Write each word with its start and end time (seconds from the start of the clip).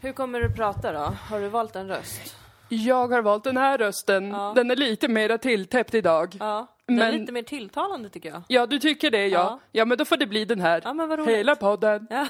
Hur 0.00 0.12
kommer 0.12 0.40
du 0.40 0.50
prata 0.54 0.92
då? 0.92 0.98
Har 1.30 1.40
du 1.40 1.48
valt 1.48 1.76
en 1.76 1.88
röst? 1.88 2.36
Jag 2.68 3.08
har 3.08 3.22
valt 3.22 3.44
den 3.44 3.56
här 3.56 3.78
rösten. 3.78 4.30
Ja. 4.30 4.52
Den 4.56 4.70
är 4.70 4.76
lite 4.76 5.08
mera 5.08 5.38
tilltäppt 5.38 5.94
idag. 5.94 6.36
Ja, 6.40 6.66
den 6.86 6.98
är 7.02 7.10
Men- 7.12 7.20
lite 7.20 7.32
mer 7.32 7.42
tilltalande 7.42 8.08
tycker 8.08 8.28
jag. 8.28 8.42
Ja, 8.48 8.66
du 8.66 8.78
tycker 8.78 9.10
det 9.10 9.26
ja. 9.26 9.38
Ja. 9.40 9.58
Ja, 9.72 9.84
men 9.84 9.98
då 9.98 10.04
får 10.04 10.16
det 10.16 10.26
bli 10.26 10.44
den 10.44 10.60
här. 10.60 10.80
Ja, 10.84 10.92
men 10.94 11.08
vad 11.08 11.18
roligt. 11.18 11.36
Hela 11.36 11.54
podden. 11.56 12.06
Ja. 12.10 12.26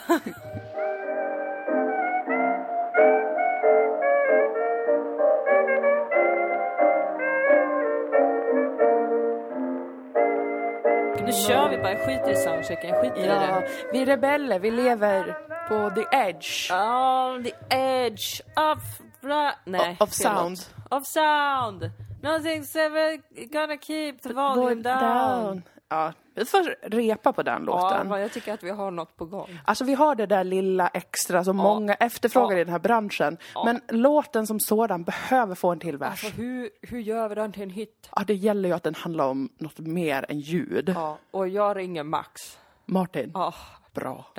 Nu 11.27 11.32
kör 11.32 11.69
vi 11.71 11.77
bara, 11.79 11.91
jag 11.93 12.00
skiter 12.00 12.30
i 12.32 12.37
soundchecken, 12.37 12.91
jag 12.91 13.00
skiter 13.03 13.21
i 13.21 13.27
Ja, 13.27 13.35
det. 13.35 13.69
vi 13.93 14.03
är 14.03 14.07
rebeller, 14.07 14.59
vi 14.59 14.71
lever 14.71 15.37
på 15.69 15.91
the 15.95 16.16
edge. 16.16 16.73
On 16.73 17.45
the 17.45 17.53
edge 17.77 18.41
of... 18.57 18.79
Ra- 19.21 19.53
Nej, 19.64 19.90
Of 20.00 20.00
låt. 20.00 20.13
sound. 20.14 20.59
Of 20.90 21.07
sound. 21.07 21.90
Nothing's 22.22 22.76
ever 22.79 23.21
gonna 23.53 23.76
keep 23.76 24.12
the 24.23 24.32
volume 24.32 24.82
down. 24.82 25.62
Ja, 25.89 26.12
vi 26.35 26.45
får 26.45 26.90
repa 26.90 27.32
på 27.32 27.43
den 27.43 27.64
Ja, 27.67 27.90
låten. 27.90 28.09
vad 28.09 28.23
jag 28.23 28.32
tycker 28.32 28.54
att 28.54 28.62
vi 28.62 28.71
har 28.71 28.90
något 28.90 29.17
på 29.17 29.25
gång. 29.25 29.61
Alltså 29.64 29.85
vi 29.85 29.95
har 29.95 30.14
det 30.14 30.26
där 30.26 30.45
lilla 30.45 30.89
extra 30.89 31.45
som 31.45 31.57
många 31.57 31.95
efterfrågar 31.95 32.56
Ja. 32.56 32.61
i 32.61 32.64
den 32.64 32.73
här 32.73 32.78
branschen. 32.78 33.37
Men 33.64 33.81
låten 33.89 34.47
som 34.47 34.61
sådan 34.61 35.05
behöver 35.05 35.55
få 35.55 35.70
en 35.73 35.78
till 35.81 35.97
vers. 35.97 36.11
Alltså 36.25 36.28
hur, 36.42 36.70
hur 36.83 36.98
gör 37.00 37.28
vi 37.28 37.34
den 37.34 37.53
till 37.53 37.62
en 37.62 37.70
hit? 37.70 38.09
Ja, 38.17 38.25
det 38.27 38.34
gäller 38.34 38.69
ju 38.69 38.75
att 38.75 38.83
den 38.83 38.95
handlar 38.95 39.27
om 39.27 39.48
något 39.59 39.78
mer 39.78 40.25
än 40.28 40.41
ljud. 40.41 40.92
Ja, 40.97 41.19
och 41.31 41.48
jag 41.48 41.77
ringer 41.77 42.03
Max. 42.03 42.59
Martin, 42.87 43.31
Ja, 43.34 43.55
bra. 43.95 44.25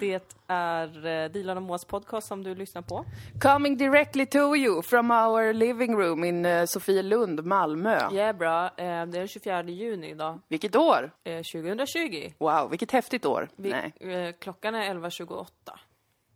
det 0.00 0.32
är 0.46 1.06
eh, 1.24 1.28
Dilan 1.30 1.56
och 1.56 1.62
Moas 1.62 1.84
podcast 1.84 2.28
som 2.28 2.42
du 2.44 2.54
lyssnar 2.54 2.82
på. 2.82 3.04
Coming 3.40 3.76
directly 3.76 4.26
to 4.26 4.56
you 4.56 4.82
from 4.82 5.10
our 5.10 5.52
living 5.52 5.96
room 5.96 6.24
in 6.24 6.46
uh, 6.46 6.64
Sofielund, 6.64 7.44
Malmö. 7.44 7.98
Ja, 8.12 8.32
bra. 8.32 8.64
Eh, 8.66 8.70
Det 8.76 8.82
är 8.84 9.06
den 9.06 9.28
24 9.28 9.62
juni 9.62 10.10
idag, 10.10 10.38
Vilket 10.48 10.76
år? 10.76 11.10
eh, 11.24 11.36
2020. 11.42 12.32
Wow, 12.38 12.70
vilket 12.70 12.90
häftigt 12.92 13.26
år. 13.26 13.48
Vi, 13.56 13.70
Nej. 13.70 14.12
eh, 14.14 14.32
klockan 14.40 14.74
är 14.74 14.94
11.28 14.94 15.46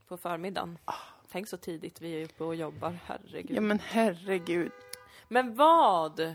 på 0.08 0.16
förmiddagen. 0.16 0.78
Tänk 1.32 1.48
så 1.48 1.56
tidigt 1.56 2.00
vi 2.00 2.20
är 2.20 2.24
uppe 2.24 2.44
och 2.44 2.54
jobbar, 2.54 2.98
herregud. 3.06 3.56
Ja 3.56 3.60
men 3.60 3.78
herregud. 3.84 4.72
Men 5.28 5.54
vad? 5.54 6.34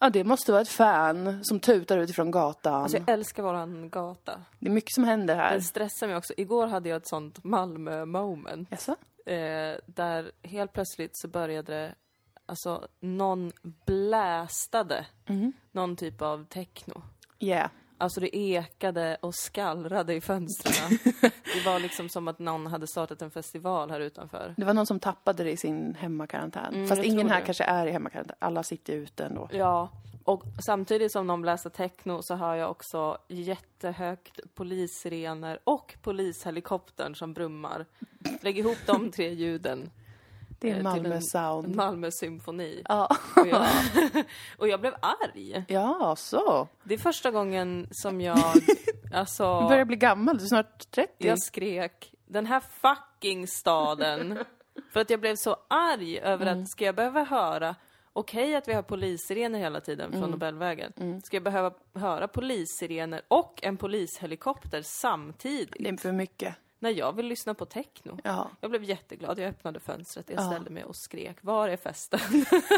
Ja, 0.00 0.10
det 0.10 0.24
måste 0.24 0.52
vara 0.52 0.62
ett 0.62 0.68
fan 0.68 1.44
som 1.44 1.60
tutar 1.60 1.98
utifrån 1.98 2.30
gatan. 2.30 2.82
Alltså 2.82 2.98
jag 2.98 3.08
älskar 3.08 3.42
våran 3.42 3.90
gata. 3.90 4.40
Det 4.58 4.66
är 4.66 4.70
mycket 4.70 4.94
som 4.94 5.04
händer 5.04 5.36
här. 5.36 5.52
Den 5.52 5.62
stressar 5.62 6.06
mig 6.06 6.16
också. 6.16 6.34
Igår 6.36 6.66
hade 6.66 6.88
jag 6.88 6.96
ett 6.96 7.08
sånt 7.08 7.44
Malmö-moment. 7.44 8.68
Jaså? 8.70 8.96
Eh, 9.26 9.76
där 9.86 10.32
helt 10.42 10.72
plötsligt 10.72 11.16
så 11.16 11.28
började 11.28 11.72
det, 11.72 11.94
alltså 12.46 12.88
någon 13.00 13.52
blästade 13.86 15.06
någon 15.72 15.96
typ 15.96 16.22
av 16.22 16.44
techno. 16.44 17.02
Yeah. 17.38 17.70
Alltså 17.98 18.20
det 18.20 18.36
ekade 18.36 19.16
och 19.20 19.34
skallrade 19.34 20.14
i 20.14 20.20
fönstren. 20.20 20.98
det 21.54 21.64
var 21.66 21.78
liksom 21.80 22.08
som 22.08 22.28
att 22.28 22.38
någon 22.38 22.66
hade 22.66 22.86
startat 22.86 23.22
en 23.22 23.30
festival 23.30 23.90
här 23.90 24.00
utanför. 24.00 24.54
Det 24.56 24.64
var 24.64 24.74
någon 24.74 24.86
som 24.86 25.00
tappade 25.00 25.44
det 25.44 25.50
i 25.50 25.56
sin 25.56 25.94
hemmakarantän. 25.94 26.62
Fast 26.64 26.74
Mm, 26.74 26.96
jag 26.96 27.06
ingen 27.06 27.28
här 27.30 27.40
det. 27.40 27.46
kanske 27.46 27.64
är 27.64 27.86
i 27.86 27.90
hemmakarantän. 27.90 28.36
Alla 28.38 28.62
sitter 28.62 28.92
ute 28.92 29.24
ändå. 29.24 29.48
Ja, 29.52 29.88
och 30.24 30.42
samtidigt 30.66 31.12
som 31.12 31.26
de 31.26 31.42
bläste 31.42 31.70
techno 31.70 32.22
så 32.22 32.34
hör 32.34 32.54
jag 32.54 32.70
också 32.70 33.18
jättehögt 33.28 34.40
polissirener 34.54 35.58
och 35.64 35.94
polishelikoptern 36.02 37.14
som 37.14 37.32
brummar. 37.34 37.86
Lägg 38.40 38.58
ihop 38.58 38.78
de 38.86 39.10
tre 39.10 39.34
ljuden. 39.34 39.90
Det 40.60 40.68
eh, 40.70 40.74
är 40.74 40.76
till 40.76 40.84
Malmö 40.84 41.14
en- 41.14 41.22
sound. 41.22 41.74
Malmö 41.74 42.10
symfoni. 42.12 42.82
Ja. 42.88 43.16
Och 43.36 43.46
jag, 43.48 43.66
och 44.58 44.68
jag 44.68 44.80
blev 44.80 44.94
arg. 45.02 45.64
ja, 45.68 46.16
så. 46.16 46.68
Det 46.82 46.94
är 46.94 46.98
första 46.98 47.30
gången 47.30 47.88
som 47.90 48.20
jag, 48.20 48.54
Du 49.10 49.16
alltså, 49.16 49.68
börjar 49.68 49.84
bli 49.84 49.96
gammal, 49.96 50.38
du 50.38 50.44
är 50.44 50.48
snart 50.48 50.90
30. 50.90 51.12
jag 51.18 51.42
skrek 51.42 52.12
den 52.26 52.46
här 52.46 52.60
fucking 52.60 53.46
staden. 53.46 54.38
För 54.92 55.00
att 55.00 55.10
jag 55.10 55.20
blev 55.20 55.36
så 55.36 55.56
arg 55.68 56.18
över 56.18 56.46
att, 56.46 56.68
ska 56.68 56.84
jag 56.84 56.94
behöva 56.94 57.24
höra 57.24 57.76
Okej 58.16 58.54
att 58.54 58.68
vi 58.68 58.72
har 58.72 58.82
polissirener 58.82 59.58
hela 59.58 59.80
tiden 59.80 60.12
från 60.12 60.30
Nobelvägen. 60.30 61.22
Ska 61.24 61.36
jag 61.36 61.42
behöva 61.44 61.72
höra 61.94 62.28
polissirener 62.28 63.22
och 63.28 63.60
en 63.62 63.76
polishelikopter 63.76 64.82
samtidigt? 64.82 65.76
Det 65.78 65.88
är 65.88 65.96
för 65.96 66.12
mycket. 66.12 66.54
När 66.84 66.90
jag 66.90 67.12
vill 67.12 67.26
lyssna 67.26 67.54
på 67.54 67.64
techno. 67.64 68.18
Ja. 68.24 68.50
Jag 68.60 68.70
blev 68.70 68.84
jätteglad, 68.84 69.38
jag 69.38 69.48
öppnade 69.48 69.80
fönstret, 69.80 70.30
jag 70.30 70.40
Ja. 70.40 70.50
ställde 70.50 70.70
mig 70.70 70.84
och 70.84 70.96
skrek 70.96 71.36
Var 71.40 71.68
är 71.68 71.76
festen? 71.76 72.20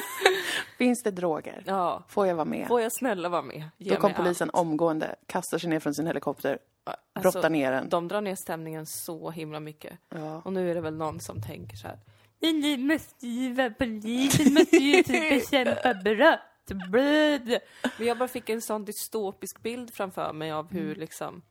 Finns 0.78 1.02
det 1.02 1.10
droger? 1.10 1.62
ja, 1.66 2.02
Får 2.08 2.26
jag 2.26 2.34
vara 2.34 2.44
med? 2.44 2.68
får 2.68 2.80
jag 2.80 2.92
snälla 2.92 3.28
vara 3.28 3.42
med? 3.42 3.64
Ge 3.76 3.90
Då 3.94 4.00
kom 4.00 4.14
polisen 4.14 4.50
omgående, 4.52 5.16
kastar 5.26 5.58
sig 5.58 5.70
ner 5.70 5.80
från 5.80 5.94
sin 5.94 6.06
helikopter, 6.06 6.58
allt. 6.84 6.98
brottar 7.22 7.38
Alltså, 7.38 7.48
ner 7.48 7.72
den. 7.72 7.88
De 7.88 8.08
drar 8.08 8.20
ner 8.20 8.34
stämningen 8.34 8.86
så 8.86 9.30
himla 9.30 9.60
mycket. 9.60 9.98
Ja. 10.08 10.42
Och 10.44 10.52
nu 10.52 10.70
är 10.70 10.74
det 10.74 10.80
väl 10.80 10.94
någon 10.96 11.20
som 11.20 11.42
tänker 11.42 11.76
så 11.76 11.86
här. 11.88 11.98
"Men 12.40 12.60
Ni 12.60 12.76
måste 12.76 13.26
ju 13.26 13.52
vara 13.54 13.70
polisen, 13.70 14.54
måste 14.54 14.76
ju 14.76 15.02
typ 15.02 15.30
bekämpa 15.30 15.94
brott. 16.04 16.88
Blöd. 16.90 17.58
Men 17.98 18.06
jag 18.06 18.18
bara 18.18 18.28
fick 18.28 18.48
en 18.48 18.62
sån 18.62 18.84
dystopisk 18.84 19.62
bild 19.62 19.94
framför 19.94 20.32
mig 20.32 20.52
av 20.52 20.70
hur 20.72 20.84
Mm. 20.86 21.00
liksom 21.00 21.42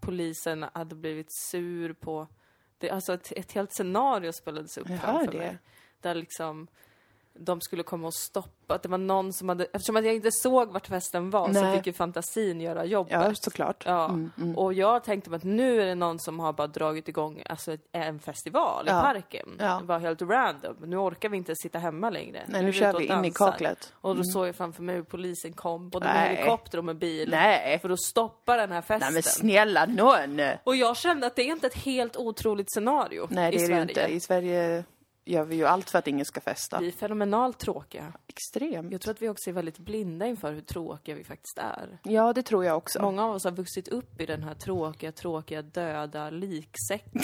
polisen 0.00 0.66
hade 0.74 0.94
blivit 0.94 1.30
sur 1.30 1.92
på... 1.92 2.28
Det, 2.78 2.90
alltså 2.90 3.14
ett, 3.14 3.32
ett 3.36 3.52
helt 3.52 3.72
scenario 3.72 4.32
spelades 4.32 4.78
upp 4.78 4.88
Jag 4.88 5.00
framför 5.00 5.32
mig. 5.32 5.58
Där 6.00 6.14
liksom 6.14 6.68
de 7.40 7.60
skulle 7.60 7.82
komma 7.82 8.06
och 8.06 8.14
stoppa, 8.14 8.74
att 8.74 8.82
det 8.82 8.88
var 8.88 8.98
någon 8.98 9.32
som 9.32 9.48
hade... 9.48 9.64
Eftersom 9.64 9.96
att 9.96 10.04
jag 10.04 10.14
inte 10.14 10.32
såg 10.32 10.72
vart 10.72 10.86
festen 10.86 11.30
var 11.30 11.52
så 11.52 11.60
Nej. 11.62 11.76
fick 11.76 11.86
ju 11.86 11.92
fantasin 11.92 12.60
göra 12.60 12.84
jobbet. 12.84 13.12
Ja, 13.12 13.34
såklart. 13.34 13.82
Ja, 13.86 14.04
Mm, 14.04 14.30
mm. 14.38 14.58
och 14.58 14.72
jag 14.74 15.04
tänkte 15.04 15.34
att 15.36 15.44
nu 15.44 15.82
är 15.82 15.86
det 15.86 15.94
någon 15.94 16.18
som 16.18 16.40
har 16.40 16.52
bara 16.52 16.66
dragit 16.66 17.08
igång 17.08 17.42
alltså, 17.48 17.76
en 17.92 18.18
festival 18.20 18.86
i 18.86 18.90
Ja. 18.90 19.00
parken. 19.00 19.48
Ja. 19.58 19.78
Det 19.80 19.86
var 19.86 19.98
helt 19.98 20.22
random. 20.22 20.76
Nu 20.84 20.96
orkar 20.96 21.28
vi 21.28 21.36
inte 21.36 21.54
sitta 21.56 21.78
hemma 21.78 22.10
längre. 22.10 22.42
Nej, 22.48 22.60
nu 22.62 22.66
vi 22.70 22.78
kör 22.78 22.98
vi 22.98 23.06
in 23.06 23.24
i 23.24 23.30
kaklet. 23.30 23.92
Och 23.94 24.16
då 24.16 24.24
såg 24.24 24.48
jag 24.48 24.56
framför 24.56 24.82
mig 24.82 24.94
hur 24.94 25.02
polisen 25.02 25.52
kom, 25.52 25.88
både 25.88 26.06
med 26.06 26.28
helikopter 26.36 26.78
och 26.78 26.84
med 26.84 26.96
bil. 26.96 27.28
Nej. 27.30 27.78
För 27.78 27.90
att 27.90 28.00
stoppa 28.00 28.56
den 28.56 28.72
här 28.72 28.80
festen. 28.82 28.98
Nej 29.00 29.12
men 29.12 29.22
snälla 29.22 29.86
nån! 29.86 30.40
och 30.64 30.76
jag 30.76 30.96
kände 30.96 31.26
att 31.26 31.36
det 31.36 31.42
är 31.42 31.52
inte 31.52 31.66
ett 31.66 31.74
helt 31.78 32.16
otroligt 32.16 32.72
scenario 32.72 33.26
Nej, 33.30 33.50
det 33.50 33.56
i 33.56 33.58
är 33.58 33.60
det 33.60 33.66
Sverige. 33.66 33.76
ju 33.76 33.88
inte. 33.88 34.00
I 34.14 34.20
Sverige 34.20 34.84
gör 35.28 35.44
vi 35.44 35.56
ju 35.56 35.64
allt 35.64 35.90
för 35.90 35.98
att 35.98 36.06
ingen 36.06 36.24
ska 36.24 36.40
festa. 36.40 36.80
Vi 36.80 36.88
är 36.88 36.92
fenomenalt 36.92 37.58
tråkiga. 37.58 38.12
Extremt. 38.26 38.92
Jag 38.92 39.00
tror 39.00 39.14
att 39.14 39.22
vi 39.22 39.28
också 39.28 39.50
är 39.50 39.54
väldigt 39.54 39.78
blinda 39.78 40.26
inför 40.26 40.52
hur 40.52 40.60
tråkiga 40.60 41.14
vi 41.14 41.24
faktiskt 41.24 41.58
är. 41.58 41.98
Ja, 42.02 42.32
det 42.32 42.42
tror 42.42 42.64
jag 42.64 42.76
också. 42.76 43.02
Många 43.02 43.24
av 43.24 43.34
oss 43.34 43.44
har 43.44 43.50
vuxit 43.50 43.88
upp 43.88 44.20
i 44.20 44.26
den 44.26 44.42
här 44.42 44.54
tråkiga, 44.54 45.12
tråkiga, 45.12 45.62
döda 45.62 46.30
liksäcken. 46.30 47.22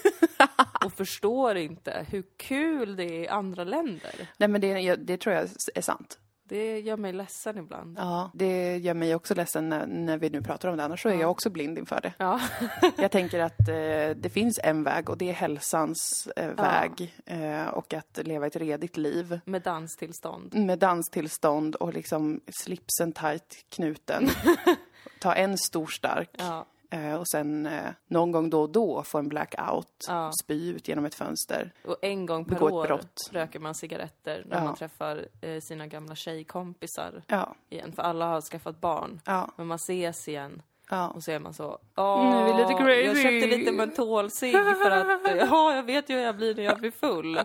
och 0.84 0.92
förstår 0.92 1.56
inte 1.56 2.06
hur 2.10 2.24
kul 2.36 2.96
det 2.96 3.04
är 3.04 3.20
i 3.20 3.28
andra 3.28 3.64
länder. 3.64 4.28
Nej, 4.36 4.48
men 4.48 4.60
det, 4.60 4.96
det 4.96 5.16
tror 5.16 5.34
jag 5.34 5.48
är 5.74 5.80
sant. 5.80 6.18
Det 6.52 6.80
gör 6.80 6.96
mig 6.96 7.12
ledsen 7.12 7.58
ibland. 7.58 7.98
Ja, 7.98 8.30
det 8.34 8.76
gör 8.76 8.94
mig 8.94 9.14
också 9.14 9.34
ledsen 9.34 9.68
när, 9.68 9.86
när 9.86 10.18
vi 10.18 10.30
nu 10.30 10.42
pratar 10.42 10.68
om 10.68 10.76
det. 10.76 10.84
Annars 10.84 11.02
så 11.02 11.08
är 11.08 11.14
jag 11.14 11.30
också 11.30 11.50
blind 11.50 11.78
inför 11.78 12.00
det. 12.00 12.12
Ja. 12.18 12.40
Jag 12.96 13.10
tänker 13.10 13.40
att 13.40 13.68
eh, 13.68 14.16
det 14.16 14.32
finns 14.32 14.60
en 14.62 14.82
väg 14.82 15.10
och 15.10 15.18
det 15.18 15.28
är 15.28 15.32
hälsans 15.32 16.28
eh, 16.36 16.48
väg. 16.48 17.14
Eh, 17.26 17.66
och 17.66 17.94
att 17.94 18.18
leva 18.26 18.46
ett 18.46 18.56
redigt 18.56 18.96
liv. 18.96 19.40
Med 19.44 19.62
danstillstånd. 19.62 20.54
Med 20.54 20.78
danstillstånd 20.78 21.74
och 21.74 21.94
liksom 21.94 22.40
slipsen 22.62 23.12
tight 23.12 23.64
knuten. 23.68 24.28
Ta 25.20 25.34
en 25.34 25.58
stor 25.58 25.86
stark. 25.86 26.30
Ja. 26.38 26.66
Eh, 26.92 27.14
och 27.14 27.28
sen 27.28 27.66
eh, 27.66 27.90
någon 28.06 28.32
gång 28.32 28.50
då 28.50 28.62
och 28.62 28.70
då 28.70 29.02
få 29.02 29.18
en 29.18 29.28
blackout. 29.28 30.04
Ja. 30.08 30.32
Spy 30.44 30.70
ut 30.70 30.88
genom 30.88 31.04
ett 31.04 31.14
fönster. 31.14 31.72
Och 31.84 31.96
en 32.02 32.26
gång 32.26 32.44
per 32.44 32.62
år 32.62 33.00
röker 33.32 33.58
man 33.60 33.74
cigaretter 33.74 34.44
när 34.48 34.56
Ja. 34.56 34.64
man 34.64 34.74
träffar 34.74 35.26
eh, 35.40 35.60
sina 35.60 35.86
gamla 35.86 36.14
tjejkompisar 36.14 37.22
Ja, 37.26 37.54
igen. 37.70 37.92
För 37.92 38.02
alla 38.02 38.26
har 38.26 38.40
skaffat 38.40 38.80
barn. 38.80 39.20
ja, 39.26 39.50
Men 39.56 39.66
man 39.66 39.76
ses 39.76 40.28
igen 40.28 40.62
ja. 40.90 41.08
och 41.08 41.22
så 41.24 41.30
är 41.30 41.38
man 41.38 41.54
så 41.54 41.78
Åh, 41.96 42.46
Nu 42.46 42.62
lite 42.62 42.74
crazy." 42.74 43.00
Jag 43.06 43.16
köpte 43.16 43.56
lite 43.58 43.72
mentolcigg 43.72 44.52
för 44.52 44.90
att, 44.90 45.36
ja 45.50 45.74
jag 45.76 45.82
vet 45.82 46.10
ju 46.10 46.14
hur 46.14 46.22
jag 46.22 46.36
blir 46.36 46.54
när 46.54 46.62
jag 46.62 46.78
blir 46.78 46.90
full. 46.90 47.40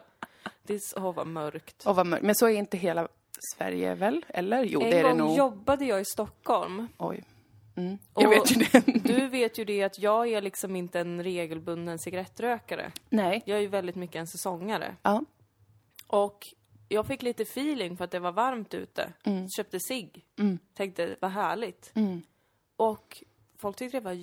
Det 0.63 0.73
är 0.73 0.79
så, 0.79 0.97
åh 1.07 1.13
vad 1.15 1.27
mörkt. 1.27 1.85
Och 1.85 1.95
vad 1.95 2.05
mörkt. 2.05 2.23
Men 2.23 2.35
så 2.35 2.45
är 2.47 2.51
inte 2.53 2.77
hela 2.77 3.07
Sverige 3.55 3.95
väl? 3.95 4.25
Eller? 4.29 4.63
Jo, 4.63 4.81
En 4.81 4.89
det 4.89 4.97
är 4.99 5.03
det 5.03 5.09
gång 5.09 5.17
nog. 5.17 5.38
jobbade 5.38 5.85
jag 5.85 6.01
i 6.01 6.05
Stockholm. 6.05 6.88
Oj. 6.97 7.23
Mm. 7.77 7.97
Jag 8.15 8.29
vet 8.29 8.51
ju 8.51 8.56
det. 8.56 8.79
Du 9.03 9.27
vet 9.27 9.57
ju 9.57 9.65
det 9.65 9.83
att 9.83 10.00
jag 10.00 10.27
är 10.27 10.41
liksom 10.41 10.75
inte 10.75 11.00
en 11.00 11.24
regelbunden 11.24 12.00
cigarettrökare. 12.00 12.91
Nej. 13.09 13.41
Jag 13.45 13.57
är 13.57 13.62
ju 13.62 13.68
väldigt 13.68 13.95
mycket 13.95 14.15
en 14.15 14.27
säsongare. 14.27 14.95
Ja. 15.01 15.24
Och 16.07 16.53
jag 16.89 17.06
fick 17.07 17.21
lite 17.21 17.44
feeling 17.44 17.97
för 17.97 18.06
att 18.06 18.12
det 18.12 18.19
var 18.19 18.31
varmt 18.31 18.74
ute. 18.74 19.13
Köpte 19.57 19.79
cigg. 19.79 20.25
Mm. 20.39 20.59
Tänkte, 20.74 21.15
vad 21.21 21.31
härligt. 21.31 21.91
Mm. 21.95 22.21
Och 22.75 23.24
folk 23.57 23.77
tyckte 23.77 23.97
det 23.97 24.03
var 24.03 24.18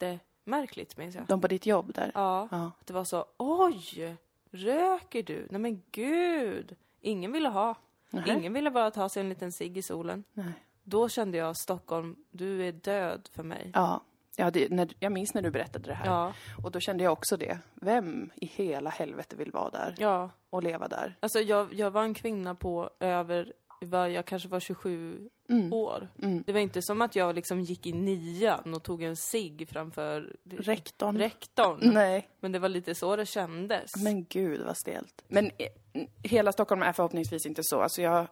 jättemärkligt 0.00 0.96
minns 0.96 1.14
jag. 1.14 1.26
De 1.26 1.40
på 1.40 1.48
ditt 1.48 1.66
jobb 1.66 1.94
där? 1.94 2.10
Ja, 2.14 2.48
Ja. 2.50 2.70
det 2.84 2.92
var 2.92 3.04
så, 3.04 3.24
oj, 3.36 4.16
röker 4.50 5.22
du? 5.22 5.46
Nej 5.50 5.60
men 5.60 5.82
gud! 5.92 6.76
Ingen 7.00 7.32
ville 7.32 7.48
ha. 7.48 7.74
Nähä. 8.10 8.34
Ingen 8.38 8.52
ville 8.52 8.70
bara 8.70 8.90
ta 8.90 9.08
sig 9.08 9.20
en 9.20 9.28
liten 9.28 9.52
cigg 9.52 9.76
i 9.78 9.82
solen. 9.82 10.24
Nej. 10.32 10.52
Då 10.90 11.08
kände 11.08 11.38
jag, 11.38 11.56
Stockholm, 11.56 12.16
du 12.30 12.66
är 12.68 12.72
död 12.72 13.28
för 13.32 13.42
mig. 13.42 13.70
Ja. 13.74 14.00
Ja, 14.36 14.50
det, 14.50 14.70
när, 14.70 14.88
jag 15.00 15.12
minns 15.12 15.34
när 15.34 15.42
du 15.42 15.50
berättade 15.50 15.88
det 15.88 15.94
här. 15.94 16.06
Ja, 16.06 16.32
Och 16.64 16.70
då 16.70 16.80
kände 16.80 17.04
jag 17.04 17.12
också 17.12 17.36
det. 17.36 17.58
Vem 17.74 18.30
i 18.36 18.46
hela 18.46 18.90
helvete 18.90 19.36
vill 19.36 19.50
vara 19.52 19.70
där 19.70 19.94
ja. 19.98 20.30
och 20.50 20.62
leva 20.62 20.88
där? 20.88 21.16
Alltså 21.20 21.38
jag, 21.40 21.74
jag 21.74 21.90
var 21.90 22.02
en 22.02 22.14
kvinna 22.14 22.54
på 22.54 22.90
över, 23.00 23.52
jag 23.90 24.24
kanske 24.26 24.48
var 24.48 24.60
27 24.60 25.28
Mm. 25.50 25.72
år. 25.72 26.08
Mm. 26.22 26.42
Det 26.46 26.52
var 26.52 26.60
inte 26.60 26.82
som 26.82 27.02
att 27.02 27.16
jag 27.16 27.34
liksom 27.34 27.60
gick 27.60 27.86
i 27.86 27.92
nian 27.92 28.74
och 28.74 28.82
tog 28.82 29.02
en 29.02 29.16
cigg 29.16 29.68
framför 29.70 30.36
Rektorn? 30.50 31.18
rektorn. 31.18 31.78
Nej, 31.94 32.28
Men 32.40 32.52
det 32.52 32.58
var 32.58 32.68
lite 32.68 32.94
så 32.94 33.16
det 33.16 33.26
kändes. 33.26 33.96
men 33.96 34.24
gud 34.24 34.60
vad 34.66 34.76
stelt. 34.76 35.22
Men 35.28 35.46
eh, 35.46 36.02
hela 36.22 36.52
Stockholm 36.52 36.82
är 36.82 36.92
förhoppningsvis 36.92 37.46
inte 37.46 37.62
så. 37.64 37.80
Alltså 37.80 38.02
jag, 38.02 38.26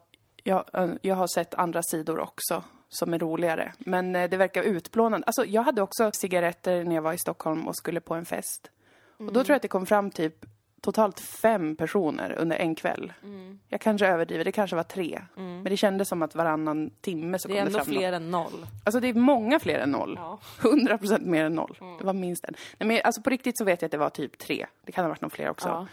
jag, 0.48 0.64
eh, 0.72 0.90
jag 1.02 1.14
har 1.14 1.26
sett 1.26 1.54
andra 1.54 1.82
sidor 1.82 2.18
också 2.20 2.62
som 2.88 3.14
är 3.14 3.18
roligare. 3.18 3.72
Men 3.78 4.16
eh, 4.16 4.30
det 4.30 4.36
verkar 4.36 4.62
utplånande. 4.62 5.26
Alltså 5.26 5.44
jag 5.44 5.62
hade 5.62 5.82
också 5.82 6.10
cigaretter 6.14 6.84
när 6.84 6.94
jag 6.94 7.02
var 7.02 7.12
i 7.12 7.18
Stockholm 7.18 7.68
och 7.68 7.76
skulle 7.76 8.00
på 8.00 8.14
en 8.14 8.24
fest. 8.24 8.70
Och 9.16 9.32
då 9.32 9.44
tror 9.44 9.48
jag 9.48 9.56
att 9.56 9.62
det 9.62 9.68
kom 9.68 9.86
fram 9.86 10.10
typ 10.10 10.44
totalt 10.80 11.20
fem 11.20 11.76
personer 11.76 12.32
under 12.38 12.56
en 12.56 12.74
kväll. 12.74 13.12
Mm. 13.22 13.58
Jag 13.68 13.80
kanske 13.80 14.06
överdriver, 14.06 14.44
det 14.44 14.52
kanske 14.52 14.76
var 14.76 14.82
tre. 14.82 15.22
Men 15.34 15.64
det 15.64 15.76
kändes 15.76 16.08
som 16.08 16.22
att 16.22 16.34
varannan 16.34 16.90
timme 17.00 17.38
så 17.38 17.48
det 17.48 17.54
kom 17.54 17.60
är 17.60 17.64
det 17.64 17.66
ändå 17.66 17.78
fram 17.78 17.86
fler 17.86 18.12
än 18.12 18.30
noll. 18.30 18.66
Alltså 18.84 19.00
det 19.00 19.08
är 19.08 19.14
många 19.14 19.58
fler 19.58 19.78
än 19.78 19.90
noll. 19.90 20.14
Ja. 20.16 20.38
100 20.60 20.98
procent 20.98 21.26
mer 21.26 21.44
än 21.44 21.54
noll. 21.54 21.78
Det 21.98 22.04
var 22.04 22.12
minst 22.12 22.44
en. 22.44 22.54
Nej, 22.78 22.88
men 22.88 23.00
alltså 23.04 23.22
på 23.22 23.30
riktigt 23.30 23.58
så 23.58 23.64
vet 23.64 23.82
jag 23.82 23.86
att 23.86 23.92
det 23.92 23.98
var 23.98 24.10
typ 24.10 24.38
tre. 24.38 24.66
Det 24.84 24.92
kan 24.92 25.04
ha 25.04 25.08
varit 25.08 25.20
någon 25.20 25.30
fler 25.30 25.50
också. 25.50 25.68
Ja. 25.68 25.86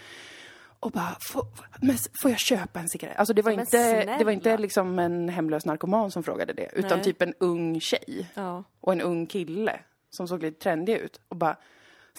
Och 0.86 0.92
bara, 0.92 1.18
får, 1.20 1.48
men 1.82 1.98
får 2.22 2.32
jag 2.32 2.40
köpa 2.40 2.80
en 2.80 2.90
cigarett? 2.90 3.18
Alltså 3.18 3.34
det 3.34 3.42
var 3.42 3.52
Men 3.52 3.60
inte, 3.60 4.18
det 4.18 4.24
var 4.24 4.32
inte 4.32 4.58
liksom 4.58 5.00
en 5.00 5.30
hemlös 5.30 5.66
narkoman 5.66 6.12
som 6.12 6.24
frågade 6.24 6.54
det. 6.54 6.70
Utan 6.74 6.98
Nej. 6.98 7.04
typ 7.04 7.22
en 7.22 7.34
ung 7.40 7.80
tjej 7.80 8.32
ja. 8.34 8.64
och 8.82 8.94
en 8.94 9.02
ung 9.02 9.26
kille 9.26 9.80
som 10.10 10.28
såg 10.28 10.42
lite 10.42 10.60
trendig 10.60 10.98
ut. 10.98 11.22
Och 11.28 11.36
bara, 11.36 11.58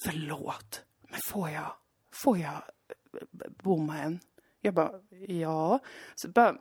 förlåt, 0.04 0.84
men 1.02 1.20
får 1.28 1.50
jag, 1.50 1.72
får 2.12 2.38
jag 2.38 2.52
eh, 2.52 3.50
bomma 3.62 3.98
en? 3.98 4.20
Jag 4.60 4.74
bara, 4.74 4.90
ja. 5.26 5.78
Så 6.14 6.28
bara 6.28 6.56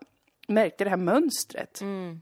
märkte 0.48 0.84
det 0.84 0.90
här 0.90 0.98
mönstret. 0.98 1.82
Mm. 1.82 2.22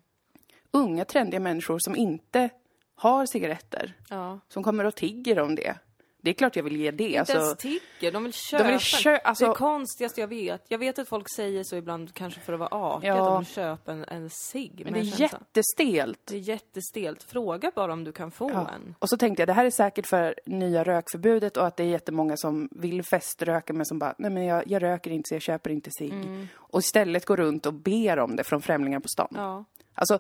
Unga 0.72 1.06
trendiga 1.06 1.40
människor 1.40 1.80
som 1.80 1.96
inte 1.96 2.50
har 2.96 3.26
cigaretter. 3.26 3.94
ja. 4.10 4.40
Som 4.48 4.64
kommer 4.64 4.84
och 4.84 4.96
tigger 4.96 5.40
om 5.40 5.56
det. 5.56 5.76
Det 6.24 6.30
är 6.30 6.34
klart 6.34 6.56
jag 6.56 6.64
vill 6.64 6.76
ge 6.76 6.92
det. 6.92 7.04
Inte 7.04 7.20
Alltså, 7.20 7.36
ens 7.38 7.58
tigger, 7.58 8.12
de 8.12 8.24
vill 8.24 8.34
köpa. 8.34 8.64
de 8.64 8.70
vill 8.72 8.80
kö- 8.80 9.18
alltså, 9.24 9.46
Det 9.46 9.52
är 9.52 9.56
konstigaste 9.56 10.22
jag 10.22 10.28
vet. 10.28 10.66
Jag 10.68 10.78
vet 10.78 11.00
att 11.00 11.08
folk 11.08 11.28
säger 11.36 11.64
så 11.64 11.76
ibland, 11.76 12.14
kanske 12.14 12.40
för 12.40 12.54
att 12.54 12.60
vara 12.60 12.70
artiga, 12.70 13.16
Ja. 13.16 13.38
att 13.38 13.46
de 13.46 13.52
köpa 13.54 13.92
en, 13.92 14.06
en 14.08 14.30
cigg. 14.30 14.82
men 14.84 14.94
det 14.94 15.00
jag 15.00 15.08
är 15.20 15.22
jättestelt. 15.22 16.20
det 16.26 16.36
är 16.36 16.40
jättestelt. 16.40 17.24
Fråga 17.24 17.72
bara 17.76 17.94
om 17.94 18.04
du 18.04 18.12
kan 18.12 18.32
få 18.32 18.52
Ja. 18.54 18.70
en. 18.76 18.96
Och 19.00 19.10
så 19.10 19.18
tänkte 19.18 19.42
jag, 19.42 19.48
det 19.50 19.54
här 19.54 19.66
är 19.66 19.70
säkert 19.70 20.08
för 20.08 20.36
nya 20.46 20.84
rökförbudet 20.84 21.58
och 21.58 21.68
att 21.68 21.78
det 21.78 21.84
är 21.84 21.88
jättemånga 21.88 22.38
som 22.38 22.70
vill 22.72 23.04
feströka 23.04 23.74
men 23.74 23.86
som 23.86 24.00
bara, 24.00 24.16
nej 24.18 24.32
men 24.32 24.46
jag, 24.46 24.64
jag 24.68 24.84
röker 24.84 25.12
inte 25.12 25.28
så 25.28 25.36
jag 25.36 25.42
köper 25.42 25.70
inte 25.70 25.90
cigg. 25.98 26.14
Och 26.56 26.80
istället 26.80 27.26
går 27.26 27.38
runt 27.38 27.66
och 27.66 27.74
ber 27.74 28.20
om 28.20 28.36
det 28.36 28.44
från 28.44 28.62
främlingar 28.62 29.00
på 29.00 29.08
stan. 29.08 29.28
Ja, 29.36 29.66
Alltså, 29.96 30.20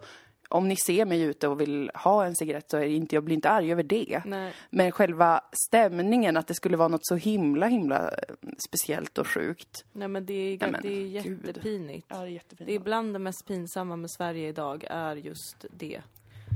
om 0.54 0.68
ni 0.68 0.76
ser 0.76 1.06
mig 1.06 1.22
ute 1.22 1.48
och 1.48 1.62
vill 1.62 1.92
ha 1.94 2.26
en 2.26 2.36
cigarett 2.36 2.70
så 2.70 2.78
är 2.78 2.86
inte, 2.86 3.16
jag 3.16 3.24
blir 3.24 3.36
inte 3.36 3.50
arg 3.50 3.72
över 3.72 3.84
det. 3.84 4.22
nej. 4.26 4.54
Men 4.70 4.92
själva 4.92 5.42
stämningen, 5.68 6.38
att 6.38 6.48
det 6.48 6.54
skulle 6.54 6.78
vara 6.78 6.88
något 6.88 7.06
så 7.06 7.16
himla, 7.16 7.68
himla 7.68 8.10
eh, 8.10 8.36
speciellt 8.70 9.18
och 9.18 9.28
sjukt. 9.28 9.86
Nej 9.92 10.08
men 10.08 10.26
det 10.26 10.34
är, 10.34 10.58
Nej, 10.60 10.72
men 10.72 10.82
det 10.82 10.94
är 10.94 11.08
jättepinigt. 11.08 12.08
Ja, 12.10 12.18
det 12.18 12.24
är 12.24 12.28
jättefint. 12.28 12.68
Det 12.68 12.76
är 12.76 12.80
bland 12.80 13.14
det 13.14 13.20
mest 13.20 13.48
pinsamma 13.48 13.96
med 13.96 14.12
Sverige 14.12 14.48
idag 14.48 14.86
är 14.90 15.16
just 15.16 15.66
det. 15.72 16.02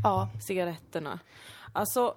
Ja, 0.04 0.30
Cigaretterna. 0.48 1.20
Alltså, 1.74 2.16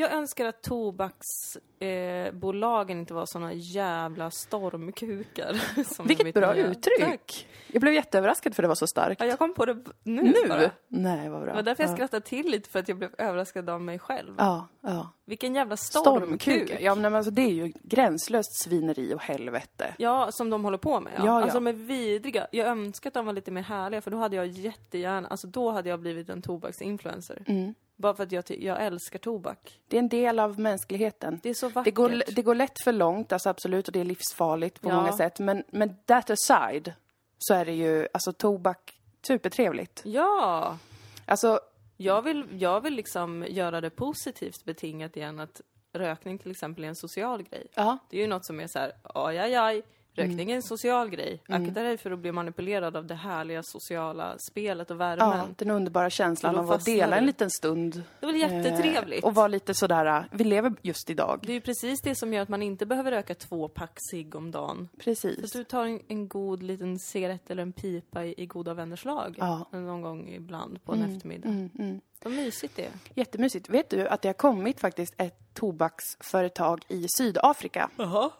jag 0.00 0.12
önskar 0.12 0.46
att 0.46 0.62
tobaksbolagen 0.62 2.96
eh, 2.96 3.00
inte 3.00 3.14
var 3.14 3.26
såna 3.26 3.52
jävla 3.52 4.30
stormkukar. 4.30 5.84
som 5.94 6.06
vilket 6.06 6.34
bra 6.34 6.54
är. 6.54 6.64
uttryck. 6.64 7.00
Tack. 7.00 7.48
Jag 7.66 7.80
blev 7.80 7.94
jätteöverraskad 7.94 8.54
för 8.54 8.62
det 8.62 8.68
var 8.68 8.74
så 8.74 8.86
starkt. 8.86 9.20
Ja, 9.20 9.26
jag 9.26 9.38
kom 9.38 9.54
på 9.54 9.66
det 9.66 9.74
nu, 10.02 10.22
nu? 10.22 10.48
bara. 10.48 10.70
Nej, 10.88 11.28
vad 11.28 11.42
bra. 11.42 11.50
Det 11.50 11.56
var 11.56 11.62
därför 11.62 11.82
jag 11.82 11.90
ja. 11.90 11.96
skrattade 11.96 12.26
till 12.26 12.46
lite, 12.46 12.70
för 12.70 12.78
att 12.78 12.88
jag 12.88 12.98
blev 12.98 13.10
överraskad 13.18 13.70
av 13.70 13.80
mig 13.80 13.98
själv. 13.98 14.34
Ja, 14.38 14.68
ja. 14.80 15.10
Vilken 15.24 15.54
jävla 15.54 15.76
stormkuk. 15.76 16.42
Stormkuk. 16.42 16.80
Ja, 16.80 16.94
men 16.94 17.14
alltså 17.14 17.30
det 17.30 17.42
är 17.42 17.52
ju 17.52 17.72
gränslöst 17.82 18.62
svineri 18.62 19.14
och 19.14 19.22
helvete. 19.22 19.94
Ja, 19.98 20.32
som 20.32 20.50
de 20.50 20.64
håller 20.64 20.78
på 20.78 21.00
med. 21.00 21.12
Ja. 21.16 21.24
Ja, 21.24 21.26
ja. 21.26 21.42
Alltså 21.42 21.56
de 21.56 21.66
är 21.66 21.72
vidriga. 21.72 22.46
Jag 22.52 22.66
önskar 22.66 23.10
att 23.10 23.14
de 23.14 23.26
var 23.26 23.32
lite 23.32 23.50
mer 23.50 23.62
härliga, 23.62 24.00
för 24.00 24.10
då 24.10 24.16
hade 24.16 24.36
jag 24.36 24.46
jättegärna, 24.46 25.28
alltså 25.28 25.46
då 25.46 25.70
hade 25.70 25.88
jag 25.88 26.00
blivit 26.00 26.28
en 26.28 26.42
tobaksinfluencer. 26.42 27.42
Mm. 27.46 27.74
Bara 28.00 28.14
för 28.14 28.22
att 28.22 28.32
jag, 28.32 28.44
jag 28.48 28.82
älskar 28.84 29.18
tobak. 29.18 29.80
Det 29.88 29.96
är 29.96 29.98
en 29.98 30.08
del 30.08 30.38
av 30.38 30.60
mänskligheten. 30.60 31.40
Det 31.42 31.50
är 31.50 31.54
så 31.54 31.68
vackert. 31.68 31.84
Det 31.84 31.90
går, 31.90 32.22
det 32.34 32.42
går 32.42 32.54
lätt 32.54 32.82
för 32.84 32.92
långt, 32.92 33.32
alltså 33.32 33.48
absolut, 33.48 33.86
och 33.86 33.92
det 33.92 34.00
är 34.00 34.04
livsfarligt 34.04 34.80
på 34.80 34.88
Ja. 34.88 34.94
många 34.94 35.12
sätt. 35.12 35.38
Men, 35.38 35.64
men 35.68 35.96
that 36.06 36.30
aside, 36.30 36.92
så 37.38 37.54
är 37.54 37.64
det 37.64 37.72
ju, 37.72 38.08
alltså 38.12 38.32
tobak, 38.32 38.98
supertrevligt. 39.26 40.00
Ja! 40.04 40.78
Alltså, 41.26 41.60
Jag 41.96 42.22
vill, 42.22 42.44
jag 42.58 42.80
vill 42.80 42.94
liksom 42.94 43.46
göra 43.48 43.80
det 43.80 43.90
positivt 43.90 44.64
betingat 44.64 45.16
igen 45.16 45.40
att 45.40 45.60
rökning 45.92 46.38
till 46.38 46.50
exempel 46.50 46.84
är 46.84 46.88
en 46.88 46.96
social 46.96 47.42
grej. 47.42 47.66
ja. 47.74 47.98
Det 48.10 48.16
är 48.16 48.20
ju 48.20 48.26
något 48.26 48.46
som 48.46 48.60
är 48.60 48.66
så 48.66 48.78
här, 48.78 48.92
aj, 49.14 49.38
aj, 49.38 49.54
aj. 49.54 49.82
Rökning 50.14 50.40
Mm. 50.40 50.48
är 50.48 50.54
en 50.56 50.62
social 50.62 51.10
grej. 51.10 51.42
Akta 51.48 51.82
dig 51.82 51.96
för 51.98 52.10
att 52.10 52.18
bli 52.18 52.32
manipulerad 52.32 52.96
av 52.96 53.06
det 53.06 53.14
härliga 53.14 53.62
sociala 53.62 54.36
spelet 54.50 54.90
och 54.90 55.00
värmen. 55.00 55.38
Ja, 55.38 55.46
den 55.56 55.70
underbara 55.70 56.10
känslan 56.10 56.56
av 56.56 56.72
att 56.72 56.84
dela 56.84 57.16
en 57.16 57.26
liten 57.26 57.50
stund. 57.50 58.02
Det 58.20 58.26
är 58.26 58.32
väl 58.32 58.40
jättetrevligt? 58.40 59.24
Eh, 59.24 59.28
och 59.28 59.34
vara 59.34 59.48
lite 59.48 59.74
sådär, 59.74 60.06
äh, 60.06 60.22
vi 60.32 60.44
lever 60.44 60.72
just 60.82 61.10
idag. 61.10 61.40
Det 61.42 61.52
är 61.52 61.54
ju 61.54 61.60
precis 61.60 62.00
det 62.00 62.14
som 62.14 62.32
gör 62.34 62.42
att 62.42 62.48
man 62.48 62.62
inte 62.62 62.86
behöver 62.86 63.10
röka 63.10 63.34
två 63.34 63.68
pack 63.68 63.98
cigg 64.10 64.34
om 64.34 64.50
dagen. 64.50 64.88
Så 64.92 64.98
Precis. 65.04 65.52
du 65.52 65.64
tar 65.64 65.86
en, 65.86 66.00
en 66.08 66.28
god 66.28 66.62
liten 66.62 66.98
cigarett 66.98 67.50
eller 67.50 67.62
en 67.62 67.72
pipa 67.72 68.24
i, 68.24 68.34
i 68.36 68.46
goda 68.46 68.74
vänners 68.74 69.04
lag. 69.04 69.34
Ja. 69.38 69.68
Någon 69.72 70.02
gång 70.02 70.28
ibland 70.28 70.84
på 70.84 70.92
en 70.92 71.02
eftermiddag. 71.02 71.48
Mm, 71.48 71.70
mm. 71.78 72.00
Vad 72.24 72.32
mysigt 72.32 72.76
det 72.76 72.84
är. 72.84 72.90
Jättemysigt. 73.14 73.68
Vet 73.68 73.90
du 73.90 74.08
att 74.08 74.22
det 74.22 74.28
har 74.28 74.32
kommit 74.34 74.80
faktiskt 74.80 75.14
ett 75.18 75.54
tobaksföretag 75.54 76.84
i 76.88 77.06
Sydafrika 77.18 77.90
Jaha. 77.96 78.30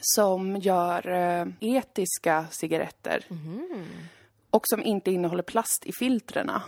Som 0.00 0.56
gör 0.56 1.08
eh, 1.08 1.46
etiska 1.60 2.46
cigaretter. 2.50 3.24
Och 4.50 4.62
som 4.64 4.82
inte 4.82 5.10
innehåller 5.10 5.42
plast 5.42 5.86
i 5.86 5.92
filtrerna. 5.92 6.62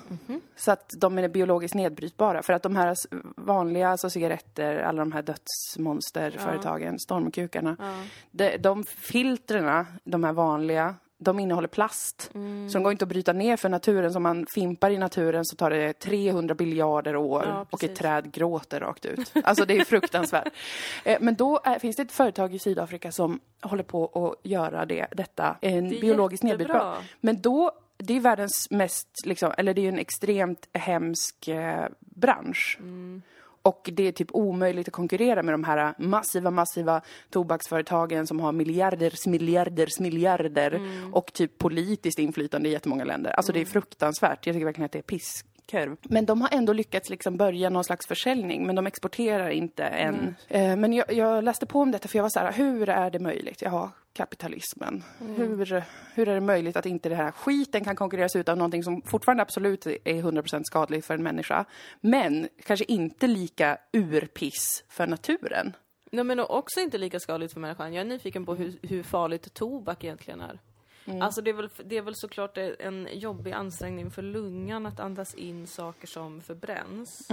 Så 0.56 0.72
att 0.72 0.90
de 0.98 1.18
är 1.18 1.28
biologiskt 1.28 1.74
nedbrytbara. 1.74 2.42
För 2.42 2.52
att 2.52 2.62
de 2.62 2.76
här 2.76 2.94
vanliga 3.36 3.88
alltså 3.88 4.10
cigaretter, 4.10 4.78
alla 4.78 4.98
de 4.98 5.12
här 5.12 5.22
dödsmonsterföretagen, 5.22 6.98
stormkukarna. 6.98 7.76
De, 8.30 8.56
de 8.56 8.84
filtrerna, 8.84 9.86
de 10.04 10.24
här 10.24 10.32
vanliga, 10.32 10.94
de 11.22 11.38
innehåller 11.38 11.68
plast. 11.68 12.30
Så 12.68 12.72
de 12.72 12.82
går 12.82 12.92
inte 12.92 13.04
att 13.04 13.08
bryta 13.08 13.32
ner 13.32 13.56
för 13.56 13.68
naturen. 13.68 14.12
Så 14.12 14.16
om 14.16 14.22
man 14.22 14.46
fimpar 14.54 14.90
i 14.90 14.98
naturen 14.98 15.44
så 15.44 15.56
tar 15.56 15.70
det 15.70 15.92
300 15.92 16.54
biljarder 16.54 17.16
år 17.16 17.44
Ja, 17.46 17.66
och 17.70 17.84
ett 17.84 17.96
träd 17.96 18.32
gråter 18.32 18.80
rakt 18.80 19.06
ut. 19.06 19.32
Alltså 19.44 19.64
det 19.64 19.76
är 19.76 19.84
fruktansvärt. 19.84 20.52
Eh, 21.04 21.18
Men 21.20 21.34
då 21.34 21.60
är, 21.64 21.78
finns 21.78 21.96
det 21.96 22.02
ett 22.02 22.12
företag 22.12 22.54
i 22.54 22.58
Sydafrika 22.58 23.12
som 23.12 23.40
håller 23.62 23.82
på 23.82 24.06
att 24.06 24.50
göra 24.50 24.86
det, 24.86 25.06
detta 25.12 25.56
en 25.60 25.88
Det 25.88 26.00
biologiskt 26.00 26.44
nedbrytbart. 26.44 26.98
Men 27.20 27.40
då, 27.40 27.72
det 27.96 28.16
är 28.16 28.20
världens 28.20 28.70
mest, 28.70 29.08
liksom, 29.26 29.52
eller 29.58 29.74
det 29.74 29.80
är 29.80 29.82
ju 29.82 29.88
en 29.88 29.98
extremt 29.98 30.68
hemsk 30.72 31.48
eh, 31.48 31.86
bransch. 32.00 32.78
Mm. 32.80 33.22
Och 33.62 33.90
det 33.92 34.08
är 34.08 34.12
typ 34.12 34.28
omöjligt 34.32 34.88
att 34.88 34.92
konkurrera 34.94 35.42
med 35.42 35.54
de 35.54 35.64
här 35.64 35.94
massiva, 35.98 36.50
massiva 36.50 37.00
tobaksföretagen 37.30 38.26
som 38.26 38.40
har 38.40 38.52
miljarders, 38.52 39.26
miljarders, 39.26 40.00
miljarder 40.00 40.70
Mm. 40.74 41.14
och 41.14 41.32
typ 41.32 41.58
politiskt 41.58 42.18
inflytande 42.18 42.68
i 42.68 42.72
jättemånga 42.72 43.04
länder. 43.04 43.30
Alltså 43.30 43.52
det 43.52 43.60
är 43.60 43.64
fruktansvärt. 43.64 44.46
Jag 44.46 44.54
tycker 44.54 44.64
verkligen 44.64 44.86
att 44.86 44.92
det 44.92 44.98
är 44.98 45.02
pisskorv. 45.70 45.96
Men 46.02 46.26
de 46.26 46.40
har 46.40 46.48
ändå 46.52 46.72
lyckats 46.72 47.10
liksom 47.10 47.36
börja 47.36 47.70
någon 47.70 47.84
slags 47.84 48.06
försäljning, 48.06 48.66
men 48.66 48.76
de 48.76 48.86
exporterar 48.86 49.50
inte 49.50 49.84
än. 49.84 50.34
Eh, 50.48 50.76
men 50.76 50.92
jag, 50.92 51.12
jag 51.12 51.44
läste 51.44 51.66
på 51.66 51.80
om 51.80 51.90
detta 51.90 52.08
för 52.08 52.18
jag 52.18 52.22
var 52.22 52.30
så 52.30 52.40
här, 52.40 52.52
hur 52.52 52.88
är 52.88 53.10
det 53.10 53.18
möjligt? 53.18 53.62
Ja, 53.62 53.90
kapitalismen. 54.12 55.04
Hur, 55.36 55.84
hur 56.14 56.28
är 56.28 56.34
det 56.34 56.40
möjligt 56.40 56.76
att 56.76 56.86
inte 56.86 57.08
den 57.08 57.18
här 57.18 57.30
skiten 57.30 57.84
kan 57.84 57.96
konkurreras 57.96 58.36
ut 58.36 58.48
av 58.48 58.56
någonting 58.56 58.84
som 58.84 59.02
fortfarande 59.02 59.42
absolut 59.42 59.86
är 59.86 59.98
100% 60.04 60.62
skadligt 60.64 61.06
för 61.06 61.14
en 61.14 61.22
människa, 61.22 61.64
men 62.00 62.48
kanske 62.66 62.84
inte 62.84 63.26
lika 63.26 63.78
urpiss 63.92 64.84
för 64.88 65.06
naturen? 65.06 65.72
Nej, 66.12 66.24
men 66.24 66.40
också 66.40 66.80
inte 66.80 66.98
lika 66.98 67.20
skadligt 67.20 67.52
för 67.52 67.60
människan. 67.60 67.94
Jag 67.94 68.00
är 68.00 68.04
nyfiken 68.04 68.46
på 68.46 68.54
hur, 68.54 68.78
hur 68.82 69.02
farligt 69.02 69.54
tobak 69.54 70.04
egentligen 70.04 70.40
är. 70.40 70.58
Alltså 71.22 71.42
det 71.42 71.50
är, 71.50 71.54
väl, 71.54 71.68
det 71.84 71.96
är 71.96 72.02
väl 72.02 72.14
såklart 72.16 72.58
en 72.58 73.08
jobbig 73.12 73.52
ansträngning 73.52 74.10
för 74.10 74.22
lungan 74.22 74.86
att 74.86 75.00
andas 75.00 75.34
in 75.34 75.66
saker 75.66 76.06
som 76.06 76.40
förbränns. 76.40 77.28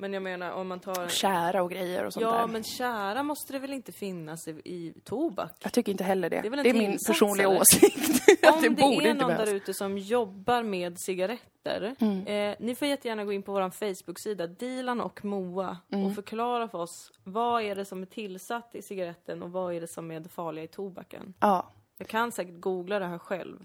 Men 0.00 0.12
jag 0.12 0.22
menar 0.22 0.50
om 0.52 0.68
man 0.68 0.80
tar... 0.80 1.08
Kära 1.08 1.62
och 1.62 1.70
grejer 1.70 2.04
och 2.04 2.12
sånt 2.12 2.22
Ja, 2.22 2.32
där. 2.32 2.46
men 2.46 2.62
kära 2.64 3.22
måste 3.22 3.52
det 3.52 3.58
väl 3.58 3.72
inte 3.72 3.92
finnas 3.92 4.48
i, 4.48 4.50
i 4.50 4.94
tobak? 5.04 5.52
Jag 5.62 5.72
tycker 5.72 5.92
inte 5.92 6.04
heller 6.04 6.30
det. 6.30 6.40
Det 6.40 6.48
är 6.48 6.62
det 6.62 6.70
är 6.70 6.74
min 6.74 6.98
personliga 7.06 7.48
åsikt. 7.48 8.08
Om 8.54 8.62
det 8.62 8.68
det, 8.68 8.82
är 9.08 9.14
någon 9.14 9.28
där 9.30 9.54
ute 9.54 9.74
som 9.74 9.98
jobbar 9.98 10.62
med 10.62 10.94
cigaretter, 11.00 11.94
Mm. 12.00 12.26
eh, 12.26 12.56
ni 12.60 12.74
får 12.74 12.88
jättegärna 12.88 13.24
gå 13.24 13.32
in 13.32 13.42
på 13.42 13.52
vår 13.52 13.70
Facebook-sida, 13.70 14.46
Dilan 14.46 15.00
och 15.00 15.24
Moa, 15.24 15.78
Mm. 15.92 16.06
och 16.06 16.14
förklara 16.14 16.68
för 16.68 16.78
oss 16.78 17.12
vad 17.24 17.62
är 17.62 17.74
det 17.74 17.84
som 17.84 18.02
är 18.02 18.06
tillsatt 18.06 18.74
i 18.74 18.82
cigaretten 18.82 19.42
och 19.42 19.52
vad 19.52 19.74
är 19.74 19.80
det 19.80 19.88
som 19.88 20.10
är 20.10 20.20
det 20.20 20.28
farliga 20.28 20.64
i 20.64 20.68
tobaken. 20.68 21.34
Ja, 21.40 21.70
Jag 21.98 22.08
kan 22.08 22.32
säkert 22.32 22.60
googla 22.60 22.98
det 22.98 23.06
här 23.06 23.18
själv, 23.18 23.58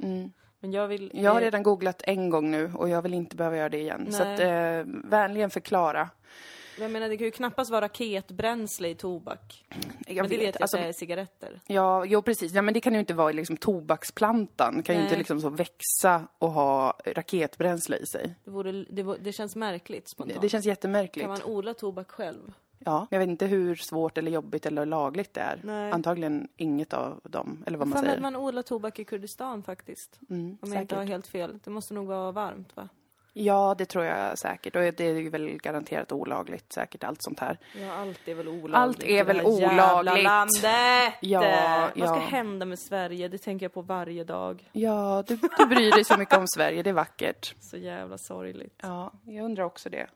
men 0.59 0.71
jag 0.71 0.87
vill... 0.87 1.11
Mm. 1.11 1.23
jag 1.23 1.31
har 1.31 1.41
eh, 1.41 1.43
redan 1.43 1.63
googlat 1.63 2.01
en 2.05 2.29
gång 2.29 2.51
nu 2.51 2.71
och 2.75 2.89
jag 2.89 3.01
vill 3.01 3.13
inte 3.13 3.35
behöva 3.35 3.57
göra 3.57 3.69
det 3.69 3.79
igen. 3.79 4.11
Så 4.11 4.23
Nej. 4.23 4.33
att, 4.33 4.39
eh, 4.39 4.93
vänligen 5.09 5.49
förklara. 5.49 6.09
Jag 6.79 6.91
menar, 6.91 7.09
det 7.09 7.17
kan 7.17 7.25
ju 7.25 7.31
knappast 7.31 7.71
vara 7.71 7.85
raketbränsle 7.85 8.87
i 8.89 8.95
tobak. 8.95 9.65
Jag 10.07 10.15
men 10.15 10.29
det 10.29 10.37
vet 10.37 10.55
jag 10.55 10.61
alltså, 10.61 10.77
att 10.77 10.83
det 10.83 10.89
är 10.89 10.93
cigaretter. 10.93 11.61
Ja, 11.67 12.05
jo 12.05 12.21
precis. 12.21 12.53
Ja, 12.53 12.61
men 12.61 12.73
det 12.73 12.79
kan 12.79 12.93
ju 12.93 12.99
inte 12.99 13.13
vara 13.13 13.31
liksom 13.31 13.57
tobaksplantan. 13.57 14.83
kan 14.83 14.95
ju 14.95 15.01
Nej. 15.01 15.07
inte 15.07 15.17
liksom 15.17 15.41
så 15.41 15.49
växa 15.49 16.27
och 16.37 16.51
ha 16.51 16.97
raketbränsle 17.05 17.97
i 17.97 18.05
sig. 18.05 18.35
Det, 18.43 18.51
vore, 18.51 18.71
det, 18.71 19.17
det 19.21 19.31
känns 19.31 19.55
märkligt 19.55 20.05
Det, 20.05 20.09
spontant. 20.09 20.41
det 20.41 20.49
känns 20.49 20.65
jättemärkligt. 20.65 21.27
Kan 21.27 21.31
man 21.31 21.43
odla 21.43 21.73
tobak 21.73 22.11
själv? 22.11 22.53
Ja, 22.85 23.07
jag 23.09 23.19
vet 23.19 23.29
inte 23.29 23.45
hur 23.45 23.75
svårt 23.75 24.17
eller 24.17 24.31
jobbigt 24.31 24.65
eller 24.65 24.85
lagligt 24.85 25.33
det 25.33 25.41
är. 25.41 25.59
Nej. 25.63 25.91
Antagligen 25.91 26.47
inget 26.57 26.93
av 26.93 27.19
dem, 27.23 27.63
eller 27.67 27.77
vad 27.77 27.87
man 27.87 27.99
säger. 27.99 28.15
att 28.15 28.21
man 28.21 28.35
odlar 28.35 28.61
tobak 28.61 28.99
i 28.99 29.03
Kurdistan 29.05 29.63
faktiskt. 29.63 30.19
Mm, 30.29 30.57
Om 30.61 30.73
jag 30.73 30.81
inte 30.81 30.95
har 30.95 31.03
helt 31.03 31.27
fel. 31.27 31.59
Det 31.63 31.69
måste 31.69 31.93
nog 31.93 32.07
vara 32.07 32.31
varmt 32.31 32.75
va? 32.75 32.89
Ja, 33.35 33.75
det 33.77 33.85
tror 33.85 34.05
jag 34.05 34.39
säkert. 34.39 34.75
Och 34.75 34.81
det 34.81 35.01
är 35.03 35.29
väl 35.29 35.49
garanterat 35.57 36.11
olagligt, 36.11 36.73
säkert 36.73 37.03
allt 37.03 37.23
sånt 37.23 37.39
här. 37.39 37.57
Ja, 37.81 37.93
allt 37.93 38.27
är 38.27 38.33
väl 38.35 38.47
olagligt. 38.47 38.75
Allt 38.75 39.03
är 39.03 39.23
väl 39.23 39.39
här 39.39 39.59
jävla 39.59 39.99
olagligt. 39.99 40.23
landet! 40.23 41.13
Ja, 41.21 41.89
Vad 41.95 42.07
ska 42.09 42.17
ja. 42.17 42.25
hända 42.29 42.65
med 42.65 42.79
Sverige? 42.79 43.27
Det 43.27 43.37
tänker 43.37 43.65
jag 43.65 43.73
på 43.73 43.81
varje 43.81 44.23
dag. 44.23 44.69
Ja, 44.71 45.23
du, 45.27 45.39
du 45.57 45.65
bryr 45.65 45.91
dig 45.91 46.03
så 46.03 46.17
mycket 46.17 46.37
om 46.37 46.47
Sverige, 46.47 46.83
det 46.83 46.89
är 46.89 46.93
vackert. 46.93 47.55
Så 47.59 47.77
jävla 47.77 48.17
sorgligt. 48.17 48.79
Ja, 48.81 49.11
jag 49.25 49.45
undrar 49.45 49.63
också 49.63 49.89
det. 49.89 50.07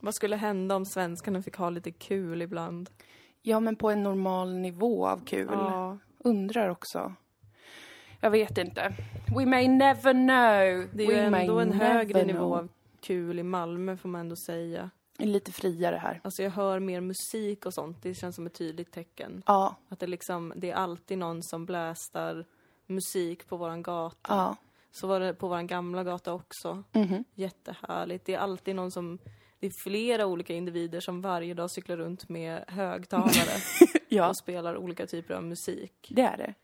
Vad 0.00 0.14
skulle 0.14 0.36
hända 0.36 0.76
om 0.76 0.84
svenskarna 0.86 1.42
fick 1.42 1.56
ha 1.56 1.70
lite 1.70 1.90
kul 1.90 2.42
ibland? 2.42 2.90
Ja, 3.42 3.60
men 3.60 3.76
på 3.76 3.90
en 3.90 4.02
normal 4.02 4.54
nivå 4.54 5.06
av 5.06 5.24
kul. 5.24 5.48
Ja. 5.52 5.98
Undrar 6.18 6.68
också. 6.68 7.14
Jag 8.20 8.30
vet 8.30 8.58
inte. 8.58 8.94
We 9.36 9.46
may 9.46 9.68
never 9.68 10.12
know. 10.12 10.88
Det 10.96 11.04
är 11.04 11.08
We 11.08 11.12
ju 11.14 11.18
ändå 11.18 11.58
en 11.60 11.72
högre 11.72 12.24
nivå 12.24 12.38
know. 12.38 12.54
av 12.58 12.68
kul 13.00 13.38
i 13.38 13.42
Malmö 13.42 13.96
får 13.96 14.08
man 14.08 14.20
ändå 14.20 14.36
säga. 14.36 14.90
Lite 15.18 15.52
friare 15.52 15.96
här. 15.96 16.20
Alltså 16.24 16.42
jag 16.42 16.50
hör 16.50 16.78
mer 16.80 17.00
musik 17.00 17.66
och 17.66 17.74
sånt. 17.74 18.02
Det 18.02 18.14
känns 18.14 18.36
som 18.36 18.46
ett 18.46 18.54
tydligt 18.54 18.92
tecken. 18.92 19.42
Ja, 19.46 19.74
Att 19.88 19.98
det 20.00 20.06
liksom, 20.06 20.52
det 20.56 20.70
är 20.70 20.74
alltid 20.74 21.18
någon 21.18 21.42
som 21.42 21.66
blästar 21.66 22.44
musik 22.86 23.48
på 23.48 23.56
våran 23.56 23.82
gata. 23.82 24.16
ja. 24.34 24.56
Så 24.92 25.06
var 25.06 25.20
det 25.20 25.34
på 25.34 25.48
våran 25.48 25.66
gamla 25.66 26.04
gata 26.04 26.32
också. 26.32 26.82
Mhm. 26.92 27.24
Jättehärligt. 27.34 28.24
Det 28.26 28.34
är 28.34 28.38
alltid 28.38 28.76
någon 28.76 28.90
som, 28.90 29.18
det 29.60 29.66
är 29.66 29.70
flera 29.70 30.26
olika 30.26 30.54
individer 30.54 31.00
som 31.00 31.20
varje 31.20 31.54
dag 31.54 31.70
cyklar 31.70 31.96
runt 31.96 32.28
med 32.28 32.64
högtalare 32.68 33.60
Ja, 34.08 34.28
och 34.28 34.36
spelar 34.36 34.76
olika 34.76 35.06
typer 35.06 35.34
av 35.34 35.44
musik. 35.44 35.92
det 36.10 36.22
är 36.22 36.36
det. 36.36 36.54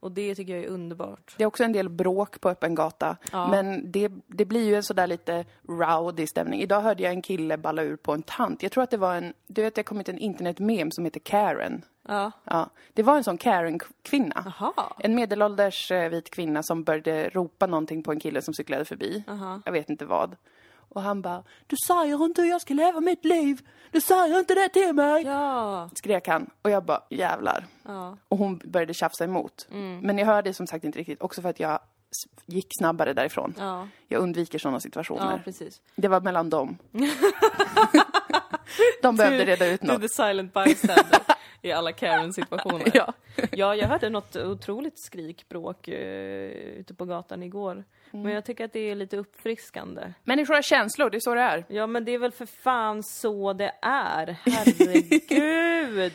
Och 0.00 0.12
det 0.12 0.34
tycker 0.34 0.54
jag 0.54 0.64
är 0.64 0.68
underbart. 0.68 1.34
Det 1.38 1.44
är 1.44 1.46
också 1.46 1.64
en 1.64 1.72
del 1.72 1.88
bråk 1.88 2.40
på 2.40 2.48
öppen 2.48 2.74
gata. 2.74 3.16
Ja. 3.32 3.48
Men 3.50 3.92
det, 3.92 4.12
det 4.26 4.44
blir 4.44 4.64
ju 4.66 4.74
en 4.74 4.82
sådär 4.82 5.06
lite 5.06 5.44
rowdy 5.68 6.26
stämning. 6.26 6.60
Idag 6.60 6.80
hörde 6.80 7.02
jag 7.02 7.12
en 7.12 7.22
kille 7.22 7.56
balla 7.56 7.82
ur 7.82 7.96
på 7.96 8.12
en 8.12 8.22
tant. 8.22 8.62
Jag 8.62 8.72
tror 8.72 8.84
att 8.84 8.90
det 8.90 8.96
var 8.96 9.14
en, 9.16 9.32
du 9.46 9.62
vet 9.62 9.74
det 9.74 9.78
har 9.78 9.84
kommit 9.84 10.08
en 10.08 10.18
internetmem 10.18 10.90
som 10.90 11.04
heter 11.04 11.20
Karen. 11.20 11.84
Ja. 12.08 12.32
Ja, 12.44 12.70
det 12.92 13.02
var 13.02 13.16
en 13.16 13.24
sån 13.24 13.38
Karen-kvinna. 13.38 14.52
En 14.98 15.14
medelålders 15.14 15.90
eh, 15.90 16.08
vit 16.10 16.30
kvinna 16.30 16.62
som 16.62 16.84
började 16.84 17.28
ropa 17.28 17.66
någonting 17.66 18.02
på 18.02 18.12
en 18.12 18.20
kille 18.20 18.42
som 18.42 18.54
cyklade 18.54 18.84
förbi. 18.84 19.24
Aha. 19.28 19.60
Jag 19.64 19.72
vet 19.72 19.90
inte 19.90 20.04
vad. 20.04 20.36
Och 20.88 21.02
han 21.02 21.22
bara, 21.22 21.42
du 21.66 21.76
säger 21.86 22.24
inte 22.24 22.42
hur 22.42 22.48
jag 22.50 22.60
ska 22.60 22.74
leva 22.74 23.00
mitt 23.00 23.24
liv. 23.24 23.60
Du 23.90 24.00
säger 24.00 24.38
inte 24.38 24.54
det 24.54 24.68
till 24.68 24.92
mig. 24.92 25.22
Ja. 25.24 25.90
Skrek 25.94 26.28
han. 26.28 26.50
Och 26.62 26.70
jag 26.70 26.84
bara, 26.84 27.02
jävlar. 27.10 27.64
Ja. 27.84 28.16
Och 28.28 28.38
hon 28.38 28.60
började 28.64 28.94
tjafsa 28.94 29.24
emot. 29.24 29.66
Mm. 29.70 30.00
Men 30.00 30.18
jag 30.18 30.26
hörde 30.26 30.54
som 30.54 30.66
sagt 30.66 30.84
inte 30.84 30.98
riktigt, 30.98 31.22
också 31.22 31.42
för 31.42 31.48
att 31.48 31.60
jag 31.60 31.78
gick 32.46 32.66
snabbare 32.78 33.12
därifrån. 33.12 33.54
Ja. 33.58 33.88
Jag 34.08 34.22
undviker 34.22 34.58
sådana 34.58 34.76
Ja, 34.76 34.80
situationer. 34.80 35.42
precis. 35.44 35.80
det 35.96 36.08
var 36.08 36.20
mellan 36.20 36.50
dem. 36.50 36.78
De 39.02 39.16
behövde 39.16 39.44
reda 39.44 39.66
ut 39.66 39.80
Du 39.80 39.86
något. 39.86 40.00
the 40.02 40.08
silent 40.08 40.54
bystander 40.54 41.20
i 41.64 41.72
alla 41.72 41.92
Karen-situationer. 41.92 42.90
Ja. 42.94 43.12
Ja, 43.52 43.74
jag 43.74 43.88
hörde 43.88 44.10
något 44.10 44.36
otroligt 44.36 44.98
skrikbråk 45.04 45.88
uh, 45.88 45.94
ute 45.94 46.94
på 46.94 47.04
gatan 47.04 47.42
igår. 47.42 47.84
Men 48.10 48.32
jag 48.32 48.44
tycker 48.44 48.64
att 48.64 48.72
det 48.72 48.90
är 48.90 48.94
lite 48.94 49.16
uppfriskande. 49.16 50.12
Människor 50.24 50.54
har 50.54 50.62
känslor, 50.62 51.10
det 51.10 51.16
är 51.16 51.20
så 51.20 51.34
det 51.34 51.40
är. 51.40 51.64
Ja, 51.68 51.86
men 51.86 52.04
det 52.04 52.12
är 52.12 52.18
väl 52.18 52.32
för 52.32 52.46
fan 52.46 53.02
så 53.02 53.52
det 53.52 53.72
är. 53.82 54.36
Herregud! 54.44 56.12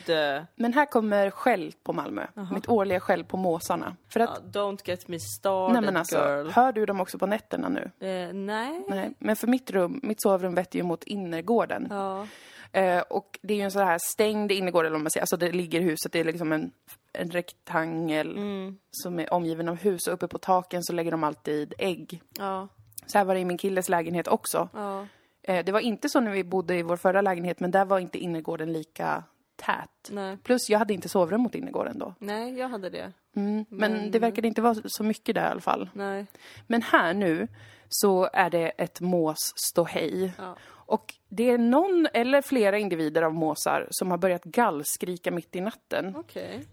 Men 0.54 0.72
här 0.72 0.86
kommer 0.86 1.30
skäll 1.30 1.72
på 1.82 1.92
Malmö. 1.92 2.26
Mitt 2.54 2.68
årliga 2.68 3.00
skäll 3.00 3.24
på 3.24 3.36
måsarna. 3.36 3.96
För 4.08 4.20
att, 4.20 4.40
Ja, 4.54 4.60
don't 4.60 4.78
get 4.84 5.08
me 5.08 5.18
started, 5.18 5.72
nej 5.72 5.82
men 5.82 5.96
alltså, 5.96 6.16
girl. 6.16 6.50
hör 6.50 6.72
du 6.72 6.86
dem 6.86 7.00
också 7.00 7.18
på 7.18 7.26
nätterna 7.26 7.68
nu? 7.68 8.08
Eh, 8.08 8.32
nej. 8.32 8.84
Nej, 8.88 9.14
men 9.18 9.36
för 9.36 9.46
mitt 9.46 9.70
rum, 9.70 10.00
mitt 10.02 10.22
sovrum 10.22 10.54
vetter 10.54 10.78
ju 10.78 10.82
mot 10.82 11.04
innergården. 11.04 11.86
Ja. 11.90 12.26
Eh, 12.72 13.00
och 13.00 13.38
det 13.42 13.54
är 13.54 13.58
ju 13.58 13.62
en 13.64 13.70
sån 13.70 13.86
här 13.86 13.98
stängd 14.02 14.52
innergård, 14.52 14.84
eller 14.84 14.94
vad 14.96 15.02
man 15.02 15.10
säger. 15.10 15.22
Alltså 15.22 15.36
det 15.36 15.52
ligger 15.52 15.80
huset, 15.80 16.12
det 16.12 16.20
är 16.20 16.24
liksom 16.24 16.52
en, 16.52 16.72
en 17.12 17.30
rektangel 17.30 18.36
Mm. 18.36 18.78
som 18.90 19.18
är 19.18 19.32
omgiven 19.32 19.68
av 19.68 19.76
hus. 19.76 20.06
Och 20.06 20.14
uppe 20.14 20.28
på 20.28 20.38
taken 20.38 20.82
så 20.82 20.92
lägger 20.92 21.10
de 21.10 21.24
alltid 21.24 21.74
ägg. 21.78 22.22
Ja. 22.38 22.68
Så 23.06 23.18
här 23.18 23.24
var 23.24 23.34
det 23.34 23.40
i 23.40 23.44
min 23.44 23.58
killes 23.58 23.88
lägenhet 23.88 24.28
också. 24.28 24.68
Ja. 24.74 25.06
Eh, 25.42 25.64
det 25.64 25.72
var 25.72 25.80
inte 25.80 26.08
så 26.08 26.20
när 26.20 26.30
vi 26.30 26.44
bodde 26.44 26.76
i 26.76 26.82
vår 26.82 26.96
förra 26.96 27.20
lägenhet, 27.20 27.60
men 27.60 27.70
där 27.70 27.84
var 27.84 27.98
inte 27.98 28.18
innergården 28.18 28.72
lika 28.72 29.24
tät. 29.56 30.10
Nej. 30.10 30.36
Plus 30.36 30.70
jag 30.70 30.78
hade 30.78 30.94
inte 30.94 31.08
sovrum 31.08 31.40
mot 31.40 31.54
innergården 31.54 31.98
då. 31.98 32.14
Nej, 32.18 32.58
jag 32.58 32.68
hade 32.68 32.90
det. 32.90 33.12
Mm. 33.36 33.64
Men, 33.68 34.10
det 34.10 34.18
verkade 34.18 34.48
inte 34.48 34.62
vara 34.62 34.76
så 34.84 35.04
mycket 35.04 35.34
där 35.34 35.42
i 35.48 35.50
alla 35.50 35.60
fall. 35.60 35.90
Nej. 35.92 36.26
Men 36.66 36.82
här 36.82 37.14
nu 37.14 37.48
så 37.88 38.28
är 38.32 38.50
det 38.50 38.68
ett 38.68 39.00
mås 39.00 39.36
ståhej. 39.56 40.32
Ja. 40.38 40.56
Och 40.90 41.14
det 41.28 41.50
är 41.50 41.58
någon 41.58 42.08
eller 42.14 42.42
flera 42.42 42.78
individer 42.78 43.22
av 43.22 43.34
måsar 43.34 43.88
som 43.90 44.10
har 44.10 44.18
börjat 44.18 44.44
gallskrika 44.44 45.30
mitt 45.30 45.56
i 45.56 45.60
natten. 45.60 46.16
Okej. 46.16 46.64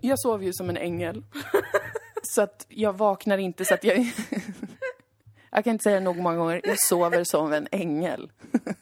Jag 0.00 0.20
sover 0.20 0.44
ju 0.44 0.52
som 0.52 0.70
en 0.70 0.76
ängel. 0.76 1.24
så 2.22 2.42
att 2.42 2.66
jag 2.68 2.92
vaknar 2.92 3.38
inte 3.38 3.64
så 3.64 3.74
att 3.74 3.84
jag... 3.84 3.98
jag 5.50 5.64
kan 5.64 5.72
inte 5.72 5.82
säga 5.82 6.00
nog 6.00 6.16
många 6.16 6.36
gånger, 6.36 6.60
jag 6.64 6.80
sover 6.80 7.24
som 7.24 7.52
en 7.52 7.68
ängel. 7.70 8.32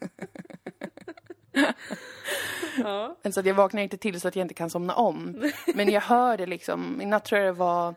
Ja. 2.78 3.16
Alltså 3.24 3.40
att 3.40 3.46
jag 3.46 3.54
vaknar 3.54 3.82
inte 3.82 3.96
till 3.96 4.20
så 4.20 4.28
att 4.28 4.36
jag 4.36 4.44
inte 4.44 4.54
kan 4.54 4.70
somna 4.70 4.94
om. 4.94 5.50
Men 5.74 5.88
jag 5.88 6.00
hör 6.00 6.36
det 6.36 6.46
liksom, 6.46 7.00
i 7.00 7.06
natt 7.06 7.24
tror 7.24 7.40
jag 7.40 7.54
det 7.54 7.58
var, 7.58 7.94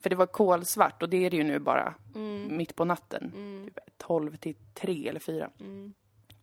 för 0.00 0.10
det 0.10 0.16
var 0.16 0.26
kolsvart 0.26 1.02
och 1.02 1.08
det 1.08 1.26
är 1.26 1.30
det 1.30 1.36
ju 1.36 1.44
nu 1.44 1.58
bara 1.58 1.94
mitt 2.48 2.76
på 2.76 2.84
natten. 2.84 3.32
Typ 3.64 3.78
12 3.98 4.36
till 4.36 4.54
3 4.74 5.08
eller 5.08 5.20
4. 5.20 5.50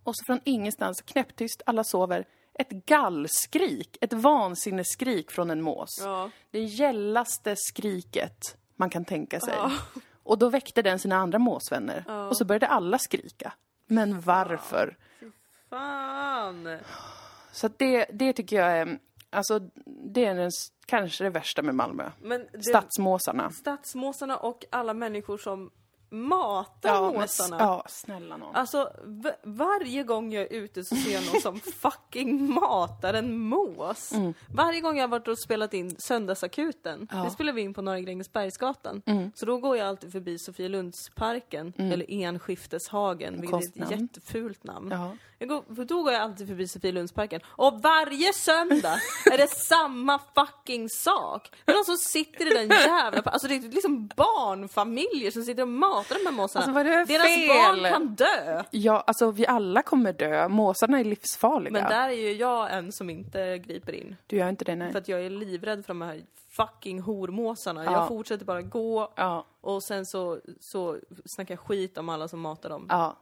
Och 0.10 0.16
så 0.16 0.26
från 0.26 0.40
ingenstans, 0.44 1.02
knäpptyst, 1.02 1.62
alla 1.66 1.84
sover, 1.84 2.26
ett 2.54 2.70
gallskrik, 2.70 3.98
ett 4.02 4.14
vansinnesskrik 4.14 5.32
från 5.32 5.50
en 5.50 5.62
mås. 5.62 6.00
Ja. 6.04 6.30
Det 6.52 6.60
gällaste 6.60 7.56
skriket 7.58 8.58
man 8.76 8.90
kan 8.90 9.06
tänka 9.06 9.40
sig. 9.40 9.54
Ja. 9.58 9.72
Och 10.24 10.38
då 10.38 10.50
väckte 10.50 10.82
den 10.82 11.00
sina 11.00 11.16
andra 11.16 11.40
måsvänner. 11.40 12.28
Och 12.30 12.38
så 12.38 12.46
började 12.46 12.68
alla 12.68 13.00
skrika. 13.00 13.54
Men 13.86 14.22
varför? 14.22 14.98
Fan! 15.70 16.78
Så 17.52 17.66
att 17.66 17.80
det, 17.80 18.06
det 18.14 18.34
tycker 18.34 18.56
jag 18.56 18.78
är, 18.78 19.00
alltså 19.30 19.60
det 19.86 20.26
är 20.26 20.36
den, 20.36 20.52
kanske 20.86 21.24
det 21.24 21.30
värsta 21.30 21.62
med 21.62 21.76
Malmö. 21.76 22.12
Men 22.22 22.48
det, 22.52 22.64
Stadsmåsarna. 22.64 23.52
stadsmåsarna 23.52 24.38
och 24.38 24.66
alla 24.70 24.94
människor 24.94 25.38
som 25.38 25.72
matar 26.12 26.90
Ja, 26.96 27.12
men, 27.12 27.22
måsarna. 27.22 27.58
ja, 27.60 27.84
snälla 27.90 28.38
nån. 28.38 28.56
Alltså, 28.56 28.92
varje 29.44 30.04
gång 30.04 30.34
jag 30.34 30.44
är 30.44 30.54
ute 30.54 30.84
så 30.84 30.96
ser 30.96 31.12
jag 31.14 31.26
någon 31.34 31.42
som 31.42 31.60
fucking 31.80 32.54
matar 32.54 33.14
en 33.14 33.40
mås. 33.40 34.12
Mm. 34.12 34.34
Varje 34.54 34.82
gång 34.82 34.96
jag 34.98 35.04
har 35.04 35.08
varit 35.10 35.28
och 35.28 35.40
spelat 35.40 35.74
in 35.74 35.96
Söndagsakuten, 36.00 37.08
Ja. 37.10 37.16
Mm. 37.16 37.26
det 37.26 37.32
spelar 37.32 37.54
vi 37.54 37.62
in 37.62 37.74
på 37.74 37.82
Norra 37.82 38.00
Grängesbergsgatan. 38.00 39.02
Så 39.36 39.46
då 39.46 39.58
går 39.58 39.78
jag 39.78 39.88
alltid 39.88 40.12
förbi 40.12 40.40
Sofielundsparken, 40.40 41.74
eller 41.78 42.06
Enskifteshagen, 42.10 43.42
vilket 43.42 43.78
är 43.78 43.84
ett 43.84 43.92
jättefult 43.92 44.64
namn. 44.64 44.92
Ja. 44.92 45.12
Jag 45.42 45.50
går, 45.50 45.76
för 45.76 45.86
då 45.86 46.04
går 46.04 46.14
jag 46.14 46.22
alltid 46.22 46.48
förbi 46.48 46.68
Sofielundsparken. 46.68 47.42
Och 47.48 47.82
varje 47.82 48.34
söndag 48.34 48.96
är 49.32 49.38
det 49.38 49.48
samma 49.56 50.20
fucking 50.36 50.90
sak. 50.90 51.52
Det 51.66 51.72
är 51.72 51.76
någon 51.76 51.86
som 51.86 51.98
sitter 51.98 52.46
i 52.52 52.68
den 52.68 52.70
jävla... 52.78 53.22
Alltså 53.22 53.48
det 53.48 53.56
är 53.56 53.62
liksom 53.62 54.08
barnfamiljer 54.16 55.32
som 55.32 55.44
sitter 55.44 55.62
och 55.62 55.68
matar 55.68 55.99
hatar 56.00 56.16
de 56.16 56.26
här 56.26 56.32
måsarna. 56.36 56.66
Alltså, 56.66 56.74
vad 56.74 56.88
är 56.88 56.98
det 56.98 57.06
Deras 57.06 57.26
fel? 57.36 57.48
barn 57.84 57.92
kan 57.92 58.16
dö. 58.16 58.64
Ja, 58.72 59.04
alltså 59.08 59.32
vi 59.32 59.48
alla 59.48 59.82
kommer 59.82 60.14
dö. 60.14 60.48
Måsarna 60.48 61.00
är 61.00 61.04
livsfarliga. 61.04 61.72
Men 61.74 61.84
där 61.90 62.10
är 62.10 62.14
ju 62.14 62.34
jag 62.34 62.74
en 62.74 62.92
som 62.92 63.10
inte 63.10 63.58
griper 63.58 63.94
in. 63.94 64.16
Du 64.28 64.36
gör 64.38 64.50
inte 64.50 64.66
det, 64.66 64.76
nej. 64.76 64.92
För 64.92 65.00
att 65.00 65.08
jag 65.08 65.26
är 65.26 65.30
livrädd 65.30 65.86
för 65.86 65.94
de 65.94 66.02
här 66.02 66.22
fucking 66.58 67.02
hormåsarna. 67.02 67.86
Ja. 67.86 67.92
Jag 67.92 68.08
fortsätter 68.08 68.46
bara 68.46 68.62
gå 68.62 69.12
Ja, 69.16 69.46
och 69.62 69.84
sen 69.84 70.06
så, 70.06 70.40
så 70.60 70.98
snackar 71.26 71.54
jag 71.54 71.60
skit 71.60 71.98
om 71.98 72.10
alla 72.10 72.28
som 72.28 72.40
matar 72.40 72.70
dem. 72.70 72.86
ja. 72.90 73.16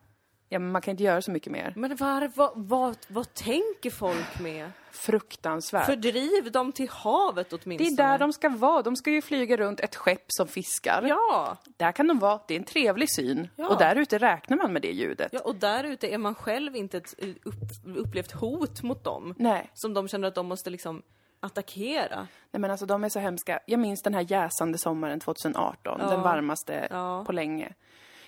Ja, 0.50 0.60
men 0.60 0.72
man 0.72 0.82
kan 0.82 0.92
inte 0.92 1.04
göra 1.04 1.22
så 1.22 1.32
mycket 1.32 1.52
mer. 1.52 1.74
Men 1.76 1.96
var, 1.96 2.32
vad, 2.36 2.52
vad, 2.56 2.98
vad 3.08 3.34
tänker 3.34 3.90
folk 3.90 4.40
med? 4.40 4.72
Fruktansvärt. 4.92 5.86
Fördriv 5.86 6.52
dem 6.52 6.72
till 6.72 6.90
havet 6.90 7.50
det 7.50 7.60
åtminstone. 7.64 7.90
är 8.08 8.10
där 8.12 8.18
de 8.20 8.34
ska 8.34 8.50
vara. 8.50 8.82
De 8.82 8.96
ska 8.96 9.12
ju 9.12 9.22
flyga 9.22 9.58
runt 9.58 9.80
ett 9.80 9.96
skepp 9.96 10.26
som 10.28 10.48
fiskar. 10.48 11.04
Ja! 11.10 11.58
Där 11.78 11.92
kan 11.92 12.08
de 12.08 12.20
vara. 12.20 12.40
Det 12.48 12.54
är 12.54 12.60
en 12.60 12.64
trevlig 12.66 13.16
syn. 13.16 13.48
Ja. 13.56 13.70
Och 13.70 13.78
där 13.80 13.96
ute 13.96 14.18
räknar 14.18 14.58
man 14.58 14.74
med 14.74 14.82
det 14.82 14.92
ljudet. 14.92 15.30
ja, 15.34 15.40
och 15.40 15.56
där 15.56 15.84
ute 15.84 16.08
är 16.14 16.18
man 16.18 16.36
själv 16.36 16.76
inte 16.76 16.98
ett 16.98 17.14
upp, 17.44 17.56
upplevt 17.98 18.32
hot 18.32 18.84
mot 18.84 19.04
dem. 19.04 19.34
Nej. 19.38 19.70
Som 19.74 19.94
de 19.94 20.08
känner 20.08 20.28
att 20.28 20.36
de 20.36 20.48
måste 20.48 20.70
liksom 20.70 21.02
attackera. 21.40 22.28
Nej 22.52 22.60
men 22.62 22.72
alltså 22.72 22.86
de 22.86 23.04
är 23.04 23.10
så 23.10 23.20
hemska. 23.20 23.60
Jag 23.66 23.80
minns 23.80 24.02
den 24.02 24.14
här 24.14 24.26
jäsande 24.32 24.78
sommaren 24.78 25.20
2018. 25.20 26.00
Den 26.00 26.22
varmaste 26.22 26.88
Ja. 26.90 27.24
på 27.26 27.32
länge. 27.32 27.74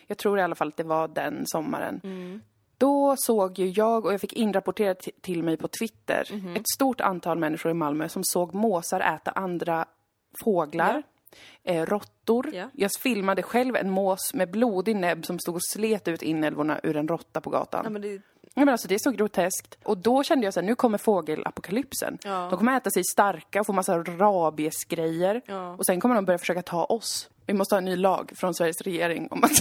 Jag 0.09 0.17
tror 0.17 0.39
i 0.39 0.41
alla 0.41 0.55
fall 0.55 0.67
att 0.67 0.77
det 0.77 0.83
var 0.83 1.07
den 1.07 1.43
sommaren. 1.47 2.01
Mm. 2.03 2.41
Då 2.77 3.15
såg 3.17 3.59
ju 3.59 3.67
jag, 3.69 4.05
och 4.05 4.13
jag 4.13 4.21
fick 4.21 4.33
inrapporterat 4.33 4.99
ti- 5.07 5.11
till 5.21 5.43
mig 5.43 5.57
på 5.57 5.67
Twitter, 5.67 6.27
Mhm. 6.31 6.55
ett 6.55 6.69
stort 6.75 7.01
antal 7.01 7.37
människor 7.37 7.71
i 7.71 7.73
Malmö 7.73 8.09
som 8.09 8.23
såg 8.23 8.53
måsar 8.53 8.99
äta 8.99 9.31
andra 9.31 9.85
fåglar, 10.43 11.03
eh, 11.63 11.85
råttor. 11.85 12.49
Ja. 12.53 12.69
Jag 12.73 12.91
filmade 12.99 13.41
själv 13.43 13.75
en 13.75 13.89
mås 13.89 14.33
med 14.33 14.51
blodig 14.51 14.95
näbb 14.95 15.25
som 15.25 15.39
stod 15.39 15.55
och 15.55 15.63
slet 15.73 16.07
ut 16.07 16.21
inälvorna 16.21 16.79
ur 16.83 16.97
en 16.97 17.07
råtta 17.07 17.41
på 17.41 17.49
gatan. 17.49 17.81
Ja, 17.83 17.89
men 17.89 18.01
det, 18.01 18.21
Ja, 18.53 18.65
men 18.65 18.69
alltså 18.69 18.87
det 18.87 18.95
är 18.95 18.99
så 18.99 19.11
groteskt. 19.11 19.77
Och 19.83 19.97
då 19.97 20.23
kände 20.23 20.45
jag 20.45 20.53
så 20.53 20.59
här, 20.59 20.67
nu 20.67 20.75
kommer 20.75 20.97
fågelapokalypsen. 20.97 22.17
Ja. 22.23 22.47
De 22.49 22.57
kommer 22.57 22.77
äta 22.77 22.89
sig 22.89 23.03
starka 23.03 23.59
och 23.59 23.65
få 23.65 23.73
massa 23.73 23.97
rabiesgrejer. 24.03 25.41
Ja. 25.45 25.75
Och 25.75 25.85
sen 25.85 25.99
kommer 25.99 26.15
de 26.15 26.25
börja 26.25 26.37
försöka 26.37 26.61
ta 26.61 26.83
oss. 26.85 27.29
Vi 27.49 27.53
måste 27.53 27.75
ha 27.75 27.77
en 27.77 27.85
ny 27.85 27.95
lag 27.95 28.31
från 28.35 28.53
Sveriges 28.53 28.81
regering 28.81 29.27
om 29.31 29.43
att 29.43 29.51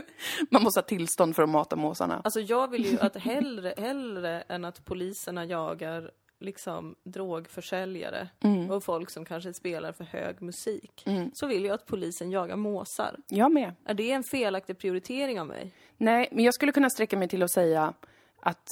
man 0.50 0.62
måste 0.62 0.80
ha 0.80 0.84
tillstånd 0.84 1.36
för 1.36 1.42
att 1.42 1.48
mata 1.48 1.76
måsarna. 1.76 2.20
Alltså 2.24 2.40
jag 2.40 2.70
vill 2.70 2.84
ju 2.84 2.98
att 3.00 3.16
hellre, 3.16 3.74
hellre 3.76 4.40
än 4.40 4.64
att 4.64 4.84
poliserna 4.84 5.44
jagar 5.44 6.10
liksom 6.40 6.94
drogförsäljare 7.04 8.28
Mm. 8.40 8.70
och 8.70 8.84
folk 8.84 9.10
som 9.10 9.24
kanske 9.24 9.54
spelar 9.54 9.92
för 9.92 10.04
hög 10.04 10.42
musik. 10.42 11.04
Så 11.32 11.46
vill 11.46 11.64
jag 11.64 11.74
att 11.74 11.86
polisen 11.86 12.30
jagar 12.30 12.56
måsar. 12.56 13.16
Jag 13.28 13.52
med. 13.52 13.74
Är 13.84 13.94
det 13.94 14.10
en 14.12 14.24
felaktig 14.24 14.78
prioritering 14.78 15.40
av 15.40 15.46
mig? 15.46 15.72
Nej, 15.96 16.28
men 16.32 16.44
jag 16.44 16.54
skulle 16.54 16.72
kunna 16.72 16.90
sträcka 16.90 17.16
mig 17.18 17.28
till 17.28 17.42
att 17.42 17.52
säga 17.52 17.92
att 18.40 18.66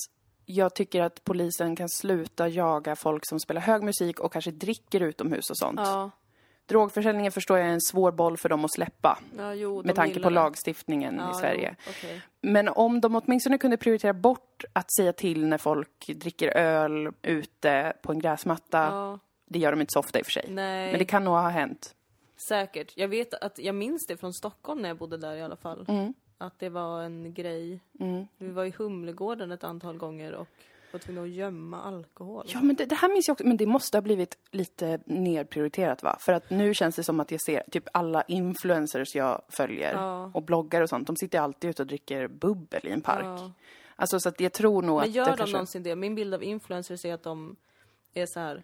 jag 0.46 0.74
tycker 0.74 1.02
att 1.02 1.24
polisen 1.24 1.76
kan 1.76 1.88
sluta 1.88 2.48
jaga 2.48 2.96
folk 2.96 3.22
som 3.28 3.40
spelar 3.40 3.60
hög 3.60 3.82
musik 3.82 4.20
och 4.20 4.32
kanske 4.32 4.50
dricker 4.50 5.00
utomhus 5.00 5.50
och 5.50 5.58
sånt. 5.58 5.80
Ja, 5.82 6.10
Drogförsäljningen 6.66 7.32
förstår 7.32 7.58
jag 7.58 7.68
är 7.68 7.72
en 7.72 7.80
svår 7.80 8.12
boll 8.12 8.36
för 8.36 8.48
dem 8.48 8.64
att 8.64 8.72
släppa. 8.72 9.18
ja 9.38 9.54
jo, 9.54 9.82
Med 9.84 9.94
tanke 9.94 10.20
på 10.20 10.28
det. 10.28 10.34
lagstiftningen 10.34 11.16
Ja, 11.16 11.30
i 11.30 11.34
Sverige. 11.34 11.76
Jo, 11.86 11.92
okej. 11.98 12.20
Men 12.40 12.68
om 12.68 13.00
de 13.00 13.16
åtminstone 13.16 13.58
kunde 13.58 13.76
prioritera 13.76 14.12
bort 14.12 14.64
att 14.72 14.92
säga 14.94 15.12
till 15.12 15.46
när 15.46 15.58
folk 15.58 16.06
dricker 16.06 16.48
öl 16.56 17.12
ute 17.22 17.92
på 18.02 18.12
en 18.12 18.18
gräsmatta. 18.18 18.78
Ja, 18.78 19.18
Det 19.46 19.58
gör 19.58 19.70
de 19.70 19.80
inte 19.80 19.92
så 19.92 19.98
ofta 19.98 20.18
i 20.18 20.22
och 20.22 20.26
för 20.26 20.32
sig. 20.32 20.46
nej, 20.48 20.90
Men 20.90 20.98
det 20.98 21.04
kan 21.04 21.24
nog 21.24 21.34
ha 21.34 21.48
hänt. 21.48 21.94
säkert. 22.48 22.92
Jag 22.96 23.08
vet 23.08 23.34
att, 23.34 23.58
jag 23.58 23.74
minns 23.74 24.06
det 24.06 24.16
från 24.16 24.32
Stockholm 24.32 24.82
när 24.82 24.88
jag 24.88 24.96
bodde 24.98 25.16
där 25.16 25.36
i 25.36 25.42
alla 25.42 25.56
fall. 25.56 25.84
Mm. 25.88 26.14
Att 26.38 26.58
det 26.58 26.68
var 26.68 27.02
en 27.02 27.34
grej. 27.34 27.80
Vi 28.38 28.50
var 28.50 28.64
i 28.64 28.74
Humlegården 28.78 29.52
ett 29.52 29.64
antal 29.64 29.98
gånger 29.98 30.32
och 30.32 30.48
var 30.94 30.98
tvungna 31.00 31.22
att 31.22 31.28
gömma 31.28 31.82
alkohol. 31.82 32.44
Ja, 32.48 32.60
men 32.62 32.76
det, 32.76 32.84
det 32.86 32.94
här 32.94 33.08
minns 33.08 33.28
jag 33.28 33.32
också. 33.32 33.46
Men 33.46 33.56
det 33.56 33.66
måste 33.66 33.96
ha 33.96 34.02
blivit 34.02 34.38
lite 34.50 35.00
nedprioriterat 35.06 36.02
va? 36.02 36.16
För 36.20 36.32
att 36.32 36.50
nu 36.50 36.74
känns 36.74 36.96
det 36.96 37.02
som 37.04 37.20
att 37.20 37.30
jag 37.30 37.40
ser 37.42 37.62
typ 37.70 37.84
alla 37.92 38.22
influencers 38.22 39.14
jag 39.14 39.42
följer 39.48 39.92
Ja. 39.94 40.30
och 40.34 40.42
bloggar 40.42 40.80
och 40.82 40.88
sånt. 40.88 41.06
De 41.06 41.16
sitter 41.16 41.40
alltid 41.40 41.70
ute 41.70 41.82
och 41.82 41.86
dricker 41.86 42.28
bubbel 42.28 42.80
i 42.86 42.90
en 42.90 43.00
park. 43.00 43.24
Ja. 43.24 43.50
Alltså 43.96 44.20
så 44.20 44.28
att 44.28 44.40
jag 44.40 44.52
tror 44.52 44.82
nog 44.82 44.96
Men 44.96 45.08
att 45.08 45.14
gör 45.14 45.24
det 45.24 45.30
de 45.30 45.36
kanske... 45.36 45.52
någonsin 45.52 45.82
det? 45.82 45.96
Min 45.96 46.14
bild 46.14 46.34
av 46.34 46.42
influencers 46.42 47.04
är 47.04 47.14
att 47.14 47.22
de 47.22 47.56
är 48.14 48.26
så 48.26 48.40
här. 48.40 48.62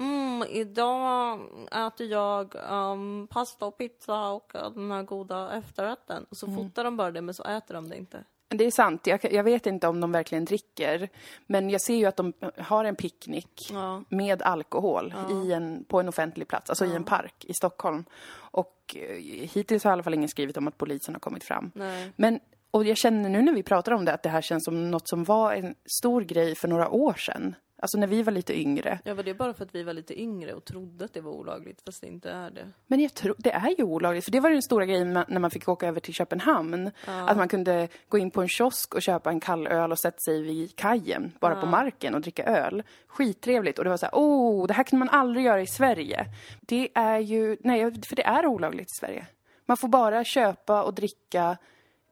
Mm, 0.00 0.44
idag 0.50 1.40
äter 1.86 2.06
jag 2.06 2.54
um, 2.70 3.26
pasta 3.30 3.66
och 3.66 3.78
pizza 3.78 4.28
och 4.28 4.52
den 4.74 4.90
här 4.90 5.02
goda 5.02 5.52
efterrätten. 5.52 6.26
Och 6.30 6.36
så 6.36 6.46
Mm. 6.46 6.58
fotar 6.58 6.84
de 6.84 6.96
bara 6.96 7.10
det, 7.10 7.20
men 7.22 7.34
så 7.34 7.42
äter 7.44 7.74
de 7.74 7.88
det 7.88 7.96
inte. 7.96 8.24
Det 8.50 8.64
är 8.64 8.70
sant. 8.70 9.06
Jag, 9.06 9.32
jag 9.32 9.44
vet 9.44 9.66
inte 9.66 9.88
om 9.88 10.00
de 10.00 10.12
verkligen 10.12 10.44
dricker. 10.44 11.08
Men 11.46 11.70
jag 11.70 11.80
ser 11.80 11.94
ju 11.96 12.06
att 12.06 12.16
de 12.16 12.32
har 12.58 12.84
en 12.84 12.96
picknick 12.96 13.70
Ja. 13.72 14.02
med 14.08 14.42
alkohol 14.42 15.14
i 15.44 15.52
en, 15.52 15.84
på 15.84 16.00
en 16.00 16.08
offentlig 16.08 16.48
plats, 16.48 16.70
alltså 16.70 16.84
i 16.86 16.94
en 16.94 17.04
park 17.04 17.44
i 17.48 17.54
Stockholm. 17.54 18.04
Och 18.34 18.96
eh, 18.96 19.16
hittills 19.52 19.84
har 19.84 19.90
i 19.90 19.92
alla 19.92 20.02
fall 20.02 20.14
ingen 20.14 20.28
skrivit 20.28 20.56
om 20.56 20.68
att 20.68 20.78
polisen 20.78 21.14
har 21.14 21.20
kommit 21.20 21.44
fram. 21.44 21.70
Nej. 21.74 22.10
Men, 22.16 22.40
och 22.70 22.84
jag 22.84 22.96
känner 22.96 23.28
nu 23.28 23.42
när 23.42 23.52
vi 23.52 23.62
pratar 23.62 23.92
om 23.92 24.04
det 24.04 24.12
att 24.12 24.22
det 24.22 24.28
här 24.28 24.40
känns 24.42 24.64
som 24.64 24.90
något 24.90 25.08
som 25.08 25.24
var 25.24 25.52
en 25.54 25.74
stor 26.00 26.22
grej 26.22 26.54
för 26.54 26.68
några 26.68 26.88
år 26.88 27.14
sedan. 27.14 27.54
Alltså 27.80 27.98
när 27.98 28.06
vi 28.06 28.22
var 28.22 28.32
lite 28.32 28.60
yngre. 28.60 28.98
Ja, 29.04 29.14
var 29.14 29.22
det 29.22 29.34
bara 29.34 29.54
för 29.54 29.64
att 29.64 29.74
vi 29.74 29.82
var 29.82 29.92
lite 29.92 30.20
yngre 30.20 30.54
och 30.54 30.64
trodde 30.64 31.04
att 31.04 31.14
det 31.14 31.20
var 31.20 31.32
olagligt, 31.32 31.82
fast 31.86 32.00
det 32.00 32.06
inte 32.06 32.30
är 32.30 32.50
det? 32.50 32.68
Men 32.86 33.00
jag 33.00 33.14
tror, 33.14 33.34
det 33.38 33.50
är 33.50 33.74
ju 33.78 33.84
olagligt, 33.84 34.24
för 34.24 34.32
det 34.32 34.40
var 34.40 34.50
den 34.50 34.62
stora 34.62 34.86
grejen 34.86 35.12
när 35.28 35.38
man 35.38 35.50
fick 35.50 35.68
åka 35.68 35.88
över 35.88 36.00
till 36.00 36.14
Köpenhamn. 36.14 36.90
Att 37.04 37.36
man 37.36 37.48
kunde 37.48 37.88
gå 38.08 38.18
in 38.18 38.30
på 38.30 38.42
en 38.42 38.48
kiosk 38.48 38.94
och 38.94 39.02
köpa 39.02 39.30
en 39.30 39.40
kall 39.40 39.66
öl 39.66 39.92
och 39.92 39.98
sätta 39.98 40.18
sig 40.18 40.42
vid 40.42 40.76
kajen, 40.76 41.32
bara 41.40 41.60
på 41.60 41.66
marken 41.66 42.14
och 42.14 42.20
dricka 42.20 42.44
öl. 42.44 42.82
Skittrevligt. 43.06 43.78
Och 43.78 43.84
det 43.84 43.90
var 43.90 43.96
så 43.96 44.06
här, 44.06 44.12
oh, 44.14 44.66
det 44.66 44.74
här 44.74 44.84
kunde 44.84 45.04
man 45.04 45.20
aldrig 45.20 45.44
göra 45.44 45.62
i 45.62 45.66
Sverige. 45.66 46.26
Det 46.60 46.88
är 46.94 47.18
ju, 47.18 47.56
nej, 47.60 48.02
för 48.02 48.16
det 48.16 48.26
är 48.26 48.46
olagligt 48.46 48.90
i 48.90 48.94
Sverige. 48.94 49.26
Man 49.66 49.76
får 49.76 49.88
bara 49.88 50.24
köpa 50.24 50.82
och 50.82 50.94
dricka 50.94 51.56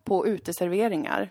på 0.05 0.27
uteserveringar. 0.27 1.31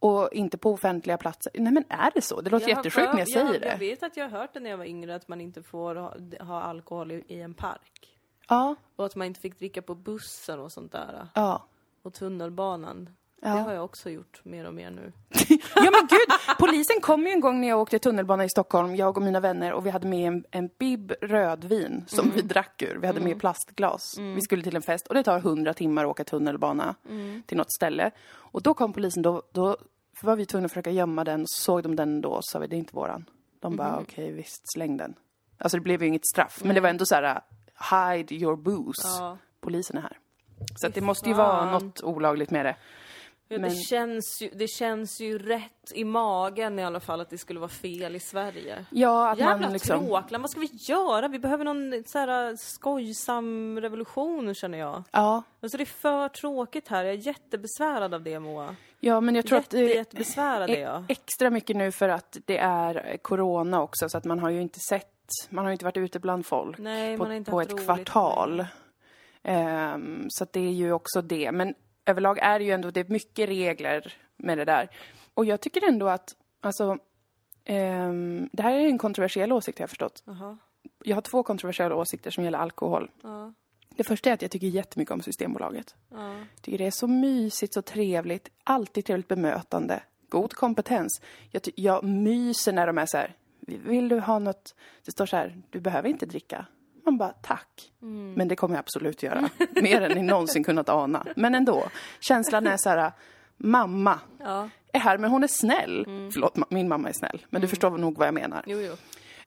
Och 0.00 0.28
inte 0.32 0.58
på 0.58 0.72
offentliga 0.72 1.16
platser. 1.18 1.52
Nej 1.54 1.72
men 1.72 1.84
är 1.88 2.10
det 2.14 2.22
så? 2.22 2.40
Det 2.40 2.50
låter 2.50 2.68
Jag 2.68 2.76
jättesjukt 2.76 3.12
när 3.12 3.18
jag 3.18 3.28
för- 3.28 3.32
säger 3.40 3.52
Jag 3.52 3.60
det. 3.62 3.76
vet 3.78 4.02
att 4.02 4.16
jag 4.16 4.28
har 4.30 4.38
hört 4.38 4.50
det 4.54 4.60
när 4.60 4.70
jag 4.70 4.76
var 4.78 4.84
yngre, 4.84 5.14
att 5.14 5.28
man 5.28 5.40
inte 5.40 5.62
får 5.62 5.94
ha, 5.94 6.14
ha 6.40 6.62
alkohol 6.62 7.12
i, 7.12 7.24
i 7.28 7.40
en 7.40 7.54
park. 7.54 8.18
Ja, 8.48 8.74
Och 8.96 9.06
att 9.06 9.16
man 9.16 9.26
inte 9.26 9.40
fick 9.40 9.58
dricka 9.58 9.82
på 9.82 9.94
bussen 9.94 10.60
och 10.60 10.72
sånt 10.72 10.92
där. 10.92 11.26
ja. 11.34 11.64
Och 12.02 12.14
tunnelbanan. 12.14 13.10
Ja. 13.42 13.48
Det 13.54 13.60
har 13.60 13.72
jag 13.72 13.84
också 13.84 14.10
gjort 14.10 14.40
mer 14.44 14.64
och 14.66 14.74
mer 14.74 14.90
nu. 14.90 15.12
Ja 15.74 15.90
men 15.90 16.06
gud! 16.08 16.56
Polisen 16.58 17.00
kom 17.00 17.26
ju 17.26 17.32
en 17.32 17.40
gång 17.40 17.60
när 17.60 17.68
jag 17.68 17.80
åkte 17.80 17.98
tunnelbana 17.98 18.44
i 18.44 18.48
Stockholm, 18.48 18.96
jag 18.96 19.16
och 19.16 19.22
mina 19.22 19.40
vänner, 19.40 19.72
och 19.72 19.86
vi 19.86 19.90
hade 19.90 20.08
med 20.08 20.28
en, 20.28 20.44
en 20.50 20.70
bib 20.78 21.12
rödvin 21.20 22.04
som 22.06 22.30
vi 22.30 22.42
drack 22.42 22.82
ur. 22.82 22.98
Vi 23.00 23.06
hade 23.06 23.20
med 23.20 23.40
plastglas. 23.40 24.18
Vi 24.18 24.40
skulle 24.40 24.62
till 24.62 24.76
en 24.76 24.82
fest 24.82 25.06
och 25.06 25.14
det 25.14 25.22
tar 25.22 25.40
hundra 25.40 25.74
timmar 25.74 26.04
att 26.04 26.10
åka 26.10 26.24
tunnelbana 26.24 26.94
till 27.46 27.56
något 27.56 27.72
ställe. 27.72 28.10
Och 28.30 28.62
då 28.62 28.74
kom 28.74 28.92
polisen, 28.92 29.22
då, 29.22 29.42
då 29.52 29.76
var 30.22 30.36
vi 30.36 30.46
tvungna 30.46 30.66
att 30.66 30.72
försöka 30.72 30.90
gömma 30.90 31.24
den, 31.24 31.46
så 31.46 31.62
såg 31.62 31.82
de 31.82 31.96
den 31.96 32.20
då, 32.20 32.34
så 32.42 32.42
sa 32.52 32.58
vi 32.58 32.66
det 32.66 32.76
är 32.76 32.78
inte 32.78 32.96
våran. 32.96 33.24
De 33.60 33.76
bara 33.76 33.98
okej 33.98 34.32
visst, 34.32 34.62
släng 34.74 34.96
den. 34.96 35.14
Alltså 35.58 35.76
det 35.76 35.80
blev 35.82 36.02
ju 36.02 36.08
inget 36.08 36.26
straff, 36.26 36.60
men 36.64 36.74
det 36.74 36.80
var 36.80 36.88
ändå 36.88 37.06
så 37.06 37.14
här 37.14 37.40
hide 37.90 38.34
your 38.34 38.56
booze. 38.56 39.08
Ja. 39.18 39.38
Polisen 39.60 39.96
är 39.96 40.00
här. 40.02 40.18
Så 40.76 40.88
det 40.88 41.00
måste 41.00 41.28
ju 41.28 41.34
vara 41.34 41.70
något 41.70 42.02
olagligt 42.02 42.50
med 42.50 42.66
det. 42.66 42.76
Ja, 43.50 43.58
Men- 43.58 43.70
det, 43.70 43.76
känns 43.76 44.42
ju, 44.42 44.50
det 44.54 44.68
känns 44.68 45.20
ju 45.20 45.38
rätt 45.38 45.92
i 45.94 46.04
magen 46.04 46.78
i 46.78 46.84
alla 46.84 47.00
fall 47.00 47.20
att 47.20 47.30
det 47.30 47.38
skulle 47.38 47.60
vara 47.60 47.68
fel 47.70 48.16
i 48.16 48.20
Sverige. 48.20 48.84
Ja, 48.90 49.30
att 49.30 49.38
Jävla 49.38 49.56
man 49.66 49.72
liksom... 49.72 50.06
tråkland, 50.06 50.42
vad 50.42 50.50
ska 50.50 50.60
vi 50.60 50.70
göra? 50.72 51.28
Vi 51.28 51.38
behöver 51.38 51.64
någon 51.64 52.02
så 52.06 52.18
här 52.18 52.56
skojsam 52.56 53.80
revolution 53.80 54.54
känner 54.54 54.78
jag. 54.78 55.02
Ja, 55.10 55.42
Alltså 55.62 55.76
det 55.76 55.84
är 55.84 55.86
för 55.86 56.28
tråkigt 56.28 56.88
här, 56.88 57.04
jag 57.04 57.14
är 57.14 57.18
jättebesvärad 57.26 58.14
av 58.14 58.22
det 58.22 58.38
Moa. 58.40 58.76
ja, 59.00 59.20
men 59.20 59.34
jag 59.34 59.46
tror 59.46 59.58
Jätte, 59.58 59.76
att 59.76 59.88
det 59.88 59.94
jättebesvärad 59.94 60.70
är 60.70 60.74
är 60.76 60.80
jag. 60.82 61.04
extra 61.08 61.50
mycket 61.50 61.76
nu 61.76 61.92
för 61.92 62.08
att 62.08 62.36
det 62.46 62.58
är 62.58 63.16
corona 63.22 63.82
också, 63.82 64.08
så 64.08 64.18
att 64.18 64.24
man 64.24 64.38
har 64.38 64.50
ju 64.50 64.60
inte 64.62 64.78
sett, 64.80 65.10
man 65.50 65.64
har 65.64 65.70
ju 65.70 65.72
inte 65.72 65.84
varit 65.84 65.96
ute 65.96 66.18
bland 66.20 66.46
folk 66.46 66.78
Nej, 66.78 67.18
på, 67.18 67.24
på 67.24 67.60
ett 67.60 67.72
roligt. 67.72 67.84
kvartal. 67.84 68.66
Ehm, 69.42 70.26
så 70.28 70.44
att 70.44 70.52
det 70.52 70.60
är 70.60 70.72
ju 70.72 70.92
också 70.92 71.22
det. 71.22 71.52
Men 71.52 71.74
överlag 72.08 72.38
är 72.38 72.58
det 72.58 72.64
ju 72.64 72.70
ändå, 72.70 72.90
det 72.90 73.00
är 73.00 73.04
mycket 73.08 73.48
regler 73.48 74.14
med 74.36 74.58
det 74.58 74.64
där. 74.64 74.88
Och 75.34 75.44
jag 75.44 75.60
tycker 75.60 75.88
ändå 75.88 76.08
att, 76.08 76.36
alltså, 76.60 76.98
ehm, 77.64 78.48
det 78.52 78.62
här 78.62 78.72
är 78.72 78.86
en 78.88 78.98
kontroversiell 78.98 79.52
åsikt 79.52 79.78
har 79.78 79.82
jag 79.82 79.90
förstått. 79.90 80.22
Jaha. 80.26 80.58
Jag 81.04 81.16
har 81.16 81.20
två 81.22 81.42
kontroversiella 81.42 81.94
åsikter 81.94 82.30
som 82.30 82.44
gäller 82.44 82.58
alkohol. 82.58 83.10
Ja, 83.22 83.52
Det 83.88 84.04
första 84.04 84.30
är 84.30 84.34
att 84.34 84.42
jag 84.42 84.50
tycker 84.50 84.66
jättemycket 84.66 85.12
om 85.12 85.22
Systembolaget. 85.22 85.96
ja. 86.10 86.32
Jag 86.38 86.62
tycker 86.62 86.78
det 86.78 86.86
är 86.86 86.90
så 86.90 87.06
mysigt, 87.06 87.74
så 87.74 87.82
trevligt, 87.82 88.48
alltid 88.64 89.04
trevligt 89.04 89.28
bemötande, 89.28 90.02
god 90.28 90.54
kompetens. 90.54 91.22
Jag, 91.50 91.62
jag 91.74 92.04
myser 92.04 92.72
när 92.72 92.86
de 92.86 92.98
är 92.98 93.06
så 93.06 93.16
här, 93.16 93.36
vill 93.60 94.08
du 94.08 94.20
ha 94.20 94.38
något? 94.38 94.74
Det 95.04 95.10
står 95.10 95.26
så 95.26 95.36
här, 95.36 95.62
du 95.70 95.80
behöver 95.80 96.08
inte 96.08 96.26
dricka. 96.26 96.66
Man 97.08 97.18
bara, 97.18 97.32
tack. 97.42 97.92
Men 98.34 98.48
det 98.48 98.56
kommer 98.56 98.74
jag 98.74 98.80
absolut 98.80 99.22
göra. 99.22 99.48
Mer 99.82 100.00
än 100.00 100.12
ni 100.12 100.22
någonsin 100.22 100.64
kunnat 100.64 100.88
ana. 100.88 101.26
Men 101.36 101.54
ändå. 101.54 101.84
Känslan 102.20 102.66
är 102.66 102.76
så 102.76 102.88
här, 102.90 103.12
mamma 103.56 104.20
Ja. 104.40 104.68
är 104.92 105.00
här, 105.00 105.18
men 105.18 105.30
hon 105.30 105.44
är 105.44 105.48
snäll. 105.48 106.04
Förlåt, 106.32 106.56
ma- 106.56 106.66
min 106.70 106.88
mamma 106.88 107.08
är 107.08 107.12
snäll. 107.12 107.46
Men 107.50 107.60
du 107.62 107.68
förstår 107.68 107.90
nog 107.90 108.18
vad 108.18 108.26
jag 108.26 108.34
menar. 108.34 108.62
Jo, 108.66 108.78
jo. 108.80 108.92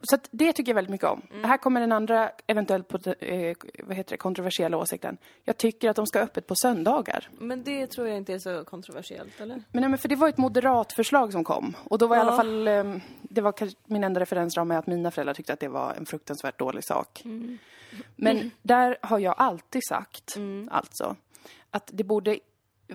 Så 0.04 0.18
det 0.32 0.54
tycker 0.54 0.70
jag 0.72 0.76
väldigt 0.76 0.92
mycket 0.92 1.08
om. 1.08 1.22
Här 1.44 1.58
kommer 1.58 1.80
den 1.82 1.92
andra 1.92 2.32
eventuellt 2.48 2.88
på, 2.88 2.98
eh, 3.20 3.56
vad 3.84 3.98
heter 3.98 4.12
det, 4.12 4.18
kontroversiella 4.18 4.78
åsikten. 4.78 5.18
Jag 5.44 5.58
tycker 5.58 5.90
att 5.90 5.96
de 5.96 6.08
ska 6.08 6.20
ha 6.20 6.24
öppet 6.24 6.48
på 6.48 6.56
söndagar. 6.56 7.30
Men 7.40 7.64
det 7.64 7.88
tror 7.88 8.08
jag 8.08 8.18
inte 8.18 8.34
är 8.34 8.40
så 8.40 8.64
kontroversiellt, 8.66 9.40
eller? 9.40 9.56
Men, 9.56 9.82
nej, 9.82 9.90
men 9.90 9.98
för 9.98 10.10
det 10.10 10.16
var 10.16 10.30
ett 10.30 10.38
moderat 10.38 10.94
förslag 10.94 11.32
som 11.32 11.44
kom. 11.44 11.74
Och 11.84 11.98
då 11.98 12.08
var 12.08 12.16
i 12.16 12.20
Ja. 12.20 12.24
alla 12.24 12.36
fall, 12.38 12.68
eh, 12.68 12.96
det 13.22 13.42
var 13.42 13.54
min 13.92 14.04
enda 14.04 14.20
referensram 14.20 14.72
är 14.72 14.78
att 14.78 14.88
mina 14.88 15.12
föräldrar 15.12 15.34
tyckte 15.34 15.54
att 15.54 15.60
det 15.60 15.68
var 15.68 15.94
en 15.94 16.06
fruktansvärt 16.06 16.60
dålig 16.60 16.84
sak. 16.84 17.24
Men 18.16 18.52
där 18.62 18.98
har 19.02 19.20
jag 19.20 19.36
alltid 19.38 19.82
sagt, 19.90 20.38
alltså, 20.70 21.16
att 21.72 21.90
det 21.94 22.04
borde 22.04 22.40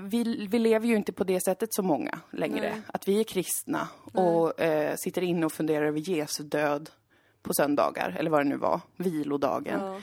vi, 0.00 0.46
vi 0.50 0.58
lever 0.58 0.86
ju 0.86 0.96
inte 0.96 1.12
på 1.12 1.24
det 1.24 1.44
sättet 1.44 1.74
så 1.74 1.82
många 1.82 2.18
längre. 2.30 2.70
Nej. 2.70 2.82
Att 2.86 3.08
vi 3.08 3.20
är 3.20 3.24
kristna 3.24 3.88
och 4.12 4.60
eh, 4.60 4.94
sitter 4.96 5.22
inne 5.22 5.46
och 5.46 5.52
funderar 5.52 5.86
över 5.86 6.10
Jesu 6.10 6.42
död 6.42 6.90
på 7.42 7.54
söndagar, 7.54 8.16
eller 8.18 8.30
vad 8.30 8.40
det 8.40 8.48
nu 8.48 8.56
var, 8.56 8.80
vilodagen. 8.96 9.80
Ja. 9.80 10.00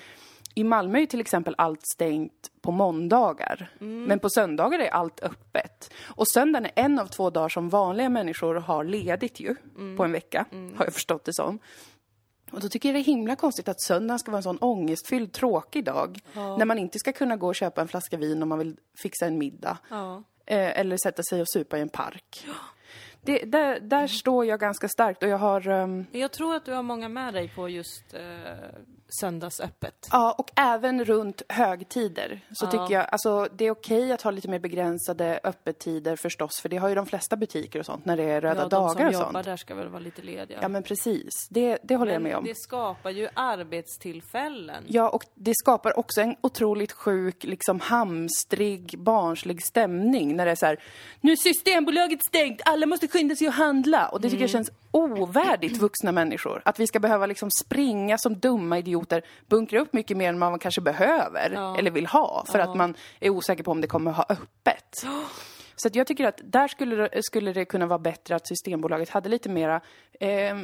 I 0.56 0.64
Malmö 0.64 1.00
är 1.00 1.06
till 1.06 1.22
exempel 1.22 1.56
allt 1.58 1.88
stängt 1.96 2.52
på 2.62 2.72
måndagar. 2.72 3.72
Men 3.80 4.20
på 4.20 4.30
söndagar 4.30 4.80
är 4.80 4.90
allt 4.90 5.24
öppet. 5.24 5.94
Och 6.04 6.28
söndagen 6.28 6.66
är 6.66 6.72
en 6.76 7.00
av 7.00 7.08
två 7.08 7.30
dagar 7.30 7.50
som 7.50 7.70
vanliga 7.70 8.10
människor 8.10 8.56
har 8.56 8.84
ledigt 8.84 9.40
ju, 9.40 9.56
på 9.98 10.04
en 10.04 10.12
vecka, 10.12 10.46
har 10.52 10.86
jag 10.86 10.94
förstått 10.94 11.26
det 11.26 11.34
som. 11.34 11.60
Och 12.54 12.60
då 12.60 12.70
tycker 12.70 12.90
jag 12.90 12.96
det 12.96 13.00
är 13.00 13.04
himla 13.04 13.36
konstigt 13.36 13.68
att 13.68 13.82
söndagen 13.82 14.20
ska 14.20 14.32
vara 14.32 14.38
en 14.40 14.44
sån 14.44 14.58
ångestfylld, 14.58 15.32
tråkig 15.34 15.86
dag. 15.86 16.20
När 16.34 16.66
man 16.66 16.80
inte 16.80 17.00
ska 17.00 17.12
kunna 17.12 17.36
gå 17.38 17.48
och 17.48 17.56
köpa 17.56 17.82
en 17.82 17.88
flaska 17.88 18.18
vin 18.18 18.44
om 18.44 18.50
man 18.50 18.60
vill 18.60 18.78
fixa 18.98 19.26
en 19.26 19.38
middag. 19.38 19.78
Ja. 19.90 20.24
Eh, 20.46 20.80
eller 20.80 20.98
sätta 20.98 21.24
sig 21.24 21.42
och 21.42 21.50
supa 21.50 21.78
i 21.78 21.82
en 21.82 21.90
park. 21.90 22.46
Det, 23.22 23.40
där, 23.40 23.80
där 23.80 24.08
står 24.08 24.46
jag 24.46 24.60
ganska 24.60 24.90
starkt 24.90 25.24
och 25.24 25.30
jag 25.30 25.38
har... 25.38 25.68
ehm, 25.68 26.06
Jag 26.12 26.32
tror 26.32 26.56
att 26.56 26.66
du 26.66 26.74
har 26.74 26.84
många 26.84 27.10
med 27.10 27.34
dig 27.34 27.52
på 27.56 27.70
just 27.70 28.14
eh, 28.14 28.22
söndagsöppet. 29.20 30.08
Ja, 30.12 30.32
och 30.38 30.52
även 30.56 31.06
runt 31.06 31.42
högtider 31.50 32.40
så 32.54 32.66
Ja. 32.66 32.72
tycker 32.72 32.94
jag, 32.94 33.06
alltså 33.12 33.48
det 33.56 33.66
är 33.66 33.72
okej 33.72 34.12
att 34.12 34.22
ha 34.22 34.32
lite 34.32 34.48
mer 34.48 34.60
begränsade 34.60 35.40
öppettider 35.44 36.16
förstås, 36.16 36.60
för 36.62 36.70
det 36.70 36.78
har 36.78 36.90
ju 36.90 36.96
de 36.96 37.06
flesta 37.06 37.36
butiker 37.36 37.80
och 37.80 37.86
sånt 37.86 38.06
när 38.06 38.18
det 38.18 38.24
är 38.24 38.42
röda 38.42 38.62
ja, 38.62 38.68
de 38.68 38.70
dagar 38.70 38.94
som 38.94 39.06
och 39.08 39.14
jobbar 39.14 39.32
sånt. 39.32 39.46
där 39.46 39.58
ska 39.58 39.76
väl 39.76 39.88
vara 39.88 40.00
lite 40.00 40.22
lediga. 40.22 40.60
Ja 40.62 40.68
men 40.68 40.84
precis, 40.84 41.30
det, 41.50 41.78
det 41.84 41.96
håller 41.96 42.12
jag 42.14 42.22
Men 42.22 42.30
med 42.32 42.38
om. 42.38 42.44
det 42.46 42.56
skapar 42.58 43.10
ju 43.10 43.28
arbetstillfällen. 43.34 44.84
Ja, 44.88 45.10
och 45.10 45.24
det 45.36 45.54
skapar 45.56 46.00
också 46.00 46.22
en 46.22 46.36
otroligt 46.42 46.92
sjuk, 46.92 47.44
liksom 47.44 47.80
hamstrig, 47.80 48.96
barnslig 49.00 49.66
stämning 49.66 50.36
när 50.36 50.46
det 50.46 50.52
är 50.52 50.56
så 50.56 50.66
här, 50.66 50.80
nu 51.22 51.32
är 51.32 51.36
Systembolaget 51.36 52.20
stängt, 52.30 52.62
alla 52.66 52.86
måste 52.86 53.08
skynda 53.08 53.36
sig 53.36 53.48
och 53.48 53.54
handla. 53.54 54.08
Och 54.08 54.22
det 54.22 54.30
tycker 54.30 54.44
jag 54.44 54.50
Mm. 54.50 54.66
känns 54.66 54.72
ovärdigt 54.94 55.78
vuxna 55.78 56.12
människor. 56.12 56.62
Att 56.66 56.80
vi 56.80 56.88
ska 56.88 57.00
behöva 57.00 57.26
liksom 57.26 57.50
springa 57.52 58.18
som 58.18 58.40
dumma 58.40 58.78
idioter, 58.78 59.22
bunkra 59.48 59.80
upp 59.80 59.94
mycket 59.94 60.18
mer 60.18 60.30
än 60.30 60.40
man 60.40 60.60
kanske 60.60 60.82
behöver 60.82 61.52
Ja. 61.54 61.78
eller 61.78 61.92
vill 61.92 62.06
ha 62.08 62.46
för 62.48 62.60
att 62.60 62.76
man 62.76 62.96
är 63.20 63.30
osäker 63.30 63.64
på 63.64 63.72
om 63.72 63.82
det 63.82 63.88
kommer 63.88 64.12
ha 64.12 64.26
öppet. 64.30 65.06
Så 65.76 65.90
jag 65.94 66.08
tycker 66.08 66.26
att 66.28 66.42
där 66.44 66.68
skulle 66.68 66.96
det, 66.96 67.24
skulle 67.24 67.54
det 67.54 67.66
kunna 67.66 67.86
vara 67.86 68.00
bättre 68.00 68.36
att 68.36 68.48
Systembolaget 68.48 69.10
hade 69.10 69.30
lite 69.30 69.50
mera 69.50 69.82
eh, 70.20 70.56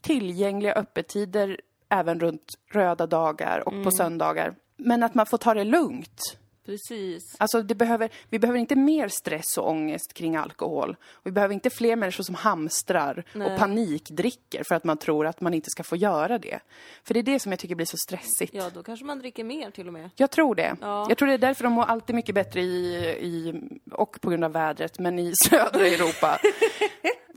tillgängliga 0.00 0.72
öppettider 0.74 1.60
även 1.88 2.20
runt 2.20 2.54
röda 2.72 3.06
dagar 3.06 3.62
och 3.68 3.84
på 3.84 3.90
söndagar. 3.90 4.54
Men 4.76 5.02
att 5.02 5.14
man 5.14 5.26
får 5.26 5.38
ta 5.38 5.54
det 5.54 5.64
lugnt. 5.64 6.20
Precis. 6.66 7.36
Alltså 7.38 7.62
det 7.62 7.74
behöver, 7.74 8.10
vi 8.28 8.38
behöver 8.38 8.58
inte 8.58 8.76
mer 8.76 9.08
stress 9.08 9.58
och 9.58 9.68
ångest 9.68 10.12
kring 10.14 10.36
alkohol. 10.36 10.96
Vi 11.22 11.30
behöver 11.30 11.54
inte 11.54 11.70
fler 11.70 11.96
människor 11.96 12.24
som 12.24 12.34
hamstrar 12.34 13.24
Nej. 13.32 13.52
och 13.52 13.58
panikdricker 13.58 14.62
för 14.68 14.74
att 14.74 14.84
man 14.84 14.96
tror 14.96 15.26
att 15.26 15.40
man 15.40 15.54
inte 15.54 15.70
ska 15.70 15.82
få 15.82 15.96
göra 15.96 16.38
det. 16.38 16.60
För 17.04 17.14
det 17.14 17.20
är 17.20 17.24
det 17.24 17.40
som 17.40 17.52
jag 17.52 17.58
tycker 17.58 17.74
blir 17.74 17.86
så 17.86 17.96
stressigt. 17.96 18.54
Ja, 18.54 18.70
då 18.74 18.82
kanske 18.82 19.04
man 19.04 19.18
dricker 19.18 19.44
mer 19.44 19.70
till 19.70 19.86
och 19.86 19.92
med. 19.92 20.10
Jag 20.16 20.30
tror 20.30 20.54
det. 20.54 20.76
Ja. 20.80 21.06
Jag 21.08 21.18
tror 21.18 21.28
det 21.28 21.34
är 21.34 21.38
därför 21.38 21.64
de 21.64 21.72
mår 21.72 21.84
alltid 21.84 22.16
mycket 22.16 22.34
bättre 22.34 22.60
i, 22.60 22.96
i, 23.20 23.62
och 23.90 24.20
på 24.20 24.30
grund 24.30 24.44
av 24.44 24.52
vädret, 24.52 24.98
men 24.98 25.18
i 25.18 25.32
södra 25.48 25.86
Europa. 25.86 26.38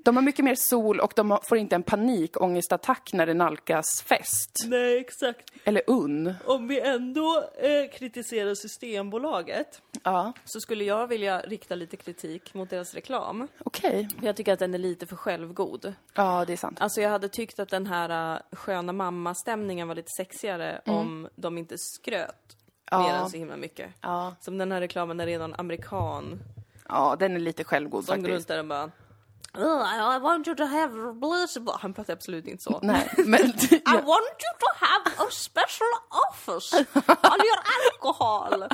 De 0.03 0.15
har 0.15 0.23
mycket 0.23 0.45
mer 0.45 0.55
sol 0.55 0.99
och 0.99 1.13
de 1.15 1.39
får 1.43 1.57
inte 1.57 1.75
en 1.75 1.83
panikångestattack 1.83 3.13
när 3.13 3.25
det 3.25 3.33
nalkas 3.33 4.01
fest. 4.05 4.51
Nej, 4.67 4.97
exakt. 4.97 5.51
Eller 5.63 5.81
unn. 5.87 6.33
Om 6.45 6.67
vi 6.67 6.79
ändå 6.81 7.43
eh, 7.57 7.97
kritiserar 7.97 8.55
Systembolaget 8.55 9.81
Ja, 10.03 10.33
så 10.45 10.59
skulle 10.59 10.83
jag 10.83 11.07
vilja 11.07 11.39
rikta 11.41 11.75
lite 11.75 11.97
kritik 11.97 12.53
mot 12.53 12.69
deras 12.69 12.93
reklam. 12.93 13.47
okej. 13.59 14.07
Jag 14.21 14.35
tycker 14.35 14.53
att 14.53 14.59
den 14.59 14.73
är 14.73 14.77
lite 14.77 15.05
för 15.07 15.15
självgod. 15.15 15.93
Ja, 16.13 16.43
det 16.47 16.53
är 16.53 16.57
sant. 16.57 16.81
Alltså 16.81 17.01
jag 17.01 17.09
hade 17.09 17.29
tyckt 17.29 17.59
att 17.59 17.69
den 17.69 17.87
här 17.87 18.33
uh, 18.35 18.41
sköna 18.51 18.93
mamma-stämningen 18.93 19.87
var 19.87 19.95
lite 19.95 20.09
sexigare 20.17 20.81
om 20.85 21.27
de 21.35 21.57
inte 21.57 21.75
skröt 21.77 22.57
Ja. 22.91 22.99
mer 23.07 23.13
än 23.13 23.29
så 23.29 23.37
himla 23.37 23.57
mycket. 23.57 23.89
Ja, 24.01 24.35
Som 24.41 24.57
den 24.57 24.71
här 24.71 24.79
reklamen 24.79 25.19
är 25.19 25.39
någon 25.39 25.53
amerikan 25.53 26.39
ja 26.89 27.15
den 27.19 27.35
är 27.35 27.39
lite 27.39 27.63
självgod 27.63 28.05
som 28.05 28.21
går 28.21 28.27
runt 28.29 28.33
faktiskt. 28.33 28.47
där 28.47 28.59
och 28.59 28.65
bara 28.65 28.83
"Oh, 28.83 28.89
I 29.55 30.19
want 30.21 30.47
you 30.47 30.55
to 30.55 30.65
have 30.65 31.13
blah." 31.13 31.79
Han 31.79 31.93
pratar 31.93 32.13
absolut 32.13 32.47
inte 32.47 32.63
så. 32.63 32.79
Nej, 32.83 33.09
men... 33.17 33.41
I 33.71 33.95
want 34.05 34.35
you 34.39 34.53
to 34.59 34.85
have 34.85 35.27
a 35.27 35.31
special 35.31 35.87
office 36.31 36.73
on 37.23 37.39
your 37.39 37.59
alcohol. 37.83 38.67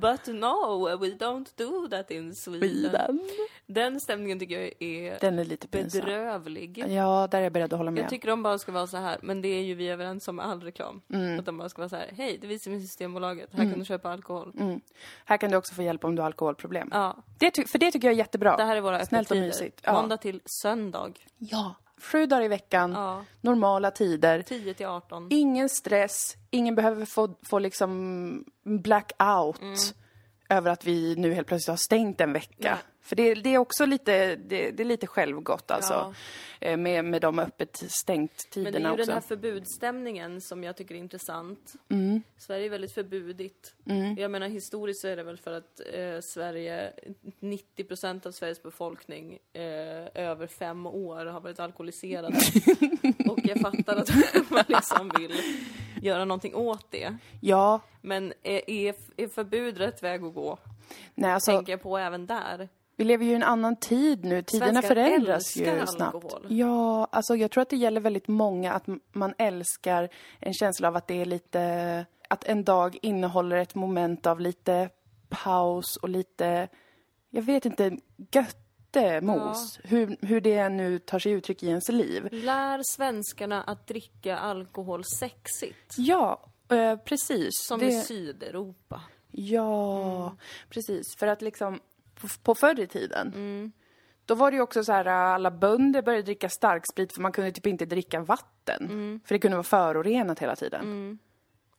But 0.00 0.26
no, 0.26 0.96
we 1.00 1.06
don't 1.08 1.46
do 1.56 1.88
that 1.88 2.10
in 2.10 2.34
Sweden. 2.34 3.20
Den 3.66 4.00
stämningen 4.00 4.38
tycker 4.38 4.60
jag 4.60 4.72
är 4.82 5.18
Den 5.20 5.38
är 5.38 5.44
lite 5.44 5.68
pinsam. 5.68 6.00
bedrövlig. 6.00 6.84
Ja, 6.88 7.28
där 7.30 7.38
är 7.38 7.42
jag 7.42 7.52
beredd 7.52 7.72
att 7.72 7.78
hålla 7.78 7.90
med. 7.90 8.02
Jag 8.02 8.10
tycker 8.10 8.28
de 8.28 8.42
bara 8.42 8.58
ska 8.58 8.72
vara 8.72 8.86
så 8.86 8.96
här, 8.96 9.18
men 9.22 9.42
det 9.42 9.48
är 9.48 9.62
ju 9.62 9.74
vi 9.74 9.88
överens 9.88 10.28
om 10.28 10.40
all 10.40 10.62
reklam. 10.62 11.02
Mm. 11.12 11.38
Att 11.38 11.46
de 11.46 11.58
bara 11.58 11.68
ska 11.68 11.82
vara 11.82 11.88
så 11.88 11.96
här, 11.96 12.10
hej, 12.16 12.38
det 12.40 12.46
visar 12.46 12.70
med 12.70 12.80
Systembolaget, 12.82 13.48
här 13.54 13.70
kan 13.70 13.78
du 13.78 13.84
köpa 13.84 14.10
alkohol. 14.12 14.52
Mm. 14.60 14.80
Här 15.24 15.36
kan 15.36 15.50
du 15.50 15.56
också 15.56 15.74
få 15.74 15.82
hjälp 15.82 16.04
om 16.04 16.14
du 16.16 16.22
har 16.22 16.26
alkoholproblem. 16.26 16.88
Ja, 16.92 17.16
Det 17.38 17.68
för 17.70 17.78
det 17.78 17.90
tycker 17.90 18.08
jag 18.08 18.12
är 18.14 18.18
jättebra. 18.18 18.56
det 18.56 18.64
här 18.64 18.76
är 18.76 18.80
våra 18.80 19.06
Snällt 19.06 19.30
och 19.30 19.36
öppettider. 19.36 19.46
mysigt. 19.64 19.80
Ja. 19.84 19.92
Måndag 19.92 20.16
till 20.16 20.40
söndag. 20.44 21.12
Ja. 21.38 21.74
Sju 22.12 22.26
dagar 22.26 22.42
i 22.42 22.48
veckan, 22.48 22.92
Ja, 22.92 23.24
normala 23.40 23.90
tider. 23.90 24.42
10 24.42 24.74
till 24.74 24.86
18. 24.86 25.28
Ingen 25.30 25.68
stress, 25.68 26.36
ingen 26.50 26.74
behöver 26.74 27.04
få, 27.04 27.34
få 27.42 27.58
liksom 27.58 28.44
blackout 28.64 29.60
Mm. 29.62 29.74
över 30.48 30.70
att 30.70 30.84
vi 30.84 31.16
nu 31.16 31.32
helt 31.34 31.46
plötsligt 31.46 31.68
har 31.72 31.76
stängt 31.76 32.20
en 32.20 32.32
vecka. 32.32 32.78
För 33.04 33.16
det, 33.16 33.34
det 33.34 33.54
är 33.54 33.58
också 33.58 33.86
lite, 33.86 34.36
det, 34.36 34.70
det 34.70 34.82
är 34.82 34.84
lite 34.84 35.06
självgott 35.06 35.70
alltså. 35.70 36.14
Eh, 36.60 36.76
Med, 36.76 37.04
med 37.04 37.22
de 37.22 37.38
öppet 37.38 37.76
stängt 37.76 38.32
Men 38.54 38.64
det 38.64 38.68
är 38.68 38.72
tiderna 38.72 38.88
ju 38.88 38.92
också. 38.94 39.06
den 39.06 39.14
här 39.14 39.20
förbudsstämningen 39.20 40.40
som 40.40 40.64
jag 40.64 40.76
tycker 40.76 40.94
är 40.94 40.98
intressant. 40.98 41.72
Mm. 41.90 42.22
Sverige 42.38 42.64
är 42.66 42.70
väldigt 42.70 42.94
förbudigt. 42.94 43.74
Jag 44.16 44.30
menar 44.30 44.48
historiskt 44.48 45.00
så 45.00 45.08
är 45.08 45.16
det 45.16 45.22
väl 45.22 45.36
för 45.38 45.52
att 45.52 45.80
eh, 45.92 46.18
Sverige, 46.34 46.92
90 47.40 47.84
procent 47.84 48.26
av 48.26 48.32
Sveriges 48.32 48.62
befolkning 48.62 49.38
eh, 49.52 49.62
över 50.14 50.46
fem 50.46 50.86
år 50.86 51.26
har 51.26 51.40
varit 51.40 51.60
alkoholiserade. 51.60 52.36
Och 53.28 53.38
jag 53.44 53.60
fattar 53.60 53.96
att 53.96 54.10
man 54.50 54.64
liksom 54.68 55.10
vill 55.18 55.40
göra 56.02 56.24
någonting 56.24 56.54
åt 56.54 56.90
det. 56.90 57.16
Ja, 57.40 57.80
Men 58.00 58.32
är, 58.42 58.70
är, 58.70 58.94
är 59.16 59.28
förbud 59.28 59.78
rätt 59.78 60.02
väg 60.02 60.24
att 60.24 60.34
gå? 60.34 60.58
nej 61.14 61.30
alltså, 61.32 61.50
Tänker 61.50 61.72
jag 61.72 61.82
på 61.82 61.98
även 61.98 62.26
där. 62.26 62.68
Vi 62.96 63.04
lever 63.04 63.24
ju 63.24 63.30
i 63.30 63.34
en 63.34 63.42
annan 63.42 63.76
tid 63.76 64.24
nu. 64.24 64.42
Tiderna 64.42 64.72
Svenskar 64.72 64.88
förändras 64.88 65.56
ju 65.56 65.86
snabbt. 65.86 66.14
alkohol. 66.14 66.46
Ja, 66.48 67.08
alltså 67.12 67.36
jag 67.36 67.50
tror 67.50 67.62
att 67.62 67.70
det 67.70 67.76
gäller 67.76 68.00
väldigt 68.00 68.28
många 68.28 68.72
att 68.72 68.84
man 69.12 69.34
älskar 69.38 70.08
en 70.40 70.54
känsla 70.54 70.88
av 70.88 70.96
att 70.96 71.06
det 71.06 71.20
är 71.20 71.26
lite, 71.26 72.06
att 72.28 72.44
en 72.44 72.64
dag 72.64 72.98
innehåller 73.02 73.56
ett 73.56 73.74
moment 73.74 74.26
av 74.26 74.40
lite 74.40 74.90
paus 75.28 75.96
och 75.96 76.08
lite, 76.08 76.68
jag 77.30 77.42
vet 77.42 77.66
inte, 77.66 77.96
göttemos. 78.32 79.78
Hur, 79.84 80.16
hur 80.20 80.40
det 80.40 80.68
nu 80.68 80.98
tar 80.98 81.18
sig 81.18 81.32
uttryck 81.32 81.62
i 81.62 81.68
ens 81.68 81.88
liv. 81.88 82.28
Lär 82.32 82.80
svenskarna 82.96 83.62
att 83.62 83.86
dricka 83.86 84.38
alkohol 84.38 85.04
sexigt. 85.04 85.94
Ja, 85.96 86.44
eh, 86.70 86.96
precis. 86.96 87.50
Som 87.54 87.80
det, 87.80 87.86
i 87.86 88.00
Sydeuropa. 88.00 89.00
Ja, 89.30 90.36
precis. 90.68 91.16
För 91.18 91.26
att 91.26 91.42
liksom, 91.42 91.80
på, 92.20 92.28
på 92.42 92.54
förr 92.54 92.80
i 92.80 92.86
tiden, 92.86 93.72
då 94.26 94.34
var 94.34 94.50
det 94.50 94.54
ju 94.54 94.62
också 94.62 94.84
så 94.84 94.92
här, 94.92 95.06
alla 95.06 95.50
bönder 95.50 96.02
började 96.02 96.22
dricka 96.22 96.48
starksprit 96.48 97.12
för 97.12 97.20
man 97.20 97.32
kunde 97.32 97.52
typ 97.52 97.66
inte 97.66 97.86
dricka 97.86 98.20
vatten. 98.20 99.20
För 99.26 99.34
det 99.34 99.38
kunde 99.38 99.56
vara 99.56 99.64
förorenat 99.64 100.38
hela 100.38 100.56
tiden. 100.56 101.18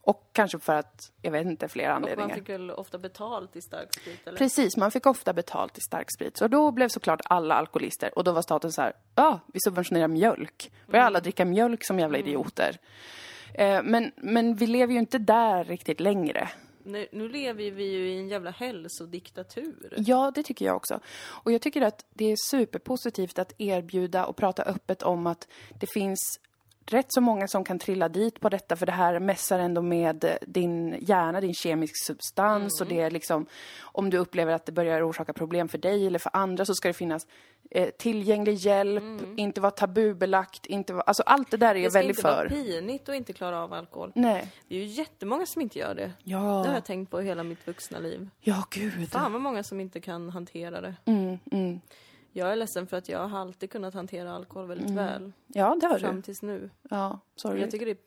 Och 0.01 0.29
kanske 0.31 0.59
för 0.59 0.75
att, 0.75 1.11
jag 1.21 1.31
vet 1.31 1.45
inte, 1.45 1.67
fler 1.67 1.83
Och 1.83 1.89
man 1.89 2.03
anledningar. 2.03 2.35
fick 2.35 2.49
väl 2.49 2.71
ofta 2.71 2.97
betalt 2.97 3.55
i 3.55 3.61
starksprit 3.61 4.27
eller? 4.27 4.37
Precis, 4.37 4.77
man 4.77 4.91
fick 4.91 5.05
ofta 5.05 5.33
betalt 5.33 5.77
i 5.77 5.81
starksprit. 5.81 6.37
Så 6.37 6.47
då 6.47 6.71
blev 6.71 6.87
såklart 6.87 7.21
alla 7.25 7.55
alkoholister. 7.55 8.17
Och 8.17 8.23
då 8.23 8.31
var 8.31 8.41
staten 8.41 8.71
så 8.71 8.81
här, 8.81 8.93
ja, 9.15 9.39
vi 9.53 9.59
subventionerar 9.59 10.07
mjölk. 10.07 10.71
Började 10.87 11.07
alla 11.07 11.19
dricka 11.19 11.45
mjölk 11.45 11.85
som 11.85 11.99
jävla 11.99 12.17
idioter. 12.17 12.77
Eh, 13.53 13.83
men, 13.83 14.11
men 14.15 14.55
vi 14.55 14.67
lever 14.67 14.93
ju 14.93 14.99
inte 14.99 15.17
där 15.17 15.63
riktigt 15.63 15.99
längre. 15.99 16.49
Nu, 16.85 17.07
nu 17.11 17.29
lever 17.29 17.71
vi 17.71 17.83
ju 17.83 18.09
i 18.09 18.17
en 18.17 18.27
jävla 18.27 18.51
hälsodiktatur. 18.51 19.93
Ja, 19.97 20.31
det 20.35 20.43
tycker 20.43 20.65
jag 20.65 20.75
också. 20.75 20.99
Och 21.27 21.51
jag 21.51 21.61
tycker 21.61 21.81
att 21.81 22.05
det 22.13 22.31
är 22.31 22.35
superpositivt 22.49 23.39
att 23.39 23.53
erbjuda 23.57 24.25
och 24.25 24.35
prata 24.35 24.63
öppet 24.63 25.03
om 25.03 25.27
att 25.27 25.47
det 25.79 25.87
finns 25.93 26.39
rätt 26.85 27.05
så 27.09 27.21
många 27.21 27.47
som 27.47 27.63
kan 27.63 27.79
trilla 27.79 28.09
dit 28.09 28.39
på 28.39 28.49
detta 28.49 28.75
för 28.75 28.85
det 28.85 28.91
här 28.91 29.19
mässar 29.19 29.59
ändå 29.59 29.81
med 29.81 30.37
din 30.47 30.97
hjärna, 31.01 31.41
din 31.41 31.53
kemisk 31.53 32.05
substans 32.05 32.81
och 32.81 32.87
det 32.87 33.01
är 33.01 33.11
liksom 33.11 33.45
om 33.81 34.09
du 34.09 34.17
upplever 34.17 34.53
att 34.53 34.65
det 34.65 34.71
börjar 34.71 35.09
orsaka 35.09 35.33
problem 35.33 35.67
för 35.67 35.77
dig 35.77 36.07
eller 36.07 36.19
för 36.19 36.31
andra 36.33 36.65
så 36.65 36.73
ska 36.73 36.87
det 36.87 36.93
finnas 36.93 37.27
eh, 37.71 37.89
tillgänglig 37.89 38.53
hjälp, 38.53 39.03
inte 39.37 39.61
vara 39.61 39.71
tabubelagt, 39.71 40.65
inte 40.65 40.93
vara, 40.93 41.03
alltså 41.03 41.23
allt 41.23 41.51
det 41.51 41.57
där 41.57 41.69
är 41.69 41.73
Det 41.73 41.79
jag 41.79 41.91
ska 41.91 41.99
väldigt 41.99 42.17
inte 42.17 42.27
vara 42.29 42.49
för. 42.49 42.55
pinigt 42.55 43.09
att 43.09 43.15
inte 43.15 43.33
klara 43.33 43.63
av 43.63 43.73
alkohol. 43.73 44.11
Nej. 44.15 44.51
Det 44.67 44.75
är 44.75 44.79
ju 44.79 44.85
jättemånga 44.85 45.45
som 45.45 45.61
inte 45.61 45.79
gör 45.79 45.95
det. 45.95 46.11
Ja. 46.23 46.37
Det 46.39 46.67
har 46.67 46.73
jag 46.73 46.85
tänkt 46.85 47.11
på 47.11 47.19
hela 47.19 47.43
mitt 47.43 47.67
vuxna 47.67 47.99
liv. 47.99 48.29
Ja, 48.41 48.63
gud. 48.71 49.09
Fan 49.11 49.31
vad 49.31 49.41
många 49.41 49.63
som 49.63 49.79
inte 49.79 49.99
kan 50.01 50.29
hantera 50.29 50.81
det. 50.81 50.95
Mm, 51.05 51.39
mm. 51.51 51.79
Jag 52.31 52.51
är 52.51 52.55
ledsen 52.55 52.87
för 52.87 52.97
att 52.97 53.09
jag 53.09 53.27
har 53.27 53.39
alltid 53.39 53.71
kunnat 53.71 53.93
hantera 53.93 54.33
alkohol 54.35 54.67
väldigt 54.67 54.89
Mm. 54.89 55.05
väl. 55.05 55.31
Ja, 55.47 55.77
det 55.81 55.87
har 55.87 55.99
Fram 55.99 56.15
du. 56.15 56.21
tills 56.21 56.41
nu. 56.41 56.69
Ja, 56.89 57.19
sorry. 57.35 57.61
Jag 57.61 57.71
tycker 57.71 57.85
det, 57.85 57.97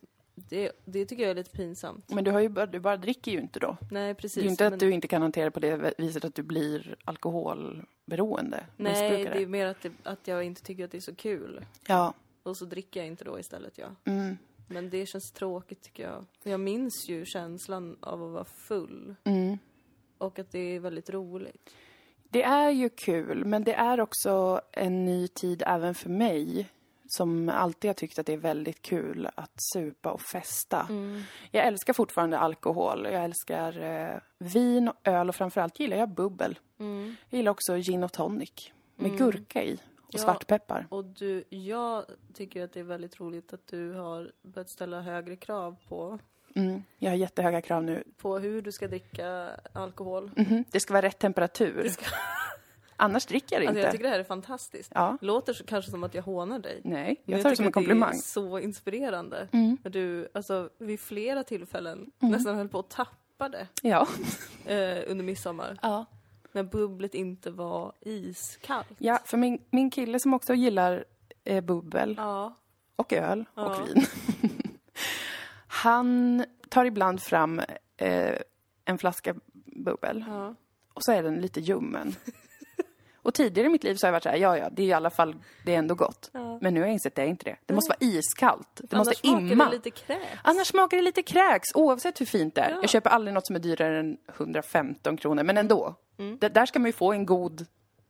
det, 0.49 0.73
det 0.85 1.07
tycker 1.07 1.23
jag 1.23 1.31
är 1.31 1.35
lite 1.35 1.57
pinsamt. 1.57 2.11
Men 2.11 2.25
du, 2.25 2.31
har 2.31 2.41
ju 2.41 2.49
bara, 2.49 2.67
du 2.67 2.81
bara 2.81 2.97
dricker 2.97 3.33
ju 3.33 3.39
inte 3.39 3.61
då. 3.61 3.77
Nej, 3.91 4.15
precis. 4.15 4.35
Det 4.35 4.41
är 4.41 4.45
ju 4.45 4.51
inte 4.51 4.67
att 4.67 4.73
men- 4.73 4.79
du 4.79 4.91
inte 4.91 5.09
kan 5.09 5.23
hantera 5.23 5.51
på 5.51 5.61
det 5.61 5.95
viset 5.99 6.25
att 6.25 6.35
du 6.35 6.43
blir 6.43 6.97
alkoholberoende. 7.05 8.67
Nej, 8.77 9.25
det 9.25 9.43
är 9.43 9.47
mer 9.47 9.67
att, 9.67 9.83
det, 9.83 9.93
att 10.03 10.29
jag 10.29 10.45
inte 10.45 10.63
tycker 10.63 10.85
att 10.85 10.91
det 10.91 10.99
är 10.99 11.01
så 11.01 11.15
kul. 11.15 11.65
Ja. 11.87 12.15
Och 12.43 12.57
så 12.57 12.65
dricker 12.65 13.01
jag 13.01 13.07
inte 13.07 13.25
då 13.25 13.39
istället, 13.39 13.79
ja. 13.79 13.87
Mm. 14.05 14.37
Men 14.69 14.91
det 14.91 15.07
känns 15.07 15.33
tråkigt 15.33 15.83
tycker 15.83 16.03
jag. 16.03 16.25
Jag 16.43 16.61
minns 16.61 17.09
ju 17.09 17.25
känslan 17.25 17.97
av 18.01 18.25
att 18.25 18.31
vara 18.31 18.45
full. 18.45 19.15
Mm. 19.25 19.59
Och 20.19 20.39
att 20.39 20.53
det 20.53 20.59
är 20.59 20.81
väldigt 20.81 21.11
roligt. 21.11 21.71
Det 22.31 22.43
är 22.43 22.71
ju 22.71 22.89
kul, 22.89 23.45
men 23.45 23.65
det 23.65 23.75
är 23.75 24.01
också 24.01 24.61
en 24.73 25.05
ny 25.05 25.29
tid 25.29 25.63
även 25.67 25.95
för 25.95 26.11
mig 26.11 26.69
som 27.09 27.49
alltid 27.49 27.89
har 27.89 27.95
tyckt 27.95 28.19
att 28.19 28.27
det 28.27 28.33
är 28.33 28.37
väldigt 28.37 28.83
kul 28.83 29.29
att 29.35 29.53
supa 29.73 30.11
och 30.13 30.21
festa. 30.21 30.87
Mm. 30.89 31.23
Jag 31.51 31.67
älskar 31.67 31.93
fortfarande 31.93 32.39
alkohol. 32.39 33.05
Jag 33.13 33.25
älskar 33.25 33.83
eh, 33.83 34.21
vin 34.39 34.89
och 34.89 34.95
öl 35.09 35.29
och 35.29 35.35
framförallt 35.35 35.81
gillar 35.81 35.97
jag 35.97 36.09
bubbel. 36.09 36.59
Mm. 36.81 37.17
Jag 37.31 37.39
gillar 37.39 37.51
också 37.53 37.77
gin 37.77 38.05
och 38.05 38.13
tonic 38.13 38.73
med 38.97 39.19
gurka 39.19 39.63
i 39.65 39.75
och 39.75 40.15
Ja. 40.15 40.19
svartpeppar. 40.19 40.87
Och 40.91 41.05
du, 41.05 41.45
jag 41.49 42.05
tycker 42.35 42.65
att 42.65 42.73
det 42.73 42.81
är 42.81 42.85
väldigt 42.85 43.21
roligt 43.21 43.53
att 43.53 43.67
du 43.67 43.93
har 43.93 44.33
börjat 44.43 44.71
ställa 44.71 45.01
högre 45.01 45.37
krav 45.37 45.77
på, 45.89 46.19
Mm. 46.55 46.83
Jag 46.99 47.11
har 47.11 47.17
jättehöga 47.17 47.61
krav 47.61 47.83
nu. 47.85 48.05
på 48.17 48.39
hur 48.39 48.63
du 48.63 48.73
ska 48.73 48.89
dricka 48.89 49.51
alkohol. 49.73 50.31
Mhm. 50.37 50.65
Det 50.71 50.81
ska 50.81 50.95
vara 50.95 51.07
rätt 51.07 51.19
temperatur. 51.19 51.91
Annars 53.01 53.27
dricker 53.27 53.57
jag 53.57 53.63
det 53.63 53.67
Alltså 53.67 53.79
inte. 53.79 53.87
jag 53.87 53.93
tycker 53.93 54.05
det 54.05 54.11
här 54.11 54.19
är 54.19 54.25
fantastiskt. 54.25 54.93
Ja. 54.95 55.19
Låter 55.21 55.53
så, 55.53 55.65
kanske 55.65 55.91
som 55.91 56.05
att 56.05 56.15
jag 56.15 56.23
hånar 56.23 56.59
dig. 56.59 56.81
Nej, 56.85 57.23
Men 57.25 57.33
jag 57.35 57.43
tar 57.43 57.51
det 57.51 57.57
som 57.57 57.67
en 57.67 57.73
komplimang. 57.73 58.11
Det 58.11 58.17
är 58.17 58.21
så 58.21 58.59
inspirerande. 58.59 59.49
Mm. 59.53 59.77
Du, 59.83 60.29
alltså 60.35 60.71
vid 60.79 61.01
flera 61.01 61.45
tillfällen 61.45 62.11
nästan 62.19 62.57
höll 62.57 62.69
på 62.69 62.79
att 62.79 62.91
tappa 62.91 63.49
det 63.49 63.67
Ja. 63.83 64.07
eh, 64.67 64.99
under 65.07 65.25
midsommar. 65.25 65.79
ja. 65.83 66.05
När 66.53 66.63
bubblet 66.63 67.15
inte 67.15 67.51
var 67.51 67.93
iskallt. 68.01 68.87
Ja, 68.99 69.19
för 69.25 69.37
min, 69.37 69.63
min 69.71 69.91
kille 69.91 70.21
som 70.21 70.35
också 70.35 70.55
gillar 70.55 71.05
eh, 71.45 71.65
bubbel 71.65 72.15
Ja. 72.19 72.55
och 72.97 73.13
öl 73.13 73.45
Ja. 73.55 73.63
och 73.77 73.89
vin. 73.89 74.05
Han 75.67 76.45
tar 76.69 76.85
ibland 76.85 77.23
fram 77.23 77.61
eh, 77.97 78.35
en 78.85 78.99
flaska 78.99 79.35
bubbel 79.65 80.25
ja. 80.29 80.55
och 80.95 81.03
så 81.05 81.13
är 81.13 81.23
den 81.23 81.41
lite 81.41 81.61
ljummen. 81.61 82.15
Och 83.23 83.35
tidigare 83.35 83.67
i 83.67 83.71
mitt 83.71 83.85
liv 83.85 83.95
så 83.95 84.07
har 84.07 84.09
jag 84.09 84.13
varit 84.13 84.23
så 84.23 84.29
här, 84.29 84.37
ja 84.37 84.59
ja, 84.59 84.69
det 84.73 84.83
är 84.83 84.87
i 84.87 84.93
alla 84.93 85.11
fall, 85.11 85.35
det 85.65 85.75
är 85.75 85.79
ändå 85.79 85.95
gott. 85.95 86.31
Ja. 86.33 86.59
Men 86.61 86.75
nu 86.75 86.81
har 86.81 86.87
jag 86.87 86.93
insett 86.93 87.15
det 87.15 87.23
är 87.23 87.27
inte 87.27 87.45
det. 87.45 87.57
Det 87.67 87.75
måste 87.75 87.89
vara 87.91 88.11
iskallt. 88.13 88.69
Det 88.75 88.95
Annars 88.97 89.07
måste 89.07 89.29
smakar 89.29 89.53
imma. 89.53 89.65
det 89.65 89.71
lite 89.71 89.91
kräks. 89.91 90.25
Annars 90.43 90.67
smakar 90.67 90.97
det 90.97 91.03
lite 91.03 91.23
kräks, 91.23 91.67
oavsett 91.75 92.21
hur 92.21 92.27
fint 92.27 92.55
det 92.55 92.61
är. 92.61 92.71
Ja. 92.71 92.77
Jag 92.81 92.91
köper 92.91 93.11
aldrig 93.11 93.35
något 93.35 93.47
som 93.47 93.57
är 93.57 93.61
dyrare 93.61 94.01
än 94.01 94.17
115 94.37 95.17
kronor, 95.17 95.43
men 95.43 95.59
ändå. 95.59 95.95
D- 96.41 96.49
där 96.49 96.67
ska 96.67 96.79
man 96.79 96.87
ju 96.87 96.93
få 96.93 97.13
en 97.13 97.27
god 97.27 97.67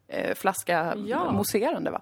eh, 0.09 0.35
flaska 0.35 0.95
Ja. 1.07 1.33
mousserande 1.33 1.91
va. 1.91 2.01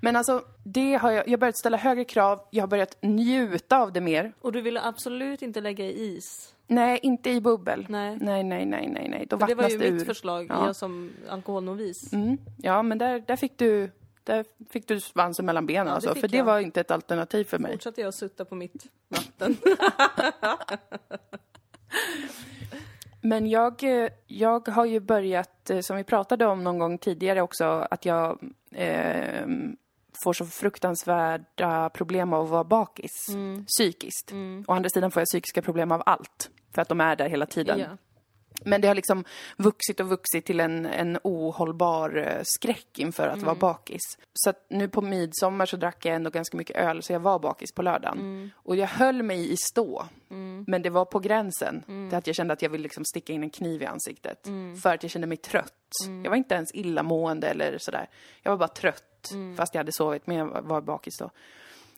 Men 0.00 0.16
alltså, 0.16 0.42
det 0.64 0.94
har 0.94 1.10
jag, 1.10 1.26
jag 1.26 1.32
har 1.32 1.38
börjat 1.38 1.58
ställa 1.58 1.76
högre 1.76 2.04
krav, 2.04 2.40
jag 2.50 2.62
har 2.62 2.68
börjat 2.68 2.96
njuta 3.02 3.78
av 3.78 3.92
det 3.92 4.00
mer. 4.00 4.32
Och 4.40 4.52
du 4.52 4.60
ville 4.60 4.82
absolut 4.82 5.42
inte 5.42 5.60
lägga 5.60 5.84
i 5.84 6.16
is. 6.16 6.52
Nej, 6.66 6.98
inte 7.02 7.30
i 7.30 7.40
bubbel. 7.40 7.86
Nej. 7.88 8.18
Nej, 8.20 8.44
nej, 8.44 8.66
nej, 8.66 8.88
nej, 8.88 9.08
nej. 9.08 9.26
Då 9.30 9.38
För 9.38 9.46
det 9.46 9.54
var 9.54 9.62
vattnas 9.62 9.72
ju 9.82 9.86
det 9.86 9.92
mitt 9.92 10.02
ur. 10.02 10.06
förslag, 10.06 10.46
Ja. 10.48 10.66
jag 10.66 10.76
som 10.76 11.10
alkoholnovis. 11.28 12.12
Mm. 12.12 12.38
Ja, 12.58 12.82
men 12.82 12.98
där, 12.98 13.20
där 13.26 13.36
fick 13.36 13.58
du 13.58 13.90
där 14.24 14.44
fick 14.70 14.88
du 14.88 15.00
svansen 15.00 15.46
mellan 15.46 15.66
benen 15.66 15.86
Ja, 15.86 15.90
det 15.90 15.94
alltså, 15.94 16.14
för 16.14 16.28
det 16.28 16.36
jag. 16.36 16.44
var 16.44 16.58
inte 16.60 16.80
ett 16.80 16.90
alternativ 16.90 17.44
för 17.44 17.58
mig. 17.58 17.72
Fortsatte 17.72 18.00
jag 18.00 18.14
sutta 18.14 18.44
på 18.44 18.54
mitt 18.54 18.86
vatten. 19.08 19.56
Men 23.20 23.46
jag, 23.46 23.82
jag 24.26 24.68
har 24.68 24.84
ju 24.84 25.00
börjat, 25.00 25.70
eh, 25.70 25.80
som 25.80 25.96
vi 25.96 26.04
pratade 26.04 26.46
om 26.46 26.64
någon 26.64 26.78
gång 26.78 26.98
tidigare 26.98 27.42
också, 27.42 27.64
att 27.90 28.04
jag 28.04 28.38
eh, 28.72 29.46
får 30.24 30.32
så 30.32 30.46
fruktansvärda 30.46 31.90
problem 31.90 32.32
av 32.32 32.44
att 32.44 32.50
vara 32.50 32.64
bakis. 32.64 33.26
Psykiskt. 33.66 34.32
Å 34.66 34.72
andra 34.72 34.90
sidan 34.90 35.10
får 35.10 35.20
jag 35.20 35.26
psykiska 35.26 35.62
problem 35.62 35.92
av 35.92 36.02
allt. 36.06 36.50
För 36.74 36.82
att 36.82 36.88
de 36.88 37.00
är 37.00 37.16
där 37.16 37.28
hela 37.28 37.46
tiden. 37.46 37.78
ja. 37.78 37.86
Men 38.64 38.80
det 38.80 38.88
har 38.88 38.94
liksom 38.94 39.24
vuxit 39.56 40.00
och 40.00 40.08
vuxit 40.08 40.44
till 40.44 40.60
en, 40.60 40.86
en 40.86 41.18
ohållbar 41.24 42.16
eh, 42.16 42.40
skräck 42.44 42.98
inför 42.98 43.28
att 43.28 43.42
vara 43.42 43.54
bakis. 43.54 44.00
Så 44.34 44.50
att 44.50 44.66
nu 44.70 44.88
på 44.88 45.00
midsommar 45.02 45.66
så 45.66 45.76
drack 45.76 46.04
jag 46.04 46.14
ändå 46.14 46.30
ganska 46.30 46.56
mycket 46.56 46.76
öl, 46.76 47.02
så 47.02 47.12
jag 47.12 47.20
var 47.20 47.38
bakis 47.38 47.72
på 47.72 47.82
lördagen. 47.82 48.50
Och 48.56 48.76
jag 48.76 48.86
höll 48.86 49.22
mig 49.22 49.52
i 49.52 49.56
stå. 49.56 50.06
Men 50.66 50.82
det 50.82 50.90
var 50.90 51.04
på 51.04 51.18
gränsen 51.18 51.82
till 52.10 52.18
att 52.18 52.26
jag 52.26 52.36
kände 52.36 52.52
att 52.52 52.62
jag 52.62 52.70
ville 52.70 52.82
liksom 52.82 53.04
sticka 53.04 53.32
in 53.32 53.42
en 53.42 53.50
kniv 53.50 53.82
i 53.82 53.86
ansiktet. 53.86 54.48
För 54.82 54.94
att 54.94 55.02
jag 55.02 55.10
kände 55.12 55.26
mig 55.26 55.36
trött. 55.36 55.72
Jag 56.24 56.30
var 56.30 56.36
inte 56.36 56.54
ens 56.54 56.74
illamående 56.74 57.48
eller 57.48 57.78
sådär. 57.78 58.08
Jag 58.42 58.50
var 58.50 58.58
bara 58.58 58.68
trött, 58.68 59.30
fast 59.56 59.74
jag 59.74 59.80
hade 59.80 59.92
sovit, 59.92 60.26
men 60.26 60.36
jag 60.36 60.46
var- 60.46 60.62
var 60.62 60.80
bakis 60.80 61.18
då. 61.18 61.30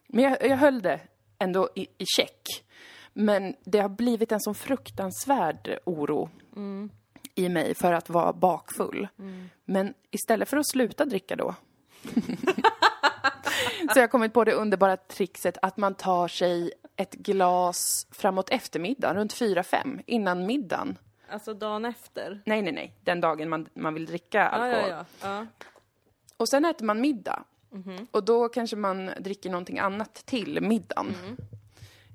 Men 0.07 0.25
jag, 0.25 0.47
jag 0.47 0.57
höll 0.57 0.83
det 0.83 1.01
ändå 1.38 1.68
i, 1.75 1.83
i 1.83 2.05
check. 2.16 2.64
Men 3.12 3.55
det 3.64 3.79
har 3.79 3.88
blivit 3.88 4.33
en 4.33 4.40
sån 4.40 4.55
fruktansvärd 4.55 5.79
oro 5.85 6.31
i 7.35 7.49
mig 7.49 7.75
för 7.75 7.92
att 7.92 8.11
vara 8.11 8.33
bakfull. 8.33 9.09
Men 9.64 9.94
istället 10.11 10.49
för 10.49 10.57
att 10.57 10.68
sluta 10.68 11.05
dricka 11.05 11.37
då 11.37 11.55
så 13.92 13.99
jag 13.99 14.03
har 14.03 14.09
kommit 14.09 14.33
på 14.33 14.44
det 14.44 14.53
underbara 14.53 14.97
trixet 14.97 15.59
att 15.62 15.77
man 15.77 15.94
tar 15.94 16.29
sig 16.29 16.73
ett 16.97 17.14
glas 17.14 18.07
framåt 18.11 18.51
eftermiddagen, 18.51 19.16
runt 19.16 19.35
4-5, 19.35 20.03
innan 20.07 20.47
middagen. 20.47 20.99
Alltså 21.31 21.55
dagen 21.55 21.85
efter. 21.85 22.42
Nej, 22.47 22.62
nej, 22.62 22.73
nej, 22.73 22.94
den 23.01 23.21
dagen 23.21 23.49
man, 23.49 23.68
man 23.75 23.94
vill 23.94 24.07
dricka 24.07 24.49
alkohol. 24.49 24.90
ja, 24.90 25.05
ja. 25.21 25.29
ja. 25.29 25.47
Och 26.37 26.49
sen 26.49 26.64
äter 26.64 26.85
man 26.85 27.01
middag. 27.01 27.44
Mhm. 27.71 28.07
Och 28.11 28.25
då 28.25 28.49
kanske 28.49 28.77
man 28.77 29.11
dricker 29.21 29.51
någonting 29.51 29.79
annat 29.79 30.14
till 30.14 30.61
middagen. 30.61 31.14
Mm. 31.25 31.37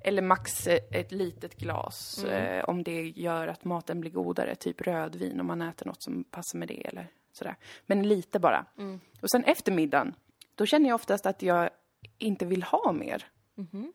Eller 0.04 0.22
max 0.22 0.68
eh, 0.68 0.80
ett 0.92 1.12
litet 1.12 1.56
glas 1.58 2.24
Mm. 2.24 2.58
eh, 2.60 2.64
om 2.64 2.84
det 2.84 3.10
gör 3.10 3.48
att 3.48 3.66
maten 3.66 4.02
blir 4.02 4.12
godare. 4.12 4.56
Typ 4.56 4.82
rödvin 4.82 5.40
om 5.40 5.48
man 5.48 5.62
äter 5.62 5.86
något 5.86 6.04
som 6.04 6.24
passar 6.24 6.60
med 6.60 6.68
det 6.68 6.88
eller 6.88 7.08
sådär. 7.32 7.56
Men 7.86 8.08
lite 8.08 8.40
bara. 8.40 8.66
Mm. 8.78 9.00
Och 9.22 9.30
sen 9.30 9.44
efter 9.44 9.72
middagen, 9.72 10.16
då 10.56 10.66
känner 10.66 10.90
jag 10.90 10.96
oftast 10.96 11.26
att 11.26 11.42
jag 11.42 11.70
inte 12.18 12.46
vill 12.46 12.64
ha 12.64 12.92
mer. 12.92 13.26
Mhm. 13.56 13.94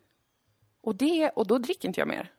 Och, 0.80 0.94
det, 0.94 1.28
och 1.30 1.46
då 1.46 1.58
dricker 1.58 1.88
inte 1.88 2.00
jag 2.00 2.08
mer. 2.08 2.32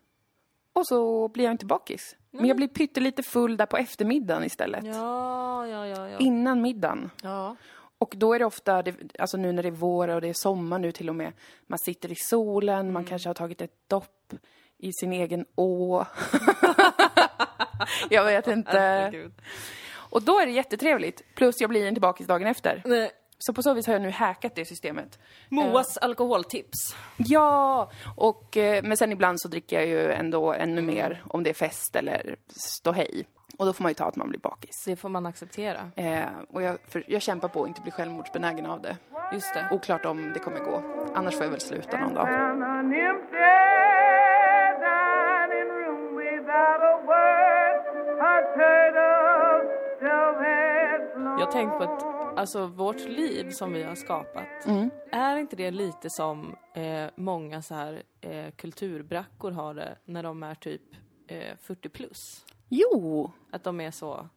Och 0.74 0.88
så 0.88 1.28
blir 1.28 1.44
jag 1.44 1.52
inte 1.54 1.66
bakis. 1.66 2.16
Men 2.32 2.46
jag 2.46 2.58
blir 2.58 2.68
pyttelite 2.68 3.24
full 3.24 3.58
där 3.58 3.66
på 3.66 3.78
eftermiddagen 3.78 4.44
istället. 4.44 4.86
Ja, 4.86 5.68
ja, 5.68 5.88
ja, 5.88 6.10
ja. 6.10 6.18
Innan 6.20 6.62
middagen. 6.62 7.10
ja. 7.24 7.56
Och 8.00 8.14
då 8.18 8.34
är 8.34 8.40
det 8.40 8.46
ofta, 8.46 8.84
alltså 9.20 9.38
nu 9.38 9.52
när 9.52 9.64
det 9.64 9.70
är 9.70 9.72
vår 9.72 10.08
och 10.08 10.22
det 10.22 10.28
är 10.28 10.34
sommar 10.34 10.80
nu 10.80 10.92
till 10.92 11.10
och 11.10 11.16
med, 11.16 11.32
man 11.68 11.80
sitter 11.80 12.12
i 12.12 12.16
solen, 12.16 12.80
Mm. 12.80 12.94
man 12.94 13.06
kanske 13.06 13.30
har 13.30 13.34
tagit 13.34 13.62
ett 13.62 13.74
dopp 13.88 14.34
i 14.78 14.94
sin 14.94 15.14
egen 15.14 15.46
å. 15.56 16.06
jag 18.10 18.24
vet 18.26 18.48
inte. 18.48 19.12
Och 19.92 20.22
då 20.22 20.40
är 20.40 20.46
det 20.46 20.52
jättetrevligt. 20.52 21.24
Plus 21.36 21.62
jag 21.62 21.70
blir 21.70 21.88
inte 21.88 22.02
bakis 22.02 22.28
dagen 22.28 22.48
efter. 22.48 22.82
Nej. 22.86 23.12
Så 23.42 23.54
på 23.54 23.64
så 23.64 23.74
vis 23.74 23.88
har 23.88 23.94
jag 23.94 24.02
nu 24.02 24.12
hackat 24.12 24.56
det 24.56 24.66
systemet. 24.66 25.20
Moas 25.50 25.98
alkoholtips. 25.98 26.96
Ja! 27.18 27.92
Och, 28.16 28.58
eh, 28.58 28.84
men 28.84 28.98
sen 28.98 29.12
ibland 29.12 29.42
så 29.42 29.48
dricker 29.48 29.76
jag 29.80 29.88
ju 29.88 30.12
ändå 30.12 30.54
ännu 30.54 30.82
mer 30.82 31.24
om 31.28 31.44
det 31.44 31.50
är 31.50 31.54
fest 31.54 31.96
eller 31.96 32.36
ståhej. 32.48 33.28
Och 33.60 33.66
då 33.66 33.74
får 33.74 33.84
man 33.84 33.90
ju 33.90 33.94
ta 33.94 34.06
att 34.06 34.16
man 34.16 34.30
blir 34.30 34.40
bakis. 34.40 34.84
Det 34.86 34.96
får 34.96 35.10
man 35.10 35.26
acceptera. 35.26 35.92
Eh, 35.96 36.28
och 36.50 36.62
jag, 36.62 36.78
jag, 37.08 37.22
kämpar 37.22 37.48
på 37.48 37.62
att 37.64 37.68
inte 37.68 37.82
bli 37.82 37.92
självmordsbenägen 37.92 38.66
av 38.66 38.82
det. 38.82 38.98
Just 39.34 39.54
det. 39.54 39.70
Oklart 39.72 40.06
om 40.06 40.34
det 40.34 40.40
kommer 40.40 40.60
gå. 40.60 40.84
Annars 41.16 41.36
får 41.36 41.44
jag 41.44 41.52
väl 41.52 41.60
sluta 41.60 42.00
någon 42.00 42.14
dag. 42.14 42.28
Jag 51.40 51.52
tänker 51.52 51.78
på 51.78 51.84
att 51.84 52.40
alltså, 52.40 52.66
vårt 52.66 53.00
liv 53.00 53.50
som 53.52 53.74
vi 53.74 53.84
har 53.84 53.96
skapat, 53.96 54.66
mm. 54.66 54.90
är 55.12 55.38
inte 55.38 55.56
det 55.56 55.72
lite 55.72 56.10
som 56.10 56.56
eh, 56.74 57.06
många 57.16 57.62
så 57.62 57.76
här, 57.76 58.04
eh, 58.22 58.52
kulturbrackor 58.52 59.52
har 59.52 59.74
det 59.74 59.96
när 60.06 60.24
de 60.24 60.44
är 60.44 60.56
typ 60.56 60.82
eh, 61.28 61.58
40 61.62 61.90
plus? 61.90 62.46
Jo, 62.70 63.32
Att 63.52 63.64
de 63.64 63.82
är 63.82 63.92
så 63.92 64.28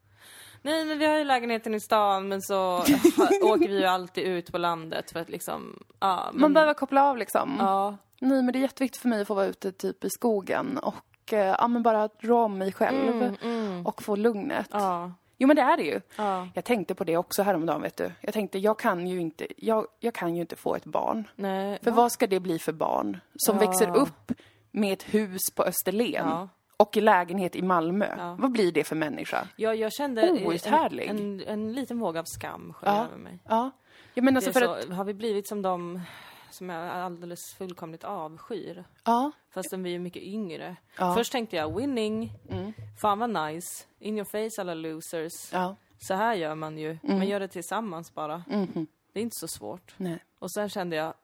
Nej 0.62 0.85
men 0.85 0.99
vi 0.99 1.07
har 1.07 1.16
ju 1.18 1.25
lägenheten 1.25 1.75
i 1.75 1.81
stan 1.81 2.29
men 2.29 2.42
så 2.42 2.77
åker 3.42 3.68
vi 3.68 3.79
ju 3.79 3.85
alltid 3.85 4.25
ut 4.25 4.53
på 4.53 4.59
landet 4.59 5.11
för 5.11 5.21
att 5.21 5.29
liksom, 5.29 5.83
ja 6.01 6.29
men, 6.33 6.40
man 6.40 6.55
behöver 6.55 6.75
koppla 6.75 7.05
av 7.05 7.16
liksom. 7.16 7.57
Ja, 7.59 7.97
Nej, 8.21 8.42
men 8.42 8.53
det 8.53 8.59
är 8.59 8.61
jätteviktigt 8.61 9.03
för 9.03 9.09
mig 9.09 9.21
att 9.21 9.27
få 9.29 9.35
vara 9.35 9.47
ute 9.47 9.73
typ 9.73 10.05
i 10.05 10.11
skogen 10.11 10.79
och 10.79 11.33
eh, 11.33 11.38
ja, 11.59 11.68
men 11.68 11.83
bara 11.83 12.09
rå 12.18 12.38
om 12.42 12.59
mig 12.59 12.73
själv 12.73 13.37
och 13.85 14.03
få 14.03 14.16
lugnet. 14.16 14.73
Mm, 14.75 14.85
ja, 14.85 15.12
Jo, 15.38 15.47
men 15.47 15.57
det 15.57 15.62
är 15.62 15.77
det 15.77 15.83
ju. 15.83 16.01
ja, 16.16 16.49
Jag 16.55 16.64
tänkte 16.64 16.95
på 16.95 17.05
det 17.05 17.16
också 17.16 17.42
häromdagen, 17.42 17.83
vet 17.83 17.97
du. 17.97 18.12
Jag 18.21 18.35
tänkte, 18.35 18.59
jag 18.59 18.79
kan 18.79 19.07
ju 19.07 19.21
inte, 19.21 19.47
jag, 19.57 19.87
jag 20.01 20.14
kan 20.14 20.35
ju 20.35 20.40
inte 20.40 20.57
få 20.57 20.75
ett 20.77 20.85
barn. 20.85 21.29
nej. 21.37 21.79
För 21.83 21.90
vad 21.90 22.12
ska 22.12 22.27
det 22.27 22.40
bli 22.40 22.59
för 22.59 22.73
barn 22.73 23.21
som 23.37 23.57
Ja. 23.61 23.66
växer 23.66 23.97
upp 23.97 24.33
med 24.71 24.92
ett 24.92 25.03
hus 25.14 25.40
på 25.55 25.62
Österlen 25.62 26.29
Ja. 26.29 26.49
Och 26.83 26.97
en 26.97 27.05
lägenhet 27.05 27.57
i 27.57 27.62
Malmö? 27.62 28.14
Ja. 28.18 28.37
Vad 28.38 28.53
blir 28.53 28.73
det 28.73 28.85
för 28.85 28.97
människa? 28.97 29.49
Ja, 29.57 29.75
jag 29.75 29.92
kände 29.92 30.31
Outhärdlig. 30.31 31.07
en, 31.09 31.18
en, 31.18 31.40
en 31.49 31.73
liten 31.73 31.99
våg 31.99 32.16
av 32.16 32.25
skam 32.25 32.73
skölja 32.73 32.95
Ja. 32.97 33.05
över 33.05 33.16
mig. 33.16 33.38
Ja, 33.49 33.71
ja 34.14 34.23
men 34.23 34.35
Det 34.35 34.38
alltså 34.38 34.53
för 34.53 34.61
så, 34.61 34.73
att, 34.73 34.88
Har 34.97 35.05
vi 35.05 35.14
blivit 35.14 35.49
som 35.49 35.62
de 35.62 36.01
som 36.51 36.68
jag 36.68 36.88
alldeles 36.88 37.55
fullkomligt 37.55 38.05
avskyr? 38.05 38.85
ja, 39.05 39.31
Fastän 39.55 39.83
vi 39.83 39.95
är 39.95 39.99
mycket 39.99 40.23
yngre. 40.23 40.77
Ja. 40.99 41.05
Mm. 41.05 41.14
Först 41.16 41.33
tänkte 41.33 41.57
jag 41.57 41.77
winning, 41.77 42.33
fan 43.01 43.18
vad 43.18 43.31
nice, 43.31 43.85
in 43.99 44.16
your 44.18 44.25
face 44.25 44.61
alla 44.61 44.75
losers. 44.75 45.53
ja, 45.53 45.77
Så 45.99 46.14
här 46.14 46.35
gör 46.35 46.55
man 46.55 46.79
ju, 46.79 46.99
Mm. 47.03 47.18
man 47.18 47.29
gör 47.29 47.40
det 47.40 47.49
tillsammans 47.49 48.14
bara. 48.14 48.45
mhm, 48.49 48.87
Det 49.12 49.21
är 49.21 49.23
inte 49.23 49.37
så 49.37 49.49
svårt. 49.49 49.95
nej. 49.97 50.18
Och 50.38 50.51
sen 50.51 50.68
kände 50.68 50.97
jag, 50.97 51.14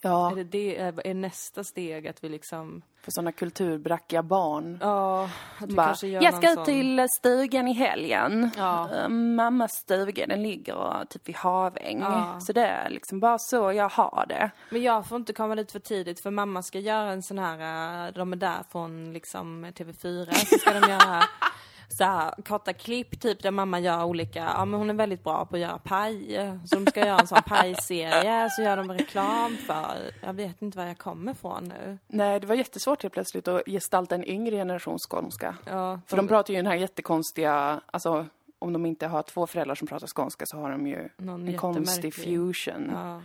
Ja, 0.00 0.30
är, 0.30 0.36
det 0.36 0.44
det, 0.44 0.76
är, 0.78 1.06
är 1.06 1.14
nästa 1.14 1.64
steg 1.64 2.08
att 2.08 2.24
vi 2.24 2.28
liksom, 2.28 2.82
för 3.02 3.10
sådana 3.10 3.32
kulturbrackiga 3.32 4.22
barn. 4.22 4.78
ja, 4.82 5.24
att 5.58 5.70
vi 5.70 5.74
Bara, 5.74 5.86
kanske 5.86 6.06
gör 6.08 6.22
jag 6.22 6.34
ska 6.34 6.48
ut 6.50 6.54
sån- 6.54 6.64
till 6.64 7.06
stugan 7.10 7.68
i 7.68 7.72
helgen. 7.72 8.50
Ja. 8.56 8.88
Eh, 8.94 9.08
Mammas 9.08 9.72
stuga, 9.72 10.26
den 10.26 10.42
ligger 10.42 11.04
typ 11.10 11.28
vid 11.28 11.36
Haväng. 11.36 12.00
Ja. 12.00 12.40
Så 12.40 12.52
det 12.52 12.66
är 12.66 12.90
liksom 12.90 13.20
bara 13.20 13.38
så 13.38 13.72
jag 13.72 13.88
har 13.88 14.24
det. 14.28 14.50
Men 14.70 14.82
jag 14.82 15.06
får 15.06 15.16
inte 15.16 15.32
komma 15.32 15.54
dit 15.54 15.72
för 15.72 15.78
tidigt 15.80 16.20
för 16.20 16.30
mamma 16.30 16.62
ska 16.62 16.78
göra 16.78 17.10
en 17.12 17.22
sån 17.22 17.38
här, 17.38 18.06
eh, 18.06 18.12
de 18.12 18.32
är 18.32 18.36
där 18.36 18.58
från 18.72 19.12
liksom 19.12 19.64
TV4, 19.64 20.32
så 20.32 20.58
ska 20.58 20.80
de 20.80 20.90
göra 20.90 21.22
så 21.88 22.04
här, 22.04 22.34
korta 22.48 22.72
klipp 22.72 23.20
typ 23.20 23.42
där 23.42 23.50
mamma 23.50 23.80
gör 23.80 24.04
olika, 24.04 24.38
ja 24.38 24.64
men 24.64 24.80
hon 24.80 24.90
är 24.90 24.94
väldigt 24.94 25.24
bra 25.24 25.44
på 25.46 25.56
att 25.56 25.60
göra 25.62 25.78
paj. 25.78 26.36
Så 26.64 26.78
de 26.78 26.86
ska 26.90 27.06
göra 27.06 27.18
en 27.18 27.26
sån 27.26 27.42
pajserie, 27.46 28.50
så 28.50 28.62
gör 28.62 28.76
de 28.76 28.92
reklam 28.92 29.56
för, 29.56 30.10
jag 30.20 30.32
vet 30.32 30.62
inte 30.62 30.78
var 30.78 30.84
jag 30.84 30.98
kommer 30.98 31.32
ifrån 31.32 31.64
nu. 31.64 31.98
Nej, 32.06 32.40
det 32.40 32.46
var 32.46 32.54
jättesvårt 32.54 33.02
helt 33.02 33.14
plötsligt 33.14 33.48
att 33.48 33.62
gestalta 33.66 34.14
en 34.14 34.24
yngre 34.24 34.56
generation 34.56 34.98
skånska. 34.98 35.56
Ja, 35.64 36.00
För 36.06 36.16
de 36.16 36.28
pratar 36.28 36.54
ju 36.54 36.56
den 36.58 36.66
här 36.66 36.74
jättekonstiga, 36.74 37.80
alltså 37.86 38.26
om 38.58 38.72
de 38.72 38.86
inte 38.86 39.06
har 39.06 39.22
två 39.22 39.46
föräldrar 39.46 39.74
som 39.74 39.88
pratar 39.88 40.06
skånska 40.06 40.46
så 40.46 40.56
har 40.56 40.70
de 40.70 40.86
ju 40.86 41.08
Någon 41.16 41.48
en 41.48 41.58
konstig 41.58 42.14
fusion. 42.14 42.90
ja, 42.94 43.22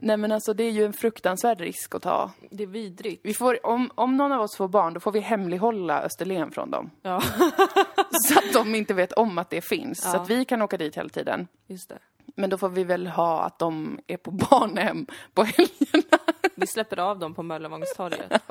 Nej 0.00 0.16
men 0.16 0.32
alltså 0.32 0.54
det 0.54 0.64
är 0.64 0.70
ju 0.70 0.84
en 0.84 0.92
fruktansvärd 0.92 1.60
risk 1.60 1.94
att 1.94 2.02
ta. 2.02 2.30
det 2.50 2.62
är 2.62 2.66
vidrigt. 2.66 3.20
Vi 3.24 3.34
får, 3.34 3.66
om, 3.66 3.90
om 3.94 4.16
någon 4.16 4.32
av 4.32 4.40
oss 4.40 4.56
får 4.56 4.68
barn 4.68 4.94
då 4.94 5.00
får 5.00 5.12
vi 5.12 5.20
hemlighålla 5.20 6.02
Österlen 6.02 6.50
från 6.50 6.70
dem. 6.70 6.90
Ja, 7.02 7.22
Så 8.28 8.38
att 8.38 8.52
de 8.52 8.74
inte 8.74 8.94
vet 8.94 9.12
om 9.12 9.38
att 9.38 9.50
det 9.50 9.60
finns. 9.60 10.02
Så 10.02 10.08
Ja. 10.16 10.20
att 10.20 10.30
vi 10.30 10.44
kan 10.44 10.62
åka 10.62 10.76
dit 10.76 10.96
hela 10.96 11.08
tiden. 11.08 11.48
just 11.66 11.88
det. 11.88 11.98
Men 12.36 12.50
då 12.50 12.58
får 12.58 12.68
vi 12.68 12.84
väl 12.84 13.06
ha 13.06 13.40
att 13.42 13.58
de 13.58 13.98
är 14.06 14.16
på 14.16 14.30
barnhem 14.30 15.06
på 15.34 15.42
helgerna. 15.42 16.18
Vi 16.54 16.66
släpper 16.66 16.98
av 16.98 17.18
dem 17.18 17.34
på 17.34 17.42
Möllevångstorget. 17.42 18.32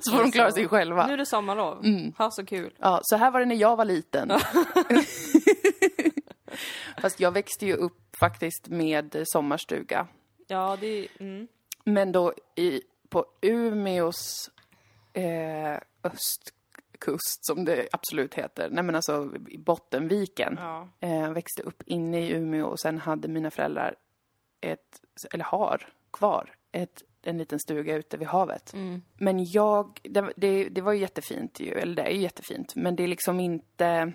Så 0.00 0.10
får 0.16 0.22
de 0.22 0.32
klara 0.32 0.50
sig 0.52 0.68
själva. 0.68 1.06
Nu 1.06 1.12
är 1.12 1.16
det 1.16 1.26
sommarlov, 1.26 1.84
ha 2.18 2.30
så 2.30 2.46
kul. 2.46 2.74
Ja, 2.78 3.00
så 3.02 3.16
här 3.16 3.30
var 3.30 3.40
det 3.40 3.46
när 3.46 3.56
jag 3.56 3.76
var 3.76 3.84
liten. 3.84 4.32
Fast 6.98 7.20
jag 7.20 7.30
växte 7.32 7.66
ju 7.66 7.74
upp 7.74 8.16
faktiskt 8.20 8.68
med 8.68 9.22
sommarstuga. 9.24 10.06
Ja, 10.46 10.76
det 10.80 10.86
är, 10.86 11.08
mm. 11.18 11.48
Men 11.84 12.12
då 12.12 12.32
i, 12.54 12.82
på 13.08 13.26
Umeås 13.40 14.50
eh, 15.12 15.78
östkust, 16.02 17.46
som 17.46 17.64
det 17.64 17.88
absolut 17.92 18.34
heter. 18.34 18.70
Nej 18.70 18.84
men 18.84 18.94
alltså 18.94 19.30
i 19.48 19.58
Bottenviken. 19.58 20.56
ja. 20.60 20.88
Eh, 21.00 21.32
växte 21.32 21.62
upp 21.62 21.82
inne 21.86 22.20
i 22.20 22.32
Umeå 22.32 22.66
och 22.66 22.80
sen 22.80 22.98
hade 22.98 23.28
mina 23.28 23.50
föräldrar 23.50 23.94
ett, 24.60 25.00
eller 25.32 25.44
har 25.44 25.88
kvar, 26.10 26.54
ett, 26.72 27.02
en 27.22 27.38
liten 27.38 27.58
stuga 27.58 27.94
ute 27.94 28.16
vid 28.16 28.28
havet. 28.28 28.72
Mm. 28.72 29.02
Men 29.14 29.44
jag, 29.44 30.00
det, 30.02 30.32
det, 30.36 30.68
det 30.68 30.80
var 30.80 30.92
ju 30.92 31.00
jättefint 31.00 31.60
ju, 31.60 31.72
eller 31.72 31.94
det 31.94 32.02
är 32.02 32.10
ju 32.10 32.20
jättefint, 32.20 32.74
men 32.76 32.96
det 32.96 33.02
är 33.02 33.08
liksom 33.08 33.40
inte... 33.40 34.12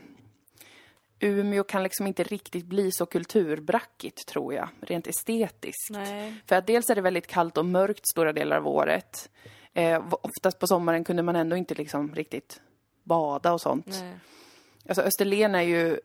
Umeå 1.19 1.63
kan 1.63 1.84
liksom 1.84 2.08
inte 2.08 2.23
riktigt 2.23 2.65
bli 2.65 2.91
så 2.91 3.05
kulturbrackigt, 3.05 4.27
tror 4.27 4.53
jag, 4.53 4.69
rent 4.82 5.08
estetiskt. 5.08 5.89
Nej. 5.89 6.34
För 6.45 6.55
att 6.55 6.67
dels 6.67 6.89
är 6.89 6.95
det 6.95 7.01
väldigt 7.01 7.27
kallt 7.27 7.58
och 7.58 7.65
mörkt 7.65 8.08
stora 8.08 8.34
delar 8.34 8.58
av 8.58 8.67
året. 8.67 9.29
Eh, 9.73 10.03
oftast 10.12 10.60
på 10.60 10.67
sommaren 10.67 11.03
kunde 11.03 11.23
man 11.23 11.36
ändå 11.36 11.55
inte 11.55 11.75
liksom 11.75 12.15
riktigt 12.15 12.62
bada 13.03 13.53
och 13.53 13.62
sånt. 13.62 13.88
Nej. 13.88 14.19
Alltså 14.88 15.01
Österlen 15.01 15.55
är 15.55 15.62
ju 15.62 15.99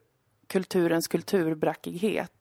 kulturens 0.47 1.09
kulturbrackighet. 1.09 2.39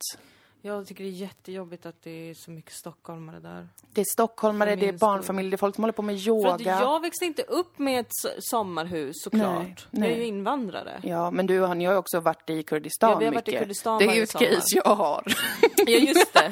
Jag 0.65 0.87
tycker 0.87 1.03
det 1.03 1.09
är 1.09 1.11
jättejobbigt 1.11 1.85
att 1.85 1.95
det 2.03 2.29
är 2.29 2.33
så 2.33 2.51
mycket 2.51 2.73
stockholmare 2.73 3.39
där. 3.39 3.67
Det 3.93 4.01
är 4.01 4.05
stockholmare, 4.13 4.69
För 4.69 4.75
det 4.77 4.87
är 4.87 4.93
barnfamiljer, 4.93 5.51
det 5.51 5.55
är 5.55 5.57
folk 5.57 5.75
som 5.75 5.83
håller 5.83 5.91
på 5.93 6.01
med 6.01 6.19
För 6.21 6.27
yoga. 6.29 6.51
att 6.53 6.61
jag 6.65 7.01
växte 7.01 7.25
inte 7.25 7.41
upp 7.41 7.79
med 7.79 7.99
ett 7.99 8.11
sommarhus 8.39 9.15
såklart. 9.23 9.41
Nej, 9.63 9.75
Jag 9.91 10.05
är 10.05 10.09
nej. 10.09 10.17
ju 10.19 10.25
invandrare. 10.25 10.99
Ja, 11.03 11.31
men 11.31 11.47
du 11.47 11.59
och 11.61 11.77
ni 11.77 11.85
har 11.85 11.93
ju 11.93 11.97
också 11.99 12.19
varit 12.19 12.49
i 12.49 12.63
Kurdistan 12.63 13.09
Ja, 13.11 13.17
vi 13.17 13.25
har 13.25 13.33
varit 13.33 13.47
i 13.47 13.51
mycket. 13.51 13.61
Kurdistan 13.63 13.99
Det 13.99 14.05
är 14.05 14.15
ju 14.15 14.23
ett 14.23 14.29
sommar. 14.29 14.45
case 14.45 14.81
jag 14.85 14.95
har. 14.95 15.23
Ja, 15.85 15.97
just 15.97 16.33
det. 16.33 16.51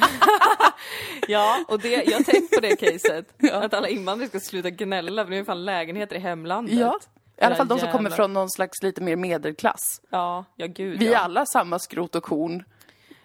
ja, 1.28 1.64
och 1.68 1.80
det, 1.80 1.90
jag 1.90 2.18
har 2.18 2.24
tänkt 2.24 2.56
på 2.56 2.62
det 2.62 2.76
caset. 2.76 3.26
Att 3.54 3.74
alla 3.74 3.88
invandrare 3.88 4.30
ska 4.30 4.40
sluta 4.40 4.70
gnälla 4.70 5.24
för 5.24 5.32
det 5.32 5.38
är 5.38 5.44
fan 5.44 5.66
lägenheter 5.66 6.16
i 6.16 6.20
hemlandet. 6.20 6.76
Ja. 6.80 7.00
I 7.42 7.44
alla 7.44 7.56
fall 7.56 7.68
de 7.68 7.80
som 7.80 7.92
kommer 7.92 8.10
från 8.10 8.34
någon 8.34 8.50
slags 8.50 8.84
lite 8.84 9.02
mer 9.02 9.16
medelklass. 9.16 10.02
Ja, 10.10 10.46
ja 10.56 10.68
gud 10.68 11.00
Vi 11.00 11.08
är 11.08 11.12
ja. 11.12 11.20
alla 11.20 11.46
samma 11.46 11.80
skrot 11.80 12.16
och 12.16 12.24
korn. 12.24 12.64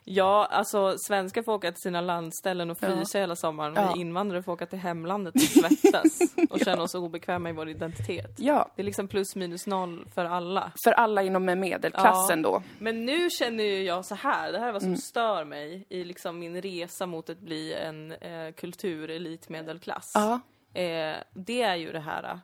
Ja, 0.09 0.47
alltså 0.51 0.99
svenskar 0.99 1.43
får 1.43 1.53
åka 1.53 1.73
till 1.73 1.81
sina 1.83 2.01
landställen 2.01 2.71
och 2.71 2.79
frysa 2.79 3.19
hela 3.19 3.37
sommaren. 3.37 3.75
Ja. 3.77 3.93
Vi 3.95 4.01
invandrare 4.01 4.43
får 4.43 4.53
åka 4.53 4.67
till 4.67 4.79
hemlandet 4.79 5.35
och 5.35 5.41
svettas 5.41 6.19
och 6.51 6.61
känna 6.61 6.83
oss 6.83 6.95
obekväma 6.95 7.49
i 7.51 7.53
vår 7.53 7.69
identitet. 7.69 8.35
Ja, 8.39 8.73
Det 8.77 8.83
är 8.83 8.85
liksom 8.85 9.09
plus 9.09 9.37
minus 9.37 9.67
noll 9.67 10.07
för 10.15 10.25
alla. 10.25 10.73
för 10.85 10.93
alla 10.93 11.23
inom 11.23 11.45
medelklassen 11.45 12.43
då. 12.43 12.63
Men 12.79 13.05
nu 13.07 13.31
känner 13.31 13.65
ju 13.65 13.83
jag 13.83 14.05
så 14.05 14.15
här, 14.15 14.53
det 14.53 14.59
här 14.59 14.69
är 14.69 14.73
vad 14.73 14.83
som 14.83 14.97
stör 14.97 15.45
mig 15.45 15.87
i 15.89 16.05
liksom 16.05 16.39
min 16.39 16.63
resa 16.63 17.07
mot 17.07 17.31
att 17.31 17.41
bli 17.41 17.75
en 17.75 18.13
eh, 18.13 18.53
kulturelitmedelklass. 18.53 20.13
Ja. 20.15 20.41
Eh, 20.81 21.17
det 21.35 21.63
är 21.63 21.75
ju 21.77 21.93
det 21.93 22.01
här 22.01 22.41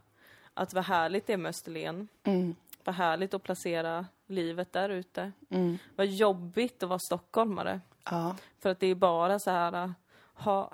att 0.55 0.75
vad 0.75 0.85
härligt 0.85 1.27
det 1.27 1.33
är 1.33 1.37
med 1.37 1.51
Österlen. 1.51 2.09
Mm. 2.25 2.55
Vad 2.85 2.95
härligt 2.95 3.35
att 3.35 3.43
placera 3.43 4.07
livet 4.33 4.73
där 4.73 4.89
ute. 4.89 5.33
Mm. 5.51 5.79
Vad 5.97 6.07
jobbigt 6.07 6.83
att 6.83 6.89
vara 6.89 6.99
stockholmare. 6.99 7.81
Ja. 8.11 8.37
För 8.61 8.71
att 8.71 8.81
det 8.81 8.87
är 8.87 8.95
bara 8.95 9.39
så 9.39 9.51
här, 9.51 9.85
äh, 9.85 9.91
ha, 10.35 10.73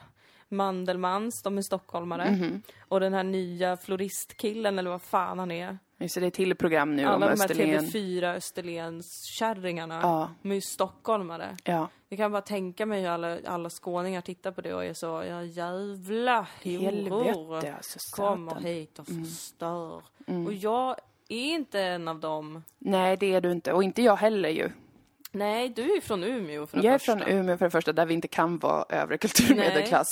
Mandelmans, 0.48 1.42
de 1.42 1.58
är 1.58 1.62
stockholmare. 1.62 2.30
Mhm. 2.30 2.62
Och 2.80 3.00
den 3.00 3.14
här 3.14 3.22
nya 3.22 3.76
floristkillen, 3.76 4.78
eller 4.78 4.90
vad 4.90 5.02
fan 5.02 5.38
han 5.38 5.50
är. 5.50 5.78
Just 6.00 6.14
det, 6.14 6.20
det 6.20 6.26
är 6.26 6.30
till 6.30 6.54
program 6.54 6.96
nu 6.96 7.06
om 7.06 7.08
Alla 7.08 7.30
de 7.30 7.40
här 7.40 7.50
Österlen. 7.50 7.84
TV4 7.84 8.34
Österlens-kärringarna. 8.34 10.00
Ja. 10.02 10.30
De 10.42 10.50
är 10.50 10.54
ju 10.54 10.60
stockholmare. 10.60 11.56
Ja. 11.64 11.88
Jag 12.08 12.18
kan 12.18 12.32
bara 12.32 12.42
tänka 12.42 12.86
mig 12.86 13.02
hur 13.02 13.08
alla, 13.08 13.38
alla 13.46 13.70
skåningar 13.70 14.20
tittar 14.20 14.52
på 14.52 14.60
det 14.60 14.74
och 14.74 14.84
är 14.84 14.94
så, 14.94 15.06
ja 15.06 15.42
jävla 15.42 16.46
horor. 16.62 17.24
Helvete 17.24 17.74
alltså, 17.76 18.16
Kommer 18.16 18.60
hit 18.60 18.98
och 18.98 19.06
förstör. 19.06 20.02
Mm. 20.26 20.46
Och 20.46 20.52
jag 20.52 20.96
är 21.28 21.54
inte 21.54 21.80
en 21.80 22.08
av 22.08 22.20
dem. 22.20 22.62
Nej, 22.78 23.16
det 23.16 23.34
är 23.34 23.40
du 23.40 23.52
inte. 23.52 23.72
Och 23.72 23.82
inte 23.82 24.02
jag 24.02 24.16
heller 24.16 24.48
ju. 24.48 24.70
Nej, 25.32 25.68
du 25.68 25.96
är 25.96 26.00
från 26.00 26.24
Umeå 26.24 26.66
för 26.66 26.76
det 26.76 26.82
Jag 26.84 26.94
är 26.94 26.98
första. 26.98 27.18
från 27.18 27.28
Umeå 27.28 27.56
för 27.58 27.64
det 27.64 27.70
första, 27.70 27.92
där 27.92 28.06
vi 28.06 28.14
inte 28.14 28.28
kan 28.28 28.58
vara 28.58 28.84
övre 28.88 29.18
kulturmedelklass. 29.18 30.08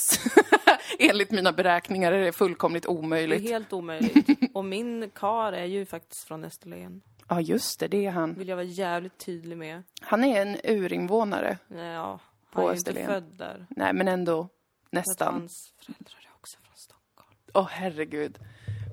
Enligt 0.99 1.31
mina 1.31 1.51
beräkningar 1.51 2.11
är 2.11 2.25
det 2.25 2.31
fullkomligt 2.31 2.83
Det 2.83 2.87
är 2.89 2.91
omöjligt. 2.91 3.49
helt 3.49 3.73
omöjligt. 3.73 4.27
Och 4.53 4.65
min 4.65 5.09
kar 5.09 5.53
är 5.53 5.65
ju 5.65 5.85
faktiskt 5.85 6.27
från 6.27 6.43
Österlen. 6.43 7.01
Ja, 7.29 7.41
just 7.41 7.79
det, 7.79 7.87
det 7.87 8.05
är 8.05 8.11
han. 8.11 8.33
Vill 8.33 8.47
jag 8.47 8.55
vara 8.55 8.65
jävligt 8.65 9.17
tydlig 9.17 9.57
med. 9.57 9.83
Han 10.01 10.23
är 10.23 10.41
en 10.41 10.57
urinvånare. 10.63 11.57
Ja, 11.67 12.19
han 12.49 12.63
är 12.63 12.67
ju 12.67 12.77
inte 12.77 12.89
Österlen. 12.91 13.05
född 13.07 13.37
där. 13.37 13.65
Nej, 13.69 13.93
men 13.93 14.07
ändå 14.07 14.49
nästan. 14.91 15.33
hans 15.33 15.73
föräldrar 15.81 16.19
är 16.31 16.35
också 16.35 16.57
från 16.63 16.75
Stockholm. 16.77 17.35
Åh, 17.53 17.67
herregud. 17.71 18.37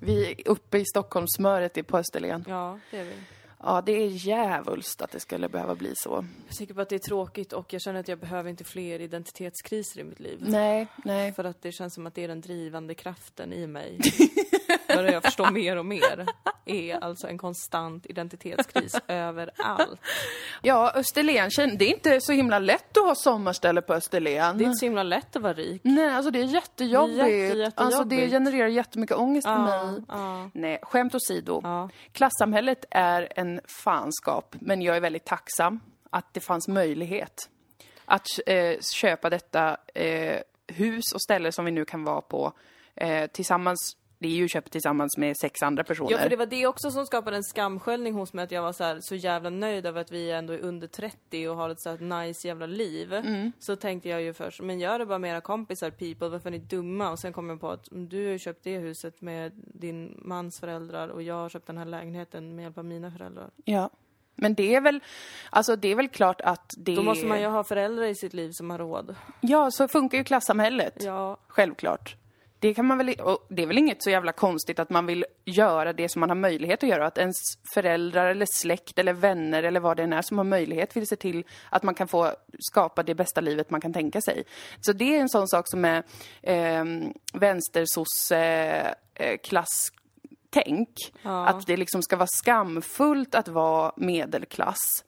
Vi 0.05 0.31
är 0.31 0.49
uppe 0.49 0.79
i 0.79 0.85
Stockholmssmöret 0.85 1.87
på 1.87 1.99
Österlen. 1.99 2.45
Ja, 2.49 2.79
det 2.91 2.99
är 2.99 3.05
vi. 3.05 3.13
Ja, 3.67 3.83
det 3.87 3.93
är 3.93 4.07
djävulskt 4.09 5.03
att 5.03 5.11
det 5.11 5.21
skulle 5.21 5.49
behöva 5.49 5.75
bli 5.75 5.93
så. 5.97 6.25
Jag 6.49 6.57
tycker 6.57 6.75
bara 6.75 6.83
att 6.83 6.89
det 6.89 6.95
är 6.95 6.99
tråkigt 6.99 7.53
och 7.53 7.73
jag 7.73 7.83
känner 7.83 8.01
att 8.01 8.09
jag 8.09 8.19
behöver 8.19 8.51
inte 8.51 8.65
fler 8.65 9.01
identitetskriser 9.01 10.01
i 10.01 10.05
mitt 10.05 10.21
liv. 10.21 10.39
Nej, 10.47 10.87
nej. 11.05 11.33
För 11.33 11.45
att 11.45 11.63
det 11.63 11.73
känns 11.73 11.95
som 11.95 12.07
att 12.07 12.15
det 12.15 12.25
är 12.25 12.29
den 12.29 12.41
drivande 12.41 12.95
kraften 12.95 13.53
i 13.53 13.67
mig. 13.67 14.01
Börjar 14.89 15.13
jag 15.13 15.23
förstå 15.23 15.51
mer 15.51 15.77
och 15.77 15.87
mer. 15.87 16.27
Är 16.67 17.05
alltså 17.05 17.27
en 17.29 17.39
konstant 17.39 18.07
identitetskris 18.07 18.97
överallt. 19.09 20.01
Ja, 20.63 20.93
Österlen, 20.95 21.51
det 21.79 21.85
är 21.85 21.95
inte 21.95 22.21
så 22.21 22.33
himla 22.33 22.59
lätt 22.59 22.97
att 22.97 23.05
ha 23.07 23.15
sommarställe 23.15 23.83
på 23.83 23.95
Österlen. 23.95 24.59
Det 24.59 24.65
är 24.65 24.67
inte 24.67 24.79
så 24.79 24.87
himla 24.87 25.03
lätt 25.03 25.37
att 25.37 25.43
vara 25.43 25.53
rik. 25.53 25.81
Nej, 25.85 26.09
alltså 26.11 26.31
det 26.31 26.41
är 26.41 26.45
jättejobbigt. 26.45 27.19
Är 27.21 27.27
jätte- 27.27 27.45
jättejobbigt. 27.59 27.81
Alltså 27.81 28.05
det 28.05 28.29
genererar 28.31 28.69
jättemycket 28.69 29.17
ångest 29.17 29.47
för 29.47 29.53
Ja, 29.53 29.87
mig. 29.87 30.03
ja. 30.09 30.51
Nej, 30.55 30.79
skämt 30.83 31.15
åsido. 31.15 31.61
Ja. 31.63 31.89
Klassamhället 32.13 32.85
är 32.91 33.29
en 33.37 33.54
fanskap, 33.65 34.57
men 34.61 34.83
jag 34.83 34.97
är 34.97 35.01
väldigt 35.01 35.25
tacksam 35.25 35.81
att 36.11 36.35
det 36.35 36.41
fanns 36.41 36.69
möjlighet 36.69 37.49
att 38.05 38.27
eh, 38.47 38.81
köpa 38.81 39.31
detta 39.31 39.77
eh, 39.95 40.41
hus 40.67 41.13
och 41.15 41.23
ställe 41.23 41.53
som 41.53 41.65
vi 41.65 41.71
nu 41.71 41.85
kan 41.85 42.05
vara 42.05 42.21
på 42.21 42.53
eh, 42.95 43.27
tillsammans. 43.27 43.97
Det 44.19 44.29
är 44.29 44.33
ju 44.33 44.49
köpt 44.49 44.73
tillsammans 44.73 45.17
med 45.17 45.37
sex 45.37 45.63
andra 45.63 45.85
personer. 45.85 46.13
Ja, 46.13 46.19
för 46.19 46.29
det 46.29 46.37
var 46.37 46.47
det 46.47 46.67
också 46.67 46.91
som 46.91 47.07
skapade 47.07 47.37
en 47.37 47.45
skamsköljning 47.45 48.15
hos 48.15 48.33
mig, 48.33 48.45
att 48.45 48.51
jag 48.51 48.63
var 48.63 48.73
så, 48.73 48.85
här, 48.85 48.99
så 49.01 49.15
jävla 49.15 49.51
nöjd 49.51 49.87
över 49.87 50.01
att 50.01 50.13
vi 50.13 50.31
ändå 50.31 50.53
är 50.53 50.59
under 50.59 50.87
30 50.87 51.49
och 51.49 51.57
har 51.57 51.71
ett 51.71 51.81
så 51.81 51.91
här 51.91 51.99
nice 51.99 52.49
jävla 52.49 52.67
liv. 52.67 53.13
Mm. 53.13 53.53
Så 53.59 53.77
tänkte 53.77 54.09
jag 54.09 54.23
ju 54.23 54.33
först, 54.33 54.63
men 54.63 54.81
gör 54.81 54.99
det 54.99 55.07
bara 55.07 55.19
med 55.19 55.31
era 55.31 55.41
kompisar 55.41 55.91
people, 55.91 56.29
varför 56.29 56.49
är 56.49 56.51
ni 56.51 56.59
dumma? 56.59 57.11
Och 57.11 57.19
sen 57.19 57.33
kom 57.33 57.51
jag 57.51 57.61
på 57.61 57.71
att 57.71 57.93
mm, 57.93 58.09
du 58.09 58.25
har 58.25 58.33
ju 58.33 58.39
köpt 58.39 58.65
det 58.65 58.79
huset 58.79 59.21
med 59.21 59.53
din 59.55 60.21
mans 60.23 60.61
föräldrar 60.61 61.09
och 61.09 61.23
jag 61.23 61.35
har 61.35 61.49
köpt 61.49 61.67
den 61.67 61.79
här 61.79 61.85
lägenheten 61.85 62.57
med 62.57 62.63
hjälp 62.63 62.79
av 62.79 62.85
mina 62.85 63.11
föräldrar. 63.11 63.51
Ja. 63.65 63.91
Men 64.37 64.55
det 64.55 64.75
är 64.75 64.81
väl, 64.81 65.01
alltså 65.51 65.77
det 65.77 65.89
är 65.89 65.95
väl 65.95 66.09
klart 66.09 66.41
att 66.41 66.71
det... 66.77 66.95
Då 66.95 67.03
måste 67.03 67.27
man 67.27 67.41
ju 67.41 67.47
ha 67.47 67.65
föräldrar 67.65 68.05
i 68.05 68.15
sitt 68.15 68.35
liv 68.35 68.51
som 68.53 68.71
har 68.71 68.79
råd. 68.79 69.15
Ja, 69.41 69.71
så 69.71 69.89
funkar 69.89 70.19
ju 70.19 70.25
klassamhället. 70.25 71.03
Ja, 71.05 71.37
Självklart. 71.49 72.17
Det 72.65 72.75
kan 72.75 72.87
man 72.87 72.99
väl, 72.99 73.15
och 73.21 73.47
det 73.49 73.63
är 73.63 73.67
väl 73.67 73.79
inget 73.79 74.03
så 74.03 74.11
jävla 74.11 74.33
konstigt 74.33 74.79
att 74.79 74.91
man 74.91 75.07
vill 75.07 75.25
göra 75.45 75.93
det 75.93 76.09
som 76.09 76.21
man 76.21 76.29
har 76.29 76.37
möjlighet 76.37 76.83
att 76.83 76.89
göra. 76.89 77.07
Att 77.07 77.19
ens 77.19 77.37
föräldrar 77.75 78.27
eller 78.27 78.47
släkt 78.51 78.99
eller 78.99 79.13
vänner 79.13 79.63
eller 79.63 79.81
vad 79.81 79.97
det 79.97 80.03
än 80.03 80.13
är 80.13 80.23
som 80.23 80.39
har 80.39 80.45
möjlighet 80.45 80.97
vill 80.97 81.07
se 81.07 81.17
till 81.17 81.45
att 81.71 81.83
man 81.83 81.95
kan 81.95 82.09
få 82.09 82.33
skapa 82.59 83.03
det 83.03 83.15
bästa 83.15 83.41
livet 83.41 83.71
man 83.71 83.81
kan 83.81 83.93
tänka 83.93 84.21
sig. 84.21 84.45
Så 84.81 84.93
det 84.93 85.17
är 85.17 85.21
en 85.21 85.29
sån 85.29 85.49
sak 85.49 85.69
som 85.69 85.85
är 85.85 86.03
eh, 86.43 86.85
vänstersosse 87.33 88.39
eh, 89.15 89.37
klasstänk. 90.55 90.89
Att 91.23 91.67
det 91.67 91.77
liksom 91.77 92.03
ska 92.03 92.17
vara 92.17 92.29
skamfullt 92.31 93.35
att 93.35 93.49
vara 93.49 93.93
medelklass. 93.97 95.05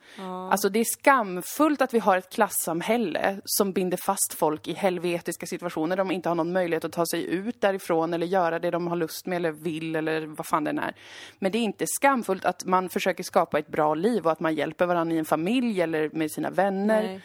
Alltså 0.51 0.69
det 0.69 0.81
är 0.81 0.85
skamfullt 0.85 1.83
att 1.83 1.95
vi 1.95 1.99
har 1.99 2.17
ett 2.17 2.31
klassamhälle 2.31 3.41
som 3.45 3.73
binder 3.73 3.97
fast 3.97 4.35
folk 4.35 4.69
i 4.69 4.73
helvetiska 4.73 5.47
situationer. 5.47 5.97
De 5.97 6.11
inte 6.11 6.29
har 6.29 6.37
någon 6.37 6.53
möjlighet 6.53 6.85
att 6.85 6.93
ta 6.93 7.07
sig 7.07 7.25
ut 7.25 7.61
därifrån 7.61 8.15
eller 8.15 8.27
göra 8.27 8.59
det 8.59 8.71
de 8.71 8.87
har 8.87 8.97
lust 8.97 9.27
med 9.27 9.37
eller 9.37 9.51
vill 9.51 9.97
eller 9.97 10.27
vad 10.27 10.47
fan 10.47 10.65
det 10.65 10.71
är. 10.71 10.95
Men 11.39 11.53
det 11.53 11.59
är 11.59 11.63
inte 11.63 11.85
skamfullt 11.87 12.45
att 12.45 12.65
man 12.65 12.89
försöker 12.89 13.25
skapa 13.25 13.59
ett 13.59 13.69
bra 13.69 13.95
liv 13.95 14.25
och 14.27 14.33
att 14.33 14.41
man 14.41 14.55
hjälper 14.55 14.87
varandra 14.87 15.17
i 15.17 15.19
en 15.19 15.25
familj 15.25 15.81
eller 15.81 16.11
med 16.13 16.31
sina 16.31 16.51
vänner. 16.51 17.03
Nej. 17.03 17.21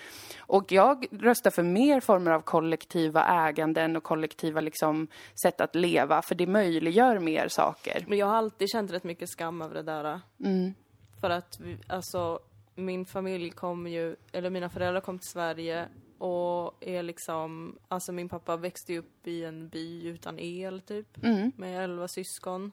Och 0.51 0.71
jag 0.71 1.05
röstar 1.11 1.51
för 1.51 1.63
mer 1.63 1.99
former 1.99 2.31
av 2.31 2.41
kollektiva 2.41 3.25
äganden 3.25 3.95
och 3.95 4.03
kollektiva 4.03 4.61
liksom, 4.61 5.07
sätt 5.43 5.61
att 5.61 5.75
leva, 5.75 6.21
för 6.21 6.35
det 6.35 6.47
möjliggör 6.47 7.19
mer 7.19 7.47
saker. 7.47 8.05
men 8.07 8.17
jag 8.17 8.25
har 8.25 8.35
alltid 8.35 8.69
känt 8.69 8.91
rätt 8.91 9.03
mycket 9.03 9.29
skam 9.29 9.61
över 9.61 9.75
det 9.75 9.83
där. 9.83 10.21
Mm. 10.43 10.73
För 11.21 11.29
att, 11.29 11.59
vi, 11.59 11.77
alltså, 11.87 12.39
min 12.75 13.05
familj 13.05 13.49
kom 13.49 13.87
ju, 13.87 14.15
eller 14.31 14.49
mina 14.49 14.69
föräldrar 14.69 15.01
kom 15.01 15.19
till 15.19 15.29
Sverige 15.29 15.87
och 16.17 16.83
är 16.83 17.03
liksom, 17.03 17.77
alltså 17.87 18.11
min 18.11 18.29
pappa 18.29 18.57
växte 18.57 18.97
upp 18.97 19.27
i 19.27 19.43
en 19.43 19.69
by 19.69 20.07
utan 20.07 20.39
el 20.39 20.81
typ, 20.81 21.23
Mm. 21.23 21.51
med 21.57 21.83
elva 21.83 22.07
syskon. 22.07 22.71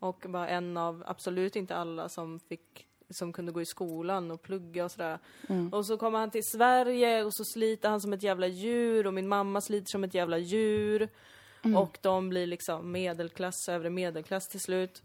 Och 0.00 0.26
var 0.28 0.46
en 0.46 0.76
av, 0.76 1.04
absolut 1.06 1.56
inte 1.56 1.76
alla 1.76 2.08
som 2.08 2.40
fick 2.40 2.87
som 3.10 3.32
kunde 3.32 3.52
gå 3.52 3.60
i 3.60 3.66
skolan 3.66 4.30
och 4.30 4.42
plugga 4.42 4.84
och 4.84 4.90
sådär. 4.90 5.18
Mm. 5.48 5.72
Och 5.72 5.86
så 5.86 5.96
kommer 5.96 6.18
han 6.18 6.30
till 6.30 6.44
Sverige 6.44 7.24
och 7.24 7.34
så 7.34 7.44
sliter 7.44 7.88
han 7.88 8.00
som 8.00 8.12
ett 8.12 8.22
jävla 8.22 8.46
djur 8.46 9.06
och 9.06 9.14
min 9.14 9.28
mamma 9.28 9.60
sliter 9.60 9.90
som 9.90 10.04
ett 10.04 10.14
jävla 10.14 10.38
djur. 10.38 11.08
Mm. 11.64 11.76
Och 11.76 11.98
de 12.02 12.28
blir 12.28 12.46
liksom 12.46 12.92
medelklass, 12.92 13.68
övre 13.68 13.90
medelklass 13.90 14.48
till 14.48 14.60
slut. 14.60 15.02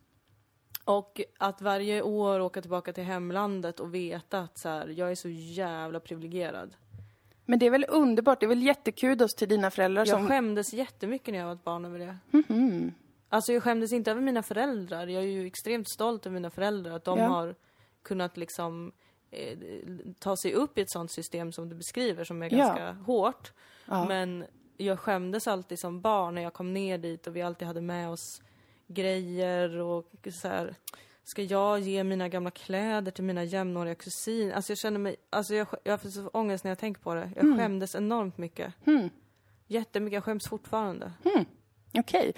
Och 0.86 1.22
att 1.38 1.62
varje 1.62 2.02
år 2.02 2.40
åka 2.40 2.62
tillbaka 2.62 2.94
till 2.94 3.04
hemlandet 3.04 3.80
och 3.80 3.96
veta 3.96 4.40
att 4.40 4.58
så 4.58 4.70
här, 4.70 4.88
jag 4.88 5.12
är 5.12 5.16
så 5.16 5.30
jävla 5.30 6.00
privilegierad. 6.00 6.76
Men 7.46 7.60
det 7.60 7.66
är 7.66 7.70
väl 7.72 7.86
underbart, 7.90 8.40
det 8.40 8.46
är 8.46 8.48
väl 8.48 8.64
jättekudos 8.64 9.36
till 9.36 9.50
dina 9.50 9.72
föräldrar 9.72 10.06
Jag 10.06 10.18
som... 10.18 10.28
skämdes 10.28 10.74
jättemycket 10.74 11.32
när 11.32 11.40
jag 11.40 11.46
var 11.46 11.54
ett 11.54 11.64
barn 11.64 11.86
över 11.86 12.00
det. 12.00 12.18
Mhm. 12.32 12.92
Alltså 13.30 13.54
jag 13.54 13.64
skämdes 13.64 13.94
inte 13.94 14.12
över 14.12 14.22
mina 14.22 14.44
föräldrar. 14.44 15.08
Jag 15.08 15.24
är 15.24 15.28
ju 15.28 15.48
extremt 15.48 15.90
stolt 15.90 16.26
över 16.26 16.34
mina 16.34 16.50
föräldrar. 16.50 16.92
Att 16.92 17.04
de 17.04 17.20
Ja. 17.20 17.28
har 17.28 17.56
kunnat 18.04 18.38
liksom 18.38 18.92
eh, 19.32 19.58
ta 20.20 20.38
sig 20.38 20.54
upp 20.54 20.78
i 20.78 20.82
ett 20.82 20.92
sånt 20.92 21.12
system 21.12 21.52
som 21.52 21.70
du 21.70 21.76
beskriver 21.76 22.24
som 22.24 22.44
är 22.44 22.50
Ja. 22.54 22.58
ganska 22.58 22.92
hårt. 22.92 23.52
Ja. 23.86 24.06
Men 24.08 24.46
jag 24.78 25.00
skämdes 25.00 25.48
alltid 25.48 25.80
som 25.80 26.02
barn 26.02 26.36
när 26.36 26.42
jag 26.42 26.54
kom 26.54 26.74
ner 26.74 26.98
dit 26.98 27.28
och 27.28 27.36
vi 27.36 27.42
alltid 27.42 27.68
hade 27.68 27.82
med 27.82 28.10
oss 28.10 28.42
grejer 28.88 29.78
och 29.78 30.12
så 30.42 30.48
här. 30.48 30.76
Ska 31.24 31.42
jag 31.44 31.80
ge 31.80 32.04
mina 32.04 32.30
gamla 32.30 32.52
kläder 32.52 33.12
till 33.12 33.24
mina 33.24 33.44
jämnåriga 33.44 33.96
kusiner? 33.96 34.54
Alltså 34.54 34.72
jag 34.72 34.78
känner 34.78 35.00
mig, 35.00 35.16
alltså 35.30 35.56
jag, 35.56 35.68
jag 35.84 36.02
får 36.02 36.10
så 36.10 36.28
ångest 36.28 36.64
när 36.64 36.72
jag 36.72 36.80
tänker 36.80 37.02
på 37.02 37.14
det. 37.16 37.32
Jag 37.36 37.44
Mm. 37.46 37.58
skämdes 37.58 37.96
enormt 37.96 38.38
mycket. 38.38 38.74
Jättemycket, 39.68 40.14
jag 40.14 40.24
skäms 40.24 40.48
fortfarande. 40.50 41.12
Okej, 41.94 42.34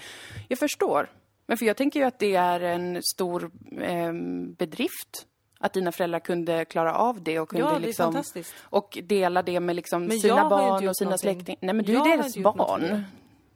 jag 0.48 0.58
förstår. 0.58 1.10
Men 1.46 1.56
för 1.58 1.66
jag 1.66 1.76
tänker 1.76 2.00
ju 2.00 2.06
att 2.06 2.18
det 2.18 2.34
är 2.34 2.60
en 2.60 3.02
stor 3.02 3.50
ehm, 3.80 4.54
bedrift 4.54 5.26
att 5.58 5.72
dina 5.72 5.92
föräldrar 5.92 6.20
kunde 6.20 6.64
klara 6.64 6.94
av 6.94 7.22
det 7.22 7.40
och 7.40 7.48
kunde 7.48 7.66
Ja, 7.66 7.72
det 7.72 7.86
liksom... 7.86 8.22
Och 8.62 8.98
dela 9.02 9.42
det 9.42 9.60
med 9.60 9.76
liksom 9.76 10.02
Men 10.02 10.10
jag 10.10 10.20
sina 10.22 10.48
barn 10.48 10.88
och 10.88 10.96
sina 10.96 11.18
släktingar. 11.18 11.58
Nej 11.62 11.74
men 11.74 11.84
du 11.84 11.92
Jag 11.92 12.06
är 12.12 12.16
deras 12.16 12.36
barn. 12.36 13.02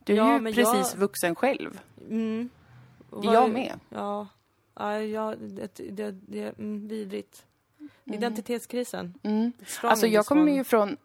Du 0.04 0.12
är 0.12 0.16
Ja, 0.16 0.38
ju 0.38 0.44
precis 0.44 0.92
jag- 0.92 1.00
vuxen 1.00 1.34
själv. 1.34 1.80
Och 3.10 3.24
Jag 3.24 3.40
vad- 3.40 3.50
med. 3.50 3.80
Ja, 3.88 4.26
ja, 4.74 4.98
ja 5.00 5.34
det, 5.40 5.74
det, 5.90 6.10
det 6.10 6.42
är 6.42 6.54
mm, 6.58 6.88
vidrigt. 6.88 7.46
Identitetskrisen. 8.04 9.14
Strong 9.20 9.32
Mm. 9.34 9.52
Alltså 9.82 10.06
jag 10.06 10.26
kommer 10.26 10.52
ju 10.52 10.64
från, 10.64 10.96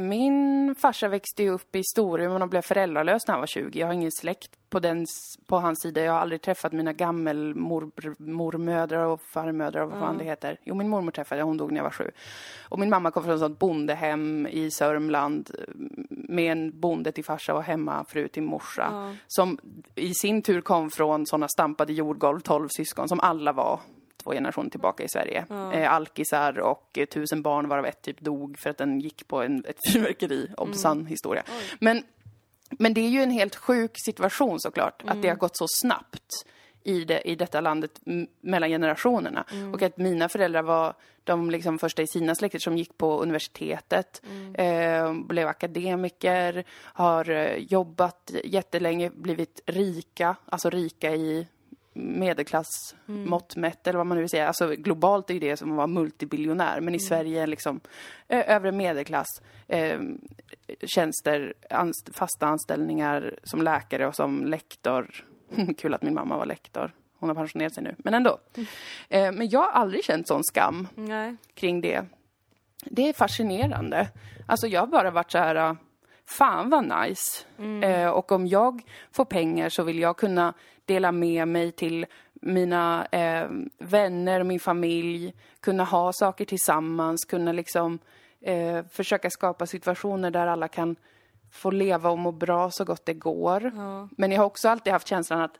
min 0.00 0.74
farsa 0.74 1.08
växte 1.08 1.42
ju 1.42 1.50
upp 1.50 1.76
i 1.76 1.82
Storuman 1.84 2.42
och 2.42 2.48
blev 2.48 2.62
föräldralös 2.62 3.26
när 3.26 3.32
han 3.32 3.40
var 3.40 3.46
20. 3.46 3.78
Jag 3.78 3.86
har 3.86 3.94
ingen 3.94 4.12
släkt 4.12 4.70
på, 4.70 4.80
den, 4.80 5.06
på 5.46 5.58
hans 5.58 5.80
sida. 5.80 6.00
Jag 6.00 6.12
har 6.12 6.20
aldrig 6.20 6.42
träffat 6.42 6.72
mina 6.72 6.92
gammelmormödrar 6.92 9.04
och 9.04 9.22
farmödrar 9.22 9.82
och 9.82 9.90
vad 9.90 10.00
fan 10.00 10.18
det 10.18 10.24
heter. 10.24 10.60
Jo, 10.64 10.74
min 10.74 10.88
mormor 10.88 11.10
träffade 11.10 11.38
jag, 11.38 11.46
hon 11.46 11.56
dog 11.56 11.72
när 11.72 11.78
jag 11.78 11.84
var 11.84 11.90
sju. 11.90 12.10
Och 12.68 12.78
min 12.78 12.90
mamma 12.90 13.10
kom 13.10 13.22
från 13.22 13.34
ett 13.34 13.40
sånt 13.40 13.58
bondehem 13.58 14.46
i 14.46 14.70
Sörmland 14.70 15.50
eh, 15.58 15.64
med 16.10 16.52
en 16.52 16.80
bonde 16.80 17.12
till 17.12 17.24
farsa 17.24 17.54
och 17.54 17.62
hemmafru 17.62 18.28
till 18.28 18.42
morsa. 18.42 19.16
Som 19.26 19.58
i 19.94 20.14
sin 20.14 20.42
tur 20.42 20.60
kom 20.60 20.90
från 20.90 21.26
såna 21.26 21.48
stampade 21.48 21.92
jordgolv, 21.92 22.40
tolv 22.40 22.68
syskon, 22.68 23.08
som 23.08 23.20
alla 23.20 23.52
var 23.52 23.80
två 24.26 24.32
generationer 24.32 24.70
tillbaka 24.70 25.04
i 25.04 25.08
Sverige. 25.08 25.44
Eh, 25.72 25.92
alkisar 25.92 26.58
och 26.58 26.98
eh, 26.98 27.06
tusen 27.06 27.42
barn 27.42 27.68
varav 27.68 27.86
ett 27.86 28.02
typ 28.02 28.20
dog 28.20 28.58
för 28.58 28.70
att 28.70 28.78
den 28.78 29.00
gick 29.00 29.28
på 29.28 29.42
en, 29.42 29.64
ett 29.68 29.78
fyrverkeri. 29.92 30.50
Om 30.56 30.74
sann 30.74 31.06
historia. 31.06 31.42
Men, 31.78 32.02
men 32.70 32.94
det 32.94 33.00
är 33.00 33.08
ju 33.08 33.22
en 33.22 33.30
helt 33.30 33.56
sjuk 33.56 33.90
situation 34.04 34.60
såklart, 34.60 35.02
att 35.06 35.22
det 35.22 35.28
har 35.28 35.36
gått 35.36 35.56
så 35.56 35.66
snabbt 35.68 36.32
i, 36.84 37.04
det, 37.04 37.28
i 37.28 37.34
detta 37.34 37.60
landet 37.60 38.00
mellan 38.40 38.68
generationerna. 38.70 39.44
Och 39.72 39.82
att 39.82 39.96
mina 39.98 40.28
föräldrar 40.28 40.62
var 40.62 40.94
de 41.24 41.50
liksom 41.50 41.78
första 41.78 42.02
i 42.02 42.06
sina 42.06 42.34
släkter 42.34 42.58
som 42.58 42.76
gick 42.76 42.98
på 42.98 43.22
universitetet, 43.22 44.22
eh, 44.54 45.14
blev 45.14 45.48
akademiker, 45.48 46.64
har 46.72 47.30
eh, 47.30 47.56
jobbat 47.56 48.32
jättelänge, 48.44 49.10
blivit 49.10 49.60
rika, 49.66 50.36
alltså 50.46 50.70
rika 50.70 51.14
i 51.14 51.46
medelklass 51.96 52.94
mått 53.06 53.56
mätt 53.56 53.86
eller 53.86 53.96
vad 53.98 54.06
man 54.06 54.16
nu 54.16 54.22
vill 54.22 54.30
säga. 54.30 54.48
Alltså 54.48 54.68
globalt 54.68 55.30
är 55.30 55.34
ju 55.34 55.40
det 55.40 55.56
som 55.56 55.70
att 55.70 55.76
vara 55.76 55.86
multibiljonär 55.86 56.80
men 56.80 56.94
i 56.94 57.00
Sverige 57.00 57.42
är 57.42 57.46
liksom 57.46 57.80
övre 58.28 58.72
medelklass, 58.72 59.26
eh, 59.68 60.00
tjänster, 60.86 61.54
anst- 61.70 62.10
fasta 62.16 62.46
anställningar 62.46 63.38
som 63.42 63.62
läkare 63.62 64.06
och 64.06 64.14
som 64.16 64.44
lektor. 64.44 65.24
Kul 65.78 65.94
att 65.94 66.02
min 66.02 66.14
mamma 66.14 66.36
var 66.36 66.46
lektor. 66.46 66.90
Hon 67.18 67.28
har 67.28 67.34
pensionerat 67.36 67.74
sig 67.74 67.82
nu, 67.84 67.94
men 67.98 68.14
ändå. 68.14 68.38
Eh, 69.08 69.32
men 69.32 69.48
jag 69.48 69.60
har 69.60 69.70
aldrig 69.70 70.04
känt 70.04 70.28
sån 70.28 70.44
skam 70.44 70.88
Nej. 70.94 71.36
kring 71.54 71.80
det. 71.80 72.04
Det 72.84 73.08
är 73.08 73.12
fascinerande. 73.12 74.08
Alltså 74.46 74.66
jag 74.66 74.80
har 74.80 74.86
bara 74.86 75.10
varit 75.10 75.30
så 75.30 75.38
här, 75.38 75.76
fan 76.26 76.70
vad 76.70 76.84
nice. 77.00 77.44
Eh, 77.86 78.08
och 78.08 78.32
om 78.32 78.46
jag 78.46 78.82
får 79.12 79.24
pengar 79.24 79.68
så 79.68 79.82
vill 79.82 79.98
jag 79.98 80.16
kunna 80.16 80.54
dela 80.86 81.12
med 81.12 81.48
mig 81.48 81.72
till 81.72 82.06
mina 82.32 83.06
eh, 83.06 83.48
vänner 83.78 84.40
och 84.40 84.46
min 84.46 84.60
familj, 84.60 85.34
kunna 85.60 85.84
ha 85.84 86.12
saker 86.12 86.44
tillsammans, 86.44 87.24
kunna 87.24 87.52
liksom 87.52 87.98
eh, 88.40 88.84
försöka 88.90 89.30
skapa 89.30 89.66
situationer 89.66 90.30
där 90.30 90.46
alla 90.46 90.68
kan 90.68 90.96
få 91.52 91.70
leva 91.70 92.10
och 92.10 92.18
må 92.18 92.32
bra 92.32 92.70
så 92.70 92.84
gott 92.84 93.06
det 93.06 93.14
går. 93.14 93.72
Ja. 93.76 94.08
Men 94.16 94.32
jag 94.32 94.38
har 94.38 94.46
också 94.46 94.68
alltid 94.68 94.92
haft 94.92 95.08
känslan 95.08 95.40
att 95.40 95.58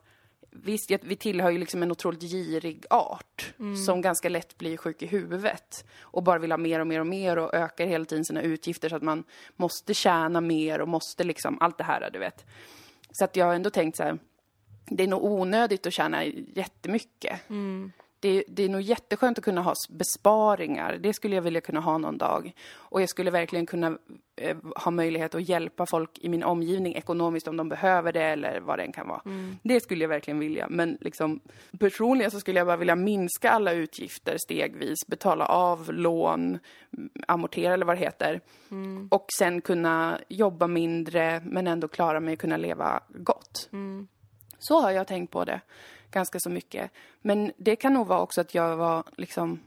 Visst, 0.63 0.91
vi 1.01 1.15
tillhör 1.15 1.49
ju 1.49 1.57
liksom 1.57 1.83
en 1.83 1.91
otroligt 1.91 2.21
girig 2.21 2.85
art 2.89 3.53
som 3.85 4.01
ganska 4.01 4.29
lätt 4.29 4.57
blir 4.57 4.77
sjuk 4.77 5.01
i 5.01 5.05
huvudet 5.05 5.85
och 6.01 6.23
bara 6.23 6.39
vill 6.39 6.51
ha 6.51 6.57
mer 6.57 6.79
och 6.79 6.87
mer 6.87 6.99
och 6.99 7.07
mer 7.07 7.37
och 7.37 7.53
ökar 7.53 7.85
hela 7.85 8.05
tiden 8.05 8.25
sina 8.25 8.41
utgifter 8.41 8.89
så 8.89 8.95
att 8.95 9.01
man 9.01 9.23
måste 9.55 9.93
tjäna 9.93 10.41
mer 10.41 10.81
och 10.81 10.87
måste 10.87 11.23
liksom 11.23 11.57
allt 11.61 11.77
det 11.77 11.83
här, 11.83 12.09
du 12.13 12.19
vet. 12.19 12.45
Så 13.11 13.23
att 13.23 13.35
jag 13.35 13.45
har 13.45 13.53
ändå 13.53 13.69
tänkt 13.69 13.97
så 13.97 14.03
här, 14.03 14.17
det 14.89 15.03
är 15.03 15.07
nog 15.07 15.23
onödigt 15.23 15.85
att 15.87 15.93
tjäna 15.93 16.23
jättemycket. 16.25 17.39
Det, 18.19 18.43
det 18.47 18.63
är 18.63 18.69
nog 18.69 18.81
jätteskönt 18.81 19.37
att 19.37 19.43
kunna 19.43 19.61
ha 19.61 19.73
besparingar. 19.89 20.97
Det 20.99 21.13
skulle 21.13 21.35
jag 21.35 21.41
vilja 21.41 21.61
kunna 21.61 21.79
ha 21.79 21.97
någon 21.97 22.17
dag. 22.17 22.53
Och 22.73 23.01
jag 23.01 23.09
skulle 23.09 23.31
verkligen 23.31 23.65
kunna 23.65 23.97
eh, 24.35 24.57
ha 24.75 24.91
möjlighet 24.91 25.35
att 25.35 25.49
hjälpa 25.49 25.85
folk 25.85 26.19
i 26.19 26.29
min 26.29 26.43
omgivning 26.43 26.95
ekonomiskt 26.95 27.47
om 27.47 27.57
de 27.57 27.69
behöver 27.69 28.13
det 28.13 28.23
eller 28.23 28.59
vad 28.59 28.79
det 28.79 28.83
än 28.83 28.91
kan 28.91 29.07
vara. 29.07 29.21
Det 29.63 29.79
skulle 29.79 30.03
jag 30.03 30.09
verkligen 30.09 30.39
vilja. 30.39 30.67
Men 30.69 30.97
liksom, 31.01 31.39
personligen 31.79 32.31
så 32.31 32.39
skulle 32.39 32.59
jag 32.59 32.67
bara 32.67 32.77
vilja 32.77 32.95
minska 32.95 33.49
alla 33.51 33.71
utgifter 33.73 34.37
stegvis, 34.37 35.07
betala 35.07 35.45
av 35.45 35.93
lån, 35.93 36.59
m- 36.97 37.09
amortera 37.27 37.73
eller 37.73 37.85
vad 37.85 37.95
det 37.97 38.01
heter. 38.01 38.41
Och 39.11 39.25
sen 39.39 39.61
kunna 39.61 40.19
jobba 40.29 40.67
mindre 40.67 41.41
men 41.45 41.67
ändå 41.67 41.87
klara 41.87 42.19
mig 42.19 42.33
och 42.33 42.39
kunna 42.39 42.57
leva 42.57 42.99
gott. 43.09 43.69
Så 44.59 44.81
har 44.81 44.91
jag 44.91 45.07
tänkt 45.07 45.31
på 45.31 45.45
det 45.45 45.61
ganska 46.11 46.39
så 46.39 46.49
mycket. 46.49 46.91
Men 47.21 47.51
det 47.57 47.75
kan 47.75 47.93
nog 47.93 48.07
vara 48.07 48.21
också 48.21 48.41
att 48.41 48.55
jag 48.55 48.77
var 48.77 49.03
liksom, 49.17 49.59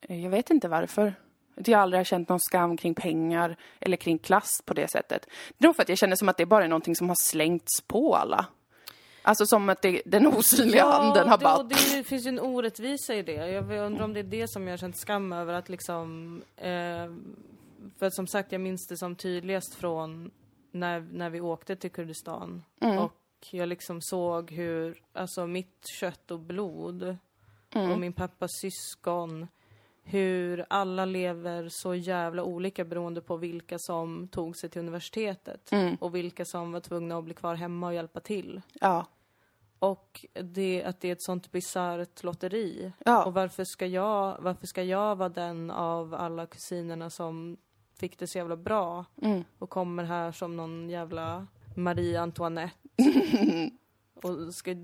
eh, 0.00 0.22
jag 0.22 0.30
vet 0.30 0.50
inte 0.50 0.68
varför. 0.68 1.14
Att 1.56 1.68
jag 1.68 1.80
aldrig 1.80 1.98
har 1.98 2.04
känt 2.04 2.28
någon 2.28 2.40
skam 2.40 2.76
kring 2.76 2.94
pengar 2.94 3.56
eller 3.80 3.96
kring 3.96 4.18
klass 4.18 4.50
på 4.64 4.74
det 4.74 4.90
sättet. 4.90 5.26
Det 5.58 5.64
är 5.64 5.68
nog 5.68 5.76
för 5.76 5.82
att 5.82 5.88
jag 5.88 5.98
känner 5.98 6.16
som 6.16 6.28
att 6.28 6.36
det 6.36 6.46
bara 6.46 6.64
är 6.64 6.68
någonting 6.68 6.96
som 6.96 7.08
har 7.08 7.16
slängts 7.30 7.80
på 7.86 8.16
alla. 8.16 8.46
Alltså 9.22 9.46
som 9.46 9.68
att 9.68 9.82
det, 9.82 10.02
den 10.04 10.26
osynliga 10.26 10.84
handen 10.84 11.28
har 11.28 11.38
det, 11.38 11.44
bara... 11.44 11.56
och 11.56 11.68
det 11.68 12.04
finns 12.04 12.26
ju 12.26 12.28
en 12.28 12.40
orättvisa 12.40 13.14
i 13.14 13.22
det. 13.22 13.32
Jag 13.32 13.70
undrar 13.70 14.04
om 14.04 14.12
det 14.12 14.20
är 14.20 14.24
det 14.24 14.50
som 14.50 14.66
jag 14.66 14.72
har 14.72 14.78
känt 14.78 14.96
skam 14.96 15.32
över 15.32 15.54
att 15.54 15.68
liksom... 15.68 16.42
Eh, 16.56 17.10
för 17.98 18.06
att 18.06 18.14
som 18.14 18.26
sagt, 18.26 18.52
jag 18.52 18.60
minns 18.60 18.86
det 18.86 18.96
som 18.96 19.16
tydligast 19.16 19.74
från 19.74 20.30
när, 20.70 21.00
när 21.00 21.30
vi 21.30 21.40
åkte 21.40 21.76
till 21.76 21.90
Kurdistan. 21.90 22.62
Och 22.80 23.19
jag 23.50 23.68
liksom 23.68 24.00
såg 24.02 24.50
hur, 24.50 25.02
alltså 25.12 25.46
mitt 25.46 25.86
kött 26.00 26.30
och 26.30 26.40
blod 26.40 27.16
och 27.74 27.98
min 27.98 28.12
pappas 28.12 28.50
syskon 28.60 29.46
hur 30.02 30.66
alla 30.68 31.04
lever 31.04 31.68
så 31.70 31.94
jävla 31.94 32.42
olika 32.42 32.84
beroende 32.84 33.20
på 33.20 33.36
vilka 33.36 33.78
som 33.78 34.28
tog 34.28 34.56
sig 34.56 34.70
till 34.70 34.80
universitetet 34.80 35.70
och 36.00 36.14
vilka 36.14 36.44
som 36.44 36.72
var 36.72 36.80
tvungna 36.80 37.18
att 37.18 37.24
bli 37.24 37.34
kvar 37.34 37.54
hemma 37.54 37.86
och 37.86 37.94
hjälpa 37.94 38.20
till. 38.20 38.60
Ja. 38.80 39.06
Och 39.78 40.26
det, 40.32 40.84
att 40.84 41.00
det 41.00 41.08
är 41.08 41.12
ett 41.12 41.22
sånt 41.22 41.52
bisarrt 41.52 42.22
lotteri. 42.22 42.92
Ja. 43.04 43.24
Och 43.24 43.34
varför 43.34 43.64
ska, 43.64 43.86
jag, 43.86 44.36
varför 44.40 44.66
ska 44.66 44.82
jag 44.82 45.16
vara 45.16 45.28
den 45.28 45.70
av 45.70 46.14
alla 46.14 46.46
kusinerna 46.46 47.10
som 47.10 47.56
fick 47.94 48.18
det 48.18 48.26
så 48.26 48.38
jävla 48.38 48.56
bra 48.56 49.04
och 49.58 49.70
kommer 49.70 50.04
här 50.04 50.32
som 50.32 50.56
någon 50.56 50.90
jävla 50.90 51.46
Marie 51.76 52.20
Antoinette 52.20 52.79
och 54.22 54.54
ska 54.54 54.74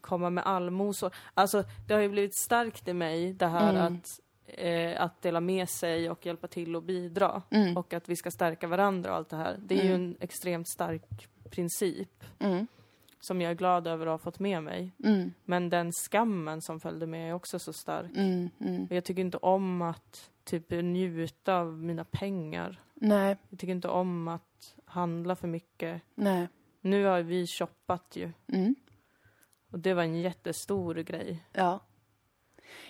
komma 0.00 0.30
med 0.30 0.46
allmosor. 0.46 1.14
Alltså, 1.34 1.64
det 1.88 1.94
har 1.94 2.00
ju 2.00 2.08
blivit 2.08 2.34
starkt 2.34 2.88
i 2.88 2.92
mig 2.92 3.32
det 3.32 3.46
här 3.46 3.74
att, 3.74 4.20
eh, 4.46 5.02
att 5.02 5.22
dela 5.22 5.40
med 5.40 5.68
sig 5.68 6.10
och 6.10 6.26
hjälpa 6.26 6.46
till 6.48 6.76
och 6.76 6.82
bidra. 6.82 7.42
Och 7.76 7.92
att 7.94 8.08
vi 8.08 8.16
ska 8.16 8.30
stärka 8.30 8.66
varandra 8.66 9.10
och 9.10 9.16
allt 9.16 9.28
det 9.28 9.36
här. 9.36 9.56
Det 9.62 9.80
är 9.80 9.84
ju 9.84 9.94
en 9.94 10.16
extremt 10.20 10.68
stark 10.68 11.28
princip 11.50 12.24
som 13.20 13.40
jag 13.40 13.50
är 13.50 13.54
glad 13.54 13.86
över 13.86 14.06
att 14.06 14.12
ha 14.12 14.18
fått 14.18 14.38
med 14.38 14.62
mig. 14.62 14.90
Men 15.44 15.70
den 15.70 15.92
skammen 15.92 16.62
som 16.62 16.80
följde 16.80 17.06
med 17.06 17.30
är 17.30 17.34
också 17.34 17.58
så 17.58 17.72
stark. 17.72 18.10
Och 18.90 18.96
Jag 18.96 19.04
tycker 19.04 19.20
inte 19.22 19.36
om 19.38 19.82
att 19.82 20.30
typ 20.44 20.70
njuta 20.70 21.56
av 21.56 21.72
mina 21.78 22.04
pengar. 22.04 22.80
Nej, 22.94 23.36
Jag 23.48 23.58
tycker 23.58 23.72
inte 23.72 23.88
om 23.88 24.28
att 24.28 24.74
handla 24.84 25.36
för 25.36 25.48
mycket. 25.48 26.02
nej. 26.14 26.48
Nu 26.84 27.04
har 27.04 27.22
vi 27.22 27.46
shoppat 27.46 28.16
ju. 28.16 28.32
Mm. 28.52 28.74
Och 29.70 29.78
det 29.78 29.94
var 29.94 30.02
en 30.02 30.20
jättestor 30.20 30.94
grej. 30.94 31.44
Ja. 31.52 31.80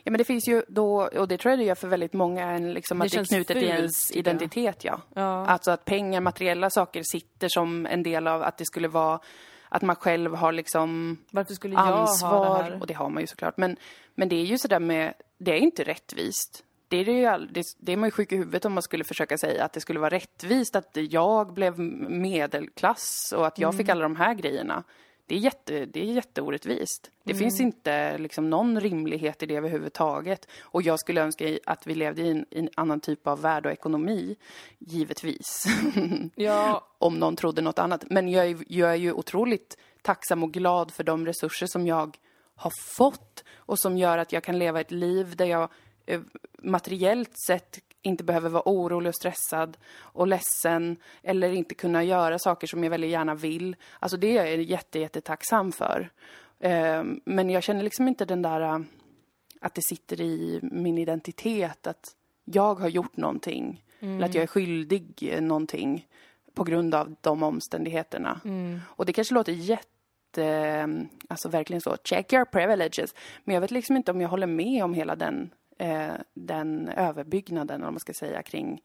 Ja 0.02 0.10
men 0.10 0.18
det 0.18 0.24
finns 0.24 0.48
ju 0.48 0.62
då, 0.68 1.02
och 1.02 1.28
det 1.28 1.38
tror 1.38 1.52
jag 1.52 1.58
det 1.58 1.64
gör 1.64 1.74
för 1.74 1.88
väldigt 1.88 2.12
många, 2.12 2.50
en, 2.50 2.72
liksom 2.72 2.98
Det 2.98 3.04
att 3.04 3.12
det 3.12 3.18
är 3.18 3.24
knutet 3.24 3.56
fult, 3.56 3.68
ens 3.68 4.12
identitet 4.12 4.84
ja. 4.84 5.00
Ja. 5.14 5.46
Alltså 5.46 5.70
att 5.70 5.84
pengar, 5.84 6.20
materiella 6.20 6.70
saker 6.70 7.02
sitter 7.04 7.48
som 7.48 7.86
en 7.86 8.02
del 8.02 8.26
av 8.26 8.42
att 8.42 8.58
det 8.58 8.64
skulle 8.66 8.88
vara 8.88 9.20
att 9.68 9.82
man 9.82 9.96
själv 9.96 10.34
har 10.34 10.52
liksom 10.52 11.18
Varför 11.30 11.54
skulle 11.54 11.74
jag 11.74 11.80
ha 11.80 11.90
det 11.90 11.96
ansvar, 11.96 12.62
här? 12.62 12.80
och 12.80 12.86
det 12.86 12.94
har 12.94 13.08
man 13.08 13.20
ju 13.20 13.26
såklart. 13.26 13.56
Men, 13.56 13.76
men 14.14 14.28
det 14.28 14.36
är 14.36 14.44
ju 14.44 14.58
sådär 14.58 14.80
med, 14.80 15.14
det 15.38 15.52
är 15.52 15.56
inte 15.58 15.84
rättvist. 15.84 16.64
Det 16.94 17.00
är, 17.00 17.04
det, 17.04 17.12
ju 17.12 17.26
all, 17.26 17.48
det, 17.52 17.64
det 17.78 17.92
är 17.92 17.96
man 17.96 18.06
ju 18.06 18.10
sjuk 18.10 18.32
i 18.32 18.36
huvudet 18.36 18.64
om 18.64 18.72
man 18.72 18.82
skulle 18.82 19.04
försöka 19.04 19.38
säga 19.38 19.64
att 19.64 19.72
det 19.72 19.80
skulle 19.80 20.00
vara 20.00 20.10
rättvist 20.10 20.76
att 20.76 20.90
jag 21.10 21.52
blev 21.54 21.78
medelklass 22.38 23.34
och 23.36 23.46
att 23.46 23.58
jag 23.58 23.68
Mm. 23.68 23.78
fick 23.78 23.88
alla 23.88 24.02
de 24.02 24.16
här 24.16 24.34
grejerna. 24.34 24.84
Det 25.26 25.34
är, 25.34 25.38
jätte, 25.38 25.86
det 25.86 26.00
är 26.00 26.04
jätteorättvist. 26.04 27.10
Det 27.24 27.32
Mm. 27.32 27.38
finns 27.40 27.60
inte 27.60 28.18
liksom 28.18 28.50
någon 28.50 28.80
rimlighet 28.80 29.42
i 29.42 29.46
det 29.46 29.54
överhuvudtaget. 29.56 30.48
Och 30.62 30.82
jag 30.82 31.00
skulle 31.00 31.20
önska 31.22 31.58
att 31.66 31.86
vi 31.86 31.94
levde 31.94 32.22
i 32.22 32.30
en, 32.30 32.46
i 32.50 32.58
en 32.58 32.68
annan 32.74 33.00
typ 33.00 33.26
av 33.26 33.40
värld 33.40 33.66
och 33.66 33.72
ekonomi, 33.72 34.36
givetvis. 34.78 35.64
Ja, 36.34 36.86
om 36.98 37.18
någon 37.18 37.36
trodde 37.36 37.62
något 37.62 37.78
annat. 37.78 38.04
Men 38.10 38.28
jag 38.28 38.46
är, 38.46 38.56
jag 38.68 38.90
är 38.90 38.94
ju 38.94 39.12
otroligt 39.12 39.78
tacksam 40.02 40.42
och 40.42 40.52
glad 40.52 40.90
för 40.90 41.04
de 41.04 41.26
resurser 41.26 41.66
som 41.66 41.86
jag 41.86 42.16
har 42.56 42.72
fått 42.96 43.44
och 43.56 43.78
som 43.78 43.98
gör 43.98 44.18
att 44.18 44.32
jag 44.32 44.42
kan 44.44 44.58
leva 44.58 44.80
ett 44.80 44.90
liv 44.90 45.36
där 45.36 45.44
jag 45.46 45.68
materiellt 46.62 47.38
sett 47.46 47.78
inte 48.02 48.24
behöver 48.24 48.50
vara 48.50 48.62
orolig 48.66 49.08
och 49.08 49.14
stressad 49.14 49.76
och 49.96 50.26
ledsen 50.26 50.96
eller 51.22 51.52
inte 51.52 51.74
kunna 51.74 52.04
göra 52.04 52.38
saker 52.38 52.66
som 52.66 52.84
jag 52.84 52.90
väldigt 52.90 53.10
gärna 53.10 53.34
vill. 53.34 53.76
Alltså 53.98 54.16
det 54.16 54.38
är 54.38 54.46
jag 54.46 54.62
jätte, 54.62 54.98
jättetacksam 54.98 55.72
för. 55.72 56.10
Eh, 56.60 57.04
Men 57.24 57.50
jag 57.50 57.62
känner 57.62 57.82
liksom 57.82 58.08
inte 58.08 58.24
den 58.24 58.42
där 58.42 58.60
eh, 58.60 58.78
att 59.60 59.74
det 59.74 59.82
sitter 59.88 60.20
i 60.20 60.60
min 60.62 60.98
identitet 60.98 61.86
att 61.86 62.14
jag 62.44 62.74
har 62.80 62.88
gjort 62.88 63.16
någonting 63.16 63.84
eller 64.00 64.24
att 64.24 64.34
jag 64.34 64.42
är 64.42 64.46
skyldig 64.46 65.28
eh, 65.32 65.40
någonting 65.40 66.06
på 66.54 66.64
grund 66.64 66.94
av 66.94 67.14
de 67.20 67.42
omständigheterna. 67.42 68.40
Och 68.86 69.06
det 69.06 69.12
kanske 69.12 69.34
låter 69.34 69.52
jätte, 69.52 70.88
alltså 71.28 71.48
verkligen 71.48 71.80
så, 71.80 71.96
check 72.04 72.32
your 72.32 72.44
privileges. 72.44 73.14
Men 73.44 73.54
jag 73.54 73.60
vet 73.60 73.70
liksom 73.70 73.96
inte 73.96 74.10
om 74.10 74.20
jag 74.20 74.28
håller 74.28 74.46
med 74.46 74.84
om 74.84 74.94
hela 74.94 75.16
den, 75.16 75.50
eh, 75.78 76.14
den 76.34 76.88
överbyggnaden, 76.88 77.80
vad 77.82 77.92
man 77.92 78.00
ska 78.00 78.12
säga, 78.14 78.42
kring 78.42 78.82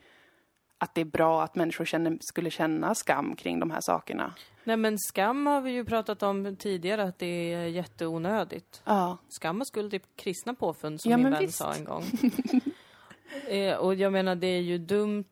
att 0.78 0.96
det 0.96 1.02
är 1.02 1.06
bra 1.06 1.44
att 1.44 1.56
människor 1.56 1.86
känner, 1.86 2.18
skulle 2.22 2.50
känna 2.50 2.96
skam 2.96 3.36
kring 3.36 3.60
de 3.60 3.72
här 3.72 3.82
sakerna. 3.82 4.34
nej 4.64 4.78
men 4.78 5.00
skam 5.00 5.48
har 5.48 5.62
vi 5.62 5.72
ju 5.72 5.86
pratat 5.86 6.24
om 6.24 6.56
tidigare 6.56 7.04
att 7.04 7.20
det 7.20 7.54
är 7.54 7.68
jätteonödigt. 7.68 8.82
Ja, 8.86 9.18
Skam 9.30 9.62
och 9.62 9.68
skuld 9.68 9.94
är 9.94 10.02
kristna 10.16 10.54
påfund 10.54 11.02
som 11.02 11.12
Ja, 11.12 11.18
min 11.18 11.32
vän 11.32 11.42
visst. 11.42 11.58
sa 11.58 11.74
en 11.74 11.86
gång. 11.86 12.04
eh, 13.48 13.76
och 13.76 13.96
jag 13.96 14.14
menar 14.14 14.36
det 14.36 14.48
är 14.48 14.62
ju 14.62 14.78
dumt, 14.78 15.26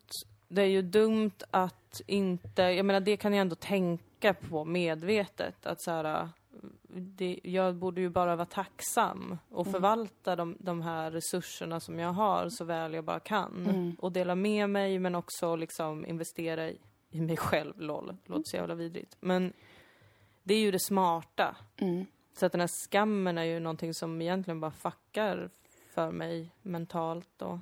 det 0.48 0.62
är 0.62 0.66
ju 0.66 0.82
dumt 0.82 1.32
att 1.52 2.02
inte, 2.08 2.62
jag 2.62 2.86
menar 2.86 3.00
det 3.00 3.18
kan 3.18 3.34
jag 3.34 3.42
ändå 3.42 3.56
tänka 3.56 4.34
på 4.34 4.66
medvetet 4.66 5.66
att 5.66 5.82
så 5.82 5.92
här, 5.92 6.30
det, 6.98 7.40
jag 7.44 7.76
borde 7.76 8.02
ju 8.02 8.10
bara 8.10 8.36
vara 8.36 8.46
tacksam 8.46 9.38
och 9.50 9.68
förvalta 9.68 10.36
de, 10.36 10.58
de 10.60 10.82
här 10.82 11.12
resurserna 11.12 11.80
som 11.80 12.00
jag 12.00 12.14
har 12.14 12.50
så 12.50 12.66
väl 12.66 12.94
jag 12.94 13.04
bara 13.04 13.20
kan. 13.20 13.96
Och 14.00 14.12
dela 14.12 14.36
med 14.36 14.70
mig 14.70 15.00
men 15.00 15.16
också 15.16 15.56
liksom 15.56 16.06
investera 16.06 16.70
i, 16.70 16.80
i 17.10 17.22
mig 17.22 17.38
själv, 17.38 17.74
LOL. 17.78 18.18
Låter 18.26 18.44
så 18.50 18.56
jävla 18.56 18.76
vidrigt. 18.76 19.18
Men 19.20 19.54
det 20.44 20.54
är 20.54 20.60
ju 20.60 20.72
det 20.72 20.80
smarta. 20.80 21.56
Så 22.34 22.46
att 22.46 22.52
den 22.52 22.62
här 22.62 22.90
skammen 22.90 23.38
är 23.38 23.44
ju 23.44 23.60
någonting 23.60 23.94
som 23.94 24.22
egentligen 24.22 24.60
bara 24.60 24.72
fuckar 24.72 25.50
för 25.90 26.12
mig 26.12 26.52
mentalt 26.62 27.42
och, 27.42 27.58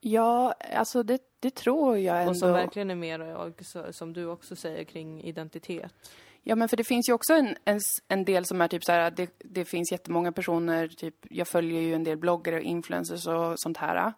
ja 0.00 0.54
alltså 0.74 1.02
det, 1.02 1.22
det 1.40 1.50
tror 1.50 1.98
jag 1.98 2.18
ändå. 2.18 2.30
och 2.30 2.36
som 2.36 2.52
verkligen 2.52 2.90
är 2.90 2.94
mer, 2.94 3.92
som 3.92 4.12
du 4.12 4.26
också 4.26 4.56
säger, 4.56 4.84
kring 4.84 5.22
identitet. 5.22 5.92
Ja, 6.46 6.54
men 6.56 6.68
för 6.68 6.76
det 6.76 6.84
finns 6.84 7.08
ju 7.08 7.12
också 7.12 7.32
en, 7.32 7.56
en, 7.64 7.80
en 8.08 8.24
del 8.24 8.44
som 8.44 8.60
är 8.60 8.68
typ 8.68 8.84
så 8.84 8.92
här, 8.92 9.00
att 9.00 9.16
det, 9.16 9.30
det 9.38 9.64
finns 9.64 9.92
jättemånga 9.92 10.32
personer, 10.32 10.88
typ, 10.88 11.14
jag 11.30 11.48
följer 11.48 11.80
ju 11.80 11.94
en 11.94 12.04
del 12.04 12.18
bloggare 12.18 12.56
och 12.56 12.62
influencers 12.62 13.26
och 13.26 13.60
sånt 13.60 13.76
här. 13.76 14.12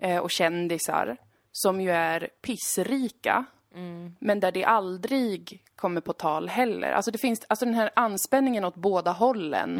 Eh, 0.00 0.18
och 0.18 0.30
kändisar, 0.30 1.16
som 1.52 1.80
ju 1.80 1.90
är 1.90 2.28
pissrika 2.42 3.46
Men 4.18 4.40
där 4.40 4.52
det 4.52 4.64
aldrig 4.64 5.62
kommer 5.76 6.00
på 6.00 6.12
tal 6.12 6.48
heller. 6.48 6.92
Alltså 6.92 7.10
det 7.10 7.18
finns, 7.18 7.44
alltså 7.48 7.64
den 7.64 7.74
här 7.74 7.90
anspänningen 7.96 8.64
åt 8.64 8.74
båda 8.74 9.12
hållen. 9.12 9.76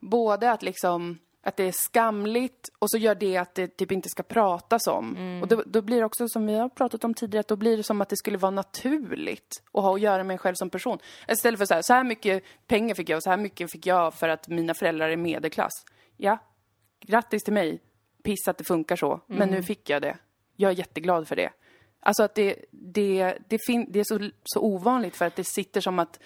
Både 0.00 0.50
att 0.50 0.62
liksom 0.62 1.18
att 1.42 1.56
det 1.56 1.64
är 1.64 1.72
skamligt 1.72 2.68
och 2.78 2.90
så 2.90 2.98
gör 2.98 3.14
det 3.14 3.36
att 3.36 3.54
det 3.54 3.76
typ 3.76 3.92
inte 3.92 4.08
ska 4.08 4.22
pratas 4.22 4.86
om. 4.86 5.40
Och 5.42 5.48
då, 5.48 5.62
då 5.66 5.82
blir 5.82 5.98
det 5.98 6.04
också, 6.04 6.28
som 6.28 6.46
vi 6.46 6.54
har 6.54 6.68
pratat 6.68 7.04
om 7.04 7.14
tidigare, 7.14 7.40
att 7.40 7.48
då 7.48 7.56
blir 7.56 7.76
det 7.76 7.82
som 7.82 8.00
att 8.00 8.08
det 8.08 8.16
skulle 8.16 8.38
vara 8.38 8.50
naturligt 8.50 9.62
att 9.72 9.82
ha 9.82 9.94
att 9.94 10.00
göra 10.00 10.24
med 10.24 10.34
en 10.34 10.38
själv 10.38 10.54
som 10.54 10.70
person. 10.70 10.98
Istället 11.28 11.58
för 11.58 11.66
så 11.66 11.74
här, 11.74 11.82
så 11.82 11.92
här 11.92 12.04
mycket 12.04 12.42
pengar 12.66 12.94
fick 12.94 13.08
jag 13.08 13.16
och 13.16 13.22
så 13.22 13.30
här 13.30 13.36
mycket 13.36 13.72
fick 13.72 13.86
jag 13.86 14.14
för 14.14 14.28
att 14.28 14.48
mina 14.48 14.74
föräldrar 14.74 15.08
är 15.08 15.16
medelklass. 15.16 15.72
Ja, 16.16 16.38
grattis 17.00 17.42
till 17.42 17.54
mig. 17.54 17.80
Piss 18.22 18.48
att 18.48 18.58
det 18.58 18.64
funkar 18.64 18.96
så. 18.96 19.20
Men 19.26 19.48
nu 19.48 19.62
fick 19.62 19.90
jag 19.90 20.02
det. 20.02 20.16
Jag 20.56 20.70
är 20.70 20.76
jätteglad 20.76 21.28
för 21.28 21.36
det. 21.36 21.50
Alltså 22.00 22.22
att 22.22 22.34
det, 22.34 22.56
det, 22.70 23.38
det, 23.48 23.58
det 23.88 24.00
är 24.00 24.04
så, 24.04 24.30
så 24.44 24.60
ovanligt 24.60 25.16
för 25.16 25.24
att 25.24 25.36
det 25.36 25.44
sitter 25.44 25.80
som 25.80 25.98
att 25.98 26.20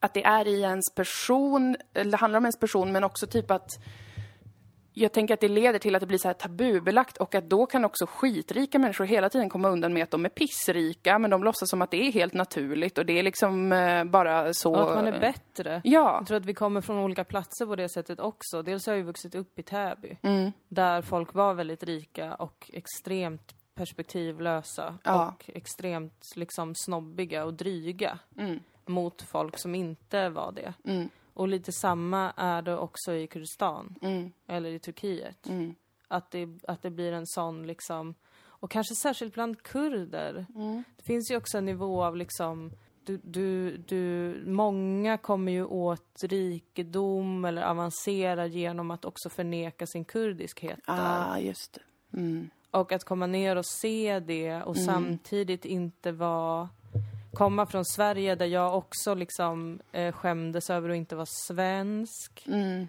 att 0.00 0.14
det 0.14 0.24
är 0.24 0.48
i 0.48 0.60
ens 0.60 0.94
person, 0.94 1.76
eller 1.94 2.18
handlar 2.18 2.38
om 2.38 2.44
ens 2.44 2.58
person, 2.58 2.92
men 2.92 3.04
också 3.04 3.26
typ 3.26 3.50
att 3.50 3.68
jag 4.92 5.12
tänker 5.12 5.34
att 5.34 5.40
det 5.40 5.48
leder 5.48 5.78
till 5.78 5.94
att 5.94 6.00
det 6.00 6.06
blir 6.06 6.18
så 6.18 6.28
här 6.28 6.34
tabubelagt 6.34 7.16
och 7.16 7.34
att 7.34 7.50
då 7.50 7.66
kan 7.66 7.84
också 7.84 8.06
skitrika 8.06 8.78
människor 8.78 9.04
hela 9.04 9.28
tiden 9.28 9.48
komma 9.48 9.68
undan 9.68 9.92
med 9.92 10.02
att 10.02 10.10
de 10.10 10.24
är 10.24 10.28
pissrika, 10.28 11.18
men 11.18 11.30
de 11.30 11.44
låtsas 11.44 11.70
som 11.70 11.82
att 11.82 11.90
det 11.90 11.96
är 12.06 12.12
helt 12.12 12.34
naturligt 12.34 12.98
och 12.98 13.06
det 13.06 13.18
är 13.18 13.22
liksom 13.22 13.72
eh, 13.72 14.04
bara 14.04 14.54
så... 14.54 14.74
Och 14.74 14.90
att 14.90 14.94
man 14.96 15.06
är 15.06 15.20
bättre. 15.20 15.80
Ja. 15.84 16.16
Jag 16.18 16.26
tror 16.26 16.36
att 16.36 16.44
vi 16.46 16.54
kommer 16.54 16.80
från 16.80 16.98
olika 16.98 17.24
platser 17.24 17.66
på 17.66 17.76
det 17.76 17.88
sättet 17.88 18.20
också. 18.20 18.62
Dels 18.62 18.86
har 18.86 18.92
jag 18.92 18.98
ju 18.98 19.04
vuxit 19.04 19.34
upp 19.34 19.58
i 19.58 19.62
Täby, 19.62 20.16
Mm. 20.22 20.52
där 20.68 21.02
folk 21.02 21.34
var 21.34 21.54
väldigt 21.54 21.82
rika 21.82 22.34
och 22.34 22.70
extremt 22.72 23.54
perspektivlösa 23.74 24.98
Ja. 25.04 25.28
och 25.28 25.50
extremt 25.54 26.24
liksom 26.36 26.72
snobbiga 26.74 27.44
och 27.44 27.54
dryga 27.54 28.18
Mm. 28.38 28.60
Mot 28.90 29.22
folk 29.22 29.58
som 29.58 29.74
inte 29.74 30.28
var 30.28 30.52
det. 30.52 30.74
Och 31.34 31.48
lite 31.48 31.72
samma 31.72 32.32
är 32.36 32.62
det 32.62 32.76
också 32.76 33.12
i 33.12 33.26
Kurdistan, 33.26 33.94
Mm. 34.02 34.32
eller 34.46 34.70
i 34.70 34.78
Turkiet. 34.78 35.46
Att, 36.08 36.30
det, 36.30 36.48
att 36.68 36.82
det 36.82 36.90
blir 36.90 37.12
en 37.12 37.26
sån 37.26 37.66
liksom, 37.66 38.14
och 38.42 38.70
kanske 38.70 38.94
särskilt 38.94 39.34
bland 39.34 39.62
kurder. 39.62 40.46
Mm. 40.54 40.82
Det 40.96 41.02
finns 41.02 41.30
ju 41.30 41.36
också 41.36 41.58
en 41.58 41.64
nivå 41.64 42.04
av 42.04 42.16
liksom 42.16 42.72
du, 43.04 43.20
du, 43.24 43.76
du, 43.76 44.34
många 44.46 45.18
kommer 45.18 45.52
ju 45.52 45.64
åt 45.64 46.22
rikedom 46.22 47.44
eller 47.44 47.62
avancerar 47.62 48.46
genom 48.46 48.90
att 48.90 49.04
också 49.04 49.28
förneka 49.28 49.86
sin 49.86 50.04
kurdiskhet 50.04 50.80
där. 50.86 51.32
Ah, 51.32 51.38
just 51.38 51.72
det. 51.72 52.18
Mm. 52.18 52.50
Och 52.70 52.92
att 52.92 53.04
komma 53.04 53.26
ner 53.26 53.56
och 53.56 53.66
se 53.66 54.20
det 54.20 54.62
och 54.62 54.76
samtidigt 54.76 55.64
inte 55.64 56.12
vara 56.12 56.68
komma 57.32 57.66
från 57.66 57.84
Sverige 57.84 58.34
där 58.34 58.46
jag 58.46 58.76
också 58.76 59.14
liksom 59.14 59.80
eh, 59.92 60.12
skämdes 60.12 60.70
över 60.70 60.90
att 60.90 60.96
inte 60.96 61.16
vara 61.16 61.26
svensk. 61.26 62.44
Mm. 62.46 62.88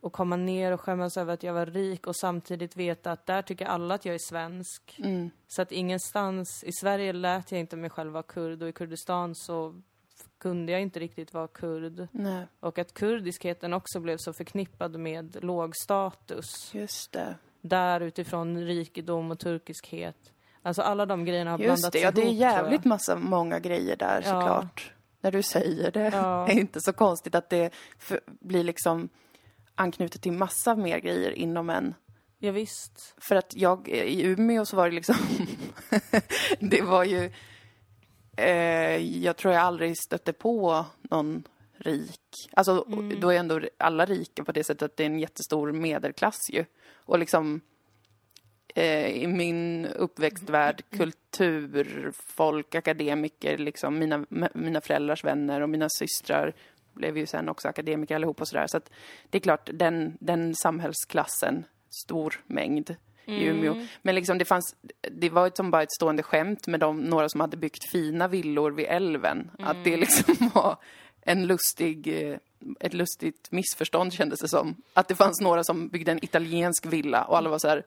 Och 0.00 0.12
komma 0.12 0.36
ner 0.36 0.72
och 0.72 0.80
skämmas 0.80 1.16
över 1.16 1.34
att 1.34 1.42
jag 1.42 1.54
var 1.54 1.66
rik 1.66 2.06
och 2.06 2.16
samtidigt 2.16 2.76
veta 2.76 3.12
att 3.12 3.26
där 3.26 3.42
tycker 3.42 3.66
alla 3.66 3.94
att 3.94 4.04
jag 4.04 4.14
är 4.14 4.28
svensk. 4.28 5.00
Mm. 5.04 5.30
Så 5.48 5.62
att 5.62 5.72
ingenstans, 5.72 6.64
i 6.64 6.72
Sverige 6.72 7.12
lät 7.12 7.52
jag 7.52 7.60
inte 7.60 7.76
mig 7.76 7.90
själv 7.90 8.12
vara 8.12 8.22
kurd 8.22 8.62
och 8.62 8.68
i 8.68 8.72
Kurdistan 8.72 9.34
så 9.34 9.82
kunde 10.38 10.72
jag 10.72 10.80
inte 10.80 11.00
riktigt 11.00 11.34
vara 11.34 11.48
kurd. 11.48 12.08
Nej, 12.12 12.46
Och 12.60 12.78
att 12.78 12.94
kurdiskheten 12.94 13.72
också 13.72 14.00
blev 14.00 14.16
så 14.18 14.32
förknippad 14.32 15.00
med 15.00 15.44
låg 15.44 15.76
status. 15.76 16.74
just 16.74 17.12
det. 17.12 17.34
Där 17.60 18.00
utifrån 18.00 18.60
rikedom 18.64 19.30
och 19.30 19.38
turkiskhet. 19.38 20.32
Alltså 20.68 20.82
alla 20.82 21.06
de 21.06 21.24
grejerna 21.24 21.50
har 21.50 21.58
Just 21.58 21.66
blandats 21.66 21.92
det, 21.92 22.00
ja 22.00 22.10
det 22.10 22.20
är 22.20 22.24
ihop, 22.24 22.40
jävligt 22.40 22.84
massa, 22.84 23.16
många 23.16 23.58
grejer 23.58 23.96
där 23.96 24.22
Ja. 24.24 24.40
såklart. 24.40 24.92
När 25.20 25.32
du 25.32 25.42
säger 25.42 25.90
det. 25.90 26.10
Ja. 26.12 26.44
Det 26.48 26.52
är 26.52 26.60
inte 26.60 26.80
så 26.80 26.92
konstigt 26.92 27.34
att 27.34 27.50
det 27.50 27.70
för, 27.98 28.20
blir 28.26 28.64
liksom 28.64 29.08
anknutet 29.74 30.22
till 30.22 30.32
massa 30.32 30.74
mer 30.74 30.98
grejer 30.98 31.30
inom 31.30 31.70
en. 31.70 31.94
Ja, 32.38 32.52
visst. 32.52 33.14
För 33.16 33.36
att 33.36 33.56
jag, 33.56 33.88
i 33.88 34.22
Umeå 34.26 34.64
så 34.64 34.76
var 34.76 34.88
det 34.88 34.94
liksom, 34.94 35.16
det 36.60 36.82
var 36.82 37.04
ju, 37.04 37.32
eh, 38.36 38.96
jag 39.22 39.36
tror 39.36 39.54
jag 39.54 39.62
aldrig 39.62 39.98
stötte 39.98 40.32
på 40.32 40.84
någon 41.02 41.42
rik. 41.78 42.48
Alltså 42.52 42.84
då 43.20 43.30
är 43.30 43.38
ändå 43.38 43.60
alla 43.78 44.04
rika 44.04 44.44
på 44.44 44.52
det 44.52 44.64
sättet 44.64 44.82
att 44.82 44.96
det 44.96 45.02
är 45.02 45.06
en 45.06 45.18
jättestor 45.18 45.72
medelklass 45.72 46.50
ju. 46.50 46.64
Och 46.94 47.18
liksom 47.18 47.60
i 48.74 49.26
min 49.26 49.86
uppväxtvärld, 49.86 50.82
kulturfolk, 50.90 52.74
akademiker, 52.74 53.58
liksom 53.58 53.98
mina, 53.98 54.24
mina 54.54 54.80
föräldrars 54.80 55.24
vänner 55.24 55.60
och 55.60 55.70
mina 55.70 55.88
systrar 55.88 56.54
blev 56.94 57.18
ju 57.18 57.26
sen 57.26 57.48
också 57.48 57.68
akademiker 57.68 58.14
allihop 58.14 58.40
och 58.40 58.48
sådär. 58.48 58.66
Så 58.66 58.76
att 58.76 58.90
det 59.30 59.38
är 59.38 59.42
klart, 59.42 59.70
den, 59.72 60.16
den 60.20 60.54
samhällsklassen, 60.54 61.64
stor 62.04 62.40
mängd 62.46 62.96
i 63.26 63.44
Umeå. 63.44 63.86
Men 64.02 64.14
liksom 64.14 64.38
det 64.38 64.44
fanns, 64.44 64.76
det 65.10 65.30
var 65.30 65.44
ju 65.44 65.50
som 65.54 65.70
bara 65.70 65.82
ett 65.82 65.92
stående 65.92 66.22
skämt 66.22 66.66
med 66.66 66.80
de, 66.80 67.00
några 67.00 67.28
som 67.28 67.40
hade 67.40 67.56
byggt 67.56 67.90
fina 67.90 68.28
villor 68.28 68.70
vid 68.70 68.86
älven. 68.86 69.50
Att 69.58 69.84
det 69.84 69.96
liksom 69.96 70.50
var 70.54 70.76
en 71.20 71.46
lustig, 71.46 72.08
eh, 72.08 72.38
ett 72.80 72.94
lustigt 72.94 73.50
missförstånd 73.50 74.12
kändes 74.12 74.40
det 74.40 74.48
som. 74.48 74.74
Att 74.94 75.08
det 75.08 75.14
fanns 75.14 75.40
några 75.40 75.64
som 75.64 75.88
byggde 75.88 76.12
en 76.12 76.24
italiensk 76.24 76.86
villa 76.86 77.24
och 77.24 77.36
alla 77.36 77.50
var 77.50 77.58
så 77.58 77.68
här 77.68 77.84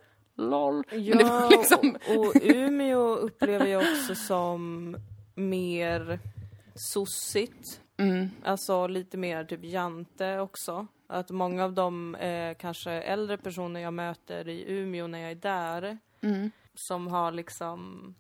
LOL. 0.50 0.84
Men 0.92 1.04
det 1.04 1.24
Ja, 1.24 1.50
liksom, 1.50 1.98
och, 2.10 2.26
och 2.28 2.34
Umeå 2.42 3.16
upplever 3.16 3.66
jag 3.66 3.82
också 3.82 4.16
som 4.16 4.96
mer 5.36 6.20
sossigt. 6.76 7.82
Mm. 7.98 8.30
Alltså 8.44 8.88
lite 8.88 9.18
mer 9.18 9.44
typ 9.44 9.64
jante 9.64 10.40
också. 10.40 10.88
Att 11.08 11.30
många 11.30 11.64
av 11.64 11.74
de 11.74 12.16
eh, 12.16 12.56
kanske 12.58 12.92
äldre 12.92 13.38
personer 13.38 13.80
jag 13.80 13.94
möter 13.94 14.48
i 14.48 14.66
Umeå 14.68 15.08
när 15.08 15.20
jag 15.20 15.32
är 15.32 15.36
där, 15.36 15.98
Mm. 16.24 16.52
som 16.76 17.08
har 17.08 17.32
liksom 17.32 18.14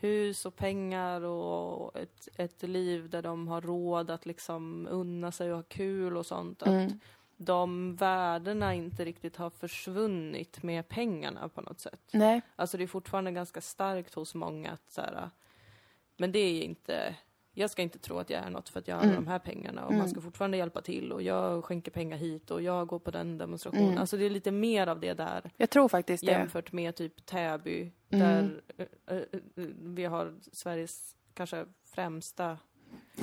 hus 0.00 0.46
och 0.46 0.56
pengar 0.56 1.20
och 1.24 1.96
ett, 1.98 2.28
ett 2.36 2.62
liv 2.62 3.10
där 3.10 3.22
de 3.22 3.48
har 3.48 3.60
råd 3.60 4.10
att 4.10 4.26
liksom 4.26 4.88
unna 4.90 5.32
sig 5.32 5.50
och 5.50 5.56
ha 5.56 5.62
kul 5.62 6.16
och 6.16 6.26
sånt. 6.26 6.62
Att 6.62 6.68
Mm. 6.68 7.00
De 7.38 7.96
värdena 7.96 8.74
inte 8.74 9.04
riktigt 9.04 9.36
har 9.36 9.50
försvunnit 9.50 10.62
med 10.62 10.88
pengarna 10.88 11.48
på 11.48 11.60
något 11.60 11.80
sätt. 11.80 12.00
nej, 12.12 12.40
Alltså 12.56 12.76
det 12.76 12.82
är 12.82 12.86
fortfarande 12.88 13.32
ganska 13.32 13.60
starkt 13.60 14.14
hos 14.14 14.34
många 14.34 14.70
att 14.70 14.90
så 14.90 15.00
här, 15.00 15.30
men 16.16 16.32
det 16.32 16.38
är 16.38 16.62
inte, 16.62 17.14
jag 17.52 17.70
ska 17.70 17.82
inte 17.82 17.98
tro 17.98 18.18
att 18.18 18.30
jag 18.30 18.42
är 18.42 18.50
något 18.50 18.68
för 18.68 18.78
att 18.78 18.88
jag 18.88 18.96
har 18.96 19.14
de 19.14 19.26
här 19.26 19.38
pengarna 19.38 19.86
och 19.86 19.94
man 19.94 20.08
ska 20.08 20.20
fortfarande 20.20 20.56
hjälpa 20.56 20.80
till 20.80 21.12
och 21.12 21.22
jag 21.22 21.64
skänker 21.64 21.90
pengar 21.90 22.16
hit 22.16 22.50
och 22.50 22.62
jag 22.62 22.86
går 22.86 22.98
på 22.98 23.10
den 23.10 23.38
demonstrationen. 23.38 23.98
Alltså 23.98 24.16
det 24.16 24.26
är 24.26 24.30
lite 24.30 24.50
mer 24.50 24.86
av 24.86 25.00
det 25.00 25.14
där 25.14 25.50
jag 25.56 25.70
tror 25.70 25.88
faktiskt 25.88 26.26
det. 26.26 26.32
jämfört 26.32 26.72
med 26.72 26.96
typ 26.96 27.26
Täby 27.26 27.92
där 28.08 28.60
eh, 28.76 28.86
eh, 29.06 29.16
eh, 29.16 29.40
vi 29.78 30.04
har 30.04 30.34
Sveriges 30.52 31.16
kanske 31.34 31.66
främsta 31.84 32.58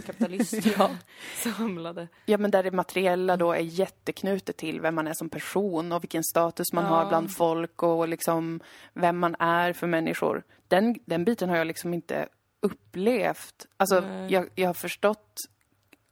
kapitalister 0.06 0.88
samlade. 1.58 2.08
Ja, 2.26 2.38
men 2.38 2.52
där 2.52 2.64
det 2.64 2.72
materiella 2.72 3.38
då 3.38 3.52
är 3.54 3.60
jätteknutet 3.60 4.58
till 4.58 4.82
vem 4.82 4.96
man 4.96 5.08
är 5.08 5.14
som 5.14 5.30
person 5.30 5.92
och 5.92 6.04
vilken 6.04 6.24
status 6.24 6.74
man 6.74 6.84
Ja. 6.84 6.90
har 6.90 7.06
bland 7.10 7.36
folk 7.36 7.84
och 7.84 8.08
liksom 8.08 8.60
vem 8.94 9.18
man 9.18 9.36
är 9.40 9.74
för 9.74 9.88
människor. 9.88 10.44
Den, 10.68 10.96
den 11.06 11.24
biten 11.26 11.50
har 11.50 11.58
jag 11.58 11.68
liksom 11.68 11.94
inte 11.94 12.28
upplevt. 12.60 13.68
Alltså, 13.78 14.00
Nej. 14.00 14.32
jag, 14.34 14.50
jag 14.56 14.70
har 14.70 14.74
förstått 14.74 15.38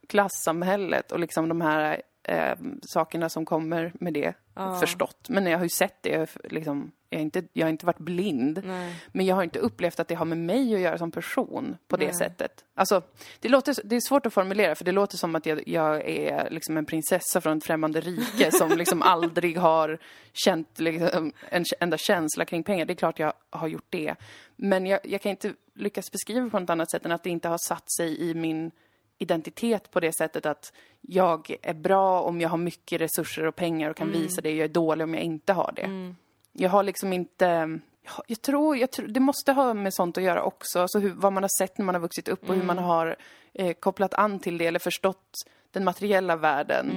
klassamhället 0.08 1.12
och 1.12 1.20
liksom 1.20 1.50
de 1.50 1.62
här 1.62 2.02
eh, 2.24 2.56
sakerna 2.82 3.30
som 3.30 3.46
kommer 3.46 3.92
med 4.00 4.14
det. 4.14 4.34
Ja. 4.56 4.80
Förstått. 4.80 5.30
Men 5.30 5.46
jag 5.46 5.58
har 5.58 5.66
ju 5.66 5.70
sett 5.70 6.04
det. 6.04 6.10
Jag, 6.10 6.20
har 6.20 6.30
liksom, 6.50 6.92
jag, 7.14 7.20
har 7.20 7.24
inte, 7.24 7.44
jag 7.54 7.66
har 7.66 7.70
inte 7.70 7.86
varit 7.86 8.00
blind. 8.00 8.62
Nej. 8.66 8.96
Men 9.12 9.26
jag 9.26 9.36
har 9.36 9.44
inte 9.44 9.60
upplevt 9.60 10.00
att 10.00 10.08
det 10.08 10.16
har 10.16 10.26
med 10.26 10.38
mig 10.38 10.76
att 10.76 10.82
göra 10.82 10.98
som 10.98 11.12
person 11.12 11.78
på 11.88 11.98
det 11.98 12.06
Nej. 12.06 12.14
sättet. 12.14 12.66
Alltså, 12.76 13.02
det, 13.40 13.50
låter, 13.50 13.76
det 13.84 13.96
är 13.96 14.00
svårt 14.00 14.26
att 14.26 14.34
formulera 14.34 14.76
för 14.76 14.86
det 14.86 14.92
låter 14.92 15.18
som 15.18 15.36
att 15.36 15.46
jag, 15.46 15.68
jag 15.68 16.10
är 16.10 16.50
liksom 16.50 16.78
en 16.78 16.86
prinsessa 16.86 17.42
från 17.42 17.58
ett 17.58 17.66
främmande 17.66 18.02
rike 18.02 18.52
som 18.52 18.70
liksom 18.78 19.02
aldrig 19.02 19.58
har 19.58 20.00
känt 20.34 20.80
liksom 20.80 21.32
en 21.50 21.66
enda 21.80 21.98
känsla 21.98 22.46
kring 22.46 22.64
pengar. 22.64 22.86
Det 22.86 22.94
är 22.94 22.96
klart 22.96 23.20
jag 23.20 23.34
har 23.50 23.68
gjort 23.68 23.88
det. 23.90 24.16
Men 24.56 24.86
jag, 24.86 25.00
jag 25.04 25.22
kan 25.22 25.30
inte 25.30 25.54
lyckas 25.74 26.12
beskriva 26.12 26.50
på 26.50 26.60
något 26.60 26.70
annat 26.70 26.92
sätt 26.92 27.06
än 27.06 27.12
att 27.12 27.24
det 27.24 27.30
inte 27.30 27.48
har 27.48 27.58
satt 27.58 27.92
sig 27.92 28.30
i 28.30 28.34
min 28.34 28.72
identitet 29.18 29.92
på 29.92 30.00
det 30.00 30.18
sättet 30.18 30.46
att 30.46 30.74
jag 31.02 31.56
är 31.62 31.74
bra 31.74 32.22
om 32.22 32.42
jag 32.42 32.50
har 32.50 32.58
mycket 32.58 33.02
resurser 33.02 33.46
och 33.46 33.56
pengar 33.56 33.90
och 33.90 33.96
kan 33.96 34.12
visa 34.12 34.42
det. 34.42 34.52
Jag 34.52 34.66
är 34.66 34.74
dålig 34.74 35.04
om 35.04 35.14
jag 35.14 35.24
inte 35.24 35.54
har 35.54 35.74
det. 35.76 36.16
Jag 36.54 36.70
har 36.70 36.84
liksom 36.84 37.14
inte... 37.14 37.80
jag- 38.28 38.42
tror, 38.42 38.78
jag 38.78 38.92
tror, 38.92 39.08
det 39.08 39.20
måste 39.20 39.52
ha 39.52 39.74
med 39.74 39.94
sånt 39.94 40.18
att 40.18 40.24
göra 40.24 40.44
också. 40.44 40.80
Alltså 40.80 41.00
hur, 41.00 41.14
vad 41.14 41.34
man 41.34 41.44
har 41.44 41.58
sett 41.60 41.78
när 41.78 41.86
man 41.86 41.96
har 41.96 42.00
vuxit 42.02 42.28
upp 42.28 42.50
och 42.50 42.56
hur 42.56 42.64
man 42.64 42.78
har 42.78 43.16
eh, 43.54 43.74
kopplat 43.74 44.14
an 44.14 44.40
till 44.40 44.58
det 44.58 44.66
eller 44.66 44.80
förstått 44.80 45.34
den 45.72 45.84
materiella 45.84 46.36
världen 46.36 46.88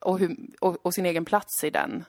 och, 0.00 0.18
hur, 0.18 0.36
och, 0.60 0.76
och 0.86 0.94
sin 0.94 1.06
egen 1.06 1.24
plats 1.24 1.64
i 1.64 1.70
den. 1.70 2.04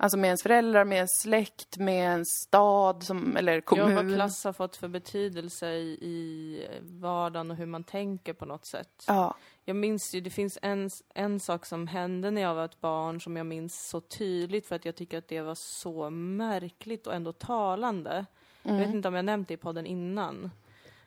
Alltså 0.00 0.18
med 0.18 0.28
ens 0.28 0.42
föräldrar, 0.42 0.84
med 0.84 0.96
ens 0.96 1.20
släkt, 1.20 1.78
med 1.78 1.94
ens 1.94 2.28
stad 2.28 3.02
som, 3.02 3.36
eller 3.36 3.54
Ja, 3.54 3.60
kommun. 3.60 3.94
vad 3.94 4.14
klass 4.14 4.44
har 4.44 4.52
fått 4.52 4.76
för 4.76 4.88
betydelse 4.88 5.70
i, 5.70 5.88
i 6.00 6.60
vardagen 6.80 7.50
och 7.50 7.56
hur 7.56 7.66
man 7.66 7.84
tänker 7.84 8.32
på 8.32 8.46
något 8.46 8.66
sätt. 8.66 9.04
Ja. 9.06 9.34
Jag 9.64 9.76
minns 9.76 10.14
ju, 10.14 10.20
det 10.20 10.30
finns 10.30 10.58
en, 10.62 10.90
en 11.14 11.40
sak 11.40 11.66
som 11.66 11.86
hände 11.86 12.30
när 12.30 12.42
jag 12.42 12.54
var 12.54 12.64
ett 12.64 12.80
barn 12.80 13.20
som 13.20 13.36
jag 13.36 13.46
minns 13.46 13.88
så 13.88 14.00
tydligt 14.00 14.66
för 14.66 14.76
att 14.76 14.84
jag 14.84 14.96
tycker 14.96 15.18
att 15.18 15.28
det 15.28 15.40
var 15.40 15.54
så 15.54 16.10
märkligt 16.10 17.06
och 17.06 17.14
ändå 17.14 17.32
talande. 17.32 18.26
Jag 18.62 18.78
vet 18.78 18.88
inte 18.94 19.08
om 19.08 19.14
jag 19.14 19.24
nämnt 19.24 19.48
det 19.48 19.54
i 19.54 19.56
podden 19.56 19.86
innan. 19.86 20.50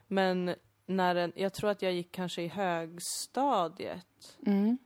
Men 0.08 0.56
när 0.86 1.16
en, 1.16 1.32
jag 1.36 1.54
tror 1.54 1.70
att 1.70 1.82
jag 1.82 1.94
gick 1.94 2.12
kanske 2.12 2.42
i 2.42 2.48
högstadiet. 2.48 4.38
Mm. 4.46 4.78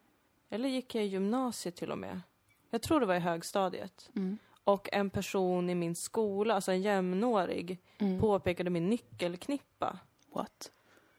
Eller 0.49 0.69
gick 0.69 0.95
jag 0.95 1.03
i 1.03 1.07
gymnasiet 1.07 1.75
till 1.75 1.91
och 1.91 1.97
med? 1.97 2.21
Jag 2.75 2.81
tror 2.81 2.99
det 2.99 3.05
var 3.05 3.15
i 3.15 3.19
högstadiet. 3.19 4.09
Mm. 4.15 4.37
Och 4.63 4.89
en 4.91 5.09
person 5.09 5.69
i 5.69 5.75
min 5.75 5.95
skola, 5.95 6.53
alltså 6.55 6.71
en 6.71 6.81
jämnårig, 6.81 7.79
Mm. 7.97 8.19
påpekade 8.21 8.69
min 8.69 8.89
nyckelknippa. 8.89 9.99
What? 10.33 10.71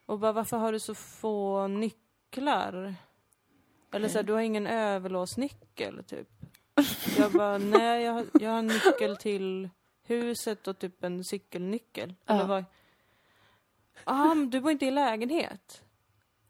Och 0.07 0.19
bara, 0.19 0.33
varför 0.33 0.57
har 0.57 0.73
du 0.73 0.81
så 0.81 0.95
få 0.95 1.67
nycklar? 1.69 2.95
Eller 3.93 4.09
så 4.09 4.19
här, 4.19 4.23
du 4.23 4.33
har 4.33 4.41
ingen 4.41 4.67
överlåsnyckel, 4.67 6.05
typ. 6.05 6.29
Jag 7.19 7.33
bara, 7.33 7.59
nej, 7.79 8.03
jag 8.05 8.13
har, 8.13 8.27
jag 8.41 8.51
har 8.51 8.59
en 8.59 8.67
nyckel 8.67 9.17
till 9.17 9.69
huset 10.03 10.69
och 10.69 10.79
typ 10.79 11.05
en 11.05 11.25
cykelnyckel. 11.25 12.15
Eller 12.27 12.41
Ja. 12.41 12.47
vad? 12.47 12.65
Ah, 14.05 14.35
men 14.35 14.51
du 14.51 14.61
bor 14.61 14.71
inte 14.73 14.87
i 14.87 14.91
lägenhet? 14.91 15.83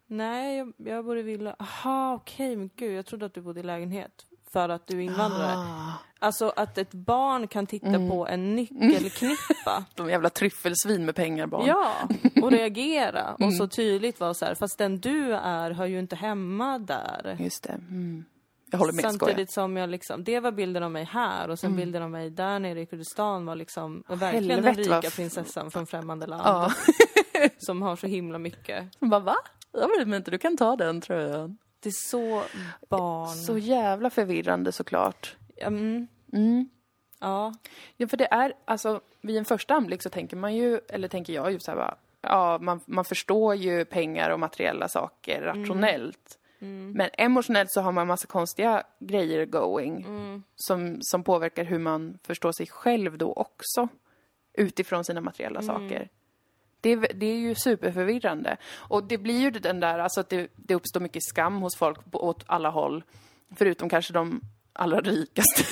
Nej, 0.06 0.56
jag, 0.58 0.72
jag 0.76 1.04
bor 1.04 1.18
i 1.18 1.22
villa. 1.22 1.56
Aha, 1.58 2.14
okej, 2.14 2.56
men 2.56 2.70
gud, 2.76 2.94
jag 2.98 3.06
trodde 3.06 3.26
att 3.26 3.34
du 3.34 3.40
bodde 3.40 3.60
i 3.60 3.62
lägenhet. 3.62 4.26
För 4.52 4.68
att 4.68 4.86
du 4.86 4.96
är 4.96 5.00
invandrare. 5.02 5.56
Ah, 5.56 5.92
Alltså 6.18 6.52
att 6.56 6.78
ett 6.78 6.94
barn 6.94 7.48
kan 7.48 7.66
titta 7.66 7.86
Mm. 7.86 8.10
på 8.10 8.26
en 8.26 8.54
nyckelknippa. 8.56 9.84
de 9.94 10.08
jävla 10.10 10.30
tryffelsvin 10.30 11.04
med 11.04 11.14
pengar 11.14 11.46
barn. 11.46 11.66
Ja, 11.66 11.92
och 12.42 12.50
reagera. 12.52 13.32
Och 13.34 13.40
Mm. 13.40 13.52
så 13.54 13.68
tydligt 13.68 14.20
vara 14.20 14.34
så 14.34 14.44
här, 14.44 14.54
fast 14.54 14.78
den 14.78 15.00
du 15.00 15.32
är 15.34 15.70
hör 15.70 15.86
ju 15.86 15.98
inte 15.98 16.16
hemma 16.16 16.78
där. 16.78 17.36
Just 17.40 17.62
det. 17.62 17.72
Mm. 17.72 18.24
Jag 18.70 18.78
håller 18.78 18.92
med. 18.92 19.02
Samtidigt 19.02 19.52
som 19.52 19.76
jag 19.76 19.90
liksom, 19.90 20.24
det 20.24 20.40
var 20.40 20.52
bilden 20.52 20.82
av 20.82 20.90
mig 20.90 21.04
här 21.04 21.48
och 21.50 21.58
sen 21.58 21.76
bilden 21.76 22.02
av 22.02 22.10
mig 22.10 22.30
där 22.30 22.58
nere 22.58 22.80
i 22.80 22.86
Kurdistan 22.86 23.46
var 23.46 23.54
liksom 23.56 24.02
verkligen 24.08 24.48
den 24.48 24.64
helvete, 24.64 24.90
vad 24.90 25.04
rika 25.04 25.10
prinsessan 25.16 25.70
från 25.70 25.86
främmande 25.86 26.26
land. 26.26 26.42
Ja. 26.44 26.72
Som 27.58 27.82
har 27.82 27.96
så 27.96 28.06
himla 28.06 28.38
mycket. 28.38 29.00
Bara 29.00 29.20
va? 29.20 29.36
Ja, 29.72 29.88
men 29.98 30.14
inte, 30.14 30.30
du 30.30 30.38
kan 30.38 30.56
ta 30.56 30.76
den 30.76 31.00
tröjan. 31.00 31.58
Det 31.80 31.88
är 31.88 31.92
så 31.92 32.42
barn. 32.88 33.28
Så 33.28 33.58
jävla 33.58 34.10
förvirrande 34.10 34.72
såklart. 34.72 35.36
Mm, 35.56 36.06
Mm. 36.32 36.68
ja. 37.20 37.54
Ja, 37.96 38.08
för 38.08 38.16
det 38.16 38.28
är, 38.32 38.52
alltså, 38.64 39.00
vid 39.20 39.36
en 39.36 39.44
första 39.44 39.74
anblick 39.74 40.02
så 40.02 40.10
tänker 40.10 40.36
man 40.36 40.54
ju, 40.54 40.80
eller 40.88 41.08
tänker 41.08 41.32
jag 41.32 41.52
ju 41.52 41.58
så 41.60 41.70
här 41.70 41.78
bara, 41.78 41.96
ja, 42.20 42.58
man, 42.60 42.80
man 42.86 43.04
förstår 43.04 43.54
ju 43.54 43.84
pengar 43.84 44.30
och 44.30 44.40
materiella 44.40 44.88
saker 44.88 45.42
rationellt. 45.42 46.38
Men 46.96 47.10
emotionellt 47.12 47.70
så 47.70 47.80
har 47.80 47.92
man 47.92 48.06
massa 48.06 48.26
konstiga 48.26 48.82
grejer 48.98 49.46
going 49.46 50.04
som, 50.56 50.98
som 51.00 51.22
påverkar 51.24 51.64
hur 51.64 51.78
man 51.78 52.18
förstår 52.22 52.52
sig 52.52 52.66
själv 52.66 53.18
då 53.18 53.32
också. 53.32 53.88
Utifrån 54.58 55.04
sina 55.04 55.20
materiella 55.20 55.62
saker. 55.62 56.08
Det 56.86 56.92
är, 56.92 57.12
det 57.14 57.26
är 57.26 57.36
ju 57.36 57.54
superförvirrande. 57.54 58.56
Och 58.74 59.04
det 59.04 59.18
blir 59.18 59.40
ju 59.40 59.50
den 59.50 59.80
där, 59.80 59.98
alltså 59.98 60.20
att 60.20 60.28
det, 60.28 60.50
det 60.56 60.74
uppstår 60.74 61.00
mycket 61.00 61.22
skam 61.22 61.56
hos 61.56 61.76
folk 61.76 62.10
på, 62.10 62.24
åt 62.24 62.44
alla 62.46 62.70
håll. 62.70 63.04
Förutom 63.56 63.88
kanske 63.88 64.12
de 64.12 64.40
allra 64.72 65.00
rikaste. 65.00 65.62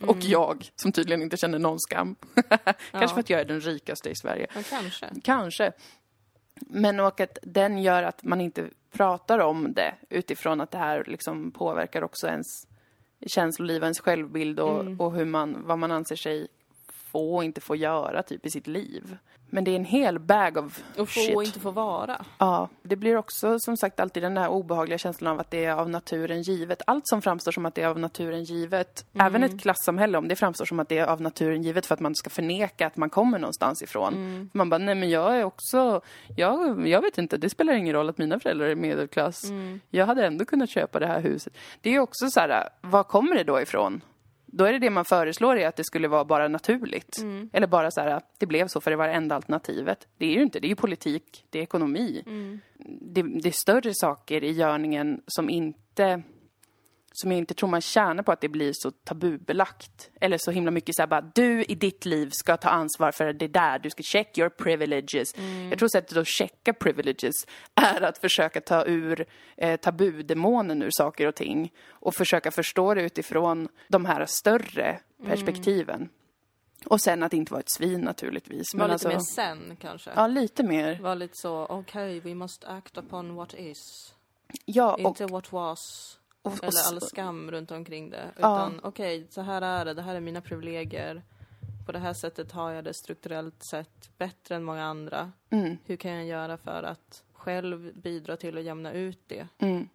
Och 0.06 0.18
jag, 0.20 0.70
som 0.76 0.92
tydligen 0.92 1.22
inte 1.22 1.36
känner 1.36 1.58
någon 1.58 1.80
skam. 1.80 2.16
kanske 2.90 3.14
för 3.14 3.20
att 3.20 3.30
jag 3.30 3.40
är 3.40 3.44
den 3.44 3.60
rikaste 3.60 4.10
i 4.10 4.16
Sverige. 4.16 4.46
ja, 4.54 4.60
kanske. 4.70 5.06
Kanske. 5.24 5.72
Men 6.60 7.00
och 7.00 7.20
att 7.20 7.38
den 7.42 7.82
gör 7.82 8.02
att 8.02 8.22
man 8.22 8.40
inte 8.40 8.64
pratar 8.92 9.38
om 9.38 9.72
det 9.72 9.94
utifrån 10.08 10.60
att 10.60 10.70
det 10.70 10.78
här 10.78 11.04
liksom 11.06 11.50
påverkar 11.50 12.02
också 12.04 12.26
ens 12.26 12.66
känsloliv, 13.26 13.82
ens 13.82 14.00
självbild 14.00 14.60
och, 14.60 14.84
och 14.98 15.12
hur 15.12 15.24
man, 15.24 15.66
vad 15.66 15.78
man 15.78 15.92
anser 15.92 16.16
sig 16.16 16.48
få 17.06 17.36
och 17.36 17.44
inte 17.44 17.60
få 17.60 17.76
göra 17.76 18.22
typ 18.22 18.46
i 18.46 18.50
sitt 18.50 18.66
liv. 18.66 19.16
Men 19.50 19.64
det 19.64 19.70
är 19.70 19.76
en 19.76 19.84
hel 19.84 20.18
bag 20.18 20.56
of 20.56 20.82
Och 20.98 21.08
få 21.08 21.20
shit. 21.20 21.36
och 21.36 21.44
inte 21.44 21.60
få 21.60 21.70
vara. 21.70 22.24
Ja, 22.38 22.68
det 22.82 22.96
blir 22.96 23.16
också 23.16 23.58
som 23.58 23.76
sagt 23.76 24.00
alltid 24.00 24.22
den 24.22 24.34
där 24.34 24.48
obehagliga 24.48 24.98
känslan 24.98 25.32
av 25.32 25.40
att 25.40 25.50
det 25.50 25.64
är 25.64 25.72
av 25.72 25.90
naturen 25.90 26.42
givet. 26.42 26.82
Allt 26.86 27.08
som 27.08 27.22
framstår 27.22 27.52
som 27.52 27.66
att 27.66 27.74
det 27.74 27.82
är 27.82 27.88
av 27.88 27.98
naturen 27.98 28.44
givet, 28.44 29.06
även 29.18 29.44
ett 29.44 29.60
klassamhälle, 29.60 30.18
om 30.18 30.28
det 30.28 30.36
framstår 30.36 30.64
som 30.64 30.80
att 30.80 30.88
det 30.88 30.98
är 30.98 31.06
av 31.06 31.20
naturen 31.20 31.62
givet 31.62 31.86
för 31.86 31.94
att 31.94 32.00
man 32.00 32.14
ska 32.14 32.30
förneka 32.30 32.86
att 32.86 32.96
man 32.96 33.10
kommer 33.10 33.38
någonstans 33.38 33.82
ifrån. 33.82 34.50
Man 34.52 34.70
bara, 34.70 34.78
nej 34.78 34.94
men 34.94 35.10
jag 35.10 35.38
är 35.38 35.44
också, 35.44 36.00
jag, 36.36 36.88
jag 36.88 37.02
vet 37.02 37.18
inte, 37.18 37.36
det 37.36 37.50
spelar 37.50 37.72
ingen 37.72 37.94
roll 37.94 38.08
att 38.08 38.18
mina 38.18 38.40
föräldrar 38.40 38.66
är 38.66 38.74
medelklass. 38.74 39.42
Jag 39.90 40.06
hade 40.06 40.26
ändå 40.26 40.44
kunnat 40.44 40.70
köpa 40.70 40.98
det 41.00 41.06
här 41.06 41.20
huset. 41.20 41.52
Det 41.80 41.94
är 41.94 41.98
också 42.00 42.30
så 42.30 42.40
här, 42.40 42.68
var 42.80 43.02
kommer 43.02 43.34
det 43.34 43.44
då 43.44 43.60
ifrån? 43.60 44.00
Då 44.46 44.64
är 44.64 44.72
det 44.72 44.78
det 44.78 44.90
man 44.90 45.04
föreslår 45.04 45.56
är 45.56 45.68
att 45.68 45.76
det 45.76 45.84
skulle 45.84 46.08
vara 46.08 46.24
bara 46.24 46.48
naturligt. 46.48 47.16
Eller 47.52 47.66
bara 47.66 47.90
så 47.90 48.00
här, 48.00 48.20
det 48.38 48.46
blev 48.46 48.68
så 48.68 48.80
för 48.80 48.90
det 48.90 48.96
var 48.96 49.08
det 49.08 49.14
enda 49.14 49.34
alternativet. 49.34 50.08
Det 50.18 50.26
är 50.26 50.30
ju 50.30 50.42
inte, 50.42 50.60
det 50.60 50.66
är 50.66 50.68
ju 50.68 50.76
politik, 50.76 51.44
det 51.50 51.58
är 51.58 51.62
ekonomi. 51.62 52.22
Det, 53.00 53.22
det 53.22 53.48
är 53.48 53.52
större 53.52 53.94
saker 53.94 54.44
i 54.44 54.52
görningen 54.52 55.22
som 55.26 55.50
inte 55.50 56.22
som 57.16 57.32
jag 57.32 57.38
inte 57.38 57.54
tror 57.54 57.68
man 57.68 57.80
tjänar 57.80 58.22
på 58.22 58.32
att 58.32 58.40
det 58.40 58.48
blir 58.48 58.72
så 58.74 58.90
tabubelagt. 58.90 60.10
Eller 60.20 60.38
så 60.38 60.50
himla 60.50 60.70
mycket 60.70 60.94
så 60.94 61.02
här 61.02 61.06
bara, 61.06 61.30
du 61.34 61.64
i 61.64 61.74
ditt 61.74 62.04
liv 62.04 62.30
ska 62.30 62.56
ta 62.56 62.68
ansvar 62.68 63.12
för 63.12 63.32
det 63.32 63.48
där, 63.48 63.78
du 63.78 63.90
ska 63.90 64.02
check 64.02 64.38
your 64.38 64.48
privileges. 64.48 65.34
Jag 65.70 65.78
tror 65.78 65.88
sättet 65.88 66.16
att 66.16 66.26
checka 66.26 66.72
privileges 66.72 67.46
är 67.74 68.02
att 68.02 68.18
försöka 68.18 68.60
ta 68.60 68.84
ur 68.86 69.26
eh, 69.56 69.76
tabudemonen 69.76 70.82
ur 70.82 70.90
saker 70.90 71.26
och 71.26 71.34
ting. 71.34 71.72
Och 71.88 72.14
försöka 72.14 72.50
förstå 72.50 72.94
det 72.94 73.02
utifrån 73.02 73.68
de 73.88 74.04
här 74.04 74.26
större 74.26 74.98
perspektiven. 75.26 76.08
Och 76.86 77.00
sen 77.00 77.22
att 77.22 77.32
inte 77.32 77.52
vara 77.52 77.60
ett 77.60 77.70
svin 77.70 78.00
naturligtvis. 78.00 78.74
Var 78.74 78.84
lite 78.84 78.92
alltså, 78.92 79.08
mer 79.08 79.18
sen 79.18 79.76
kanske. 79.80 80.10
Ja, 80.16 80.26
lite 80.26 80.62
mer. 80.62 80.98
Var 81.00 81.14
lite 81.14 81.36
så, 81.36 81.66
okej, 81.66 82.20
we 82.20 82.34
must 82.34 82.64
act 82.64 82.98
upon 82.98 83.34
what 83.34 83.54
is. 83.54 84.12
Ja, 84.64 84.94
och, 84.94 85.00
Inte 85.00 85.26
what 85.26 85.52
was. 85.52 85.80
Och, 86.46 86.52
och, 86.52 86.64
Eller 86.64 86.88
all 86.88 87.00
skam 87.00 87.50
runt 87.50 87.70
omkring 87.70 88.10
det. 88.10 88.24
Ja. 88.24 88.38
Utan 88.38 88.80
okej, 88.82 89.26
så 89.30 89.40
här 89.40 89.62
är 89.62 89.84
det, 89.84 89.94
det 89.94 90.02
här 90.02 90.14
är 90.14 90.20
mina 90.20 90.40
privilegier. 90.40 91.22
På 91.86 91.92
det 91.92 91.98
här 91.98 92.12
sättet 92.12 92.52
har 92.52 92.70
jag 92.72 92.84
det 92.84 92.94
strukturellt 92.94 93.64
sett 93.70 94.18
bättre 94.18 94.54
än 94.56 94.64
många 94.64 94.84
andra. 94.84 95.32
mm, 95.50 95.76
Hur 95.84 95.96
kan 95.96 96.10
jag 96.12 96.24
göra 96.26 96.56
för 96.56 96.82
att 96.82 97.22
själv 97.32 97.92
bidra 98.02 98.36
till 98.36 98.58
att 98.58 98.64
jämna 98.64 98.92
ut 98.92 99.20
det? 99.26 99.46
mm. 99.58 99.88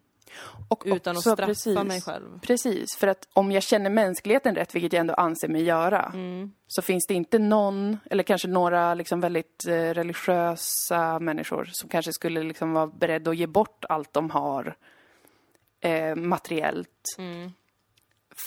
Och 0.67 0.83
Utan 0.85 1.11
att 1.11 1.17
också 1.17 1.31
straffa 1.31 1.45
precis. 1.45 1.83
mig 1.83 2.01
själv. 2.01 2.39
Precis, 2.39 2.85
för 2.97 3.07
att 3.07 3.27
om 3.33 3.51
jag 3.51 3.63
känner 3.63 3.89
mänskligheten 3.89 4.55
rätt, 4.55 4.75
vilket 4.75 4.93
jag 4.93 4.99
ändå 4.99 5.13
anser 5.13 5.47
mig 5.47 5.63
göra, 5.63 6.11
Mm. 6.13 6.51
så 6.67 6.81
finns 6.81 7.05
det 7.07 7.13
inte 7.13 7.39
någon, 7.39 7.97
eller 8.11 8.23
kanske 8.23 8.47
några 8.47 8.93
liksom 8.93 9.21
väldigt 9.21 9.65
eh, 9.67 9.73
religiösa 9.73 11.19
människor 11.19 11.69
som 11.71 11.89
kanske 11.89 12.13
skulle 12.13 12.43
liksom 12.43 12.73
vara 12.73 12.87
beredda 12.87 13.31
att 13.31 13.37
ge 13.37 13.47
bort 13.47 13.85
allt 13.89 14.13
de 14.13 14.29
har 14.29 14.75
eh, 15.82 16.15
materiellt 16.15 17.15
Mm. 17.17 17.51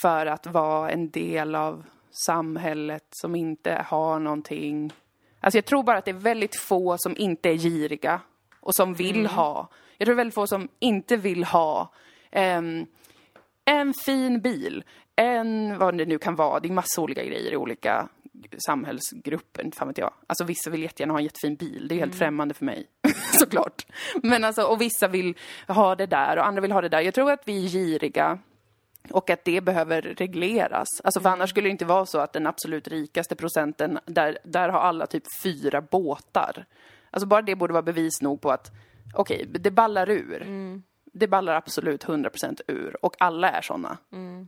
för 0.02 0.26
att 0.26 0.46
vara 0.46 0.90
en 0.90 1.10
del 1.10 1.54
av 1.54 1.84
samhället 2.10 3.04
som 3.10 3.34
inte 3.34 3.84
har 3.88 4.18
någonting. 4.18 4.92
Alltså 5.40 5.58
jag 5.58 5.64
tror 5.64 5.82
bara 5.82 5.98
att 5.98 6.04
det 6.04 6.10
är 6.10 6.12
väldigt 6.12 6.56
få 6.56 6.96
som 6.98 7.16
inte 7.16 7.48
är 7.48 7.54
giriga 7.56 8.20
och 8.60 8.74
som 8.74 8.94
vill 8.94 9.26
ha. 9.26 9.68
Jag 9.98 10.06
tror 10.06 10.16
väldigt 10.16 10.34
få 10.34 10.46
som 10.46 10.68
inte 10.78 11.16
vill 11.16 11.44
ha 11.44 11.92
ehm, 12.30 12.86
en 13.64 13.94
fin 13.94 14.40
bil, 14.40 14.84
en, 15.16 15.78
vad 15.78 15.98
det 15.98 16.04
nu 16.06 16.18
kan 16.18 16.34
vara, 16.36 16.60
det 16.60 16.68
är 16.68 16.72
massa 16.72 17.02
olika 17.02 17.24
grejer 17.24 17.52
i 17.52 17.56
olika 17.56 18.08
samhällsgrupper, 18.66 19.64
inte 19.64 19.76
fan 19.76 19.88
vet 19.88 19.98
jag. 19.98 20.12
Alltså 20.26 20.44
vissa 20.44 20.70
vill 20.70 20.82
jättegärna 20.82 21.12
ha 21.12 21.18
en 21.18 21.24
jättefin 21.24 21.56
bil, 21.56 21.88
det 21.88 21.94
är 21.94 21.98
helt 21.98 22.14
främmande 22.14 22.54
för 22.54 22.64
mig, 22.64 22.86
såklart. 23.38 23.86
Men 24.22 24.44
alltså, 24.44 24.62
och 24.62 24.80
vissa 24.80 25.08
vill 25.08 25.34
ha 25.68 25.94
det 25.94 26.06
där 26.06 26.36
och 26.38 26.46
andra 26.46 26.60
vill 26.60 26.72
ha 26.72 26.80
det 26.80 26.88
där. 26.88 27.00
Jag 27.00 27.14
tror 27.14 27.30
att 27.32 27.42
vi 27.44 27.64
är 27.64 27.68
giriga 27.68 28.38
och 29.10 29.30
att 29.30 29.44
det 29.44 29.60
behöver 29.60 30.02
regleras. 30.02 30.88
Alltså 31.04 31.20
för 31.20 31.28
annars 31.28 31.50
skulle 31.50 31.68
det 31.68 31.72
inte 31.72 31.84
vara 31.84 32.06
så 32.06 32.18
att 32.18 32.32
den 32.32 32.46
absolut 32.46 32.88
rikaste 32.88 33.36
procenten, 33.36 33.98
där, 34.06 34.38
där 34.44 34.68
har 34.68 34.80
alla 34.80 35.06
typ 35.06 35.24
fyra 35.42 35.80
båtar. 35.80 36.64
Alltså 37.10 37.26
bara 37.26 37.42
det 37.42 37.54
borde 37.54 37.72
vara 37.72 37.82
bevis 37.82 38.22
nog 38.22 38.40
på 38.40 38.50
att, 38.50 38.70
okej, 39.14 39.46
det 39.48 39.70
ballar 39.70 40.10
ur. 40.10 40.46
Det 41.12 41.28
ballar 41.28 41.54
absolut 41.54 42.04
100% 42.04 42.60
ur 42.68 43.04
och 43.04 43.16
alla 43.18 43.50
är 43.50 43.62
såna. 43.62 43.98
Eh, 44.12 44.46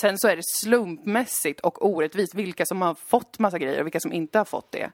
Sen 0.00 0.18
så 0.18 0.28
är 0.28 0.36
det 0.36 0.42
slumpmässigt 0.44 1.60
och 1.60 1.86
orättvist 1.86 2.34
vilka 2.34 2.66
som 2.66 2.82
har 2.82 2.94
fått 2.94 3.38
massa 3.38 3.58
grejer 3.58 3.80
och 3.80 3.86
vilka 3.86 4.00
som 4.00 4.12
inte 4.12 4.38
har 4.38 4.44
fått 4.44 4.72
det. 4.72 4.90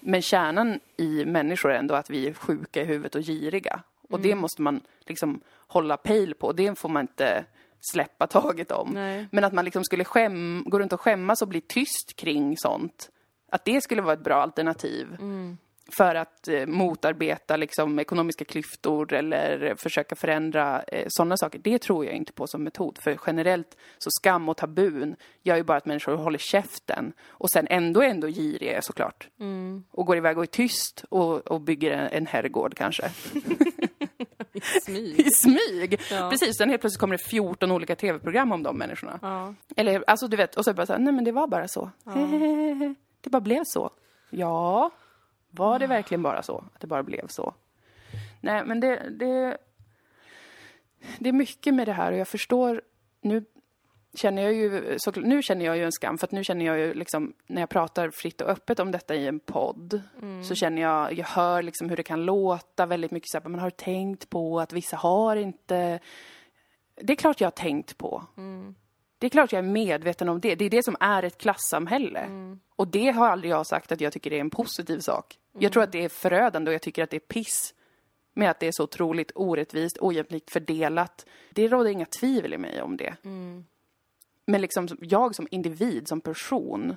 Men 0.00 0.22
kärnan 0.22 0.80
i 0.96 1.24
människor 1.24 1.70
är 1.72 1.78
ändå 1.78 1.94
att 1.94 2.10
vi 2.10 2.28
är 2.28 2.32
sjuka 2.32 2.82
i 2.82 2.84
huvudet 2.84 3.14
och 3.14 3.22
giriga. 3.22 3.82
Och 4.10 4.20
det 4.20 4.34
måste 4.34 4.62
man 4.62 4.80
liksom 5.00 5.40
hålla 5.66 5.96
pejl 5.96 6.34
på. 6.34 6.52
Det 6.52 6.78
får 6.78 6.88
man 6.88 7.02
inte 7.02 7.44
släppa 7.80 8.26
taget 8.26 8.72
om. 8.72 8.90
Nej. 8.94 9.28
Men 9.32 9.44
att 9.44 9.52
man 9.52 9.64
liksom 9.64 9.84
skulle 9.84 10.04
skäm, 10.04 10.64
gå 10.66 10.78
runt 10.78 10.92
och 10.92 11.00
skämmas 11.00 11.42
och 11.42 11.48
bli 11.48 11.60
tyst 11.60 12.16
kring 12.16 12.56
sånt. 12.56 13.10
Att 13.52 13.64
det 13.64 13.80
skulle 13.80 14.02
vara 14.02 14.14
ett 14.14 14.24
bra 14.24 14.34
alternativ. 14.34 15.16
För 15.92 16.14
att 16.14 16.48
eh, 16.48 16.66
motarbeta 16.66 17.56
liksom, 17.56 17.98
ekonomiska 17.98 18.44
klyftor 18.44 19.12
eller 19.12 19.74
försöka 19.74 20.16
förändra 20.16 20.82
eh, 20.82 21.04
sådana 21.08 21.36
saker. 21.36 21.58
Det 21.58 21.78
tror 21.78 22.04
jag 22.04 22.14
inte 22.14 22.32
på 22.32 22.46
som 22.46 22.64
metod. 22.64 22.98
För 22.98 23.18
generellt 23.26 23.76
så 23.98 24.10
skam 24.10 24.48
och 24.48 24.56
tabun 24.56 25.16
gör 25.42 25.56
ju 25.56 25.62
bara 25.62 25.78
att 25.78 25.86
människor 25.86 26.16
håller 26.16 26.38
käften. 26.38 27.12
Och 27.28 27.50
sen 27.50 27.66
ändå 27.70 28.02
är 28.02 28.08
ändå 28.08 28.28
giriga 28.28 28.82
såklart. 28.82 29.28
Och 29.90 30.06
går 30.06 30.16
iväg 30.16 30.38
och 30.38 30.44
är 30.44 30.46
tyst 30.46 31.04
och, 31.08 31.46
och 31.46 31.60
bygger 31.60 31.90
en, 31.90 32.08
en 32.12 32.26
herrgård 32.26 32.74
kanske. 32.74 33.10
I 34.56 34.60
smyg. 34.60 35.20
I 35.26 35.30
smyg! 35.30 36.00
Ja. 36.10 36.30
Precis, 36.30 36.56
sen 36.58 36.70
helt 36.70 36.80
plötsligt 36.80 37.00
kommer 37.00 37.16
det 37.16 37.24
14 37.24 37.72
olika 37.72 37.96
tv-program 37.96 38.52
om 38.52 38.62
de 38.62 38.78
människorna. 38.78 39.18
Ja. 39.22 39.54
Eller, 39.76 40.04
alltså 40.06 40.28
du 40.28 40.36
vet, 40.36 40.56
och 40.56 40.64
så 40.64 40.74
bara 40.74 40.86
så 40.86 40.92
här, 40.92 41.00
nej 41.00 41.12
men 41.12 41.24
det 41.24 41.32
var 41.32 41.46
bara 41.46 41.68
så. 41.68 41.90
det 43.20 43.30
bara 43.30 43.40
blev 43.40 43.62
så. 43.64 43.90
Ja, 44.30 44.90
var 45.50 45.78
det 45.78 45.86
verkligen 45.86 46.22
bara 46.22 46.42
så? 46.42 46.64
Att 46.74 46.80
det 46.80 46.86
bara 46.86 47.02
blev 47.02 47.26
så? 47.28 47.54
Nej, 48.40 48.64
men 48.66 48.80
det, 48.80 49.10
det, 49.10 49.58
det 51.18 51.28
är 51.28 51.32
mycket 51.32 51.74
med 51.74 51.88
det 51.88 51.92
här 51.92 52.12
och 52.12 52.18
jag 52.18 52.28
förstår, 52.28 52.82
nu 53.20 53.44
känner 54.14 54.42
jag 54.42 54.52
ju, 54.52 54.96
så, 54.98 55.10
nu 55.10 55.42
känner 55.42 55.64
jag 55.64 55.76
ju 55.76 55.84
en 55.84 55.92
skam 55.92 56.18
för 56.18 56.26
att 56.26 56.32
nu 56.32 56.44
känner 56.44 56.66
jag 56.66 56.78
ju 56.78 56.94
liksom, 56.94 57.32
när 57.46 57.62
jag 57.62 57.68
pratar 57.68 58.10
fritt 58.10 58.40
och 58.40 58.48
öppet 58.48 58.80
om 58.80 58.92
detta 58.92 59.14
i 59.14 59.26
en 59.26 59.40
podd, 59.40 60.02
så 60.48 60.54
känner 60.54 60.82
jag, 60.82 61.12
jag 61.12 61.26
hör 61.26 61.62
liksom 61.62 61.88
hur 61.88 61.96
det 61.96 62.02
kan 62.02 62.24
låta 62.24 62.86
väldigt 62.86 63.10
mycket 63.10 63.30
så 63.30 63.38
här, 63.38 63.48
man 63.48 63.60
har 63.60 63.70
tänkt 63.70 64.30
på 64.30 64.60
att 64.60 64.72
vissa 64.72 64.96
har 64.96 65.36
inte, 65.36 66.00
det 66.94 67.12
är 67.12 67.16
klart 67.16 67.40
jag 67.40 67.46
har 67.46 67.50
tänkt 67.50 67.98
på. 67.98 68.24
Det 69.18 69.26
är 69.26 69.30
klart 69.30 69.52
jag 69.52 69.58
är 69.58 69.68
medveten 69.68 70.28
om 70.28 70.40
det. 70.40 70.54
Det 70.54 70.64
är 70.64 70.70
det 70.70 70.82
som 70.82 70.96
är 71.00 71.22
ett 71.22 71.38
klassamhälle. 71.38 72.28
Och 72.76 72.88
det 72.88 73.10
har 73.10 73.28
aldrig 73.28 73.52
jag 73.52 73.66
sagt 73.66 73.92
att 73.92 74.00
jag 74.00 74.12
tycker 74.12 74.30
det 74.30 74.36
är 74.36 74.40
en 74.40 74.50
positiv 74.50 74.98
sak. 74.98 75.38
Jag 75.58 75.72
tror 75.72 75.82
att 75.82 75.92
det 75.92 76.04
är 76.04 76.08
förödande 76.08 76.70
och 76.70 76.74
jag 76.74 76.82
tycker 76.82 77.02
att 77.02 77.10
det 77.10 77.16
är 77.16 77.20
piss 77.20 77.74
med 78.34 78.50
att 78.50 78.60
det 78.60 78.66
är 78.66 78.72
så 78.72 78.84
otroligt 78.84 79.32
orättvist, 79.34 79.98
ojämlikt 80.00 80.50
fördelat. 80.50 81.26
Det 81.50 81.68
råder 81.68 81.90
inga 81.90 82.06
tvivel 82.06 82.54
i 82.54 82.58
mig 82.58 82.82
om 82.82 82.96
det. 82.96 83.16
Men 84.46 84.60
liksom 84.60 84.88
jag 85.00 85.34
som 85.34 85.48
individ, 85.50 86.08
som 86.08 86.20
person, 86.20 86.96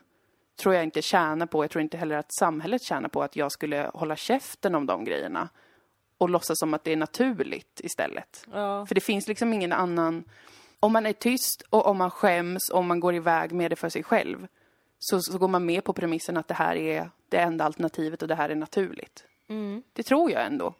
tror 0.61 0.76
jag 0.76 0.84
inte 0.84 1.01
tjänar 1.01 1.45
på, 1.45 1.63
jag 1.63 1.72
tror 1.72 1.82
inte 1.82 1.97
heller 1.97 2.15
att 2.15 2.34
samhället 2.34 2.84
tjänar 2.84 3.09
på 3.09 3.24
att 3.24 3.36
jag 3.36 3.51
skulle 3.51 3.91
hålla 3.93 4.15
käften 4.15 4.76
om 4.76 4.86
de 4.86 5.05
grejerna. 5.05 5.49
Och 6.17 6.30
låtsas 6.30 6.59
som 6.59 6.74
att 6.74 6.84
det 6.84 6.91
är 6.91 6.97
naturligt 6.97 7.82
istället. 7.84 8.45
Ja. 8.53 8.86
För 8.86 8.95
det 8.95 9.01
finns 9.01 9.28
liksom 9.28 9.53
ingen 9.53 9.72
annan... 9.72 10.24
Om 10.80 10.93
man 10.93 11.05
är 11.05 11.13
tyst 11.13 11.61
och 11.69 11.86
om 11.86 11.97
man 11.97 12.11
skäms 12.11 12.69
om 12.73 12.88
man 12.88 12.99
går 12.99 13.15
iväg 13.15 13.51
med 13.51 13.71
det 13.71 13.75
för 13.75 13.89
sig 13.89 14.03
själv 14.03 14.47
så, 14.99 15.21
så 15.21 15.38
går 15.38 15.47
man 15.47 15.65
med 15.65 15.84
på 15.84 15.93
premissen 15.93 16.38
att 16.38 16.47
det 16.47 16.53
här 16.53 16.75
är 16.75 17.09
det 17.30 17.38
enda 17.38 17.65
alternativet 17.65 18.21
och 18.21 18.27
det 18.27 18.36
här 18.36 18.49
är 18.49 18.55
naturligt. 18.55 19.25
Det 19.93 20.03
tror 20.03 20.32
jag 20.32 20.45
ändå. 20.45 20.73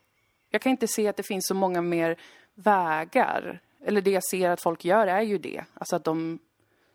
Jag 0.50 0.62
kan 0.62 0.70
inte 0.72 0.88
se 0.88 1.08
att 1.08 1.18
det 1.18 1.24
finns 1.24 1.48
så 1.48 1.54
många 1.54 1.82
mer 1.82 2.16
vägar. 2.54 3.60
Eller 3.86 4.02
det 4.02 4.12
jag 4.12 4.24
ser 4.24 4.50
att 4.50 4.62
folk 4.62 4.86
gör 4.86 5.08
är 5.08 5.22
ju 5.22 5.38
det. 5.38 5.64
Alltså 5.74 5.96
att 5.96 6.04
de 6.04 6.40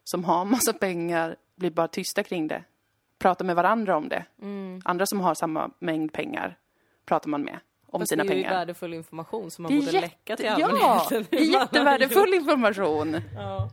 som 0.05 0.25
har 0.25 0.45
massa 0.55 0.73
pengar 0.73 1.37
blir 1.57 1.71
bara 1.71 1.89
tysta 1.89 2.23
kring 2.23 2.49
det. 2.49 2.65
Pratar 3.19 3.45
med 3.45 3.57
varandra 3.57 3.97
om 3.97 4.09
det. 4.09 4.25
Andra 4.85 5.07
som 5.07 5.21
har 5.21 5.35
samma 5.35 5.71
mängd 5.79 6.13
pengar 6.13 6.59
pratar 7.05 7.29
man 7.29 7.43
med 7.43 7.59
om 7.95 8.01
Fast 8.01 8.09
sina 8.11 8.25
det 8.25 8.33
är 8.33 8.37
ju 8.37 8.43
pengar. 8.43 8.59
värdefull 8.59 8.95
information 8.95 9.51
som 9.51 9.63
man 9.63 9.73
Det 9.73 9.79
borde 9.79 9.91
jätte- 9.91 10.07
läcka 10.07 10.37
till 10.37 10.47
Ja, 10.47 10.53
allmänheten. 10.67 11.27
det 11.31 11.37
är 11.37 11.61
jättevärdefull 11.61 12.35
information. 12.35 13.21
Ja. 13.37 13.71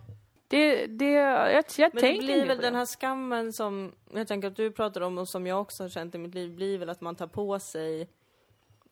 Det, 0.48 0.86
det, 0.88 1.12
jag, 1.12 1.64
jag 1.78 1.94
Men 1.94 2.04
det 2.04 2.20
blir 2.20 2.46
väl 2.46 2.58
den 2.58 2.76
här 2.76 2.86
skammen 2.86 3.54
som 3.54 3.92
jag 4.14 4.28
tänker 4.28 4.48
att 4.48 4.56
du 4.56 4.72
pratar 4.72 5.02
om 5.02 5.18
och 5.18 5.30
som 5.30 5.48
jag 5.48 5.62
också 5.62 5.84
har 5.84 5.90
känt 5.90 6.16
i 6.16 6.18
mitt 6.18 6.36
liv, 6.36 6.56
blir 6.56 6.78
väl 6.78 6.90
att 6.90 7.02
man 7.02 7.16
tar 7.16 7.28
på 7.28 7.60
sig 7.60 8.08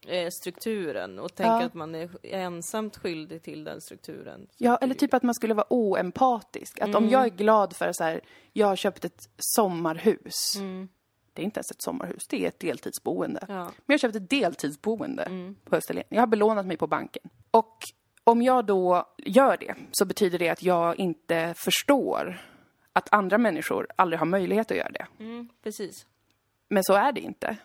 eh, 0.08 0.30
strukturen 0.30 1.20
och 1.20 1.36
tänker 1.36 1.52
Ja. 1.52 1.64
att 1.66 1.74
man 1.74 1.96
är 1.96 2.10
ensamt 2.24 2.98
skyldig 2.98 3.44
till 3.44 3.64
den 3.64 3.82
strukturen. 3.82 4.48
Ja, 4.58 4.78
eller 4.78 4.96
typ 4.96 5.14
att 5.14 5.24
man 5.24 5.36
skulle 5.36 5.54
vara 5.54 5.68
oempatisk. 5.70 6.80
Att 6.80 6.88
Mm. 6.88 7.04
om 7.04 7.10
jag 7.10 7.24
är 7.26 7.30
glad 7.30 7.76
för 7.76 7.92
så 7.94 8.04
här, 8.04 8.22
jag 8.54 8.68
har 8.68 8.76
köpt 8.76 9.06
ett 9.06 9.30
sommarhus. 9.38 10.56
Mm. 10.56 10.90
Det 11.40 11.44
är 11.44 11.46
inte 11.46 11.58
ens 11.58 11.72
ett 11.72 11.82
sommarhus, 11.82 12.28
det 12.28 12.44
är 12.44 12.48
ett 12.48 12.60
deltidsboende. 12.60 13.46
Ja. 13.48 13.56
Men 13.56 13.72
jag 13.86 13.94
har 13.94 13.98
köpt 13.98 14.16
ett 14.16 14.30
deltidsboende 14.30 15.24
Mm. 15.24 15.56
på 15.66 15.76
Österlen. 15.76 16.04
Jag 16.10 16.22
har 16.22 16.28
belånat 16.28 16.66
mig 16.66 16.78
på 16.78 16.88
banken. 16.88 17.24
Och 17.52 17.78
om 18.24 18.42
jag 18.42 18.66
då 18.66 19.06
gör 19.18 19.58
det 19.58 19.76
så 19.92 20.06
betyder 20.06 20.40
det 20.40 20.50
att 20.50 20.64
jag 20.64 21.00
inte 21.00 21.54
förstår 21.58 22.42
att 22.94 23.14
andra 23.14 23.38
människor 23.38 23.88
aldrig 23.96 24.20
har 24.20 24.26
möjlighet 24.26 24.72
att 24.72 24.78
göra 24.78 24.90
det. 24.92 25.06
Mm, 25.20 25.50
precis. 25.64 26.06
Men 26.70 26.84
så 26.84 26.94
är 26.94 27.12
det 27.12 27.22
inte. 27.22 27.58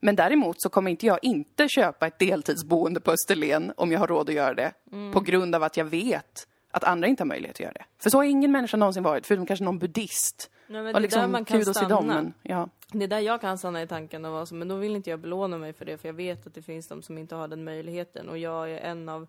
Men 0.00 0.16
däremot 0.16 0.56
så 0.62 0.68
kommer 0.68 0.90
inte 0.90 1.06
jag 1.06 1.18
inte 1.22 1.68
köpa 1.68 2.06
ett 2.06 2.18
deltidsboende 2.18 3.00
på 3.00 3.10
Österlen 3.12 3.72
om 3.76 3.92
jag 3.92 3.98
har 3.98 4.06
råd 4.06 4.28
att 4.28 4.34
göra 4.34 4.54
det. 4.54 4.72
På 5.12 5.20
grund 5.20 5.54
av 5.54 5.62
att 5.62 5.76
jag 5.76 5.84
vet 5.84 6.46
att 6.70 6.84
andra 6.84 7.08
inte 7.08 7.22
har 7.22 7.28
möjlighet 7.28 7.56
att 7.56 7.60
göra 7.60 7.72
det. 7.72 7.84
För 8.02 8.10
så 8.10 8.18
har 8.18 8.24
ingen 8.24 8.52
människa 8.52 8.76
någonsin 8.76 9.02
varit, 9.02 9.26
förutom 9.26 9.46
kanske 9.46 9.64
någon 9.64 9.78
buddhist. 9.78 10.50
Nej, 10.66 10.82
men 10.82 10.94
och 10.94 11.00
det 11.00 11.02
liksom 11.02 11.20
där 11.20 11.28
man 11.28 11.44
kan 11.44 11.64
stanna. 11.64 11.88
dem, 11.88 12.06
men 12.06 12.34
ja. 12.42 12.68
Det 12.92 13.04
är 13.04 13.08
där 13.08 13.18
jag 13.18 13.40
kan 13.40 13.58
stanna 13.58 13.82
i 13.82 13.86
tanken 13.86 14.24
och 14.24 14.32
vara 14.32 14.46
så, 14.46 14.54
men 14.54 14.68
då 14.68 14.76
vill 14.76 14.96
inte 14.96 15.10
jag 15.10 15.20
belåna 15.20 15.58
mig 15.58 15.72
för 15.72 15.84
det, 15.84 15.98
för 15.98 16.08
jag 16.08 16.14
vet 16.14 16.46
att 16.46 16.54
det 16.54 16.62
finns 16.62 16.88
de 16.88 17.02
som 17.02 17.18
inte 17.18 17.34
har 17.34 17.48
den 17.48 17.64
möjligheten 17.64 18.28
och 18.28 18.38
jag 18.38 18.70
är 18.70 18.78
en 18.78 19.08
av 19.08 19.26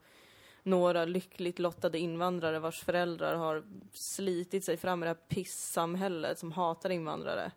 några 0.63 1.05
lyckligt 1.05 1.59
lottade 1.59 1.99
invandrare 1.99 2.59
vars 2.59 2.83
föräldrar 2.83 3.35
har 3.35 3.63
slitit 3.93 4.63
sig 4.63 4.77
fram 4.77 5.03
i 5.03 5.05
det 5.05 5.09
här 5.09 5.17
pissamhället 5.27 6.39
som 6.39 6.51
hatar 6.51 6.89
invandrare. 6.89 7.51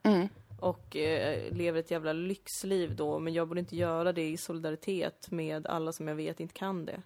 Och 0.60 0.96
eh, 0.96 1.52
lever 1.52 1.80
ett 1.80 1.90
jävla 1.90 2.12
lyxliv 2.12 2.96
då, 2.96 3.18
men 3.18 3.32
jag 3.32 3.48
borde 3.48 3.60
inte 3.60 3.76
göra 3.76 4.12
det 4.12 4.28
i 4.28 4.36
solidaritet 4.36 5.30
med 5.30 5.66
alla 5.66 5.92
som 5.92 6.08
jag 6.08 6.14
vet 6.14 6.40
inte 6.40 6.54
kan 6.54 6.86
det. 6.86 7.02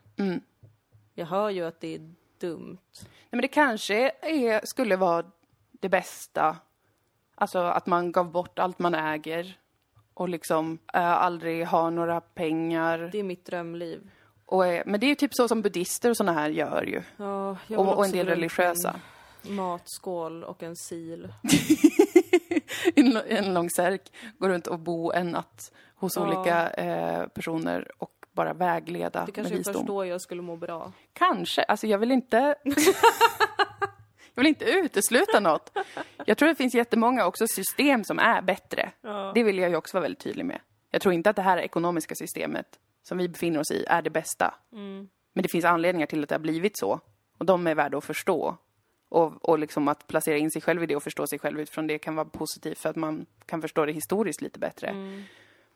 Jag 1.14 1.26
hör 1.26 1.50
ju 1.50 1.64
att 1.64 1.80
det 1.80 1.94
är 1.94 2.14
dumt. 2.38 2.78
Nej, 3.00 3.28
men 3.30 3.40
det 3.40 3.48
kanske 3.48 4.10
är, 4.22 4.66
skulle 4.66 4.96
vara 4.96 5.30
det 5.70 5.88
bästa. 5.88 6.56
Alltså 7.40 7.58
att 7.58 7.86
man 7.86 8.12
gav 8.12 8.30
bort 8.30 8.58
allt 8.58 8.78
man 8.78 8.94
äger 8.94 9.58
och 10.14 10.28
liksom 10.28 10.78
äh, 10.94 11.00
aldrig 11.10 11.66
har 11.66 11.90
några 11.90 12.20
pengar. 12.20 13.08
Det 13.12 13.18
är 13.18 13.22
mitt 13.22 13.44
drömliv. 13.46 14.10
Och, 14.46 14.66
är- 14.66 14.82
men 14.86 15.00
det 15.00 15.06
är 15.06 15.08
ju 15.08 15.14
typ 15.14 15.34
så 15.34 15.48
som 15.48 15.62
buddister 15.62 16.10
och 16.10 16.16
såna 16.16 16.32
här 16.32 16.48
gör 16.50 16.82
ju. 16.82 17.02
Ja, 17.16 17.56
Och, 17.76 17.96
och 17.98 18.04
en 18.04 18.10
del 18.12 18.26
religiösa. 18.26 19.00
En 19.46 19.54
matskål 19.54 20.44
och 20.44 20.62
en 20.62 20.76
sil. 20.86 21.22
En, 22.94 23.16
en 23.16 23.54
lång 23.54 23.70
särk, 23.70 24.12
gå 24.38 24.48
runt 24.48 24.66
och 24.66 24.78
bo 24.78 25.12
en 25.12 25.30
natt 25.30 25.72
hos 25.94 26.16
Ja. 26.16 26.22
olika 26.26 26.70
eh, 26.70 27.26
personer 27.26 27.90
och 27.98 28.10
bara 28.32 28.52
vägleda 28.52 29.24
Det 29.26 29.32
kanske 29.32 29.54
är 29.54 29.56
visdom. 29.58 29.74
först 29.74 29.86
då 29.86 30.04
jag 30.06 30.20
skulle 30.20 30.42
må 30.42 30.56
bra. 30.56 30.92
Kanske. 31.12 31.62
Alltså 31.62 31.86
jag 31.86 31.98
vill 31.98 32.12
inte... 32.12 32.54
jag 34.34 34.42
vill 34.42 34.48
inte 34.48 34.64
utesluta 34.64 35.40
något. 35.40 35.78
Jag 36.26 36.38
tror 36.38 36.48
det 36.48 36.54
finns 36.54 36.74
jättemånga 36.74 37.26
också 37.26 37.46
system 37.46 38.04
som 38.04 38.18
är 38.18 38.42
bättre. 38.42 38.92
Det 39.34 39.42
vill 39.42 39.58
jag 39.58 39.70
ju 39.70 39.76
också 39.76 39.96
vara 39.96 40.02
väldigt 40.02 40.22
tydlig 40.22 40.44
med. 40.44 40.60
Jag 40.90 41.02
tror 41.02 41.14
inte 41.14 41.30
att 41.30 41.36
det 41.36 41.42
här 41.42 41.58
ekonomiska 41.58 42.14
systemet 42.14 42.66
som 43.02 43.18
vi 43.18 43.28
befinner 43.28 43.60
oss 43.60 43.70
i 43.70 43.84
är 43.88 44.02
det 44.02 44.10
bästa. 44.10 44.54
Men 45.32 45.42
det 45.42 45.48
finns 45.48 45.64
anledningar 45.64 46.06
till 46.06 46.22
att 46.22 46.28
det 46.28 46.34
har 46.34 46.40
blivit 46.40 46.78
så. 46.78 47.00
Och 47.38 47.46
de 47.46 47.66
är 47.66 47.74
värda 47.74 47.98
att 47.98 48.04
förstå. 48.04 48.56
Och, 49.08 49.48
och 49.48 49.58
liksom 49.58 49.88
att 49.88 50.06
placera 50.06 50.36
in 50.36 50.50
sig 50.50 50.62
själv 50.62 50.82
i 50.82 50.86
det 50.86 50.96
och 50.96 51.02
förstå 51.02 51.26
sig 51.26 51.38
själv 51.38 51.60
utifrån 51.60 51.86
det 51.86 51.98
kan 51.98 52.14
vara 52.14 52.24
positivt 52.26 52.78
för 52.78 52.88
att 52.88 52.96
man 52.96 53.26
kan 53.46 53.60
förstå 53.62 53.86
det 53.86 53.92
historiskt 53.92 54.40
lite 54.40 54.58
bättre. 54.58 54.94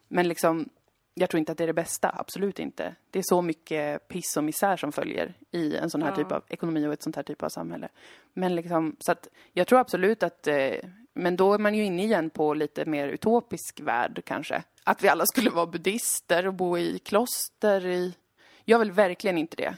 Men 0.09 0.29
liksom, 0.29 0.69
jag 1.15 1.31
tror 1.31 1.39
inte 1.39 1.53
att 1.53 1.59
det 1.59 1.65
är 1.65 1.69
det 1.69 1.73
bästa, 1.73 2.15
absolut 2.19 2.59
inte. 2.59 2.95
Det 3.11 3.19
är 3.19 3.23
så 3.27 3.43
mycket 3.43 4.09
piss 4.09 4.37
och 4.37 4.45
misär 4.45 4.77
som 4.77 4.93
följer 4.93 5.35
i 5.51 5.77
en 5.77 5.91
sån 5.91 6.03
här 6.03 6.11
Ja. 6.11 6.17
typ 6.17 6.33
av 6.33 6.45
ekonomi 6.49 6.87
och 6.87 6.93
ett 6.93 7.03
sånt 7.03 7.17
här 7.17 7.23
typ 7.23 7.43
av 7.43 7.49
samhälle. 7.49 7.89
Men 8.33 8.55
liksom, 8.57 8.97
så 9.01 9.13
att 9.13 9.29
jag 9.53 9.67
tror 9.67 9.79
absolut 9.79 10.23
att, 10.23 10.47
eh, 10.47 10.75
men 11.15 11.37
då 11.37 11.55
är 11.55 11.59
man 11.59 11.75
ju 11.75 11.85
inne 11.85 12.05
igen 12.05 12.31
på 12.31 12.55
lite 12.55 12.85
mer 12.85 13.09
utopisk 13.09 13.81
värld 13.81 14.23
kanske. 14.25 14.63
Att 14.85 15.03
vi 15.03 15.09
alla 15.09 15.27
skulle 15.27 15.51
vara 15.51 15.67
buddister 15.67 16.47
och 16.47 16.55
bo 16.55 16.79
i 16.79 16.99
kloster 16.99 17.87
i... 17.87 18.17
Jag 18.65 18.79
vill 18.79 18.93
verkligen 18.93 19.39
inte 19.39 19.57
det. 19.57 19.75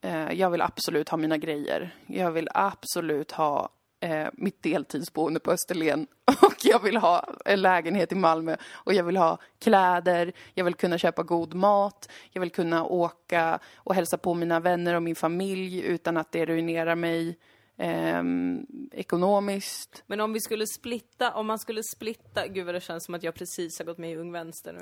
Eh, 0.00 0.32
jag 0.32 0.50
vill 0.50 0.62
absolut 0.62 1.08
ha 1.08 1.18
mina 1.18 1.36
grejer. 1.38 1.96
Jag 2.06 2.30
vill 2.32 2.48
absolut 2.54 3.32
ha 3.32 3.68
eh, 4.04 4.28
mitt 4.32 4.62
deltidsboende 4.62 5.40
på 5.40 5.50
Österlen 5.52 6.06
och 6.42 6.54
jag 6.64 6.82
vill 6.82 6.96
ha 6.96 7.28
en 7.44 7.60
lägenhet 7.62 8.12
i 8.12 8.14
Malmö 8.14 8.56
och 8.72 8.94
jag 8.94 9.04
vill 9.04 9.16
ha 9.16 9.38
kläder, 9.58 10.32
jag 10.54 10.64
vill 10.64 10.74
kunna 10.74 10.98
köpa 10.98 11.22
god 11.22 11.54
mat, 11.54 12.08
jag 12.32 12.40
vill 12.40 12.50
kunna 12.50 12.84
åka 12.84 13.58
och 13.76 13.94
hälsa 13.94 14.18
på 14.18 14.34
mina 14.34 14.60
vänner 14.60 14.94
och 14.94 15.02
min 15.02 15.14
familj 15.16 15.80
utan 15.82 16.16
att 16.16 16.32
det 16.32 16.46
ruinerar 16.46 16.94
mig 16.94 17.38
ehm, 17.76 18.66
ekonomiskt. 18.92 20.02
Men 20.06 20.20
om 20.20 20.32
vi 20.32 20.40
skulle 20.40 20.66
splitta, 20.66 21.34
om 21.34 21.46
man 21.46 21.58
skulle 21.58 21.82
splitta, 21.82 22.46
gud 22.46 22.66
vad 22.66 22.74
det 22.74 22.80
känns 22.80 23.04
som 23.04 23.14
att 23.14 23.22
jag 23.22 23.34
precis 23.34 23.78
har 23.78 23.84
gått 23.86 23.98
med 23.98 24.12
i 24.12 24.16
Ung 24.16 24.32
Vänster 24.32 24.72
nu. 24.72 24.80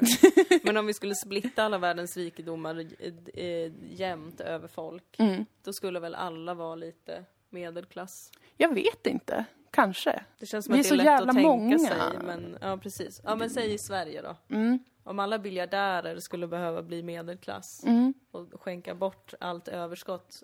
Men 0.62 0.76
om 0.76 0.86
vi 0.86 0.94
skulle 0.94 1.14
splitta 1.14 1.64
alla 1.64 1.78
världens 1.78 2.16
rikedomar 2.16 2.86
eh, 2.98 3.44
eh, 3.44 3.72
jämnt 3.90 4.40
över 4.40 4.68
folk, 4.68 5.04
Mm. 5.18 5.44
då 5.64 5.72
skulle 5.72 6.00
väl 6.00 6.14
alla 6.14 6.54
vara 6.54 6.74
lite 6.74 7.24
medelklass? 7.52 8.32
Jag 8.56 8.74
vet 8.74 9.06
inte. 9.06 9.44
Kanske. 9.70 10.24
Det 10.38 10.46
känns 10.46 10.64
som 10.64 10.74
Vi 10.74 10.80
att 10.80 10.86
är 10.86 10.88
det 10.90 10.94
är 10.94 10.98
så 10.98 11.04
lätt 11.04 11.04
jävla 11.06 11.30
att 11.30 11.36
tänka 11.36 11.48
många. 11.48 11.78
sig, 11.78 12.18
men 12.24 12.58
ja 12.60 12.76
precis. 12.76 13.20
Ja 13.24 13.34
men 13.36 13.50
säg 13.50 13.74
i 13.74 13.78
Sverige 13.78 14.22
då. 14.22 14.36
Mm. 14.54 14.78
Om 15.04 15.18
alla 15.18 15.38
biljardärer 15.38 16.18
skulle 16.18 16.46
behöva 16.46 16.82
bli 16.82 17.02
medelklass 17.02 17.84
Mm. 17.84 18.14
och 18.30 18.48
skänka 18.62 18.94
bort 18.94 19.34
allt 19.40 19.68
överskott 19.68 20.42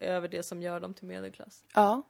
över 0.00 0.28
det 0.28 0.42
som 0.42 0.62
gör 0.62 0.80
dem 0.80 0.94
till 0.94 1.06
medelklass. 1.06 1.64
Ja. 1.74 2.02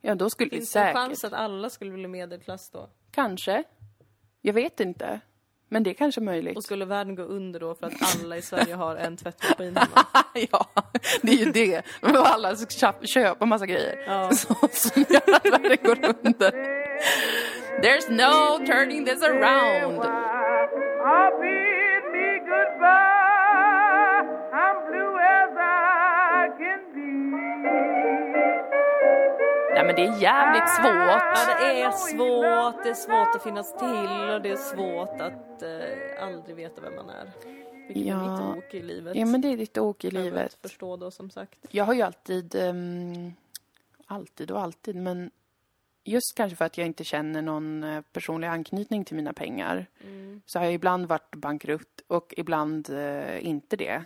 Ja, 0.00 0.14
då 0.14 0.30
skulle 0.30 0.50
Finns 0.50 0.68
det 0.68 0.72
säkert. 0.72 0.96
en 0.96 1.02
chans 1.02 1.24
att 1.24 1.32
alla 1.32 1.70
skulle 1.70 1.90
bli 1.92 2.08
medelklass 2.08 2.70
då? 2.70 2.90
Kanske. 3.10 3.64
Jag 4.40 4.52
vet 4.52 4.80
inte. 4.80 5.20
Men 5.68 5.82
det 5.82 5.90
är 5.90 5.94
kanske 5.94 6.20
möjligt. 6.20 6.56
Och 6.56 6.64
skulle 6.64 6.84
världen 6.84 7.14
gå 7.14 7.22
under 7.22 7.60
då 7.60 7.74
för 7.74 7.86
att 7.86 8.22
alla 8.22 8.36
i 8.36 8.42
Sverige 8.42 8.74
har 8.74 8.96
en 8.96 9.16
tvättmaskin 9.16 9.76
hemma? 9.76 10.06
ja, 10.50 10.66
det 11.22 11.32
är 11.32 11.36
ju 11.36 11.52
det. 11.52 11.82
Och 12.02 12.28
alla 12.28 12.56
ska 12.56 12.66
köpa, 12.66 13.06
köpa 13.06 13.46
massa 13.46 13.66
grejer. 13.66 14.04
Ja. 14.06 14.30
Som 14.72 15.04
gör 15.08 15.34
att 15.34 15.46
världen 15.52 15.78
går 15.82 15.98
under. 16.24 16.50
There's 17.82 18.10
no 18.10 18.66
turning 18.66 19.04
this 19.04 19.22
around. 19.22 20.02
Men 29.86 29.94
det 29.96 30.02
är 30.06 30.20
jävligt 30.22 30.68
svårt. 30.68 31.36
Ja, 31.36 31.56
det 31.60 31.80
är 31.82 31.90
svårt, 31.90 32.82
det 32.82 32.90
är 32.90 32.94
svårt 32.94 33.36
att 33.36 33.42
finnas 33.42 33.72
till 33.78 34.30
och 34.34 34.42
det 34.42 34.50
är 34.50 34.56
svårt 34.56 35.20
att 35.20 35.62
eh, 35.62 36.24
aldrig 36.24 36.56
veta 36.56 36.80
vem 36.80 36.94
man 36.96 37.10
är. 37.10 37.30
Vilket 37.88 38.04
är 38.06 38.08
Ja. 38.08 38.52
mitt 38.54 38.64
ok 38.64 38.74
i 38.74 38.82
livet. 38.82 39.16
Ja 39.16 39.26
men 39.26 39.40
det 39.40 39.48
är 39.48 39.56
ditt 39.56 39.78
åk 39.78 40.04
i 40.04 40.10
livet. 40.10 40.58
förstå 40.62 40.96
då 40.96 41.10
som 41.10 41.30
sagt. 41.30 41.58
Jag 41.70 41.84
har 41.84 41.94
ju 41.94 42.02
alltid, 42.02 42.54
ehm, 42.54 43.32
alltid 44.06 44.50
och 44.50 44.60
alltid, 44.62 44.96
men 44.96 45.30
just 46.04 46.34
kanske 46.36 46.56
för 46.56 46.64
att 46.64 46.78
jag 46.78 46.86
inte 46.86 47.04
känner 47.04 47.42
någon 47.42 47.84
eh, 47.84 48.00
personlig 48.12 48.48
anknytning 48.48 49.04
till 49.04 49.16
mina 49.16 49.32
pengar 49.32 49.86
så 50.46 50.58
har 50.58 50.64
jag 50.64 50.74
ibland 50.74 51.06
varit 51.06 51.34
bankrutt 51.34 52.00
och 52.06 52.34
ibland 52.36 52.90
eh, 52.90 53.46
inte 53.46 53.76
det. 53.76 54.02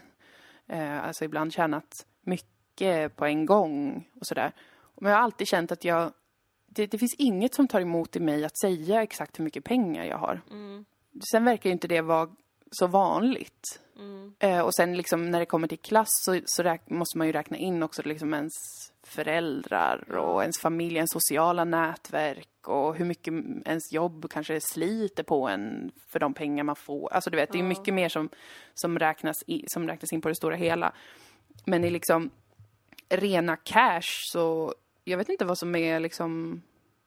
Eh, 0.66 1.04
alltså 1.04 1.24
ibland 1.24 1.52
tjänat 1.52 2.06
mycket 2.20 3.16
på 3.16 3.24
en 3.24 3.46
gång 3.46 4.04
och 4.20 4.26
sådär. 4.26 4.52
Men 5.01 5.12
jag 5.12 5.18
har 5.18 5.24
alltid 5.24 5.48
känt 5.48 5.72
att 5.72 5.84
jag, 5.84 6.12
det, 6.66 6.86
det 6.86 6.98
finns 6.98 7.14
inget 7.18 7.55
som 7.55 7.68
tar 7.68 7.80
emot 7.80 8.16
i 8.16 8.20
mig 8.20 8.44
att 8.44 8.59
säga 8.59 9.03
exakt 9.03 9.38
hur 9.38 9.44
mycket 9.44 9.64
pengar 9.64 10.05
jag 10.05 10.18
har. 10.18 10.40
Sen 11.32 11.44
verkar 11.44 11.70
ju 11.70 11.72
inte 11.72 11.88
det 11.88 12.01
vara 12.01 12.28
så 12.70 12.86
vanligt. 12.86 13.80
Eh, 14.38 14.61
och 14.61 14.74
sen 14.74 14.96
liksom 14.96 15.30
när 15.30 15.38
det 15.38 15.46
kommer 15.46 15.68
till 15.68 15.78
klass 15.78 16.09
så, 16.11 16.40
så 16.44 16.76
måste 16.86 17.18
man 17.18 17.26
ju 17.26 17.32
räkna 17.32 17.57
in 17.57 17.82
också 17.82 18.03
liksom 18.05 18.34
ens 18.34 18.53
föräldrar 19.03 20.16
och 20.16 20.42
ens 20.42 20.59
familj, 20.59 20.96
ens 20.96 21.11
sociala 21.11 21.64
nätverk 21.64 22.68
och 22.68 22.96
hur 22.96 23.05
mycket 23.05 23.34
ens 23.64 23.92
jobb 23.92 24.30
kanske 24.30 24.61
sliter 24.61 25.22
på 25.22 25.48
en 25.48 25.92
för 26.07 26.18
de 26.18 26.34
pengar 26.34 26.64
man 26.64 26.76
får. 26.76 27.12
Alltså 27.12 27.30
du 27.30 27.36
vet, 27.36 27.53
det 27.53 27.59
är 27.59 27.62
mycket 27.62 27.94
mer 27.94 28.09
som, 28.09 28.28
som, 28.74 28.98
räknas 28.98 29.36
i, 29.46 29.64
som 29.66 29.88
räknas 29.88 30.12
in 30.12 30.20
på 30.20 30.28
det 30.28 30.34
stora 30.34 30.57
hela. 30.57 30.92
Men 31.64 31.84
i 31.84 31.90
liksom 31.90 32.30
rena 33.09 33.57
cash 33.57 34.30
så, 34.32 34.74
jag 35.05 35.18
vet 35.18 35.28
inte 35.28 35.44
vad 35.44 35.59
som 35.59 35.74
är 35.74 36.01
liksom 36.01 36.62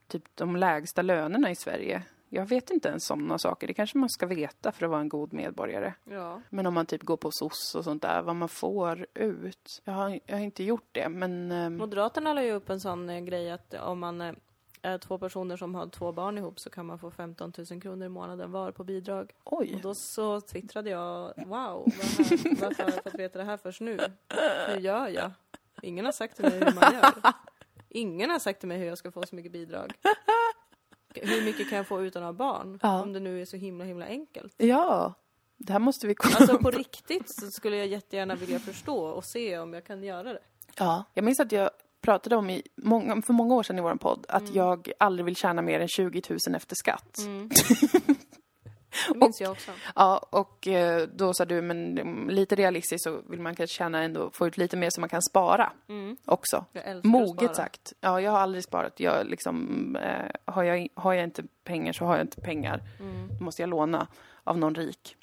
typ 0.07 0.23
de 0.35 0.55
lägsta 0.55 1.01
lönerna 1.01 1.51
i 1.51 1.55
Sverige. 1.55 2.03
Jag 2.29 2.45
vet 2.45 2.69
inte 2.69 2.89
ens 2.89 3.05
sådana 3.05 3.37
saker. 3.39 3.67
Det 3.67 3.73
kanske 3.73 3.97
man 3.97 4.09
ska 4.09 4.25
veta 4.25 4.71
för 4.71 4.85
att 4.85 4.89
vara 4.91 5.01
en 5.01 5.09
god 5.09 5.33
medborgare. 5.33 5.93
Ja. 6.03 6.41
Men 6.49 6.65
om 6.65 6.73
man 6.73 6.85
typ 6.85 7.03
går 7.03 7.17
på 7.17 7.29
SOS 7.31 7.75
och 7.75 7.83
sånt 7.83 8.01
där, 8.01 8.21
vad 8.21 8.35
man 8.35 8.49
får 8.49 9.05
ut. 9.13 9.81
Jag 9.83 9.93
har, 9.93 10.19
jag 10.25 10.35
har 10.35 10.43
inte 10.43 10.63
gjort 10.63 10.87
det, 10.91 11.09
men... 11.09 11.51
ehm, 11.51 11.77
Moderaterna 11.77 12.33
la 12.33 12.43
ju 12.43 12.51
upp 12.51 12.69
en 12.69 12.79
sån 12.79 13.09
eh, 13.09 13.19
grej 13.19 13.51
att 13.51 13.73
om 13.73 13.99
man 13.99 14.21
eh, 14.21 14.33
är 14.81 14.97
två 14.97 15.17
personer 15.17 15.57
som 15.57 15.75
har 15.75 15.87
två 15.87 16.11
barn 16.11 16.37
ihop 16.37 16.59
så 16.59 16.69
kan 16.69 16.85
man 16.85 16.99
få 16.99 17.11
15 17.11 17.53
000 17.71 17.81
kronor 17.81 18.05
i 18.05 18.09
månaden 18.09 18.51
var 18.51 18.71
på 18.71 18.83
bidrag. 18.83 19.31
oj. 19.43 19.73
Och 19.75 19.81
då 19.81 19.95
så 19.95 20.41
twittrade 20.41 20.89
jag, 20.89 21.33
wow, 21.45 21.85
varför 22.61 22.83
har 22.83 22.91
jag 22.91 23.03
fått 23.03 23.15
veta 23.15 23.39
det 23.39 23.45
här 23.45 23.57
först 23.57 23.81
nu? 23.81 23.99
Hur 24.67 24.77
gör 24.79 25.07
jag? 25.07 25.31
Ingen 25.81 26.05
har 26.05 26.11
sagt 26.11 26.35
till 26.35 26.45
mig 26.45 26.53
hur 26.59 26.75
man 26.81 26.93
gör. 26.93 27.33
Ingen 27.93 28.29
har 28.29 28.39
sagt 28.39 28.59
till 28.59 28.67
mig 28.67 28.77
hur 28.77 28.85
jag 28.85 28.97
ska 28.97 29.11
få 29.11 29.23
så 29.25 29.35
mycket 29.35 29.51
bidrag. 29.51 29.93
Hur 31.15 31.45
mycket 31.45 31.69
kan 31.69 31.77
jag 31.77 31.87
få 31.87 32.03
utan 32.03 32.23
att 32.23 32.27
ha 32.27 32.33
barn? 32.33 32.79
Ja. 32.81 33.01
Om 33.01 33.13
det 33.13 33.19
nu 33.19 33.41
är 33.41 33.45
så 33.45 33.57
himla 33.57 33.85
himla 33.85 34.05
enkelt. 34.05 34.53
Ja, 34.57 35.13
det 35.57 35.73
här 35.73 35.79
måste 35.79 36.07
vi 36.07 36.15
kolla 36.15 36.35
Alltså 36.35 36.57
på 36.57 36.71
riktigt 36.71 37.35
så 37.35 37.51
skulle 37.51 37.77
jag 37.77 37.87
jättegärna 37.87 38.35
vilja 38.35 38.59
förstå 38.59 38.97
och 38.97 39.25
se 39.25 39.57
om 39.57 39.73
jag 39.73 39.85
kan 39.85 40.03
göra 40.03 40.33
det. 40.33 40.39
Ja. 40.77 41.03
Jag 41.13 41.25
minns 41.25 41.39
att 41.39 41.51
jag 41.51 41.69
pratade 42.01 42.35
om 42.35 42.49
i 42.49 42.63
många, 42.75 43.21
för 43.21 43.33
många 43.33 43.55
år 43.55 43.63
sedan 43.63 43.77
i 43.77 43.81
vår 43.81 43.95
podd 43.95 44.25
att 44.29 44.55
jag 44.55 44.91
aldrig 44.99 45.25
vill 45.25 45.35
tjäna 45.35 45.61
mer 45.61 45.79
än 45.79 45.87
20 45.87 46.21
000 46.29 46.55
efter 46.55 46.75
skatt. 46.75 47.17
Det 49.13 49.19
minns 49.19 49.41
jag 49.41 49.51
också. 49.51 49.71
Ja, 49.95 50.17
och 50.29 50.67
eh, 50.67 51.07
då 51.07 51.33
sa 51.33 51.45
du, 51.45 51.61
men 51.61 51.97
mm, 51.97 52.29
lite 52.29 52.55
realistiskt 52.55 53.03
så 53.03 53.21
vill 53.29 53.39
man 53.39 53.55
kanske 53.55 53.75
tjäna 53.75 54.03
ändå, 54.03 54.29
få 54.33 54.47
ut 54.47 54.57
lite 54.57 54.77
mer 54.77 54.89
så 54.89 54.99
man 54.99 55.09
kan 55.09 55.21
spara 55.21 55.71
också. 56.25 56.65
Älskar 56.73 56.97
att 56.97 57.03
Moget 57.03 57.35
spara. 57.35 57.53
sagt. 57.53 57.93
Ja, 58.01 58.21
jag 58.21 58.31
har 58.31 58.39
aldrig 58.39 58.63
sparat. 58.63 58.99
Jag 58.99 59.27
liksom, 59.27 59.95
eh, 59.95 60.53
har, 60.53 60.63
jag, 60.63 60.87
har 60.95 61.13
jag 61.13 61.23
inte 61.23 61.43
pengar 61.63 61.93
så 61.93 62.05
har 62.05 62.17
jag 62.17 62.23
inte 62.23 62.41
pengar. 62.41 62.81
Mm. 62.99 63.27
Då 63.37 63.43
måste 63.43 63.61
jag 63.61 63.69
låna 63.69 64.07
av 64.43 64.57
någon 64.57 64.75
rik. 64.75 65.15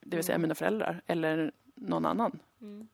Det 0.00 0.16
vill 0.16 0.24
säga 0.24 0.38
mina 0.38 0.54
föräldrar 0.54 1.02
eller 1.06 1.52
någon 1.74 2.06
annan. 2.06 2.38
Mm. 2.60 2.88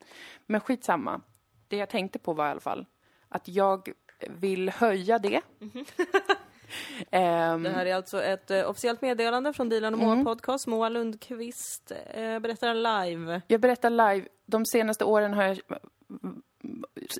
Men 0.46 0.60
skitsamma. 0.60 1.20
Det 1.68 1.76
jag 1.76 1.88
tänkte 1.88 2.18
på 2.18 2.32
var 2.32 2.46
i 2.46 2.50
alla 2.50 2.60
fall 2.60 2.86
att 3.28 3.48
jag 3.48 3.92
vill 4.28 4.70
höja 4.70 5.18
det. 5.18 5.40
Ehm, 5.60 5.84
Det 7.10 7.70
här 7.70 7.86
är 7.86 7.94
alltså 7.94 8.22
ett 8.22 8.50
eh, 8.50 8.70
officiellt 8.70 9.02
meddelande 9.02 9.52
från 9.52 9.68
Dilan 9.68 9.94
och 9.94 10.00
Moa 10.00 10.24
Podcast. 10.24 10.66
Moa 10.66 10.88
Lundqvist 10.88 11.92
eh, 12.14 12.38
berättar 12.38 12.74
live. 12.74 13.42
Jag 13.46 13.60
berättar 13.60 13.90
live. 13.90 14.26
De 14.46 14.66
senaste 14.66 15.04
åren 15.04 15.34
har 15.34 15.42
jag 15.42 15.58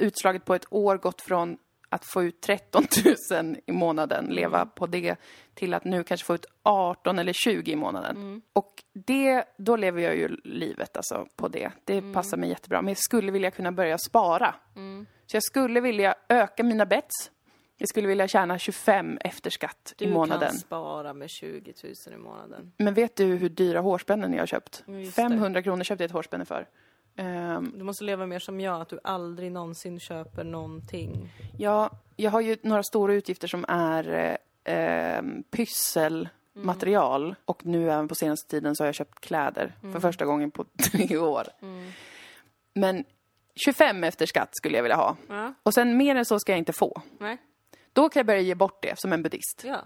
utslaget 0.00 0.44
på 0.44 0.54
ett 0.54 0.66
år 0.70 0.96
gått 0.96 1.20
från 1.20 1.58
att 1.88 2.04
få 2.04 2.22
ut 2.22 2.40
13 2.40 2.86
000 3.30 3.56
i 3.66 3.72
månaden, 3.72 4.24
leva 4.26 4.66
på 4.66 4.86
det, 4.86 5.16
till 5.54 5.74
att 5.74 5.84
nu 5.84 6.04
kanske 6.04 6.26
få 6.26 6.34
ut 6.34 6.46
18 6.62 7.18
eller 7.18 7.32
20 7.32 7.72
i 7.72 7.76
månaden. 7.76 8.42
Och 8.52 8.84
det, 8.92 9.44
då 9.56 9.76
lever 9.76 10.02
jag 10.02 10.16
ju 10.16 10.28
livet 10.44 10.96
alltså 10.96 11.26
på 11.36 11.48
det. 11.48 11.70
Det 11.84 12.12
passar 12.14 12.36
mig 12.36 12.48
jättebra. 12.48 12.82
Men 12.82 12.88
jag 12.88 12.98
skulle 12.98 13.32
vilja 13.32 13.50
kunna 13.50 13.72
börja 13.72 13.98
spara. 13.98 14.54
Så 15.26 15.36
jag 15.36 15.42
skulle 15.42 15.80
vilja 15.80 16.14
öka 16.28 16.62
mina 16.62 16.86
bets. 16.86 17.30
Jag 17.82 17.88
skulle 17.88 18.08
vilja 18.08 18.28
tjäna 18.28 18.58
25 18.58 19.18
efter 19.20 19.50
skatt 19.50 19.92
Du 19.96 20.04
i 20.04 20.08
månaden. 20.08 20.48
kan 20.48 20.58
spara 20.58 21.12
med 21.14 21.30
20 21.30 21.72
000 22.06 22.14
i 22.14 22.18
månaden. 22.18 22.72
Men 22.76 22.94
vet 22.94 23.16
du 23.16 23.24
hur 23.24 23.48
dyra 23.48 23.80
hårspännen 23.80 24.32
jag 24.32 24.40
har 24.40 24.46
köpt? 24.46 24.84
just 24.86 25.16
det. 25.16 25.22
500 25.22 25.62
kronor 25.62 25.84
köpte 25.84 26.04
jag 26.04 26.08
ett 26.08 26.12
hårspänne 26.12 26.44
för. 26.44 26.68
Ehm, 27.16 27.72
Du 27.78 27.84
måste 27.84 28.04
leva 28.04 28.26
mer 28.26 28.38
som 28.38 28.60
jag, 28.60 28.80
att 28.80 28.88
du 28.88 28.98
aldrig 29.04 29.52
någonsin 29.52 30.00
köper 30.00 30.44
någonting. 30.44 31.28
Ja, 31.58 31.90
jag 32.16 32.30
har 32.30 32.40
ju 32.40 32.56
några 32.62 32.82
stora 32.82 33.14
utgifter 33.14 33.48
som 33.48 33.64
är 33.68 34.38
eh, 34.64 34.74
eh, 34.74 35.22
pysselmaterial 35.50 37.34
och 37.44 37.66
nu 37.66 37.90
även 37.90 38.08
på 38.08 38.14
senaste 38.14 38.48
tiden 38.50 38.76
så 38.76 38.82
har 38.82 38.86
jag 38.88 38.94
köpt 38.94 39.20
kläder 39.20 39.74
för 39.92 40.00
första 40.00 40.24
gången 40.24 40.50
på 40.50 40.64
tre 40.92 41.16
år. 41.16 41.46
Men 42.74 43.04
25 43.64 44.04
efter 44.04 44.26
skatt 44.26 44.48
skulle 44.56 44.76
jag 44.78 44.82
vilja 44.82 44.96
ha. 44.96 45.16
Ja. 45.28 45.54
Och 45.62 45.74
sen 45.74 45.96
mer 45.96 46.16
än 46.16 46.24
så 46.24 46.38
ska 46.38 46.52
jag 46.52 46.58
inte 46.58 46.72
få. 46.72 47.02
Nej. 47.20 47.38
Då 47.92 48.08
kan 48.08 48.20
jag 48.20 48.26
börja 48.26 48.40
ge 48.40 48.54
bort 48.54 48.82
det 48.82 48.98
som 48.98 49.12
en 49.12 49.22
buddhist. 49.22 49.62
Ja. 49.66 49.80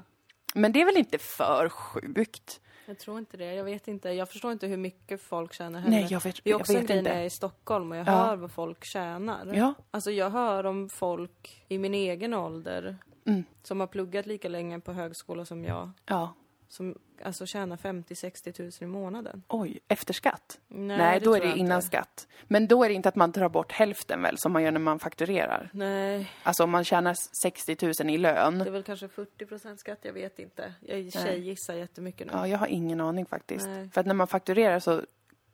Men 0.54 0.72
det 0.72 0.80
är 0.80 0.84
väl 0.84 0.96
inte 0.96 1.18
för 1.18 1.68
sjukt? 1.68 2.60
Jag 2.86 2.98
tror 2.98 3.18
inte 3.18 3.36
det. 3.36 3.54
Jag 3.54 3.64
vet 3.64 3.88
inte. 3.88 4.10
Jag 4.10 4.28
förstår 4.30 4.52
inte 4.52 4.66
hur 4.66 4.76
mycket 4.76 5.22
folk 5.22 5.52
tjänar 5.54 5.80
heller. 5.80 5.96
Nej, 5.96 6.06
jag 6.10 6.20
vet- 6.24 6.44
Det 6.44 6.50
är 6.50 6.52
jag 6.52 6.60
också 6.60 6.72
vet 6.72 6.90
en 6.90 7.04
grej 7.04 7.16
jag 7.16 7.26
i 7.26 7.30
Stockholm 7.30 7.90
och 7.92 7.96
jag 7.98 8.06
Ja. 8.08 8.12
hör 8.12 8.36
vad 8.36 8.50
folk 8.52 8.84
tjänar. 8.84 9.52
Ja. 9.54 9.74
Alltså 9.90 10.10
jag 10.10 10.30
hör 10.30 10.66
om 10.66 10.88
folk 10.88 11.64
i 11.68 11.78
min 11.78 11.94
egen 11.94 12.34
ålder 12.34 12.96
Mm. 13.26 13.44
som 13.62 13.80
har 13.80 13.86
pluggat 13.86 14.26
lika 14.26 14.48
länge 14.48 14.80
på 14.80 14.92
högskola 14.92 15.44
som 15.44 15.64
jag. 15.64 15.90
Ja. 16.06 16.34
Som 16.68 16.98
alltså 17.22 17.46
tjänar 17.46 17.76
50-60 17.76 18.52
tusen 18.52 18.88
i 18.88 18.90
månaden. 18.90 19.42
Oj, 19.48 19.78
efter 19.88 20.14
skatt? 20.14 20.58
Nej, 20.68 20.98
Nej, 20.98 21.18
det 21.20 21.24
då 21.24 21.34
är 21.34 21.40
det 21.40 21.56
innan 21.58 21.76
inte. 21.76 21.86
skatt. 21.86 22.26
Men 22.44 22.66
då 22.66 22.84
är 22.84 22.88
det 22.88 22.94
inte 22.94 23.08
att 23.08 23.16
man 23.16 23.32
tar 23.32 23.48
bort 23.48 23.72
hälften 23.72 24.22
väl, 24.22 24.38
som 24.38 24.52
man 24.52 24.62
gör 24.62 24.70
när 24.70 24.80
man 24.80 24.98
fakturerar? 24.98 25.70
Nej, 25.72 26.32
Alltså 26.42 26.64
om 26.64 26.70
man 26.70 26.84
tjänar 26.84 27.16
60 27.42 27.76
000 28.02 28.10
i 28.10 28.18
lön. 28.18 28.58
det 28.58 28.64
är 28.64 28.70
väl 28.70 28.82
kanske 28.82 29.06
40% 29.06 29.76
skatt, 29.76 29.98
jag 30.02 30.12
vet 30.12 30.38
inte. 30.38 30.74
Jag 30.80 31.12
tjejgissar 31.12 31.74
jättemycket 31.74 32.26
nu. 32.26 32.32
Ja, 32.36 32.48
jag 32.48 32.58
har 32.58 32.66
ingen 32.66 33.00
aning 33.00 33.26
faktiskt. 33.26 33.66
Nej. 33.66 33.88
För 33.90 34.00
att 34.00 34.06
när 34.06 34.14
man 34.14 34.26
fakturerar 34.26 34.78
så 34.80 35.02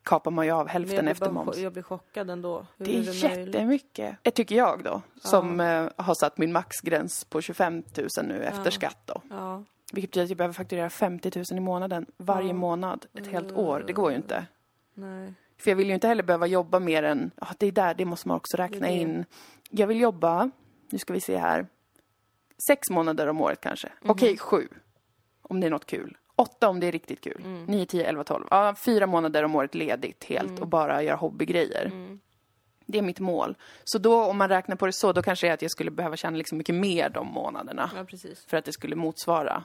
kapar 0.03 0.31
man 0.31 0.47
ju 0.47 0.53
av 0.53 0.69
hälften 0.69 1.09
efter 1.09 1.27
bara 1.27 1.45
moms. 1.45 1.59
Jag 1.59 1.73
blir 1.73 1.83
chockad 1.83 2.31
ändå. 2.31 2.67
Hur 2.77 2.85
Det 2.87 2.93
är 2.93 2.97
möjligt? 2.97 3.23
jättemycket. 3.23 4.17
Det 4.23 4.31
tycker 4.31 4.55
jag 4.57 4.85
då, 4.85 5.03
som 5.21 5.61
eh, 5.61 5.89
har 5.97 6.15
satt 6.15 6.39
min 6.39 6.53
maxgräns 6.53 7.25
på 7.25 7.41
25 7.41 7.83
000 7.97 8.09
nu 8.23 8.43
efter 8.43 8.71
skatt 8.71 8.99
då. 9.07 9.23
Ja. 9.31 9.65
Vilket 9.93 10.11
betyder 10.11 10.25
att 10.25 10.31
jag 10.31 10.37
behöver 10.39 10.53
fakturera 10.55 10.91
50 10.91 11.31
000 11.37 11.45
i 11.59 11.61
månaden 11.61 12.07
varje 12.17 12.53
månad 12.53 13.07
ett 13.15 13.27
helt 13.27 13.53
år. 13.53 13.85
Det 13.87 13.93
går 13.93 14.11
ju 14.11 14.17
inte. 14.17 14.47
Nej. 14.95 15.35
För 15.59 15.71
jag 15.71 15.77
vill 15.77 15.89
ju 15.89 15.95
inte 15.95 16.09
heller 16.09 16.23
behöva 16.23 16.47
jobba 16.47 16.79
mer 16.79 17.03
än, 17.03 17.31
ja 17.41 17.47
det 17.59 17.67
är 17.67 17.73
där, 17.73 17.95
det 17.95 18.05
måste 18.05 18.29
man 18.29 18.37
också 18.37 18.57
räkna 18.57 18.87
det. 18.87 18.93
in. 18.93 19.25
Jag 19.71 19.87
vill 19.87 20.01
jobba, 20.01 20.51
nu 20.91 20.99
ska 20.99 21.13
vi 21.13 21.21
se 21.21 21.37
här, 21.37 21.67
sex 22.67 22.91
månader 22.91 23.27
om 23.27 23.41
året 23.41 23.61
kanske. 23.61 23.89
Mhm. 24.03 24.11
Okej, 24.11 24.39
sju. 24.39 24.69
Om 25.43 25.61
det 25.61 25.67
är 25.67 25.71
något 25.71 25.87
kul. 25.87 26.17
Åtta 26.37 26.69
om 26.69 26.81
det 26.81 26.87
är 26.87 26.93
riktigt 26.93 27.21
kul. 27.21 27.43
Mm. 27.45 27.65
Nio, 27.65 27.87
tio, 27.87 28.05
elva, 28.05 28.25
tolv. 28.25 28.45
Ja, 28.51 28.75
fyra 28.79 29.07
månader 29.07 29.43
om 29.45 29.55
året 29.57 29.75
ledigt 29.75 30.25
helt 30.25 30.49
Mm. 30.51 30.63
och 30.63 30.69
bara 30.69 31.03
göra 31.03 31.17
hobbygrejer. 31.17 31.93
Det 32.87 32.99
är 32.99 33.03
mitt 33.03 33.21
mål. 33.21 33.57
Så 33.85 33.99
då, 33.99 34.25
om 34.25 34.39
man 34.39 34.49
räknar 34.49 34.77
på 34.77 34.87
det 34.87 34.93
så, 34.93 35.13
då 35.13 35.23
kanske 35.23 35.47
det 35.47 35.51
är 35.51 35.55
att 35.55 35.63
jag 35.63 35.71
skulle 35.71 35.91
behöva 35.91 36.17
tjäna 36.17 36.37
liksom 36.37 36.59
mycket 36.59 36.75
mer 36.75 37.09
de 37.09 37.27
månaderna. 37.27 37.91
Ja, 37.97 38.05
precis. 38.05 38.45
För 38.47 38.57
att 38.57 38.65
det 38.65 38.73
skulle 38.73 38.97
motsvara. 38.97 39.65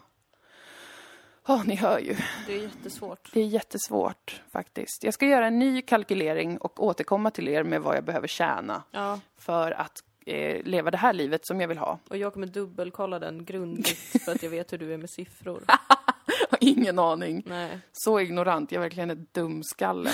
Ja, 1.47 1.63
ni 1.65 1.75
hör 1.75 1.99
ju. 1.99 2.15
Det 2.47 2.53
är 2.53 2.61
jättesvårt. 2.61 3.29
Det 3.33 3.39
är 3.41 3.45
jättesvårt 3.45 4.41
faktiskt. 4.51 5.03
Jag 5.03 5.13
ska 5.13 5.25
göra 5.25 5.47
en 5.47 5.59
ny 5.59 5.81
kalkylering 5.81 6.57
och 6.57 6.83
återkomma 6.83 7.31
till 7.31 7.47
er 7.47 7.63
med 7.63 7.81
vad 7.81 7.97
jag 7.97 8.03
behöver 8.03 8.27
tjäna 8.27 8.83
Ja, 8.91 9.19
för 9.37 9.71
att 9.71 10.03
eh, 10.25 10.63
leva 10.63 10.91
det 10.91 10.97
här 10.97 11.13
livet 11.13 11.45
som 11.47 11.61
jag 11.61 11.67
vill 11.67 11.77
ha. 11.77 11.99
och 12.09 12.17
jag 12.17 12.33
kommer 12.33 12.47
dubbelkolla 12.47 13.19
den 13.19 13.45
grundligt 13.45 14.23
för 14.25 14.31
att 14.31 14.43
jag 14.43 14.49
vet 14.49 14.73
hur 14.73 14.77
du 14.77 14.93
är 14.93 14.97
med 14.97 15.09
siffror. 15.09 15.63
Ingen 16.59 16.99
aning. 16.99 17.43
Nej. 17.45 17.79
Så 17.91 18.19
ignorant. 18.19 18.71
Jag 18.71 18.79
är 18.79 18.83
verkligen 18.83 19.09
en 19.11 19.27
dumskalle. 19.31 20.11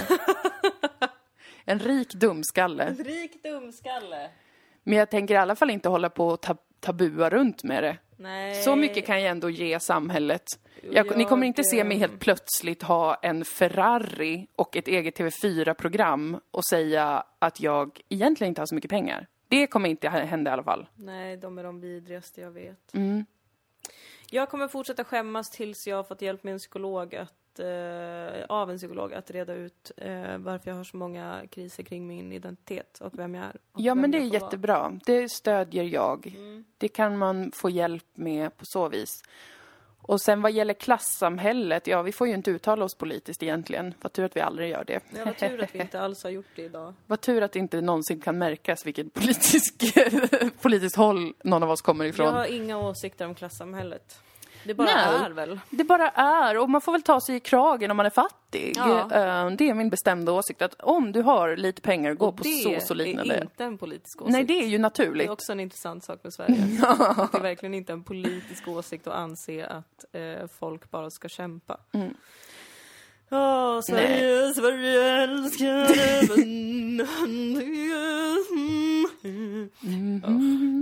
en 1.66 1.80
rik 1.80 2.14
dumskalle. 2.14 2.94
Rik 3.00 3.44
dumskalle. 3.44 4.30
Men 4.84 4.98
jag 4.98 5.10
tänker 5.12 5.34
i 5.34 5.38
alla 5.38 5.56
fall 5.56 5.70
inte 5.70 5.90
hålla 5.90 6.10
på 6.10 6.28
och 6.28 6.42
tab- 6.42 6.58
tabua 6.80 7.30
runt 7.30 7.64
med 7.64 7.84
det. 7.84 7.98
Nej. 8.18 8.64
Så 8.64 8.76
mycket 8.76 9.06
kan 9.06 9.22
jag 9.22 9.32
ändå 9.32 9.50
ge 9.50 9.80
samhället. 9.80 10.44
Jag, 10.92 11.18
ni 11.18 11.24
Jag, 11.24 11.30
kommer 11.30 11.48
inte 11.48 11.64
se 11.64 11.84
mig 11.84 11.98
helt 11.98 12.20
plötsligt 12.20 12.84
ha 12.84 13.16
en 13.16 13.46
Ferrari 13.46 14.48
och 14.56 14.78
ett 14.78 14.88
eget 14.88 15.20
TV4-program 15.20 16.40
och 16.52 16.66
säga 16.66 17.24
att 17.40 17.62
jag 17.62 18.02
egentligen 18.10 18.50
inte 18.50 18.62
har 18.62 18.66
så 18.66 18.76
mycket 18.76 18.92
pengar. 18.92 19.28
Det 19.48 19.68
kommer 19.68 19.90
inte 19.90 20.10
hända 20.10 20.52
i 20.52 20.54
alla 20.54 20.64
fall. 20.64 20.88
Nej, 20.96 21.38
de 21.38 21.58
är 21.58 21.64
de 21.64 21.80
vidrigaste 21.80 22.42
jag 22.42 22.52
vet. 22.52 22.94
Mm. 22.94 23.26
Jag 24.30 24.50
kommer 24.50 24.68
fortsätta 24.68 25.04
skämmas 25.04 25.50
tills 25.50 25.88
jag 25.88 25.96
har 25.96 26.04
fått 26.04 26.22
hjälp 26.22 26.44
med 26.44 26.54
en 26.54 26.60
psykolog 26.60 27.16
att, 27.16 27.34
eh, 27.60 28.46
av 28.50 28.72
en 28.72 28.78
psykolog 28.78 29.14
att 29.14 29.32
reda 29.32 29.54
ut 29.54 29.92
eh, 29.98 30.38
varför 30.38 30.70
jag 30.72 30.76
har 30.76 30.84
så 30.84 30.98
många 30.98 31.42
kriser 31.50 31.84
kring 31.84 32.08
min 32.08 32.32
identitet 32.32 33.00
och 33.02 33.20
vem 33.20 33.36
jag 33.36 33.44
är. 33.44 33.58
Ja, 33.78 33.96
men 33.96 34.12
det 34.12 34.18
är 34.18 34.22
får 34.22 34.28
vara. 34.28 34.42
jättebra. 34.44 35.00
Det 35.06 35.32
stödjer 35.32 35.84
jag. 35.84 36.28
Mm. 36.28 36.66
Det 36.78 36.88
kan 36.88 37.18
man 37.18 37.52
få 37.52 37.70
hjälp 37.70 38.06
med 38.14 38.58
på 38.58 38.66
så 38.66 38.90
vis. 38.90 39.24
Och 40.06 40.22
sen 40.22 40.42
vad 40.42 40.52
gäller 40.52 40.74
klassamhället, 40.74 41.88
ja 41.88 42.02
vi 42.02 42.12
får 42.12 42.28
ju 42.28 42.34
inte 42.34 42.52
uttala 42.52 42.86
oss 42.86 42.96
politiskt 42.96 43.44
egentligen. 43.44 43.94
Vad 44.02 44.14
tur 44.14 44.24
att 44.24 44.36
vi 44.36 44.42
aldrig 44.42 44.70
gör 44.70 44.84
det. 44.88 45.00
Ja, 45.18 45.26
vad 45.26 45.38
tur 45.38 45.64
att 45.64 45.76
vi 45.76 45.80
inte 45.80 46.00
alls 46.02 46.24
har 46.24 46.30
gjort 46.30 46.46
det 46.56 46.62
idag. 46.62 46.94
Vad 47.08 47.22
tur 47.22 47.42
att 47.42 47.52
det 47.52 47.60
inte 47.60 47.82
någonsin 47.82 48.22
kan 48.22 48.38
märkas 48.38 48.86
vilket 48.86 49.14
politisk, 49.14 49.96
politiskt 50.62 50.96
håll 50.96 51.34
någon 51.44 51.64
av 51.64 51.70
oss 51.70 51.82
kommer 51.82 52.06
ifrån. 52.06 52.26
Jag 52.26 52.34
har 52.34 52.46
inga 52.46 52.78
åsikter 52.78 53.26
om 53.26 53.36
klassamhället. 53.36 54.20
Det 54.64 54.74
bara 54.74 54.86
Nej. 54.86 55.26
är 55.26 55.30
väl. 55.30 55.60
Det 55.70 55.84
bara 55.84 56.10
är, 56.10 56.58
och 56.58 56.70
man 56.70 56.82
får 56.82 56.92
väl 56.92 57.02
ta 57.02 57.22
sig 57.22 57.36
i 57.36 57.40
kragen 57.40 57.92
om 57.92 57.98
man 57.98 58.06
är 58.06 58.10
fattig. 58.10 58.74
Ja. 58.76 59.00
Eh, 59.02 59.50
Det 59.52 59.70
är 59.70 59.74
min 59.74 59.90
bestämda 59.90 60.32
åsikt 60.32 60.62
att 60.62 60.74
om 60.82 61.12
du 61.12 61.22
har 61.22 61.56
lite 61.56 61.82
pengar, 61.82 62.14
gå 62.14 62.26
Och 62.28 62.38
på 62.38 62.44
det 62.44 62.50
sås 62.50 62.90
och 62.90 62.96
liknande. 62.96 63.36
är 63.36 63.42
inte 63.42 63.64
en 63.64 63.78
politisk 63.78 64.22
åsikt. 64.22 64.32
Nej, 64.32 64.44
det 64.44 64.54
är 64.64 64.66
ju 64.68 64.78
Det 64.78 64.82
naturligt. 64.82 65.28
är 65.28 65.32
också 65.32 65.52
en 65.52 65.60
intressant 65.60 66.04
sak 66.04 66.20
med 66.24 66.34
Sverige. 66.34 66.56
Det 67.32 67.38
är 67.38 67.42
verkligen 67.42 67.74
inte 67.74 67.94
en 67.94 68.04
politisk 68.04 68.68
åsikt 68.68 69.08
att 69.08 69.14
anse 69.14 69.66
att 69.66 70.06
eh, 70.12 70.48
folk 70.60 70.92
bara 70.92 71.10
ska 71.10 71.30
kämpa. 71.30 71.78
Mm. 71.92 72.14
Åh, 73.34 73.82
Sverige, 73.82 74.54
Sverige 74.54 75.24
älskar 75.24 75.88
även 75.98 76.54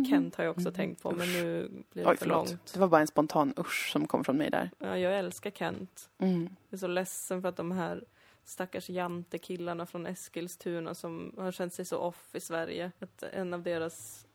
Kent 0.10 0.36
har 0.36 0.44
jag 0.44 0.52
också 0.58 0.72
tänkt 0.72 1.04
på, 1.04 1.12
men 1.12 1.28
nu 1.34 1.70
blir 1.92 2.04
det 2.04 2.10
Oj, 2.10 2.18
för 2.18 2.26
förlåt. 2.26 2.50
långt. 2.50 2.74
Det 2.74 2.80
var 2.80 2.88
bara 2.88 3.02
en 3.02 3.08
spontan 3.08 3.54
usch 3.58 3.90
som 3.92 4.08
kom 4.08 4.24
från 4.24 4.38
mig 4.38 4.50
där. 4.50 4.70
Ja, 4.80 4.98
jag 4.98 5.20
älskar 5.20 5.52
Kent. 5.52 6.10
Mm. 6.18 6.42
Jag 6.70 6.78
är 6.78 6.78
så 6.78 6.88
ledsen 6.88 7.42
för 7.42 7.50
att 7.50 7.58
de 7.58 7.72
här 7.72 8.04
stackars 8.46 8.90
jantekillarna 8.90 9.86
från 9.86 10.06
Eskilstuna 10.06 10.94
som 10.96 11.36
har 11.38 11.52
känt 11.52 11.74
sig 11.74 11.86
så 11.86 11.98
off 11.98 12.30
i 12.36 12.40
Sverige. 12.40 12.92
Att 13.00 13.24
en 13.24 13.54
av 13.54 13.64
deras 13.64 14.26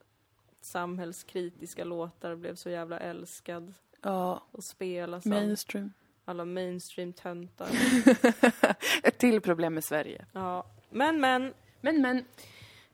samhällskritiska 0.61 1.85
låtar 1.85 2.37
blev 2.37 2.55
så 2.55 2.71
jävla 2.71 2.99
älskad 2.99 3.75
Ja, 4.03 4.43
och 4.51 4.65
spelas 4.65 5.25
mainstream. 5.25 5.93
Alla 6.29 6.45
mainstream-töntar. 6.45 7.69
Ett 9.03 9.19
till 9.19 9.41
problem 9.41 9.75
med 9.75 9.85
Sverige. 9.85 10.25
Ja. 10.33 10.67
Men, 10.91 11.21
men. 11.21 11.55
Men, 11.81 12.03
men. 12.03 12.25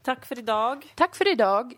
Tack 0.02 0.26
för 0.26 0.38
idag. 0.38 0.92
Tack 0.94 1.16
för 1.16 1.32
idag. 1.32 1.74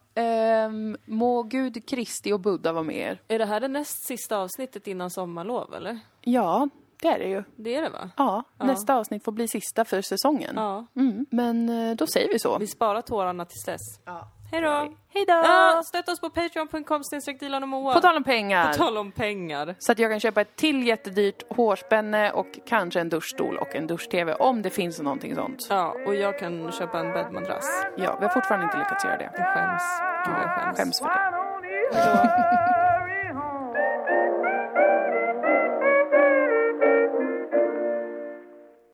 Um, 0.67 0.97
må 1.05 1.43
Gud, 1.43 1.89
Kristi 1.89 2.33
och 2.33 2.41
Buddha 2.41 2.73
vara 2.73 2.83
med 2.83 2.97
er. 2.97 3.21
Är 3.29 3.39
det 3.39 3.45
här 3.45 3.61
det 3.61 3.69
näst 3.69 4.07
sista 4.07 4.39
avsnittet 4.39 4.87
innan 4.87 5.11
sommarlov, 5.11 5.75
eller? 5.75 5.99
Ja, 6.21 6.69
det 7.01 7.09
är 7.09 7.19
det 7.19 7.29
ju. 7.29 7.45
Det 7.57 7.75
är 7.75 7.83
det, 7.83 7.91
va? 7.91 8.11
Ja, 8.17 8.43
nästa 8.59 8.95
avsnitt 8.95 9.25
får 9.25 9.33
bli 9.33 9.49
sista 9.49 9.85
för 9.85 10.03
säsongen. 10.03 10.53
Ja. 10.57 10.87
Mm, 10.97 11.27
men 11.31 11.69
eh, 11.69 11.97
då 11.97 12.07
säger 12.07 12.29
vi 12.33 12.39
så. 12.39 12.59
Vi 12.59 12.67
sparar 12.67 13.03
tårarna 13.03 13.45
tills 13.45 13.65
dess. 13.65 14.01
Ja. 14.05 14.29
Hej 14.55 14.63
då! 14.63 14.89
Hej 15.15 15.25
då! 15.27 15.33
Ja, 15.33 15.83
stötta 15.85 16.13
oss 16.13 16.21
på 16.21 16.31
patreon.com 16.31 17.03
Dilan 17.41 17.63
och 17.63 17.69
Moa. 17.69 17.95
På 17.95 18.01
tal 18.01 18.17
om 18.17 18.25
pengar. 18.25 18.73
På 18.73 18.75
tal 18.75 18.97
om 18.97 19.13
pengar. 19.13 19.75
Så 19.79 19.93
att 19.93 19.99
jag 19.99 20.11
kan 20.11 20.21
köpa 20.21 20.41
ett 20.41 20.57
till 20.57 20.87
jättedyrt 20.87 21.43
hårspänne 21.57 22.31
och 22.31 22.47
kanske 22.67 23.01
en 23.01 23.09
duschstol 23.09 23.59
och 23.59 23.75
en 23.75 23.87
dusch-tv 23.87 24.35
om 24.35 24.63
det 24.63 24.71
finns 24.71 25.01
någonting 25.01 25.35
sånt. 25.35 25.67
Ja, 25.71 25.97
och 26.07 26.15
jag 26.15 26.39
kan 26.39 26.73
köpa 26.73 26.99
en 26.99 27.13
bäddmadrass. 27.13 27.85
Ja, 27.97 28.17
vi 28.21 28.27
har 28.27 28.33
fortfarande 28.33 28.65
inte 28.65 28.79
lyckats 28.79 29.05
göra 29.05 29.17
det. 29.17 29.31
Jag 29.37 29.55
skäms. 29.55 29.83
Gud, 30.27 30.37
jag 30.43 30.51
skäms. 30.51 30.79
Skäms 30.79 30.99
för 30.99 31.09
det. 31.09 32.84